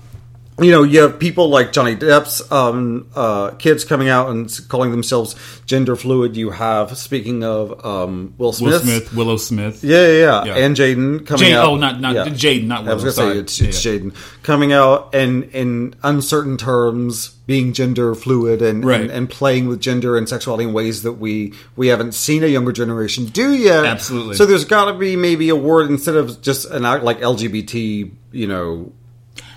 you 0.61 0.71
know, 0.71 0.85
you 0.85 1.01
have 1.01 1.19
people 1.19 1.49
like 1.49 1.73
Johnny 1.73 1.97
Depp's 1.97 2.51
um, 2.53 3.09
uh, 3.17 3.51
kids 3.53 3.85
coming 3.85 4.09
out 4.09 4.31
and 4.31 4.49
calling 4.69 4.93
themselves 4.93 5.35
gender 5.67 5.97
fluid. 5.97 6.37
You 6.37 6.51
have, 6.51 6.97
speaking 6.97 7.43
of 7.43 7.85
um, 7.85 8.35
Will 8.39 8.53
Smith, 8.53 8.73
Will 8.73 8.81
Smith, 8.81 9.15
Willow 9.15 9.37
Smith. 9.37 9.83
yeah, 9.83 10.07
yeah, 10.07 10.13
yeah, 10.13 10.45
Yeah. 10.45 10.55
and 10.65 10.77
Jaden 10.77 11.27
coming 11.27 11.47
Jade- 11.47 11.55
out. 11.55 11.67
oh, 11.71 11.77
not- 11.77 12.01
not- 12.01 12.15
Jaden, 12.15 12.67
not 12.67 12.87
I 12.87 12.95
was 12.95 13.03
gonna 13.03 13.13
sorry. 13.13 13.33
say 13.35 13.39
it's, 13.41 13.61
it's 13.61 13.85
Yeah. 13.85 13.93
Jaden 13.95 14.15
coming 14.45 14.73
out 14.73 15.13
and 15.13 15.45
in 15.53 15.95
uncertain 16.05 16.57
terms, 16.57 17.31
being 17.47 17.73
gender 17.75 18.15
fluid 18.15 18.63
and, 18.63 18.85
Right. 18.85 19.03
and 19.03 19.11
and 19.11 19.29
playing 19.29 19.69
with 19.69 19.79
gender 19.81 20.17
and 20.17 20.27
sexuality 20.29 20.65
in 20.65 20.73
ways 20.73 21.03
that 21.03 21.13
we 21.15 21.53
we 21.77 21.89
haven't 21.89 22.15
seen 22.15 22.43
a 22.43 22.47
younger 22.47 22.73
generation 22.73 23.27
do 23.27 23.53
yet. 23.53 23.85
Absolutely. 23.85 24.37
So 24.37 24.47
there's 24.47 24.65
got 24.65 24.87
to 24.87 24.95
be 24.95 25.15
maybe 25.17 25.49
a 25.51 25.57
word 25.57 25.91
instead 25.91 26.15
of 26.15 26.41
just 26.41 26.65
an 26.71 26.85
act 26.87 27.05
like 27.05 27.21
LGBT. 27.21 28.11
You 28.33 28.47
know, 28.47 28.93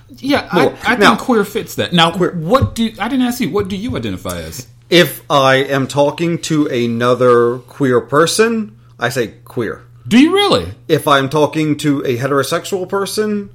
Yeah, 0.09 0.47
I. 0.51 0.67
I 0.67 0.69
think 0.69 0.99
Now- 0.99 1.15
queer 1.17 1.43
fits 1.43 1.75
that. 1.75 1.93
Now, 1.93 2.11
what 2.17 2.75
do 2.75 2.91
I 2.99 3.07
didn't 3.07 3.25
ask 3.25 3.41
you? 3.41 3.49
What 3.49 3.67
do 3.67 3.75
you 3.75 3.95
identify 3.97 4.39
as? 4.39 4.67
if 4.89 5.29
I 5.29 5.55
am 5.55 5.88
talking 5.88 6.39
to 6.43 6.67
another 6.67 7.59
queer 7.59 7.99
person, 8.01 8.77
I 8.97 9.09
say 9.09 9.34
queer. 9.43 9.84
Do 10.07 10.17
you 10.17 10.34
really? 10.34 10.67
if 10.88 11.07
I'm 11.07 11.27
talking 11.29 11.75
to 11.79 12.01
a 12.05 12.17
heterosexual 12.17 12.88
person, 12.88 13.49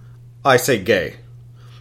I 0.44 0.58
say 0.58 0.78
gay. 0.82 1.16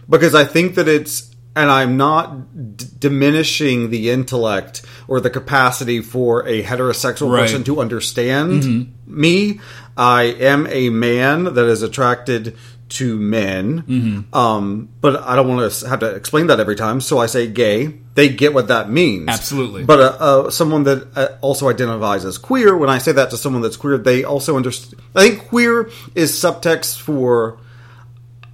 Because 0.08 0.34
I 0.34 0.44
think 0.44 0.76
that 0.76 0.88
it's, 0.88 1.34
and 1.54 1.70
I'm 1.70 1.98
not 1.98 2.76
d- 2.76 2.86
diminishing 2.98 3.90
the 3.90 4.08
intellect 4.10 4.82
or 5.06 5.20
the 5.20 5.28
capacity 5.28 6.00
for 6.00 6.46
a 6.48 6.62
heterosexual 6.62 7.30
Right. 7.30 7.42
person 7.42 7.64
to 7.64 7.80
understand 7.80 8.62
mm-hmm. 8.62 9.20
me. 9.20 9.60
I 9.96 10.22
am 10.22 10.66
a 10.68 10.88
man 10.88 11.44
that 11.44 11.66
is 11.66 11.82
attracted 11.82 12.56
to 12.98 13.16
men, 13.18 14.26
um, 14.32 14.88
but 15.00 15.22
I 15.22 15.36
don't 15.36 15.48
want 15.48 15.72
to 15.72 15.88
have 15.88 16.00
to 16.00 16.10
explain 16.14 16.48
that 16.48 16.60
every 16.60 16.76
time. 16.76 17.00
So 17.00 17.18
I 17.18 17.26
say 17.26 17.46
gay. 17.46 17.94
They 18.14 18.28
get 18.28 18.52
what 18.52 18.68
that 18.68 18.90
means. 18.90 19.28
Absolutely. 19.28 19.84
But 19.84 20.00
uh, 20.00 20.16
uh, 20.20 20.50
someone 20.50 20.82
that 20.84 21.08
uh, 21.16 21.28
also 21.40 21.68
identifies 21.70 22.24
as 22.26 22.36
queer, 22.36 22.76
when 22.76 22.90
I 22.90 22.98
say 22.98 23.12
that 23.12 23.30
to 23.30 23.36
someone 23.38 23.62
that's 23.62 23.76
queer, 23.78 23.96
they 23.98 24.22
also 24.24 24.56
understand. 24.56 25.00
I 25.14 25.28
think 25.28 25.48
queer 25.48 25.90
is 26.14 26.32
subtext 26.32 27.00
for 27.00 27.58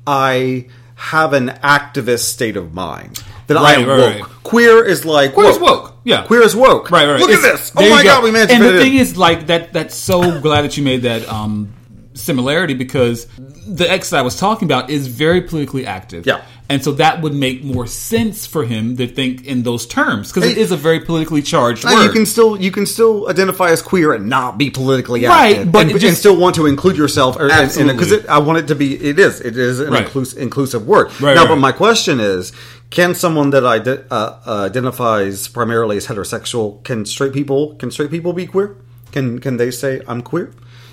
I 0.06 0.66
have 0.94 1.32
an 1.32 1.48
activist 1.62 2.24
state 2.30 2.56
of 2.56 2.74
mind 2.74 3.22
that 3.46 3.56
I 3.56 3.74
am 3.74 3.88
right, 3.88 3.98
woke. 3.98 4.14
right. 4.14 4.22
Queer 4.42 4.84
is 4.84 5.04
like 5.04 5.34
Queer 5.34 5.50
is 5.50 5.58
woke. 5.58 5.94
Yeah. 6.04 6.24
queer 6.26 6.42
is 6.42 6.56
woke. 6.56 6.90
Right, 6.90 7.06
right. 7.06 7.20
Look 7.20 7.30
It's- 7.30 7.44
at 7.44 7.52
this. 7.52 7.72
Oh 7.76 7.88
my 7.88 8.02
go. 8.02 8.08
god, 8.08 8.24
we 8.24 8.30
managed 8.30 8.52
And 8.52 8.62
the 8.64 8.78
thing 8.80 8.94
is, 8.94 9.16
like 9.16 9.46
that. 9.48 9.72
That's 9.72 9.94
so 9.94 10.40
glad 10.46 10.62
that 10.62 10.76
you 10.76 10.82
made 10.82 11.02
that 11.02 11.28
um, 11.28 11.72
similarity 12.18 12.74
because 12.74 13.26
the 13.66 13.90
ex 13.90 14.10
that 14.10 14.18
I 14.18 14.22
was 14.22 14.36
talking 14.38 14.66
about 14.66 14.90
is 14.90 15.06
very 15.06 15.40
politically 15.42 15.86
active. 15.86 16.26
Yeah. 16.26 16.42
and 16.70 16.82
so 16.84 16.92
that 16.92 17.22
would 17.22 17.34
make 17.34 17.64
more 17.64 17.86
sense 17.86 18.46
for 18.46 18.64
him 18.64 18.96
to 18.98 19.06
think 19.06 19.46
in 19.46 19.62
those 19.62 19.86
terms 19.86 20.30
because 20.32 20.50
it 20.50 20.58
is 20.58 20.70
a 20.70 20.76
very 20.76 21.00
politically 21.00 21.40
charged 21.42 21.84
word. 21.84 22.02
you 22.04 22.10
can 22.10 22.26
still 22.26 22.60
you 22.60 22.70
can 22.70 22.84
still 22.86 23.28
identify 23.30 23.70
as 23.70 23.80
queer 23.80 24.12
and 24.12 24.28
not 24.28 24.58
be 24.58 24.68
politically 24.70 25.24
active, 25.26 25.58
Right, 25.66 25.72
but 25.72 25.82
and, 25.86 25.90
it 25.96 26.04
and 26.04 26.16
still 26.16 26.36
want 26.36 26.54
to 26.56 26.66
include 26.66 26.96
yourself. 26.96 27.36
Or, 27.38 27.48
because. 27.48 28.26
I 28.26 28.38
want 28.38 28.58
it 28.58 28.66
to 28.68 28.74
be. 28.74 28.94
It 29.10 29.18
is. 29.18 29.40
It 29.40 29.56
is 29.56 29.80
an 29.80 29.92
Right. 29.92 30.06
inclus- 30.06 30.36
inclusive 30.36 30.86
word. 30.86 31.06
Right, 31.20 31.34
now, 31.34 31.42
right. 31.44 31.48
but 31.48 31.56
my 31.56 31.72
question 31.72 32.20
is: 32.20 32.52
Can 32.90 33.14
someone 33.14 33.50
that 33.50 33.64
ide- 33.64 34.04
uh, 34.10 34.38
uh, 34.46 34.68
identifies 34.70 35.48
primarily 35.48 35.96
as 35.96 36.06
heterosexual 36.06 36.82
can 36.84 37.06
straight 37.06 37.32
people 37.32 37.74
can 37.76 37.90
straight 37.90 38.10
people 38.10 38.32
be 38.32 38.46
queer? 38.46 38.76
Can 39.12 39.38
can 39.38 39.56
they 39.56 39.70
say 39.70 40.00
I'm 40.06 40.22
queer? 40.22 40.50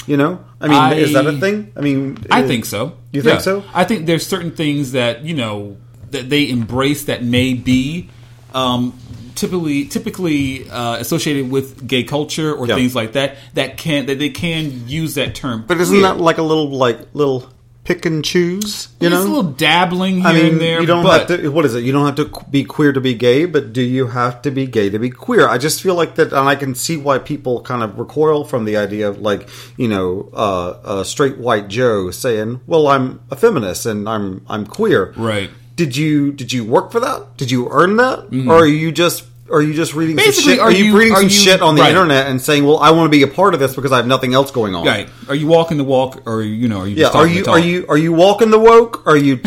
You 0.08 0.18
know, 0.18 0.40
I 0.62 0.68
mean, 0.68 0.78
I- 0.78 0.94
is 0.94 1.14
that 1.14 1.26
a 1.26 1.34
thing? 1.34 1.72
I 1.76 1.82
mean, 1.82 2.18
I 2.30 2.44
uh, 2.44 2.48
think 2.48 2.66
so. 2.66 2.94
You 3.12 3.22
think 3.24 3.36
Yeah. 3.36 3.40
so? 3.42 3.64
I 3.74 3.86
think 3.86 4.06
there's 4.06 4.26
certain 4.26 4.52
things 4.52 4.92
that 4.92 5.24
you 5.26 5.34
know 5.34 5.78
that 6.12 6.30
they 6.30 6.48
embrace 6.50 7.06
that 7.06 7.24
may 7.24 7.54
be 7.56 8.10
um, 8.54 8.94
typically 9.34 9.86
typically 9.86 10.70
uh, 10.70 10.96
associated 10.98 11.50
with 11.50 11.88
gay 11.88 12.04
culture 12.04 12.54
or 12.54 12.68
Yeah. 12.68 12.76
things 12.76 12.94
like 12.96 13.14
that. 13.14 13.38
That 13.56 13.78
can 13.78 14.06
that 14.06 14.20
they 14.20 14.30
can 14.30 14.88
use 14.88 15.16
that 15.16 15.34
term. 15.36 15.64
But 15.68 15.82
isn't 15.82 15.92
queer. 15.94 16.04
that 16.04 16.20
like 16.20 16.38
a 16.38 16.44
little 16.44 16.70
like 16.70 17.00
little 17.14 17.50
pick 17.86 18.06
and 18.06 18.26
choose? 18.26 18.90
You 19.00 19.10
know, 19.10 19.22
a 19.22 19.24
little 19.24 19.44
dabbling 19.44 20.16
here 20.16 20.28
I 20.28 20.34
mean, 20.34 20.46
and 20.54 20.62
there. 20.62 20.82
you 20.82 20.88
don't 20.88 21.04
but 21.04 21.30
have 21.30 21.42
to. 21.42 21.50
What 21.50 21.64
is 21.64 21.76
it? 21.76 21.84
You 21.86 21.94
don't 21.94 22.06
have 22.06 22.16
to 22.16 22.46
be 22.50 22.66
queer 22.66 22.92
to 22.92 23.00
be 23.00 23.14
gay, 23.14 23.46
but 23.46 23.72
do 23.72 23.82
you 23.82 24.08
have 24.08 24.42
to 24.42 24.52
be 24.52 24.66
gay 24.66 24.90
to 24.90 25.00
be 25.00 25.10
queer? 25.10 25.48
I 25.48 25.58
just 25.58 25.82
feel 25.82 25.96
like 25.96 26.16
that, 26.16 26.34
and 26.34 26.50
I 26.50 26.56
can 26.56 26.76
see 26.76 26.98
why 26.98 27.20
people 27.20 27.62
kind 27.62 27.82
of 27.82 27.98
recoil 27.98 28.44
from 28.44 28.66
the 28.66 28.76
idea 28.76 29.08
of 29.08 29.20
like, 29.20 29.48
you 29.78 29.88
know, 29.88 30.30
uh, 30.34 31.00
a 31.00 31.06
straight 31.06 31.38
white 31.38 31.70
Joe 31.70 32.12
saying, 32.12 32.60
"Well, 32.68 32.88
I'm 32.88 33.22
a 33.32 33.36
feminist 33.38 33.86
and 33.86 34.10
I'm 34.10 34.46
I'm 34.50 34.66
queer." 34.66 35.14
Right. 35.16 35.50
Did 35.76 35.96
you 35.96 36.32
did 36.32 36.52
you 36.52 36.66
work 36.66 36.92
for 36.92 37.00
that? 37.00 37.38
Did 37.38 37.52
you 37.52 37.70
earn 37.70 37.98
that, 37.98 38.34
or 38.48 38.64
are 38.64 38.68
you 38.68 38.92
just 38.92 39.26
are 39.52 39.62
you 39.62 39.74
just 39.74 39.94
reading 39.94 40.18
some 40.18 40.26
Basically, 40.26 40.54
shit? 40.54 40.60
are 40.60 40.68
Are 40.68 40.72
you, 40.72 40.86
you- 40.86 40.98
reading 40.98 41.14
are 41.14 41.18
some 41.18 41.24
you- 41.26 41.30
shit 41.30 41.62
on 41.62 41.76
the 41.76 41.82
right. 41.82 41.90
internet 41.92 42.28
and 42.28 42.42
saying, 42.42 42.66
"Well, 42.66 42.80
I 42.80 42.92
want 42.92 43.06
to 43.12 43.18
be 43.18 43.24
a 43.24 43.28
part 43.28 43.54
of 43.54 43.60
this 43.60 43.76
because 43.76 43.92
I 43.92 43.98
have 43.98 44.08
nothing 44.08 44.34
else 44.34 44.50
going 44.52 44.74
on"? 44.76 44.86
Right. 44.86 45.08
Are 45.30 45.36
you 45.36 45.48
walking 45.48 45.78
the 45.78 45.84
walk, 45.84 46.24
or 46.26 46.42
you 46.42 46.68
know, 46.68 46.80
are 46.80 46.88
you 46.88 46.96
Yeah. 46.96 47.10
Are 47.10 47.28
you 47.28 47.46
are 47.46 47.60
you 47.60 47.86
are 47.90 47.98
you 47.98 48.12
walking 48.14 48.50
the 48.52 48.60
woke? 48.60 49.06
Or 49.06 49.14
are 49.14 49.18
you 49.18 49.40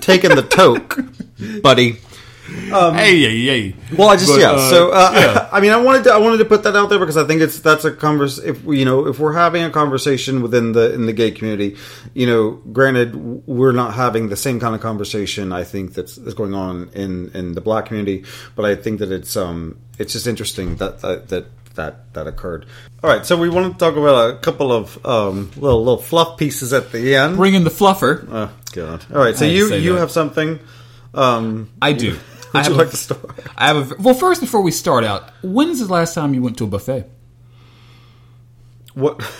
taking 0.00 0.34
the 0.34 0.42
toke, 0.58 0.98
buddy? 1.62 1.98
Hey, 2.94 3.18
hey, 3.20 3.44
hey. 3.44 3.74
Well, 3.96 4.08
I 4.08 4.16
just 4.16 4.32
But, 4.32 4.40
yeah. 4.40 4.52
uh, 4.52 4.70
so 4.70 4.90
uh, 4.90 5.12
yeah. 5.14 5.48
I 5.52 5.60
mean, 5.60 5.70
I 5.70 5.76
wanted 5.76 6.04
to 6.04 6.12
I 6.12 6.18
wanted 6.18 6.38
to 6.38 6.44
put 6.44 6.62
that 6.64 6.76
out 6.76 6.88
there 6.88 6.98
because 6.98 7.16
I 7.16 7.26
think 7.26 7.40
it's 7.40 7.58
that's 7.60 7.84
a 7.84 7.92
converse. 7.92 8.38
If 8.38 8.64
we, 8.64 8.78
you 8.78 8.84
know 8.84 9.06
if 9.06 9.18
we're 9.18 9.34
having 9.34 9.62
a 9.62 9.70
conversation 9.70 10.42
within 10.42 10.72
the 10.72 10.92
in 10.94 11.06
the 11.06 11.12
gay 11.12 11.30
community, 11.30 11.76
you 12.14 12.26
know, 12.26 12.52
granted 12.72 13.46
we're 13.46 13.72
not 13.72 13.94
having 13.94 14.28
the 14.28 14.36
same 14.36 14.60
kind 14.60 14.74
of 14.74 14.80
conversation. 14.80 15.52
I 15.52 15.64
think 15.64 15.94
that's, 15.94 16.16
that's 16.16 16.34
going 16.34 16.54
on 16.54 16.90
in 16.94 17.30
in 17.34 17.52
the 17.52 17.60
black 17.60 17.86
community, 17.86 18.24
but 18.56 18.64
I 18.64 18.74
think 18.74 19.00
that 19.00 19.12
it's 19.12 19.36
um 19.36 19.78
it's 19.98 20.12
just 20.12 20.26
interesting 20.26 20.76
that 20.76 21.00
that. 21.00 21.28
that 21.28 21.46
that, 21.74 22.12
that 22.14 22.26
occurred. 22.26 22.66
All 23.04 23.08
right, 23.08 23.24
so 23.24 23.36
we 23.38 23.48
want 23.48 23.72
to 23.72 23.78
talk 23.78 23.96
about 23.96 24.30
a 24.34 24.38
couple 24.38 24.72
of 24.72 25.06
um, 25.06 25.48
little 25.54 25.78
little 25.78 26.02
fluff 26.02 26.36
pieces 26.36 26.72
at 26.72 26.90
the 26.90 27.14
end. 27.14 27.36
Bring 27.36 27.54
in 27.54 27.62
the 27.62 27.70
fluffer. 27.70 28.26
Oh 28.28 28.50
God! 28.72 29.06
All 29.14 29.20
right, 29.20 29.36
so 29.36 29.46
I 29.46 29.48
had 29.48 29.54
to 29.54 29.56
you 29.56 29.74
you 29.76 29.92
that. 29.92 30.00
have 30.00 30.10
something. 30.10 30.58
Um, 31.14 31.70
I 31.80 31.92
do. 31.92 32.18
I 32.54 32.58
would 32.58 32.64
have 32.64 32.68
you 32.68 32.74
a- 32.74 32.78
like 32.82 32.90
to 32.90 32.96
start? 32.96 33.30
I 33.56 33.66
have 33.68 33.92
a 33.92 33.94
well. 34.02 34.14
First, 34.14 34.40
before 34.40 34.60
we 34.62 34.70
start 34.70 35.04
out, 35.04 35.30
when's 35.42 35.80
the 35.80 35.92
last 35.92 36.14
time 36.14 36.34
you 36.34 36.42
went 36.42 36.58
to 36.58 36.64
a 36.64 36.68
buffet? 36.68 37.06
What? 38.94 39.22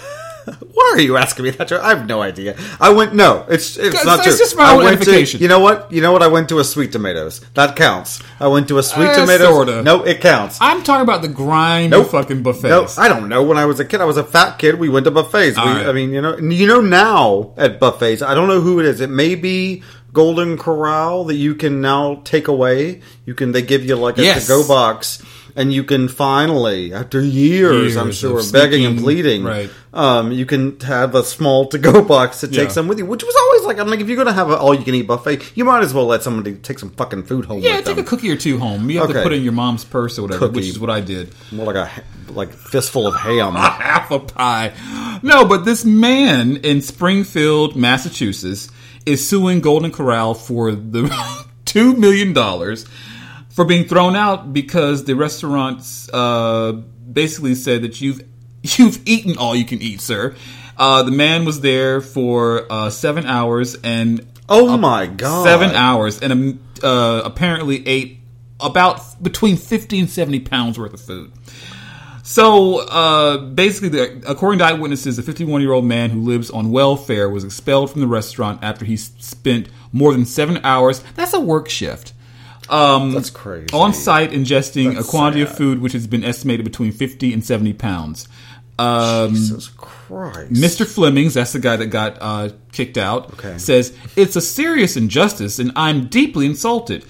Why 0.73 0.93
are 0.95 1.01
you 1.01 1.19
asking 1.19 1.45
me 1.45 1.51
that? 1.51 1.71
I 1.73 1.91
have 1.91 2.07
no 2.07 2.23
idea. 2.23 2.57
I 2.81 2.89
went. 2.91 3.15
No, 3.15 3.45
it's 3.51 3.77
it's 3.77 4.03
not 4.03 4.21
it's 4.21 4.29
true. 4.29 4.39
just 4.39 4.57
my 4.57 4.65
I 4.73 4.77
went 4.77 5.03
to. 5.03 5.39
You 5.39 5.47
know 5.47 5.61
what? 5.61 5.93
You 5.93 6.01
know 6.01 6.11
what? 6.11 6.23
I 6.23 6.29
went 6.29 6.49
to 6.49 6.59
a 6.59 6.65
sweet 6.65 6.91
tomatoes. 6.91 7.41
That 7.53 7.77
counts. 7.77 8.23
I 8.41 8.47
went 8.49 8.67
to 8.69 8.79
a 8.79 8.83
sweet 8.83 9.09
Uh, 9.11 9.15
tomatoes. 9.21 9.49
sorta. 9.49 9.83
No, 9.83 10.05
it 10.05 10.23
counts. 10.23 10.57
I'm 10.63 10.83
talking 10.83 11.03
about 11.03 11.21
the 11.21 11.29
grind 11.29 11.91
Nope. 11.91 12.09
fucking 12.13 12.43
buffets. 12.43 12.97
No, 12.97 13.03
I 13.03 13.09
don't 13.09 13.29
know. 13.29 13.43
When 13.43 13.59
I 13.59 13.67
was 13.67 13.79
a 13.79 13.85
kid, 13.85 14.01
I 14.01 14.07
was 14.07 14.17
a 14.17 14.25
fat 14.25 14.59
kid. 14.59 14.79
We 14.79 14.89
went 14.89 15.05
to 15.05 15.11
buffets. 15.11 15.59
We, 15.59 15.65
right. 15.65 15.87
I 15.87 15.93
mean, 15.93 16.13
you 16.13 16.23
know, 16.23 16.39
you 16.39 16.67
know 16.67 16.81
now 16.81 17.53
at 17.59 17.79
buffets. 17.79 18.23
I 18.23 18.35
don't 18.35 18.49
know 18.49 18.63
who 18.63 18.81
it 18.81 18.87
is. 18.87 19.03
It 19.03 19.11
may 19.11 19.35
be 19.35 19.83
Golden 20.13 20.57
Corral 20.57 21.25
that 21.25 21.35
you 21.35 21.55
can 21.55 21.81
now 21.81 22.21
take 22.25 22.49
away. 22.49 23.01
You 23.27 23.35
can. 23.35 23.53
They 23.53 23.63
give 23.63 23.85
you 23.85 23.97
like 23.97 24.19
a 24.19 24.23
Yes. 24.23 24.47
to-go 24.47 24.67
box, 24.67 25.23
and 25.55 25.73
you 25.73 25.85
can 25.85 26.09
finally, 26.09 26.93
after 26.95 27.21
years, 27.21 27.97
I'm 27.97 28.13
sure, 28.13 28.41
begging 28.53 28.87
and 28.87 28.99
pleading, 28.99 29.45
right. 29.45 29.71
Um, 29.93 30.33
you 30.33 30.47
can 30.47 30.79
have 30.81 31.15
a 31.15 31.23
small 31.25 31.67
to-go 31.67 32.03
box 32.15 32.41
to 32.41 32.49
take 32.49 32.57
Yeah. 32.57 32.69
some 32.69 32.89
with 32.89 32.99
you, 32.99 33.07
which 33.07 33.23
was 33.23 33.35
always 33.43 33.65
like, 33.67 33.79
I'm 33.79 33.89
like, 33.89 34.01
if 34.01 34.09
you're 34.09 34.17
gonna 34.17 34.33
have 34.33 34.49
an 34.51 34.57
all-you-can-eat 34.59 35.07
buffet, 35.07 35.43
you 35.55 35.65
might 35.65 35.83
as 35.83 35.93
well 35.93 36.07
let 36.07 36.23
somebody 36.23 36.55
take 36.55 36.79
some 36.79 36.91
fucking 36.91 37.25
food 37.25 37.45
home. 37.47 37.61
Yeah, 37.61 37.77
take 37.77 37.97
them. 37.97 37.99
a 38.01 38.03
cookie 38.05 38.31
or 38.31 38.37
two 38.37 38.59
home. 38.59 38.89
You 38.91 39.01
have 39.01 39.11
Okay. 39.11 39.19
to 39.19 39.23
put 39.23 39.33
it 39.33 39.37
in 39.37 39.43
your 39.45 39.53
mom's 39.53 39.85
purse 39.85 40.19
or 40.19 40.23
whatever, 40.23 40.47
Cookie. 40.47 40.57
which 40.57 40.69
is 40.69 40.79
what 40.79 40.91
I 40.91 41.01
did. 41.01 41.35
more 41.53 41.67
like 41.67 41.77
a 41.77 41.91
like 42.33 42.53
fistful 42.53 43.07
of 43.07 43.15
ham. 43.17 43.55
Half 43.57 44.11
a 44.11 44.19
pie. 44.21 44.73
No, 45.23 45.45
but 45.45 45.65
this 45.65 45.85
man 45.85 46.57
in 46.59 46.83
Springfield, 46.83 47.75
Massachusetts, 47.77 48.69
is 49.09 49.27
suing 49.27 49.61
Golden 49.61 49.91
Corral 49.91 50.35
for 50.35 50.73
the 50.73 51.47
two 51.65 51.95
million 51.95 52.33
dollars 52.33 52.87
for 53.51 53.65
being 53.65 53.89
thrown 53.89 54.15
out 54.15 54.53
because 54.53 55.05
the 55.05 55.15
restaurants 55.17 56.09
uh, 56.13 56.73
basically 56.73 57.55
said 57.55 57.83
that 57.83 58.01
you've 58.01 58.23
you've 58.63 59.01
eaten 59.07 59.37
all 59.39 59.57
you 59.57 59.65
can 59.65 59.81
eat, 59.83 60.01
sir. 60.01 60.35
Uh, 60.77 61.03
the 61.03 61.11
man 61.11 61.45
was 61.45 61.61
there 61.61 62.01
for 62.01 62.71
uh, 62.71 62.91
seven 62.91 63.27
hours 63.27 63.77
and 63.83 64.25
Oh 64.49 64.77
my 64.77 65.07
god! 65.07 65.45
seven 65.45 65.71
hours 65.71 66.21
and 66.21 66.33
um, 66.33 66.61
uh, 66.83 67.23
apparently 67.25 67.87
ate 67.87 68.21
about 68.61 69.23
between 69.23 69.57
50 69.57 70.01
and 70.01 70.11
70 70.11 70.41
pounds 70.41 70.79
worth 70.79 70.95
of 70.95 71.01
food. 71.01 71.33
So 72.29 72.81
uh, 72.81 73.39
basically, 73.39 73.89
the, 73.89 74.23
according 74.27 74.59
to 74.59 74.67
eyewitnesses, 74.67 75.19
a 75.19 75.23
51 75.23 75.63
year 75.63 75.73
old 75.73 75.87
man 75.87 76.11
who 76.11 76.21
lives 76.21 76.51
on 76.51 76.71
welfare 76.71 77.27
was 77.31 77.43
expelled 77.43 77.91
from 77.91 78.03
the 78.03 78.07
restaurant 78.07 78.63
after 78.63 78.85
he 78.85 78.99
spent 78.99 79.71
more 79.93 80.13
than 80.13 80.27
seven 80.27 80.61
hours. 80.63 81.03
That's 81.15 81.33
a 81.33 81.41
work 81.41 81.71
shift. 81.71 82.13
Um, 82.69 83.13
That's 83.13 83.31
crazy. 83.31 83.69
On 83.73 83.95
site, 83.95 84.33
ingesting 84.33 84.93
That's 84.97 85.09
a 85.09 85.11
quantity 85.11 85.41
of 85.41 85.57
food 85.57 85.81
which 85.81 85.95
has 85.95 86.07
been 86.07 86.23
estimated 86.23 86.65
between 86.67 86.93
50 86.93 87.33
and 87.33 87.43
70 87.43 87.73
pounds. 87.73 88.29
Um, 88.79 89.31
Jesus 89.35 89.69
Christ. 89.69 90.53
Mr. 90.53 90.87
Flemings, 90.87 91.33
that's 91.33 91.55
the 91.55 91.61
guy 91.61 91.77
that 91.77 91.87
got 91.87 92.19
uh, 92.21 92.51
kicked 92.73 92.99
out, 92.99 93.33
Okay. 93.33 93.57
says, 93.57 93.97
It's 94.17 94.37
a 94.37 94.43
serious 94.43 94.99
injustice 94.99 95.59
and 95.59 95.73
I'm 95.77 96.09
deeply 96.09 96.45
insulted. 96.45 97.07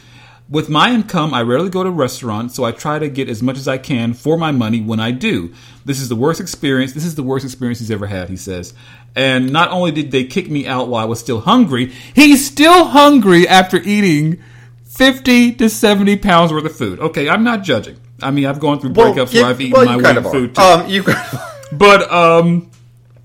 With 0.51 0.71
my 0.71 0.93
income, 0.93 1.35
I 1.35 1.43
rarely 1.43 1.69
go 1.69 1.85
to 1.85 1.91
restaurants, 1.91 2.55
so 2.55 2.65
I 2.65 2.73
try 2.73 2.99
to 2.99 3.09
get 3.09 3.29
as 3.29 3.43
much 3.43 3.59
as 3.59 3.69
I 3.69 3.77
can 3.77 4.15
for 4.15 4.39
my 4.39 4.51
money 4.51 4.81
when 4.81 4.99
I 4.99 5.11
do. 5.11 5.53
This 5.85 6.01
is 6.01 6.09
the 6.09 6.17
worst 6.17 6.41
experience. 6.41 6.95
This 6.95 7.05
is 7.05 7.17
the 7.17 7.23
worst 7.23 7.45
experience 7.45 7.81
he's 7.81 7.91
ever 7.91 8.07
had, 8.07 8.31
he 8.31 8.37
says. 8.37 8.73
And 9.15 9.53
not 9.53 9.71
only 9.71 9.91
did 9.91 10.11
they 10.11 10.25
kick 10.25 10.49
me 10.49 10.67
out 10.67 10.89
while 10.89 11.03
I 11.03 11.07
was 11.07 11.21
still 11.21 11.41
hungry, 11.41 11.93
he's 12.15 12.47
still 12.47 12.87
hungry 12.87 13.47
after 13.47 13.77
eating 13.77 14.43
50 14.85 15.53
to 15.57 15.69
70 15.69 16.17
pounds 16.17 16.51
worth 16.51 16.65
of 16.65 16.75
food. 16.75 16.99
Okay, 16.99 17.29
I'm 17.29 17.45
not 17.45 17.63
judging. 17.63 17.99
I 18.23 18.31
mean, 18.31 18.47
I've 18.47 18.59
gone 18.59 18.81
through 18.81 18.95
breakups 18.95 19.33
yeah, 19.33 19.43
where 19.43 19.51
I've 19.51 19.61
eaten 19.61 19.73
well, 19.73 19.85
my 19.85 19.97
weight 19.97 20.17
of 20.17 20.31
food 20.31 20.55
too. 20.55 20.63
Um, 20.63 20.89
you 20.89 21.05
But 21.73 22.11
um, 22.11 22.71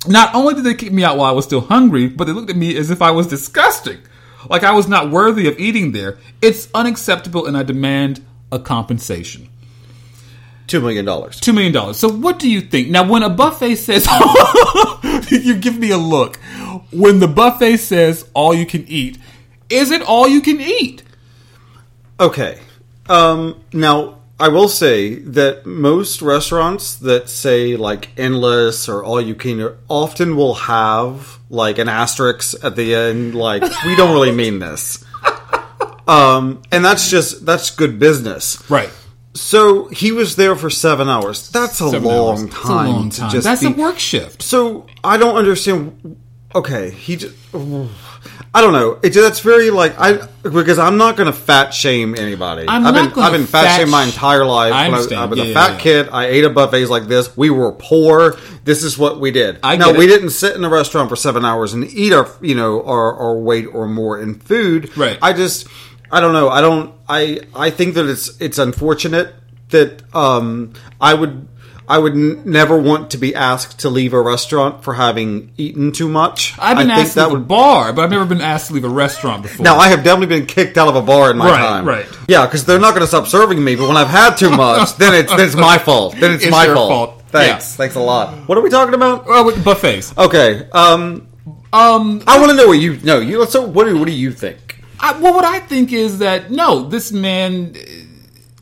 not 0.08 0.36
only 0.36 0.56
did 0.56 0.66
they 0.66 0.74
kick 0.74 0.92
me 0.92 1.04
out 1.04 1.18
while 1.18 1.30
I 1.30 1.32
was 1.32 1.46
still 1.46 1.62
hungry, 1.62 2.08
but 2.08 2.26
they 2.26 2.34
looked 2.34 2.50
at 2.50 2.58
me 2.58 2.76
as 2.76 2.92
if 2.92 3.02
I 3.02 3.12
was 3.12 3.28
disgusting, 3.28 4.00
like 4.50 4.64
I 4.64 4.72
was 4.72 4.88
not 4.88 5.10
worthy 5.10 5.48
of 5.48 5.60
eating 5.60 5.92
there. 5.92 6.18
It's 6.42 6.70
unacceptable, 6.74 7.46
and 7.46 7.56
I 7.58 7.64
demand 7.64 8.24
a 8.52 8.60
compensation. 8.60 9.50
two 10.68 10.80
million 10.82 11.06
dollars. 11.06 11.40
Two 11.40 11.54
million 11.54 11.74
dollars. 11.74 11.98
So, 11.98 12.10
what 12.10 12.40
do 12.40 12.50
you 12.50 12.62
think 12.62 12.90
now? 12.90 13.08
When 13.08 13.24
a 13.24 13.30
buffet 13.30 13.76
says, 13.76 14.08
you 15.30 15.56
give 15.56 15.78
me 15.78 15.92
a 15.92 15.98
look. 15.98 16.38
When 16.92 17.20
the 17.20 17.28
buffet 17.28 17.78
says 17.78 18.30
all 18.34 18.54
you 18.54 18.66
can 18.66 18.88
eat, 18.88 19.18
is 19.70 19.92
it 19.92 20.02
all 20.02 20.28
you 20.28 20.42
can 20.42 20.60
eat? 20.62 21.04
Okay. 22.20 22.60
Um, 23.10 23.62
now, 23.74 24.20
I 24.40 24.48
will 24.50 24.68
say 24.68 25.16
that 25.16 25.66
most 25.66 26.22
restaurants 26.22 26.96
that 26.98 27.30
say 27.30 27.78
like 27.78 28.10
endless 28.18 28.90
or 28.90 29.04
all 29.04 29.22
you 29.22 29.36
can 29.36 29.76
often 29.88 30.36
will 30.36 30.56
have 30.56 31.40
like 31.50 31.78
an 31.78 31.88
asterisk 31.88 32.56
at 32.64 32.76
the 32.76 32.96
end, 32.96 33.36
like, 33.36 33.62
we 33.86 33.96
don't 33.96 34.14
really 34.14 34.32
mean 34.36 34.60
this. 34.60 35.04
Um, 36.08 36.62
and 36.72 36.84
that's 36.84 37.10
just, 37.10 37.46
that's 37.46 37.70
good 37.70 38.00
business. 38.00 38.70
Right. 38.70 38.90
So 39.36 39.88
he 39.88 40.12
was 40.12 40.36
there 40.36 40.56
for 40.56 40.70
seven 40.70 41.08
hours. 41.10 41.50
That's 41.50 41.80
a, 41.80 41.90
Seven 41.90 42.04
long, 42.04 42.30
hours. 42.30 42.44
It's 42.44 42.56
a 42.56 42.58
time 42.58 42.88
long 42.88 43.10
to 43.10 43.20
time. 43.20 43.32
just 43.32 43.46
That's 43.46 43.62
be, 43.62 43.68
a 43.68 43.72
work 43.72 44.00
shift. 44.00 44.42
So 44.42 44.86
I 45.04 45.18
don't 45.18 45.36
understand. 45.36 46.18
Okay, 46.54 46.92
he 46.92 47.16
just. 47.16 47.36
I 48.54 48.62
don't 48.62 48.74
know. 48.74 49.00
It, 49.02 49.14
that's 49.14 49.40
very 49.40 49.72
like 49.72 49.96
I 49.98 50.28
because 50.44 50.78
I'm 50.78 50.98
not 50.98 51.18
going 51.18 51.26
to 51.26 51.34
fat 51.34 51.74
shame 51.74 52.16
anybody. 52.16 52.66
I'm 52.68 52.84
have 52.84 52.94
not 52.94 53.14
been 53.16 53.24
I've 53.24 53.32
been 53.32 53.46
fat, 53.48 53.64
fat 53.64 53.78
shamed 53.78 53.92
my 53.92 54.04
entire 54.04 54.46
life. 54.46 54.74
I 54.74 54.86
understand. 54.86 55.22
I, 55.22 55.26
was 55.26 55.40
Yeah, 55.40 55.46
a 55.46 55.54
fat 55.54 55.72
yeah. 55.72 55.80
kid. 55.80 56.10
I 56.10 56.26
ate 56.26 56.44
at 56.44 56.54
buffets 56.54 56.90
like 56.90 57.08
this. 57.08 57.36
We 57.36 57.50
were 57.50 57.72
poor. 57.72 58.38
This 58.64 58.84
is 58.84 58.98
what 58.98 59.20
we 59.20 59.32
did. 59.32 59.60
I 59.64 59.76
now 59.76 59.92
we 59.92 60.06
didn't 60.08 60.30
sit 60.32 60.56
in 60.56 60.64
a 60.64 60.70
restaurant 60.70 61.10
for 61.10 61.16
seven 61.16 61.46
hours 61.46 61.74
and 61.74 61.84
eat 61.86 62.14
our 62.14 62.30
you 62.42 62.56
know 62.56 62.84
our, 62.84 63.16
our 63.16 63.38
weight 63.38 63.66
or 63.66 63.88
more 63.88 64.22
in 64.22 64.36
food. 64.36 64.96
Right. 64.96 65.18
I 65.22 65.34
just 65.34 65.68
I 66.12 66.20
don't 66.20 66.34
know. 66.34 66.50
I 66.50 66.62
don't. 66.62 66.94
I 67.10 67.40
I 67.56 67.72
think 67.72 67.96
that 67.96 68.08
it's 68.08 68.40
it's 68.40 68.60
unfortunate 68.60 69.34
that 69.70 70.04
um 70.16 70.74
I 71.02 71.14
would. 71.16 71.48
I 71.88 71.98
would 71.98 72.14
n- 72.14 72.42
never 72.46 72.78
want 72.80 73.12
to 73.12 73.18
be 73.18 73.36
asked 73.36 73.80
to 73.80 73.90
leave 73.90 74.14
a 74.14 74.22
restaurant 74.22 74.84
for 74.84 74.94
having 74.94 75.52
eaten 75.58 75.92
too 75.92 76.08
much. 76.08 76.54
I've 76.58 76.78
been 76.78 76.90
I 76.90 77.02
asked 77.02 77.14
to 77.16 77.28
leave 77.28 77.38
a 77.38 77.40
bar, 77.42 77.92
but 77.94 78.04
I've 78.04 78.10
never 78.12 78.26
been 78.26 78.42
asked 78.42 78.68
to 78.68 78.74
leave 78.74 78.86
a 78.86 78.90
restaurant 78.90 79.44
before. 79.44 79.64
now 79.64 79.78
I 79.78 79.90
have 79.90 80.04
definitely 80.04 80.38
been 80.38 80.46
kicked 80.46 80.78
out 80.78 80.88
of 80.88 80.96
a 80.96 81.02
bar 81.02 81.32
in 81.32 81.38
my 81.38 81.50
Right, 81.50 81.58
time. 81.58 81.86
right. 81.86 82.06
Yeah, 82.28 82.46
because 82.46 82.66
they're 82.66 82.80
not 82.80 82.92
going 82.92 83.02
to 83.02 83.08
stop 83.08 83.28
serving 83.28 83.62
me. 83.64 83.76
But 83.76 83.88
when 83.88 83.98
I've 83.98 84.08
had 84.08 84.36
too 84.36 84.50
much, 84.50 84.96
then 84.98 85.14
it's 85.14 85.30
then 85.32 85.42
it's 85.48 85.56
my 85.56 85.78
fault. 85.78 86.16
Then 86.18 86.32
it's, 86.34 86.44
It's 86.44 86.52
my 86.52 86.66
your 86.66 86.76
fault. 86.76 86.90
fault. 86.90 87.24
Thanks. 87.30 87.74
Yeah. 87.74 87.78
Thanks 87.78 87.96
a 87.96 88.00
lot. 88.00 88.34
What 88.48 88.58
are 88.58 88.62
we 88.62 88.70
talking 88.70 88.94
about? 88.94 89.26
With 89.46 89.64
buffets. 89.64 90.14
Okay. 90.18 90.68
Um, 90.72 91.28
Um, 91.74 92.22
I 92.28 92.38
want 92.40 92.52
to 92.52 92.56
know 92.56 92.68
what 92.68 92.80
you 92.80 92.98
know. 93.04 93.20
You 93.20 93.46
so 93.48 93.64
what 93.66 93.86
do 93.86 93.98
what 93.98 94.06
do 94.06 94.14
you 94.14 94.32
think? 94.32 94.80
I, 95.00 95.20
well, 95.20 95.34
what 95.34 95.44
I 95.44 95.60
think 95.60 95.92
is 95.92 96.20
that 96.20 96.50
no, 96.52 96.84
this 96.88 97.12
man. 97.12 97.76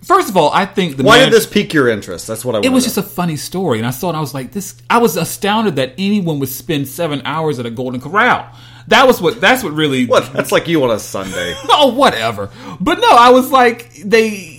First 0.04 0.30
of 0.30 0.38
all, 0.38 0.52
I 0.52 0.66
think 0.66 0.98
the 0.98 1.04
Why 1.04 1.20
man, 1.20 1.30
did 1.30 1.36
this 1.36 1.46
pique 1.46 1.74
your 1.74 1.88
interest? 1.88 2.26
That's 2.26 2.44
what 2.44 2.56
I. 2.56 2.62
It 2.64 2.72
was 2.72 2.84
just 2.84 2.98
a 2.98 3.04
funny 3.04 3.38
story, 3.38 3.78
and 3.78 3.86
I 3.86 3.92
saw 3.92 4.08
it. 4.08 4.10
and 4.12 4.18
I 4.18 4.22
was 4.22 4.34
like, 4.34 4.52
"This." 4.52 4.76
I 4.90 4.98
was 4.98 5.16
astounded 5.16 5.76
that 5.76 5.94
anyone 5.98 6.40
would 6.40 6.50
spend 6.50 6.88
seven 6.88 7.22
hours 7.24 7.60
at 7.60 7.68
a 7.68 7.70
Golden 7.70 8.02
Corral. 8.02 8.52
That 8.88 9.06
was 9.06 9.22
what. 9.22 9.40
That's 9.40 9.64
what 9.64 9.74
really. 9.74 10.08
what? 10.08 10.34
That's 10.34 10.52
like 10.52 10.68
you 10.68 10.84
on 10.84 10.90
a 10.90 11.00
Sunday. 11.00 11.56
Oh, 11.70 11.94
whatever. 11.94 12.50
But 12.80 13.00
no, 13.00 13.10
I 13.10 13.30
was 13.30 13.52
like, 13.52 13.94
they. 14.04 14.58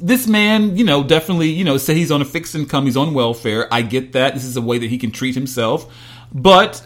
This 0.00 0.28
man, 0.28 0.76
you 0.76 0.84
know, 0.84 1.02
definitely, 1.02 1.48
you 1.48 1.64
know, 1.64 1.76
say 1.76 1.94
he's 1.94 2.12
on 2.12 2.22
a 2.22 2.24
fixed 2.24 2.54
income, 2.54 2.84
he's 2.84 2.96
on 2.96 3.14
welfare. 3.14 3.66
I 3.74 3.82
get 3.82 4.12
that. 4.12 4.32
This 4.34 4.44
is 4.44 4.56
a 4.56 4.62
way 4.62 4.78
that 4.78 4.88
he 4.88 4.96
can 4.96 5.10
treat 5.10 5.34
himself. 5.34 5.92
But 6.32 6.80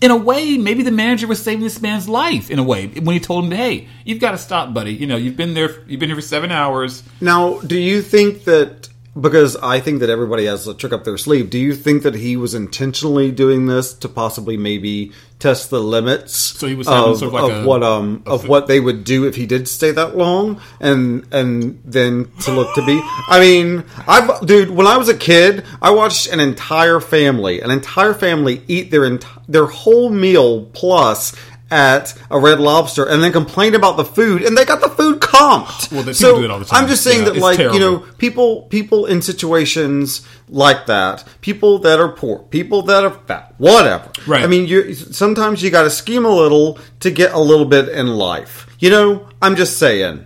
in 0.00 0.10
a 0.10 0.16
way, 0.16 0.58
maybe 0.58 0.82
the 0.82 0.90
manager 0.90 1.26
was 1.26 1.42
saving 1.42 1.62
this 1.62 1.80
man's 1.80 2.08
life. 2.08 2.50
In 2.50 2.58
a 2.58 2.62
way, 2.62 2.88
when 2.88 3.14
he 3.14 3.20
told 3.20 3.44
him, 3.44 3.50
"Hey, 3.52 3.88
you've 4.04 4.20
got 4.20 4.32
to 4.32 4.38
stop, 4.38 4.74
buddy. 4.74 4.92
You 4.92 5.06
know, 5.06 5.16
you've 5.16 5.36
been 5.36 5.54
there. 5.54 5.76
You've 5.86 6.00
been 6.00 6.08
here 6.08 6.16
for 6.16 6.22
seven 6.22 6.50
hours. 6.50 7.02
Now, 7.20 7.60
do 7.60 7.78
you 7.78 8.02
think 8.02 8.44
that 8.44 8.88
because 9.18 9.56
I 9.56 9.80
think 9.80 10.00
that 10.00 10.10
everybody 10.10 10.44
has 10.44 10.66
a 10.66 10.74
trick 10.74 10.92
up 10.92 11.04
their 11.04 11.16
sleeve, 11.18 11.50
do 11.50 11.58
you 11.58 11.74
think 11.74 12.02
that 12.02 12.14
he 12.14 12.36
was 12.36 12.54
intentionally 12.54 13.30
doing 13.32 13.66
this 13.66 13.94
to 13.94 14.08
possibly 14.08 14.56
maybe 14.56 15.12
test 15.38 15.68
the 15.70 15.80
limits 15.80 16.34
So 16.34 16.66
he 16.66 16.74
was 16.74 16.88
of, 16.88 17.18
sort 17.18 17.28
of 17.28 17.32
like 17.34 17.42
of 17.52 17.64
a- 17.64 17.66
what 17.66 17.82
um 17.82 18.22
of 18.26 18.48
what 18.48 18.66
they 18.68 18.80
would 18.80 19.04
do 19.04 19.26
if 19.26 19.36
he 19.36 19.44
did 19.46 19.68
stay 19.68 19.90
that 19.90 20.16
long 20.16 20.60
and 20.80 21.26
and 21.32 21.80
then 21.84 22.30
to 22.42 22.52
look 22.52 22.74
to 22.74 22.84
be? 22.86 22.98
I 23.28 23.38
mean, 23.40 23.84
I 24.06 24.38
dude, 24.44 24.70
when 24.70 24.86
I 24.86 24.96
was 24.96 25.08
a 25.08 25.16
kid, 25.16 25.64
I 25.82 25.90
watched 25.90 26.28
an 26.32 26.40
entire 26.40 27.00
family, 27.00 27.60
an 27.60 27.70
entire 27.70 28.14
family 28.14 28.62
eat 28.68 28.90
their 28.90 29.04
ent- 29.04 29.26
their 29.48 29.66
whole 29.66 30.08
meal 30.10 30.66
plus 30.72 31.34
at 31.68 32.14
a 32.30 32.38
Red 32.38 32.60
Lobster 32.60 33.04
and 33.04 33.20
then 33.22 33.32
complained 33.32 33.74
about 33.74 33.96
the 33.96 34.04
food 34.04 34.42
and 34.42 34.56
they 34.56 34.64
got 34.64 34.80
the 34.80 34.88
food 34.88 35.18
comped. 35.20 35.90
Well, 35.90 36.02
the 36.02 36.12
people 36.12 36.14
so 36.14 36.36
do 36.38 36.44
it 36.44 36.50
all 36.50 36.60
the 36.60 36.64
time. 36.64 36.84
I'm 36.84 36.88
just 36.88 37.02
saying 37.02 37.24
Yeah, 37.24 37.30
that 37.30 37.36
like 37.38 37.58
you 37.58 37.80
know 37.80 37.98
people 38.18 38.62
people 38.62 39.06
in 39.06 39.20
situations 39.20 40.24
like 40.48 40.86
that 40.86 41.24
people 41.40 41.80
that 41.80 41.98
are 41.98 42.08
poor 42.10 42.38
people 42.38 42.82
that 42.82 43.02
are 43.04 43.10
fat 43.10 43.52
whatever 43.58 44.08
Right. 44.28 44.44
i 44.44 44.46
mean 44.46 44.66
you 44.68 44.94
sometimes 44.94 45.60
you 45.60 45.70
got 45.70 45.82
to 45.82 45.90
scheme 45.90 46.24
a 46.24 46.30
little 46.30 46.78
to 47.00 47.10
get 47.10 47.32
a 47.32 47.40
little 47.40 47.64
bit 47.64 47.88
in 47.88 48.06
life 48.06 48.68
you 48.78 48.90
know 48.90 49.28
i'm 49.42 49.56
just 49.56 49.76
saying 49.78 50.24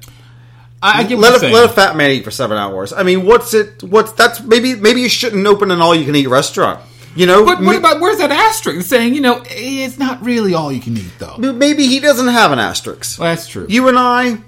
I, 0.83 1.01
I 1.01 1.05
get 1.05 1.19
let 1.19 1.35
a, 1.35 1.39
saying. 1.39 1.55
let 1.55 1.65
a 1.71 1.73
fat 1.73 1.97
man 1.97 2.11
eat 2.11 2.25
for 2.25 2.31
seven 2.31 2.59
hours 2.59 2.93
i 2.93 3.03
mean 3.03 3.25
what's 3.25 3.55
it 3.55 3.83
what's 3.83 4.13
that's 4.13 4.43
maybe 4.43 4.75
maybe 4.75 5.01
you 5.01 5.09
shouldn't 5.09 5.47
open 5.47 5.71
an 5.71 5.81
all-you-can-eat 5.81 6.29
restaurant 6.29 6.81
you 7.17 7.27
know 7.27 7.45
but 7.45 7.61
what 7.61 7.77
about 7.77 8.01
where's 8.01 8.19
that 8.19 8.31
asterisk 8.31 8.87
saying? 8.89 9.15
You 9.15 9.21
know, 9.21 9.43
it's 9.47 9.99
not 9.99 10.23
really 10.25 10.55
all 10.55 10.71
you 10.73 10.81
can 10.81 10.97
eat, 10.97 11.11
though. 11.19 11.37
maybe 11.39 11.87
he 11.87 12.01
doesn't 12.01 12.29
have 12.29 12.53
an 12.53 12.59
asterisk 12.59 13.19
Well, 13.19 13.31
that's 13.31 13.47
true. 13.49 13.67
you 13.69 13.89
and 13.89 13.99
i 13.99 14.39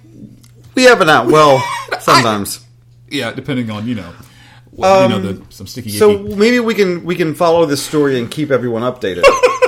we 0.75 0.85
have 0.85 1.01
an 1.01 1.09
out 1.11 1.27
well 1.27 1.63
sometimes 2.01 2.65
yeah, 3.09 3.31
depending 3.33 3.71
on 3.71 3.87
you 3.87 3.95
know, 3.95 4.11
well, 4.71 5.03
you 5.03 5.09
know, 5.11 5.33
the, 5.33 5.53
some 5.53 5.67
sticky. 5.67 5.91
Um, 5.91 5.97
so 5.99 6.11
icky. 6.13 6.35
maybe 6.35 6.61
we 6.61 6.75
can 6.75 7.05
we 7.05 7.15
can 7.15 7.35
follow 7.35 7.67
this 7.67 7.85
story 7.85 8.19
and 8.19 8.31
keep 8.31 8.51
everyone 8.51 8.81
updated 8.83 9.23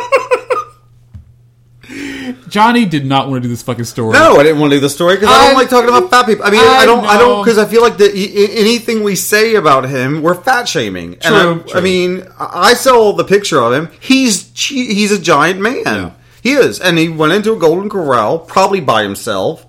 Johnny 2.55 2.85
did 2.85 3.05
not 3.05 3.29
want 3.29 3.43
to 3.43 3.49
do 3.49 3.53
this 3.53 3.63
fucking 3.63 3.85
story. 3.85 4.13
No, 4.13 4.37
I 4.37 4.45
didn't 4.45 4.61
want 4.61 4.71
to 4.71 4.77
do 4.77 4.81
the 4.81 4.89
story 4.89 5.17
because 5.17 5.29
I, 5.29 5.33
I- 5.41 5.47
don't 5.47 5.55
like 5.57 5.69
talking 5.69 5.89
about 5.89 6.09
fat 6.09 6.25
people. 6.25 6.45
I 6.45 6.51
mean, 6.51 6.61
I, 6.61 6.65
I 6.83 6.87
don't, 6.87 7.05
I 7.05 7.19
don't, 7.19 7.43
because 7.45 7.59
I 7.59 7.65
feel 7.65 7.83
like 7.83 7.97
that 7.97 8.13
anything 8.15 9.03
we 9.03 9.17
say 9.17 9.57
about 9.57 9.89
him, 9.89 10.23
we're 10.23 10.35
fat 10.41 10.69
shaming. 10.69 11.17
True, 11.19 11.35
and 11.37 11.61
I, 11.63 11.65
true. 11.65 11.81
I 11.81 11.83
mean, 11.83 12.23
I 12.39 12.71
I 12.71 12.75
saw 12.75 13.13
the 13.13 13.25
picture 13.25 13.61
of 13.61 13.73
him. 13.73 13.89
He's 13.99 14.57
he's 14.57 15.11
a 15.11 15.19
giant 15.21 15.61
man. 15.61 15.83
Yeah. 15.85 16.11
He 16.45 16.53
is, 16.53 16.79
and 16.79 16.97
he 16.97 17.09
went 17.09 17.33
into 17.33 17.53
a 17.55 17.59
golden 17.59 17.89
corral 17.91 18.39
probably 18.39 18.81
by 18.81 19.03
himself. 19.03 19.67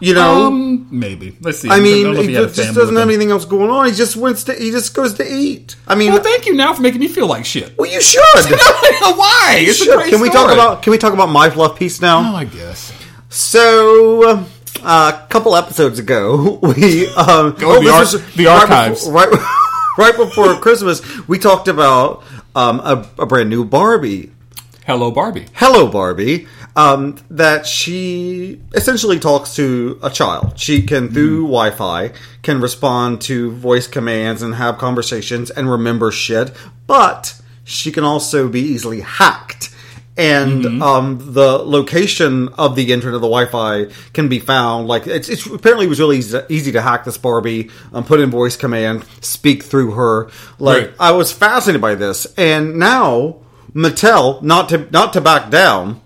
You 0.00 0.12
know, 0.14 0.46
Um, 0.48 0.86
maybe. 0.90 1.36
Let's 1.40 1.60
see. 1.60 1.70
I 1.70 1.80
mean, 1.80 2.14
he 2.16 2.34
just 2.34 2.56
doesn't 2.74 2.96
have 2.96 3.08
anything 3.08 3.30
else 3.30 3.44
going 3.44 3.70
on. 3.70 3.86
He 3.86 3.92
just 3.92 4.16
wants 4.16 4.44
to. 4.44 4.52
He 4.54 4.70
just 4.70 4.92
goes 4.94 5.14
to 5.14 5.24
eat. 5.26 5.76
I 5.86 5.94
mean, 5.94 6.12
Well, 6.12 6.22
thank 6.22 6.46
you 6.46 6.54
now 6.54 6.72
for 6.74 6.82
making 6.82 7.00
me 7.00 7.08
feel 7.08 7.26
like 7.26 7.44
shit. 7.44 7.72
well, 7.78 7.90
you 7.90 8.00
should. 8.00 8.20
Why? 8.34 9.58
It's 9.60 9.80
a 9.80 9.84
Should. 9.84 10.04
Can 10.10 10.20
we 10.20 10.30
talk 10.30 10.52
about? 10.52 10.82
Can 10.82 10.90
we 10.90 10.98
talk 10.98 11.12
about 11.14 11.28
my 11.30 11.48
fluff 11.48 11.78
piece 11.78 12.00
now? 12.00 12.32
Oh, 12.32 12.36
I 12.36 12.44
guess. 12.44 12.92
So, 13.48 14.28
uh, 14.82 15.12
a 15.22 15.26
couple 15.28 15.54
episodes 15.56 15.98
ago, 15.98 16.58
we 16.62 17.08
um, 17.14 17.52
Go 17.58 17.78
to 17.80 17.84
the 17.84 17.92
ar- 17.92 18.00
was 18.00 18.34
the 18.34 18.46
right 18.46 18.60
archives. 18.62 19.04
before- 19.06 19.12
right, 19.28 19.48
right 19.98 20.16
before 20.16 20.54
Christmas. 20.56 21.02
We 21.28 21.38
talked 21.38 21.68
about 21.68 22.22
um, 22.54 22.80
a, 22.80 23.08
a 23.18 23.26
brand 23.26 23.50
new 23.50 23.64
Barbie, 23.64 24.32
Hello, 24.86 25.10
Barbie. 25.10 25.46
Hello 25.54 25.88
Barbie, 25.88 26.46
um, 26.76 27.16
that 27.30 27.66
she 27.66 28.60
essentially 28.74 29.18
talks 29.20 29.54
to 29.56 29.98
a 30.02 30.10
child. 30.10 30.58
She 30.58 30.82
can 30.82 31.08
through 31.12 31.42
Wi-Fi 31.42 32.12
can 32.42 32.60
respond 32.60 33.20
to 33.22 33.52
voice 33.52 33.86
commands 33.86 34.42
and 34.42 34.54
have 34.56 34.78
conversations 34.78 35.50
and 35.50 35.70
remember 35.70 36.10
shit, 36.10 36.52
but 36.86 37.40
she 37.64 37.90
can 37.92 38.04
also 38.04 38.48
be 38.48 38.60
easily 38.60 39.00
hacked. 39.00 39.70
And 40.16 40.62
Mm-hmm. 40.64 40.82
um, 40.82 41.32
the 41.34 41.58
location 41.58 42.48
of 42.50 42.76
the 42.76 42.92
internet, 42.92 43.16
of 43.16 43.20
the 43.20 43.26
Wi-Fi, 43.26 43.86
can 44.12 44.28
be 44.28 44.38
found. 44.38 44.86
Like 44.86 45.08
it's, 45.08 45.28
it's 45.28 45.44
apparently 45.44 45.86
it 45.86 45.88
was 45.88 45.98
really 45.98 46.18
easy, 46.18 46.38
easy 46.48 46.70
to 46.72 46.80
hack 46.82 47.04
this 47.04 47.18
Barbie. 47.18 47.70
Um, 47.92 48.04
put 48.04 48.20
in 48.20 48.30
voice 48.30 48.56
command, 48.56 49.04
speak 49.22 49.64
through 49.64 49.92
her. 49.92 50.30
Like 50.60 50.86
Right. 50.86 50.94
I 51.00 51.10
was 51.12 51.32
fascinated 51.32 51.80
by 51.82 51.96
this, 51.96 52.26
and 52.36 52.78
now 52.78 53.38
Mattel, 53.74 54.40
not 54.40 54.68
to 54.68 54.86
not 54.92 55.12
to 55.14 55.20
back 55.20 55.50
down, 55.50 56.00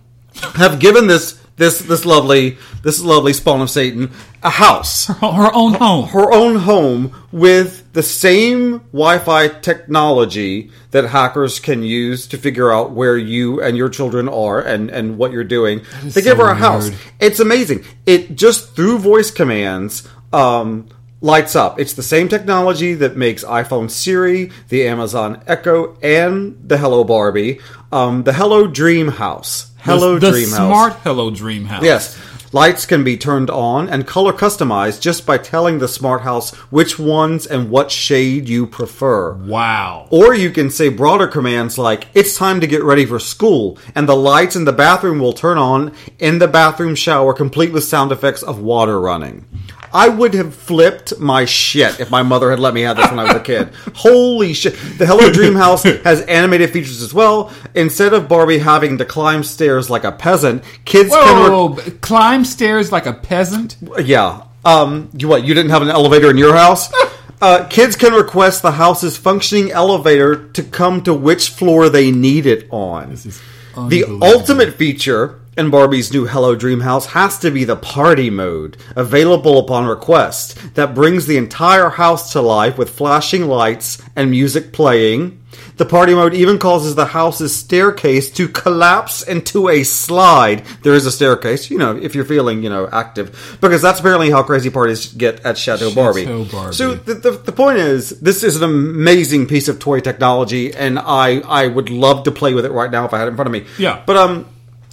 have 0.55 0.79
given 0.79 1.07
this 1.07 1.41
this 1.57 1.81
this 1.81 2.07
lovely 2.07 2.57
this 2.83 3.01
lovely 3.01 3.33
spawn 3.33 3.61
of 3.61 3.69
Satan 3.69 4.11
a 4.43 4.51
house 4.51 5.07
Her 5.21 5.51
own 5.53 5.75
home. 5.75 6.09
her 6.09 6.33
own 6.33 6.57
home 6.57 7.13
with 7.33 7.93
the 7.93 8.03
same 8.03 8.79
Wi-Fi 8.93 9.49
technology 9.49 10.71
that 10.93 11.05
hackers 11.05 11.59
can 11.59 11.83
use 11.83 12.29
to 12.29 12.39
figure 12.39 12.73
out 12.73 12.93
where 12.93 13.19
you 13.19 13.61
and 13.61 13.77
your 13.77 13.89
children 13.89 14.29
are 14.29 14.61
and 14.61 14.91
and 14.91 15.19
what 15.19 15.33
you're 15.33 15.43
doing. 15.45 15.83
They 16.05 16.23
give 16.23 16.39
her 16.39 16.49
a 16.49 16.55
house. 16.55 16.91
It's 17.19 17.41
amazing. 17.41 17.85
It 18.07 18.37
just 18.37 18.77
through 18.77 18.99
voice 18.99 19.31
commands 19.33 20.09
um 20.33 20.89
lights 21.21 21.57
up. 21.57 21.81
It's 21.81 21.95
the 21.95 22.03
same 22.03 22.29
technology 22.29 22.95
that 22.95 23.17
makes 23.17 23.45
iPhone 23.45 23.91
Siri, 23.91 24.51
the 24.69 24.87
Amazon 24.87 25.43
Echo, 25.47 25.97
and 26.01 26.57
the 26.69 26.79
Hello 26.79 27.05
Barbie, 27.05 27.61
um, 27.91 28.23
the 28.23 28.33
Hello 28.33 28.67
Dream 28.67 29.09
House. 29.09 29.73
Hello 29.79 30.15
the, 30.15 30.27
the 30.27 30.33
Dream 30.33 30.51
House. 30.51 30.57
smart 30.57 30.93
Hello 31.05 31.31
Dream 31.31 31.65
House. 31.65 31.83
Yes. 31.83 32.19
Lights 32.51 32.87
can 32.87 33.05
be 33.05 33.19
turned 33.19 33.51
on 33.51 33.91
and 33.91 34.07
color 34.07 34.33
customized 34.33 35.03
just 35.03 35.27
by 35.27 35.37
telling 35.37 35.79
the 35.79 35.89
smart 35.89 36.23
house 36.23 36.55
which 36.71 36.99
ones 36.99 37.47
and 37.47 37.69
what 37.69 37.91
shade 37.91 38.49
you 38.49 38.67
prefer. 38.67 39.35
Wow. 39.35 40.09
Or 40.11 40.35
you 40.35 40.51
can 40.51 40.71
say 40.71 40.89
broader 40.89 41.27
commands 41.27 41.77
like, 41.77 42.07
it's 42.15 42.39
time 42.39 42.63
to 42.63 42.67
get 42.67 42.83
ready 42.83 43.05
for 43.05 43.19
school, 43.19 43.77
and 43.95 44.09
the 44.09 44.17
lights 44.17 44.57
in 44.57 44.65
the 44.65 44.73
bathroom 44.73 45.19
will 45.19 45.35
turn 45.35 45.59
on 45.59 45.93
in 46.19 46.39
the 46.39 46.49
bathroom 46.49 46.95
shower, 46.95 47.35
complete 47.35 47.71
with 47.71 47.85
sound 47.85 48.13
effects 48.13 48.43
of 48.43 48.61
water 48.61 48.99
running. 48.99 49.45
I 49.93 50.09
would 50.09 50.35
have 50.35 50.55
flipped 50.55 51.19
my 51.19 51.45
shit 51.45 52.01
if 52.01 52.11
my 52.11 52.23
mother 52.23 52.51
had 52.51 52.59
let 52.61 52.75
me 52.75 52.83
have 52.83 52.97
this 52.97 53.09
when 53.11 53.19
I 53.19 53.25
was 53.25 53.35
a 53.35 53.41
kid. 53.41 53.71
Holy 53.95 54.53
shit. 54.53 54.75
The 54.99 55.07
Hello 55.07 55.33
Dream 55.33 55.55
House 55.55 55.83
has 55.83 56.21
animated 56.23 56.71
features 56.71 57.03
as 57.03 57.15
well. 57.15 57.53
Instead 57.75 58.13
of 58.15 58.29
Barbie 58.29 58.59
having 58.59 58.99
to 58.99 59.05
climb 59.05 59.43
stairs 59.43 59.89
like 59.91 60.05
a 60.05 60.13
peasant, 60.13 60.63
kids 60.85 61.11
can. 61.11 61.45
re- 61.45 61.51
Whoa, 61.51 61.77
climb 62.01 62.45
stairs 62.45 62.93
like 62.93 63.07
a 63.07 63.13
peasant? 63.13 63.77
yeah. 64.05 64.45
Um. 64.65 65.09
You 65.17 65.29
what? 65.29 65.45
You 65.45 65.55
didn't 65.55 65.71
have 65.71 65.83
an 65.83 65.89
elevator 65.89 66.31
in 66.31 66.39
your 66.39 66.55
house? 66.57 66.93
Uh, 67.41 67.65
kids 67.69 67.95
can 67.95 68.13
request 68.15 68.63
the 68.63 68.73
house's 68.73 69.17
functioning 69.17 69.71
elevator 69.71 70.49
to 70.49 70.61
come 70.61 71.01
to 71.05 71.15
which 71.15 71.51
floor 71.51 71.89
they 71.89 72.11
need 72.11 72.47
it 72.47 72.67
on. 72.73 73.13
is 73.13 73.41
The 73.77 74.05
ultimate 74.21 74.75
feature 74.75 75.39
in 75.59 75.71
Barbie's 75.71 76.13
new 76.13 76.25
Hello 76.25 76.55
Dream 76.55 76.81
House 76.81 77.07
has 77.07 77.41
to 77.41 77.51
be 77.51 77.65
the 77.65 77.75
party 77.75 78.31
mode, 78.31 78.77
available 78.95 79.59
upon 79.59 79.87
request, 79.87 80.57
that 80.75 80.95
brings 80.95 81.27
the 81.27 81.37
entire 81.37 81.91
house 81.91 82.33
to 82.33 82.41
life 82.41 82.79
with 82.79 82.91
flashing 82.91 83.49
lights 83.49 84.01
and 84.15 84.31
music 84.31 84.73
playing. 84.73 85.43
The 85.77 85.85
party 85.85 86.15
mode 86.15 86.35
even 86.35 86.59
causes 86.59 86.95
the 86.95 87.07
house's 87.07 87.55
staircase 87.55 88.31
to 88.33 88.47
collapse 88.47 89.23
into 89.23 89.69
a 89.69 89.83
slide. 89.83 90.65
There 90.83 90.95
is 90.95 91.07
a 91.07 91.11
staircase, 91.11 91.71
you 91.71 91.79
know, 91.79 91.97
if 91.97 92.15
you're 92.15 92.25
feeling, 92.25 92.63
you 92.63 92.71
know, 92.71 92.89
active. 92.93 93.59
Because 93.61 93.83
that's 93.83 93.99
apparently 93.99 94.31
how 94.31 94.45
crazy 94.45 94.71
parties 94.71 95.13
get 95.13 95.45
at 95.45 95.59
Chateau, 95.59 95.93
Barbie. 95.93 96.27
Barbie. 96.27 96.75
So 96.75 96.95
the, 96.95 97.15
the, 97.15 97.31
the 97.33 97.53
point 97.53 97.79
is, 97.79 98.11
this 98.21 98.45
is 98.45 98.57
an 98.57 98.63
amazing 98.63 99.49
piece 99.49 99.67
of 99.67 99.81
toy 99.81 99.99
technology, 99.99 100.73
and 100.73 101.01
I, 101.01 101.41
I 101.41 101.67
would 101.67 101.91
love 101.91 102.25
to 102.25 102.31
play 102.31 102.55
with 102.55 102.65
it 102.65 102.71
right 102.71 102.91
now 102.91 103.05
if 103.07 103.13
I 103.13 103.19
had 103.19 103.27
it 103.27 103.33
in 103.33 103.37
front 103.37 103.49
of 103.49 103.53
me. 103.53 103.67
Yeah. 103.77 104.05
But, 104.07 104.17
um, 104.17 104.47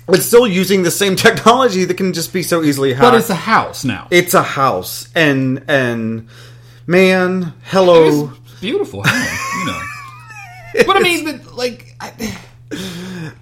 it's 0.10 0.26
still 0.26 0.48
using 0.48 0.84
the 0.84 0.91
same 0.91 1.15
technology 1.27 1.86
that 1.86 1.95
can 1.98 2.14
just 2.14 2.34
be 2.34 2.44
so 2.44 2.64
easily 2.64 2.94
hacked. 2.94 3.02
But 3.02 3.15
it's 3.15 3.30
a 3.30 3.36
house 3.36 3.84
now. 3.84 4.07
It's 4.11 4.34
a 4.34 4.44
house, 4.44 5.10
and 5.15 5.64
and 5.68 6.27
man, 6.88 7.53
hello. 7.65 8.32
Beautiful 8.61 9.03
home, 9.06 9.38
you 9.60 9.65
know. 9.65 9.82
But 10.86 10.98
I 10.98 10.99
mean, 10.99 11.23
but, 11.23 11.56
like, 11.56 11.95
I, 12.02 12.11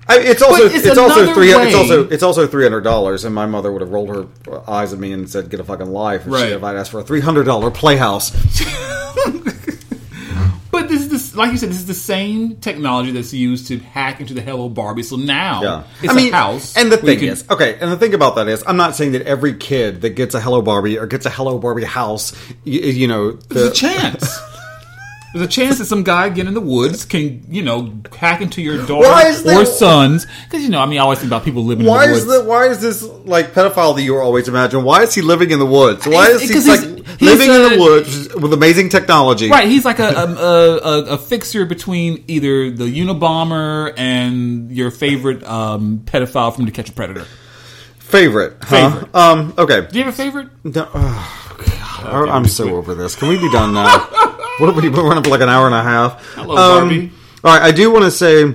I, 0.07 0.19
it's 0.19 0.43
also 0.43 0.65
it's 0.65 0.85
it's, 0.85 0.97
also 0.99 1.33
three 1.33 1.51
it's 1.51 1.73
also 1.75 2.07
it's 2.07 2.21
also 2.21 2.45
three 2.45 2.63
hundred 2.63 2.81
dollars, 2.81 3.25
and 3.25 3.33
my 3.33 3.47
mother 3.47 3.71
would 3.71 3.81
have 3.81 3.91
rolled 3.91 4.09
her 4.09 4.69
eyes 4.69 4.93
at 4.93 4.99
me 4.99 5.11
and 5.13 5.27
said, 5.27 5.49
"Get 5.49 5.59
a 5.59 5.63
fucking 5.63 5.87
life." 5.87 6.27
If, 6.27 6.31
Right. 6.33 6.49
she, 6.49 6.53
if 6.53 6.63
I'd 6.63 6.75
asked 6.75 6.91
for 6.91 6.99
a 6.99 7.03
three 7.03 7.21
hundred 7.21 7.45
dollar 7.45 7.71
playhouse. 7.71 8.31
is 11.33 11.37
like 11.37 11.51
you 11.51 11.57
said, 11.57 11.69
this 11.69 11.77
is 11.77 11.85
the 11.87 11.93
same 11.93 12.57
technology 12.57 13.11
that's 13.11 13.33
used 13.33 13.67
to 13.67 13.79
hack 13.79 14.21
into 14.21 14.33
the 14.33 14.41
Hello 14.41 14.69
Barbie. 14.69 15.03
So 15.03 15.15
now 15.17 15.61
Yeah, 15.61 15.83
it's 16.01 16.13
I 16.13 16.15
mean, 16.15 16.33
a 16.33 16.37
house. 16.37 16.77
And 16.77 16.91
the 16.91 16.97
thing 16.97 17.19
can- 17.19 17.29
is, 17.29 17.43
okay, 17.49 17.77
and 17.79 17.91
the 17.91 17.97
thing 17.97 18.13
about 18.13 18.35
that 18.35 18.47
is, 18.47 18.63
I'm 18.65 18.77
not 18.77 18.95
saying 18.95 19.13
that 19.13 19.23
every 19.23 19.55
kid 19.55 20.01
that 20.01 20.11
gets 20.11 20.35
a 20.35 20.39
Hello 20.41 20.61
Barbie 20.61 20.97
or 20.97 21.07
gets 21.07 21.25
a 21.25 21.29
Hello 21.29 21.57
Barbie 21.59 21.83
house, 21.83 22.33
you, 22.63 22.79
you 22.81 23.07
know, 23.07 23.31
there's 23.33 23.69
a 23.69 23.73
chance. 23.73 24.39
There's 25.33 25.45
a 25.47 25.49
chance 25.49 25.79
that 25.79 25.85
some 25.85 26.03
guy 26.03 26.29
getting 26.29 26.49
in 26.49 26.53
the 26.53 26.61
woods 26.61 27.05
can, 27.05 27.43
you 27.49 27.63
know, 27.63 27.91
hack 28.15 28.41
into 28.41 28.61
your 28.61 28.85
daughter 28.85 29.49
or 29.49 29.65
sons. 29.65 30.27
Because 30.43 30.61
you 30.61 30.69
know, 30.69 30.79
I 30.79 30.85
mean, 30.85 30.99
I 30.99 31.01
always 31.01 31.17
think 31.17 31.29
about 31.31 31.43
people 31.43 31.63
living 31.65 31.87
Why 31.87 32.03
in 32.03 32.11
the 32.11 32.17
is 32.17 32.25
woods. 32.27 32.43
the 32.43 32.47
why 32.47 32.67
is 32.67 32.79
this 32.81 33.01
like 33.25 33.47
pedophile 33.53 33.95
that 33.95 34.03
you 34.03 34.15
always 34.19 34.47
imagine? 34.47 34.83
Why 34.83 35.01
is 35.01 35.15
he 35.15 35.23
living 35.23 35.49
in 35.49 35.57
the 35.57 35.65
woods? 35.65 36.05
Why 36.05 36.27
is 36.27 36.47
he 36.47 36.53
like 36.69 36.92
living 37.21 37.49
in 37.49 37.61
the 37.71 37.77
woods 37.79 38.33
with 38.35 38.53
amazing 38.53 38.89
technology? 38.89 39.49
Right, 39.49 39.67
he's 39.67 39.85
like 39.85 39.99
a 39.99 40.07
a, 40.07 40.25
a, 40.33 40.77
a 40.77 41.03
a 41.13 41.17
fixer 41.17 41.65
between 41.65 42.23
either 42.27 42.69
the 42.71 42.85
Unabomber 42.85 43.93
and 43.97 44.71
your 44.71 44.91
favorite 44.91 45.43
um, 45.43 45.99
pedophile 46.05 46.55
from 46.55 46.65
To 46.65 46.71
Catch 46.71 46.89
a 46.89 46.93
Predator. 46.93 47.25
Favorite, 47.99 48.57
huh? 48.61 48.91
Favorite. 48.91 49.15
Um, 49.15 49.53
okay. 49.57 49.87
Do 49.89 49.97
you 49.97 50.05
have 50.05 50.13
a 50.13 50.17
favorite? 50.17 50.49
No, 50.63 50.87
oh, 50.93 51.57
God, 52.03 52.29
I'm 52.29 52.45
so 52.47 52.75
over 52.75 52.93
this. 52.93 53.15
Can 53.15 53.29
we 53.29 53.37
be 53.39 53.51
done 53.51 53.73
now? 53.73 53.99
what 54.59 54.67
have 54.73 54.75
we 54.75 54.87
running 54.89 55.23
for 55.23 55.29
like 55.31 55.41
an 55.41 55.49
hour 55.49 55.65
and 55.65 55.73
a 55.75 55.81
half? 55.81 56.23
Hello, 56.35 56.55
Um, 56.55 56.89
Barbie. 56.89 57.11
All 57.43 57.53
right, 57.53 57.61
I 57.63 57.71
do 57.71 57.91
want 57.91 58.05
to 58.05 58.11
say 58.11 58.53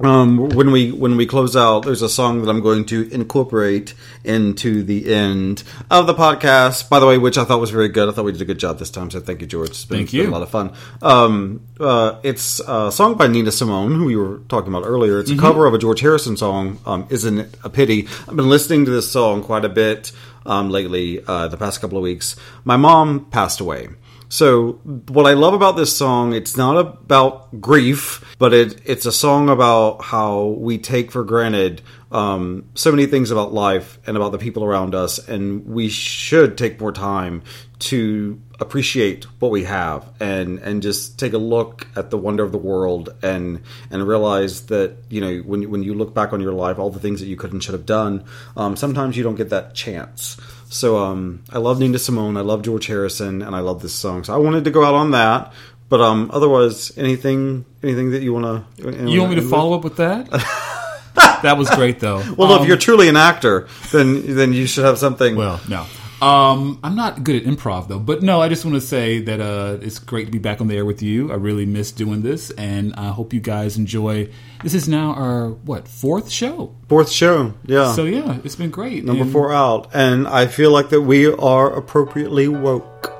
um, 0.00 0.50
when 0.50 0.70
we 0.72 0.92
when 0.92 1.16
we 1.16 1.24
close 1.26 1.56
out, 1.56 1.80
there's 1.86 2.02
a 2.02 2.08
song 2.08 2.42
that 2.42 2.50
I'm 2.50 2.60
going 2.60 2.84
to 2.86 3.08
incorporate 3.12 3.94
into 4.24 4.82
the 4.82 5.12
end 5.14 5.62
of 5.90 6.06
the 6.06 6.12
podcast. 6.14 6.90
By 6.90 7.00
the 7.00 7.06
way, 7.06 7.16
which 7.16 7.38
I 7.38 7.44
thought 7.44 7.60
was 7.60 7.70
very 7.70 7.88
good. 7.88 8.08
I 8.08 8.12
thought 8.12 8.26
we 8.26 8.32
did 8.32 8.42
a 8.42 8.46
good 8.46 8.58
job 8.58 8.78
this 8.78 8.90
time. 8.90 9.10
So 9.10 9.20
thank 9.20 9.40
you, 9.40 9.46
George. 9.46 9.70
It's 9.70 9.84
been, 9.86 9.98
Thank 9.98 10.08
it's 10.08 10.12
been 10.12 10.22
you. 10.24 10.30
a 10.30 10.32
lot 10.32 10.42
of 10.42 10.50
fun. 10.50 10.74
Um, 11.00 11.66
uh, 11.80 12.20
it's 12.22 12.60
a 12.60 12.92
song 12.92 13.14
by 13.16 13.26
Nina 13.26 13.50
Simone, 13.50 13.94
who 13.94 14.04
we 14.04 14.16
were 14.16 14.38
talking 14.48 14.68
about 14.68 14.86
earlier. 14.86 15.18
It's 15.18 15.30
a 15.30 15.36
cover 15.36 15.66
of 15.66 15.72
a 15.72 15.78
George 15.78 16.00
Harrison 16.00 16.36
song. 16.36 16.78
Um, 16.84 17.06
Isn't 17.08 17.38
it 17.38 17.56
a 17.64 17.70
pity? 17.70 18.06
I've 18.28 18.36
been 18.36 18.50
listening 18.50 18.84
to 18.84 18.90
this 18.90 19.10
song 19.10 19.42
quite 19.42 19.64
a 19.64 19.70
bit 19.70 20.12
um, 20.44 20.70
lately. 20.70 21.22
Uh, 21.26 21.48
the 21.48 21.56
past 21.56 21.80
couple 21.80 21.96
of 21.96 22.02
weeks, 22.02 22.36
my 22.64 22.76
mom 22.76 23.24
passed 23.26 23.60
away. 23.60 23.88
So 24.28 24.72
what 25.08 25.26
I 25.26 25.34
love 25.34 25.54
about 25.54 25.76
this 25.76 25.96
song, 25.96 26.32
it's 26.32 26.56
not 26.56 26.76
about 26.76 27.60
grief, 27.60 28.34
but 28.38 28.52
it 28.52 28.80
it's 28.84 29.06
a 29.06 29.12
song 29.12 29.48
about 29.48 30.02
how 30.02 30.46
we 30.58 30.78
take 30.78 31.12
for 31.12 31.22
granted 31.22 31.80
um, 32.10 32.64
so 32.74 32.90
many 32.90 33.06
things 33.06 33.30
about 33.30 33.52
life 33.52 33.98
and 34.06 34.16
about 34.16 34.32
the 34.32 34.38
people 34.38 34.64
around 34.64 34.94
us, 34.94 35.18
and 35.28 35.66
we 35.66 35.88
should 35.88 36.58
take 36.58 36.80
more 36.80 36.92
time 36.92 37.42
to 37.78 38.40
appreciate 38.58 39.24
what 39.38 39.50
we 39.50 39.64
have 39.64 40.08
and 40.18 40.58
and 40.60 40.82
just 40.82 41.18
take 41.18 41.34
a 41.34 41.38
look 41.38 41.86
at 41.94 42.10
the 42.10 42.16
wonder 42.16 42.42
of 42.42 42.50
the 42.50 42.58
world 42.58 43.14
and 43.22 43.60
and 43.90 44.08
realize 44.08 44.66
that 44.66 44.96
you 45.10 45.20
know 45.20 45.38
when 45.38 45.70
when 45.70 45.82
you 45.82 45.94
look 45.94 46.14
back 46.14 46.32
on 46.32 46.40
your 46.40 46.52
life, 46.52 46.78
all 46.78 46.90
the 46.90 47.00
things 47.00 47.20
that 47.20 47.26
you 47.26 47.36
could 47.36 47.52
and 47.52 47.62
should 47.62 47.74
have 47.74 47.86
done, 47.86 48.24
um, 48.56 48.76
sometimes 48.76 49.16
you 49.16 49.22
don't 49.22 49.36
get 49.36 49.50
that 49.50 49.74
chance. 49.74 50.36
So 50.68 50.98
um, 50.98 51.42
I 51.50 51.58
love 51.58 51.78
Nina 51.78 51.98
Simone, 51.98 52.36
I 52.36 52.40
love 52.40 52.62
George 52.62 52.86
Harrison, 52.86 53.42
and 53.42 53.54
I 53.54 53.60
love 53.60 53.82
this 53.82 53.94
song. 53.94 54.24
So 54.24 54.34
I 54.34 54.36
wanted 54.38 54.64
to 54.64 54.70
go 54.70 54.84
out 54.84 54.94
on 54.94 55.12
that. 55.12 55.52
But 55.88 56.00
um, 56.00 56.30
otherwise, 56.32 56.96
anything 56.98 57.64
anything 57.82 58.10
that 58.10 58.22
you 58.22 58.32
want 58.34 58.66
to 58.76 58.90
You 59.08 59.20
want 59.20 59.30
me 59.34 59.36
to 59.40 59.48
follow 59.48 59.76
up 59.76 59.84
with 59.84 59.96
that? 59.98 60.28
that 61.14 61.56
was 61.56 61.70
great, 61.70 62.00
though. 62.00 62.22
Well, 62.36 62.52
Um, 62.52 62.62
if 62.62 62.68
you're 62.68 62.76
truly 62.76 63.08
an 63.08 63.16
actor, 63.16 63.68
then 63.92 64.34
then 64.34 64.52
you 64.52 64.66
should 64.66 64.84
have 64.84 64.98
something. 64.98 65.36
Well, 65.36 65.60
no. 65.68 65.86
Um, 66.22 66.80
I'm 66.82 66.96
not 66.96 67.24
good 67.24 67.36
at 67.36 67.42
improv 67.44 67.88
though, 67.88 67.98
but 67.98 68.22
no, 68.22 68.40
I 68.40 68.48
just 68.48 68.64
want 68.64 68.74
to 68.76 68.80
say 68.80 69.20
that 69.20 69.38
uh, 69.40 69.78
it's 69.82 69.98
great 69.98 70.24
to 70.24 70.30
be 70.32 70.38
back 70.38 70.60
on 70.62 70.66
the 70.66 70.74
air 70.76 70.84
with 70.86 71.02
you. 71.02 71.30
I 71.30 71.34
really 71.34 71.66
miss 71.66 71.92
doing 71.92 72.22
this, 72.22 72.50
and 72.52 72.94
I 72.94 73.08
hope 73.08 73.34
you 73.34 73.40
guys 73.40 73.76
enjoy. 73.76 74.30
This 74.62 74.72
is 74.72 74.88
now 74.88 75.12
our 75.12 75.50
what 75.50 75.86
fourth 75.86 76.30
show, 76.30 76.74
fourth 76.88 77.10
show, 77.10 77.52
yeah, 77.66 77.92
so 77.92 78.04
yeah, 78.04 78.38
it's 78.44 78.56
been 78.56 78.70
great. 78.70 79.04
number 79.04 79.24
And- 79.24 79.32
four 79.32 79.52
out, 79.52 79.90
and 79.94 80.26
I 80.26 80.46
feel 80.46 80.70
like 80.70 80.88
that 80.88 81.02
we 81.02 81.26
are 81.30 81.70
appropriately 81.76 82.48
woke. 82.48 83.12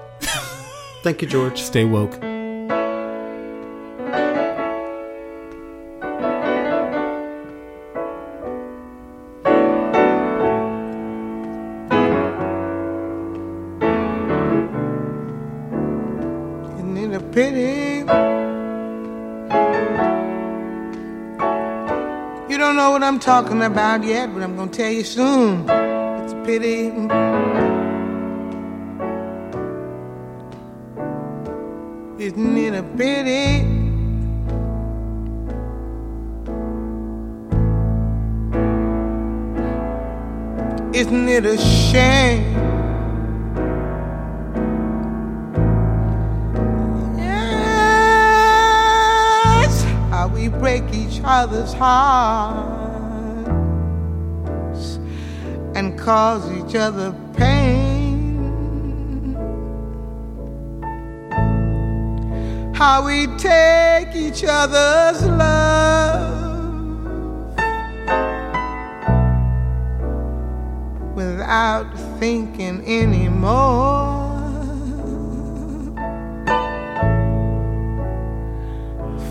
Thank 1.03 1.21
you, 1.23 1.29
George. 1.29 1.61
Stay 1.61 1.85
woke. 1.85 2.19
Talking 23.43 23.65
about 23.65 24.03
yet, 24.03 24.33
but 24.33 24.43
I'm 24.43 24.57
gonna 24.57 24.71
tell 24.71 24.91
you 24.91 25.05
soon. 25.05 25.69
It's 25.69 26.33
a 26.33 26.43
pity. 26.47 26.87
Isn't 32.19 32.57
it 32.57 32.75
a 32.75 32.83
pity? 32.97 33.61
Isn't 40.99 41.29
it 41.29 41.45
a 41.45 41.59
shame? 41.59 42.55
Yes, 47.19 48.25
how 50.09 50.29
we 50.29 50.49
break 50.49 50.85
each 50.95 51.21
other's 51.23 51.75
hearts 51.75 52.86
and 55.87 55.99
cause 55.99 56.51
each 56.51 56.75
other 56.75 57.15
pain. 57.35 58.43
How 62.75 63.07
we 63.07 63.29
take 63.39 64.15
each 64.17 64.45
other's 64.45 65.23
love 65.27 66.35
without 71.15 71.87
thinking 72.19 72.85
anymore. 72.85 74.25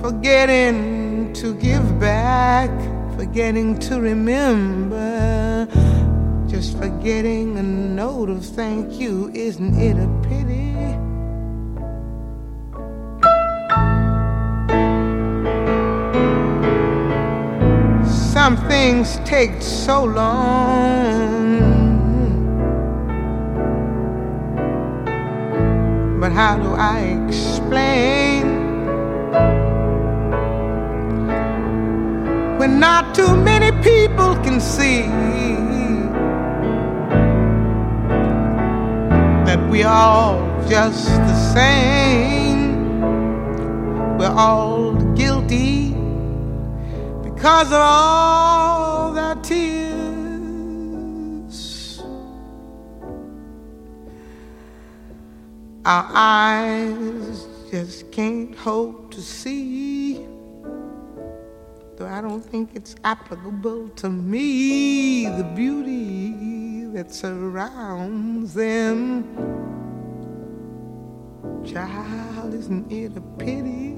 Forgetting 0.01 1.33
to 1.33 1.53
give 1.55 1.99
back, 1.99 2.71
forgetting 3.17 3.77
to 3.79 3.99
remember, 3.99 5.67
just 6.47 6.77
forgetting 6.77 7.57
a 7.57 7.63
note 7.63 8.29
of 8.29 8.45
thank 8.45 8.99
you. 8.99 9.31
Isn't 9.33 9.79
it 9.79 9.97
a 9.97 10.07
pity? 10.27 10.73
Some 18.31 18.57
things 18.67 19.19
take 19.25 19.61
so 19.61 20.03
long. 20.03 21.25
But 26.19 26.31
how 26.31 26.57
do 26.57 26.73
I 26.73 26.99
explain 27.27 28.45
when 32.57 32.79
not 32.79 33.15
too 33.15 33.35
many 33.35 33.71
people 33.83 34.35
can 34.43 34.59
see 34.59 35.03
that 39.55 39.69
we 39.69 39.83
all 39.83 40.35
just 40.67 41.05
the 41.07 41.53
same? 41.53 42.99
We're 44.17 44.35
all 44.35 44.95
guilty 45.13 45.91
because 47.23 47.67
of 47.71 47.79
all 47.79 49.13
their 49.13 49.35
tears. 49.35 49.63
Our 55.85 56.05
eyes 56.13 57.47
just 57.71 58.11
can't 58.11 58.53
hope 58.55 59.11
to 59.11 59.21
see. 59.21 60.25
Though 61.95 62.07
I 62.07 62.19
don't 62.19 62.43
think 62.43 62.71
it's 62.75 62.95
applicable 63.05 63.87
to 64.01 64.09
me, 64.09 65.27
the 65.27 65.45
beauty 65.55 66.54
that 66.95 67.13
surrounds 67.13 68.53
them. 68.53 69.25
Child, 71.65 72.53
isn't 72.53 72.89
it 72.89 73.11
a 73.17 73.21
pity? 73.37 73.97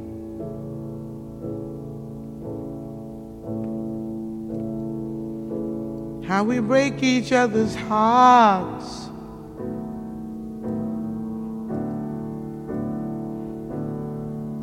How 6.28 6.44
we 6.44 6.58
break 6.58 7.04
each 7.04 7.32
other's 7.32 7.76
hearts. 7.76 9.10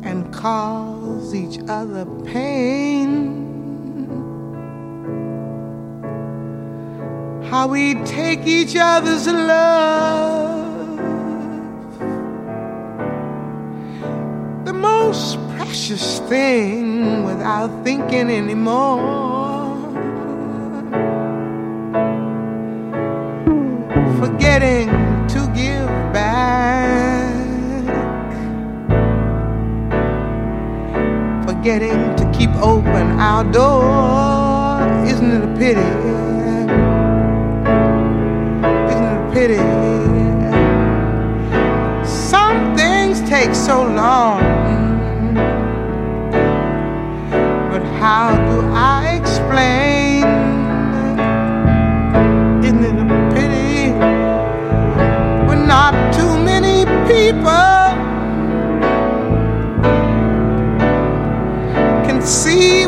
And 0.03 0.33
cause 0.33 1.33
each 1.33 1.59
other 1.69 2.03
pain. 2.25 3.44
How 7.55 7.67
we 7.67 7.95
take 8.03 8.45
each 8.45 8.75
other's 8.75 9.27
love. 9.27 10.97
The 14.65 14.73
most 14.73 15.37
precious 15.55 16.19
thing 16.27 17.23
without 17.23 17.69
thinking 17.85 18.29
anymore. 18.29 18.99
forgetting 24.19 24.89
to 25.33 25.39
give 25.55 25.87
back, 26.11 27.35
forgetting 31.47 32.15
to 32.17 32.29
keep 32.37 32.53
open 32.55 33.05
our 33.17 33.45
door. 33.45 35.07
Isn't 35.07 35.31
it 35.31 35.43
a 35.43 35.57
pity? 35.57 36.04
Pity? 39.35 39.57
Some 42.05 42.73
things 42.77 43.19
take 43.29 43.53
so 43.53 43.83
long, 43.83 44.39
but 47.69 47.83
how 47.99 48.27
do 48.49 48.57
I 48.73 49.19
explain? 49.19 50.23
Isn't 52.63 52.85
it 52.89 52.97
a 53.03 53.07
pity? 53.35 53.91
When 55.47 55.67
not 55.67 55.93
too 56.13 56.33
many 56.51 56.85
people 57.11 57.81
can 62.07 62.21
see 62.21 62.84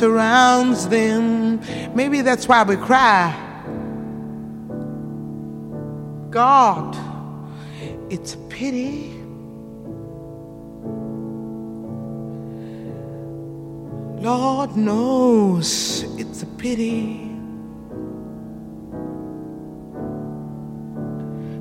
surrounds 0.00 0.88
them. 0.88 1.60
Maybe 1.94 2.22
that's 2.22 2.48
why 2.48 2.62
we 2.62 2.76
cry. 2.76 3.36
God, 6.30 6.96
it's 8.10 8.32
a 8.32 8.38
pity. 8.48 9.12
Lord 14.22 14.74
knows 14.74 16.02
it's 16.18 16.42
a 16.44 16.46
pity. 16.46 17.26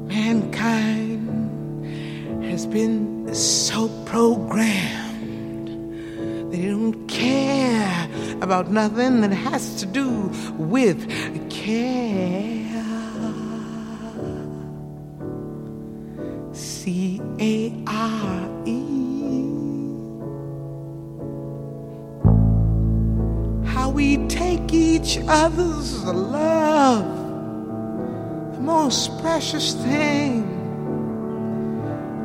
Mankind 0.08 1.26
has 2.46 2.66
been 2.66 3.36
so 3.36 3.90
programmed 4.06 5.10
they 6.52 6.68
don't 6.68 7.08
care 7.08 8.08
about 8.42 8.70
nothing 8.72 9.22
that 9.22 9.32
has 9.32 9.76
to 9.76 9.86
do 9.86 10.32
with 10.58 11.08
care. 11.50 12.68
C 16.54 17.22
A 17.40 17.84
R 17.88 18.50
E. 18.66 18.84
How 23.66 23.90
we 23.90 24.18
take 24.28 24.74
each 24.74 25.20
other's 25.28 26.04
love, 26.04 27.06
the 28.56 28.62
most 28.62 29.20
precious 29.22 29.74
thing, 29.74 30.44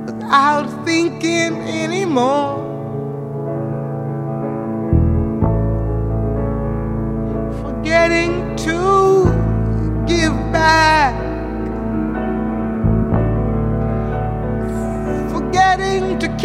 without 0.07 0.85
thinking 0.85 1.61
anymore. 1.63 2.64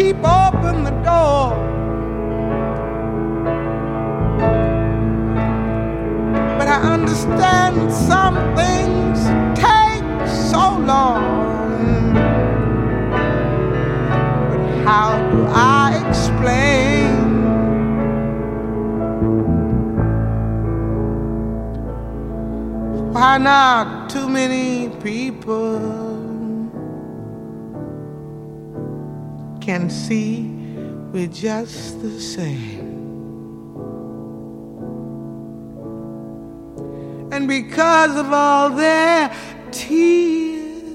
Keep 0.00 0.16
open 0.24 0.84
the 0.84 0.96
door. 1.08 1.50
But 6.58 6.68
I 6.68 6.78
understand 6.96 7.92
some 7.92 8.36
things 8.56 9.18
take 9.66 10.06
so 10.52 10.62
long. 10.92 11.22
But 14.50 14.62
how 14.88 15.10
do 15.32 15.40
I 15.48 16.02
explain? 16.08 17.12
Why 23.12 23.36
not 23.36 24.08
too 24.08 24.28
many 24.30 24.88
people 25.02 26.09
can 29.70 29.88
see 29.88 30.42
we're 31.12 31.28
just 31.28 32.02
the 32.02 32.20
same? 32.20 32.88
And 37.30 37.46
because 37.46 38.16
of 38.16 38.32
all 38.32 38.70
their 38.70 39.32
tears, 39.70 40.90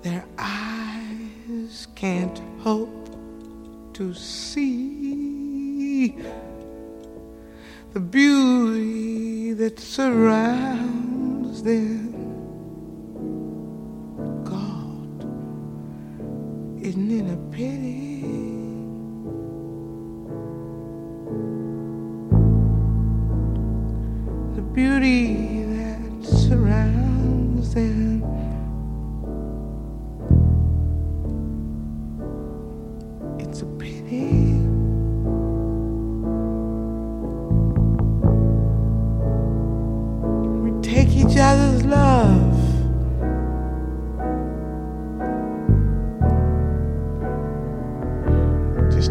their 0.00 0.24
eyes 0.38 1.86
can't 1.94 2.40
hope 2.60 3.14
to 3.92 4.14
see 4.14 6.16
the 7.92 8.00
beauty 8.00 9.52
that 9.52 9.78
surrounds 9.78 11.62
them. 11.62 12.09
Isn't 16.90 17.10
it 17.12 17.32
a 17.32 17.36
pity? 17.52 18.20
The 24.56 24.62
beauty 24.74 25.49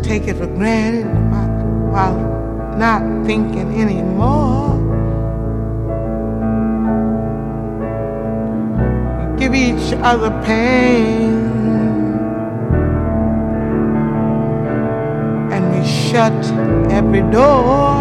take 0.09 0.27
it 0.27 0.37
for 0.37 0.47
granted 0.47 1.05
while- 1.93 2.17
not 2.83 3.01
thinking 3.27 3.79
anymore. 3.79 4.73
Give 9.37 9.53
each 9.53 9.93
other 10.01 10.31
pain. 10.43 11.35
And 15.53 15.63
we 15.73 15.81
shut 15.83 16.39
every 16.89 17.23
door. 17.37 17.93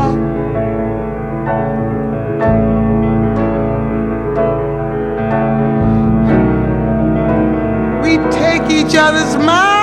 We 8.03 8.13
take 8.41 8.65
each 8.71 8.97
other's 8.97 9.37
minds 9.37 9.78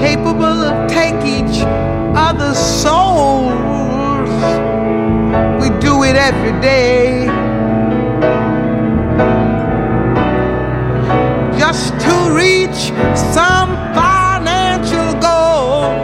capable 0.00 0.44
of 0.44 0.88
take 0.90 1.24
each 1.24 1.62
other's 2.16 2.58
souls. 2.58 4.28
We 5.60 5.68
do 5.80 6.02
it 6.04 6.16
every 6.16 6.58
day. 6.60 7.26
Just 11.58 11.92
to 12.00 12.14
reach 12.34 12.92
some 13.34 13.70
financial 13.94 15.12
goal. 15.20 15.94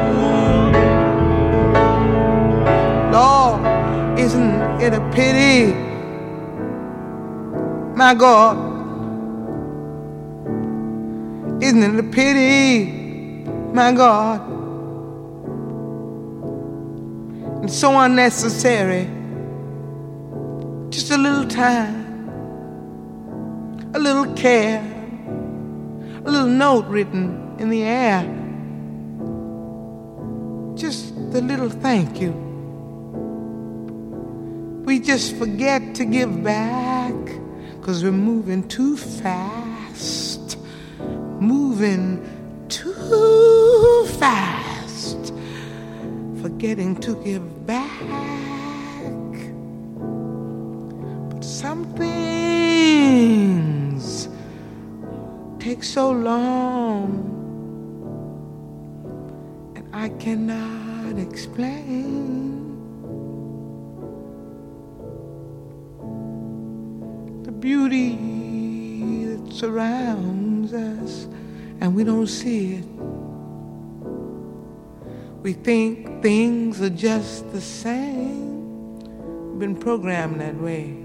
Lord, 3.12 4.18
isn't 4.18 4.80
it 4.80 4.92
a 4.94 5.00
pity? 5.10 5.72
My 7.96 8.14
God, 8.14 8.56
isn't 11.62 11.82
it 11.82 11.98
a 11.98 12.02
pity? 12.02 12.93
My 13.74 13.90
God, 13.90 14.40
and 17.60 17.68
so 17.68 17.98
unnecessary. 17.98 19.08
Just 20.90 21.10
a 21.10 21.18
little 21.18 21.44
time, 21.48 22.28
a 23.92 23.98
little 23.98 24.32
care, 24.34 24.80
a 26.24 26.30
little 26.30 26.46
note 26.46 26.86
written 26.86 27.56
in 27.58 27.68
the 27.68 27.82
air. 27.82 28.22
Just 30.76 31.10
a 31.16 31.40
little 31.40 31.68
thank 31.68 32.20
you. 32.20 32.30
We 34.86 35.00
just 35.00 35.34
forget 35.34 35.96
to 35.96 36.04
give 36.04 36.44
back 36.44 37.12
because 37.80 38.04
we're 38.04 38.12
moving 38.12 38.68
too 38.68 38.96
fast. 38.96 40.58
Moving 41.40 42.20
too 42.68 43.53
fast. 44.04 45.32
Forgetting 46.42 46.96
to 47.00 47.14
give 47.24 47.66
back. 47.66 47.90
But 51.30 51.42
some 51.44 51.84
things 51.96 53.14
take 55.58 55.82
so 55.82 56.10
long, 56.10 57.30
and 59.76 59.88
I 59.94 60.08
cannot 60.10 61.18
explain. 61.18 62.24
the 67.44 67.52
beauty 67.52 68.16
that 69.26 69.52
surrounds 69.52 70.72
us 70.72 71.26
and 71.80 71.94
we 71.94 72.02
don't 72.02 72.26
see 72.26 72.76
it. 72.76 72.84
We 75.44 75.52
think 75.52 76.22
things 76.22 76.80
are 76.80 76.88
just 76.88 77.52
the 77.52 77.60
same. 77.60 78.98
We've 79.50 79.58
been 79.58 79.76
programmed 79.76 80.40
that 80.40 80.54
way. 80.54 80.96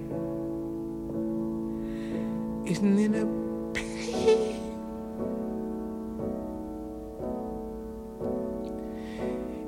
Isn't 2.66 3.00
it 3.00 3.22
a 3.22 3.26
pity? 3.74 4.56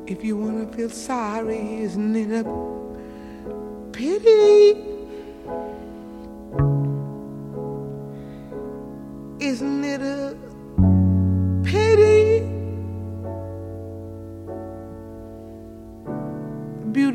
If 0.07 0.23
you 0.23 0.37
want 0.37 0.71
to 0.71 0.77
feel 0.77 0.89
sorry, 0.89 1.81
isn't 1.81 2.15
it 2.15 2.31
a 2.31 2.45
pity? 3.91 4.85
Isn't 9.45 9.83
it 9.83 10.01
a 10.01 10.50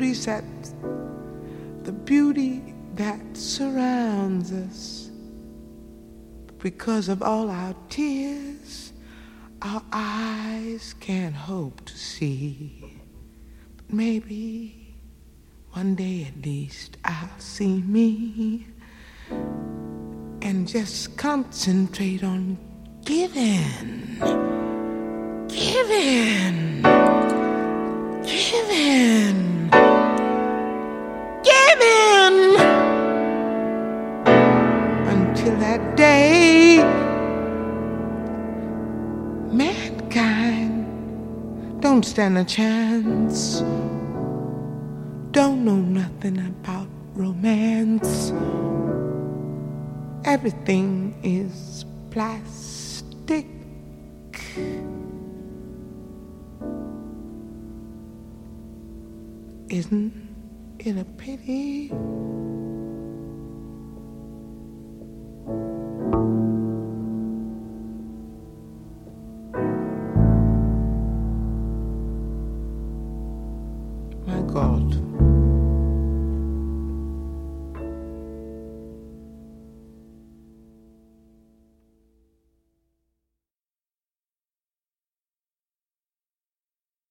That 0.07 0.43
the 1.83 1.91
beauty 1.91 2.73
that 2.95 3.19
surrounds 3.33 4.53
us. 4.53 5.11
Because 6.59 7.09
of 7.09 7.21
all 7.21 7.49
our 7.49 7.75
tears, 7.89 8.93
our 9.61 9.83
eyes 9.91 10.95
can't 11.01 11.35
hope 11.35 11.83
to 11.85 11.97
see. 11.97 12.85
But 13.75 13.93
maybe 13.93 14.95
one 15.73 15.95
day 15.95 16.25
at 16.33 16.41
least 16.45 16.95
I'll 17.03 17.39
see 17.39 17.81
me 17.81 18.67
and 20.41 20.65
just 20.65 21.17
concentrate 21.17 22.23
on 22.23 22.57
giving, 23.03 24.19
giving, 25.49 26.81
giving, 28.23 29.86
giving 31.67 32.55
until 35.13 35.55
that 35.57 35.81
day 35.97 36.77
mankind 39.51 40.77
don't 41.81 42.03
stand 42.03 42.37
a 42.37 42.43
chance, 42.43 43.61
don't 45.31 45.63
know 45.63 45.75
nothing 45.75 46.39
about 46.39 46.87
romance. 47.13 48.31
Everything 50.25 51.15
is 51.23 51.85
plastic. 52.09 53.45
Isn't 59.69 60.26
in 60.87 60.99
a 60.99 61.03
pity. 61.03 61.91
My 74.25 74.41
God. 74.53 75.26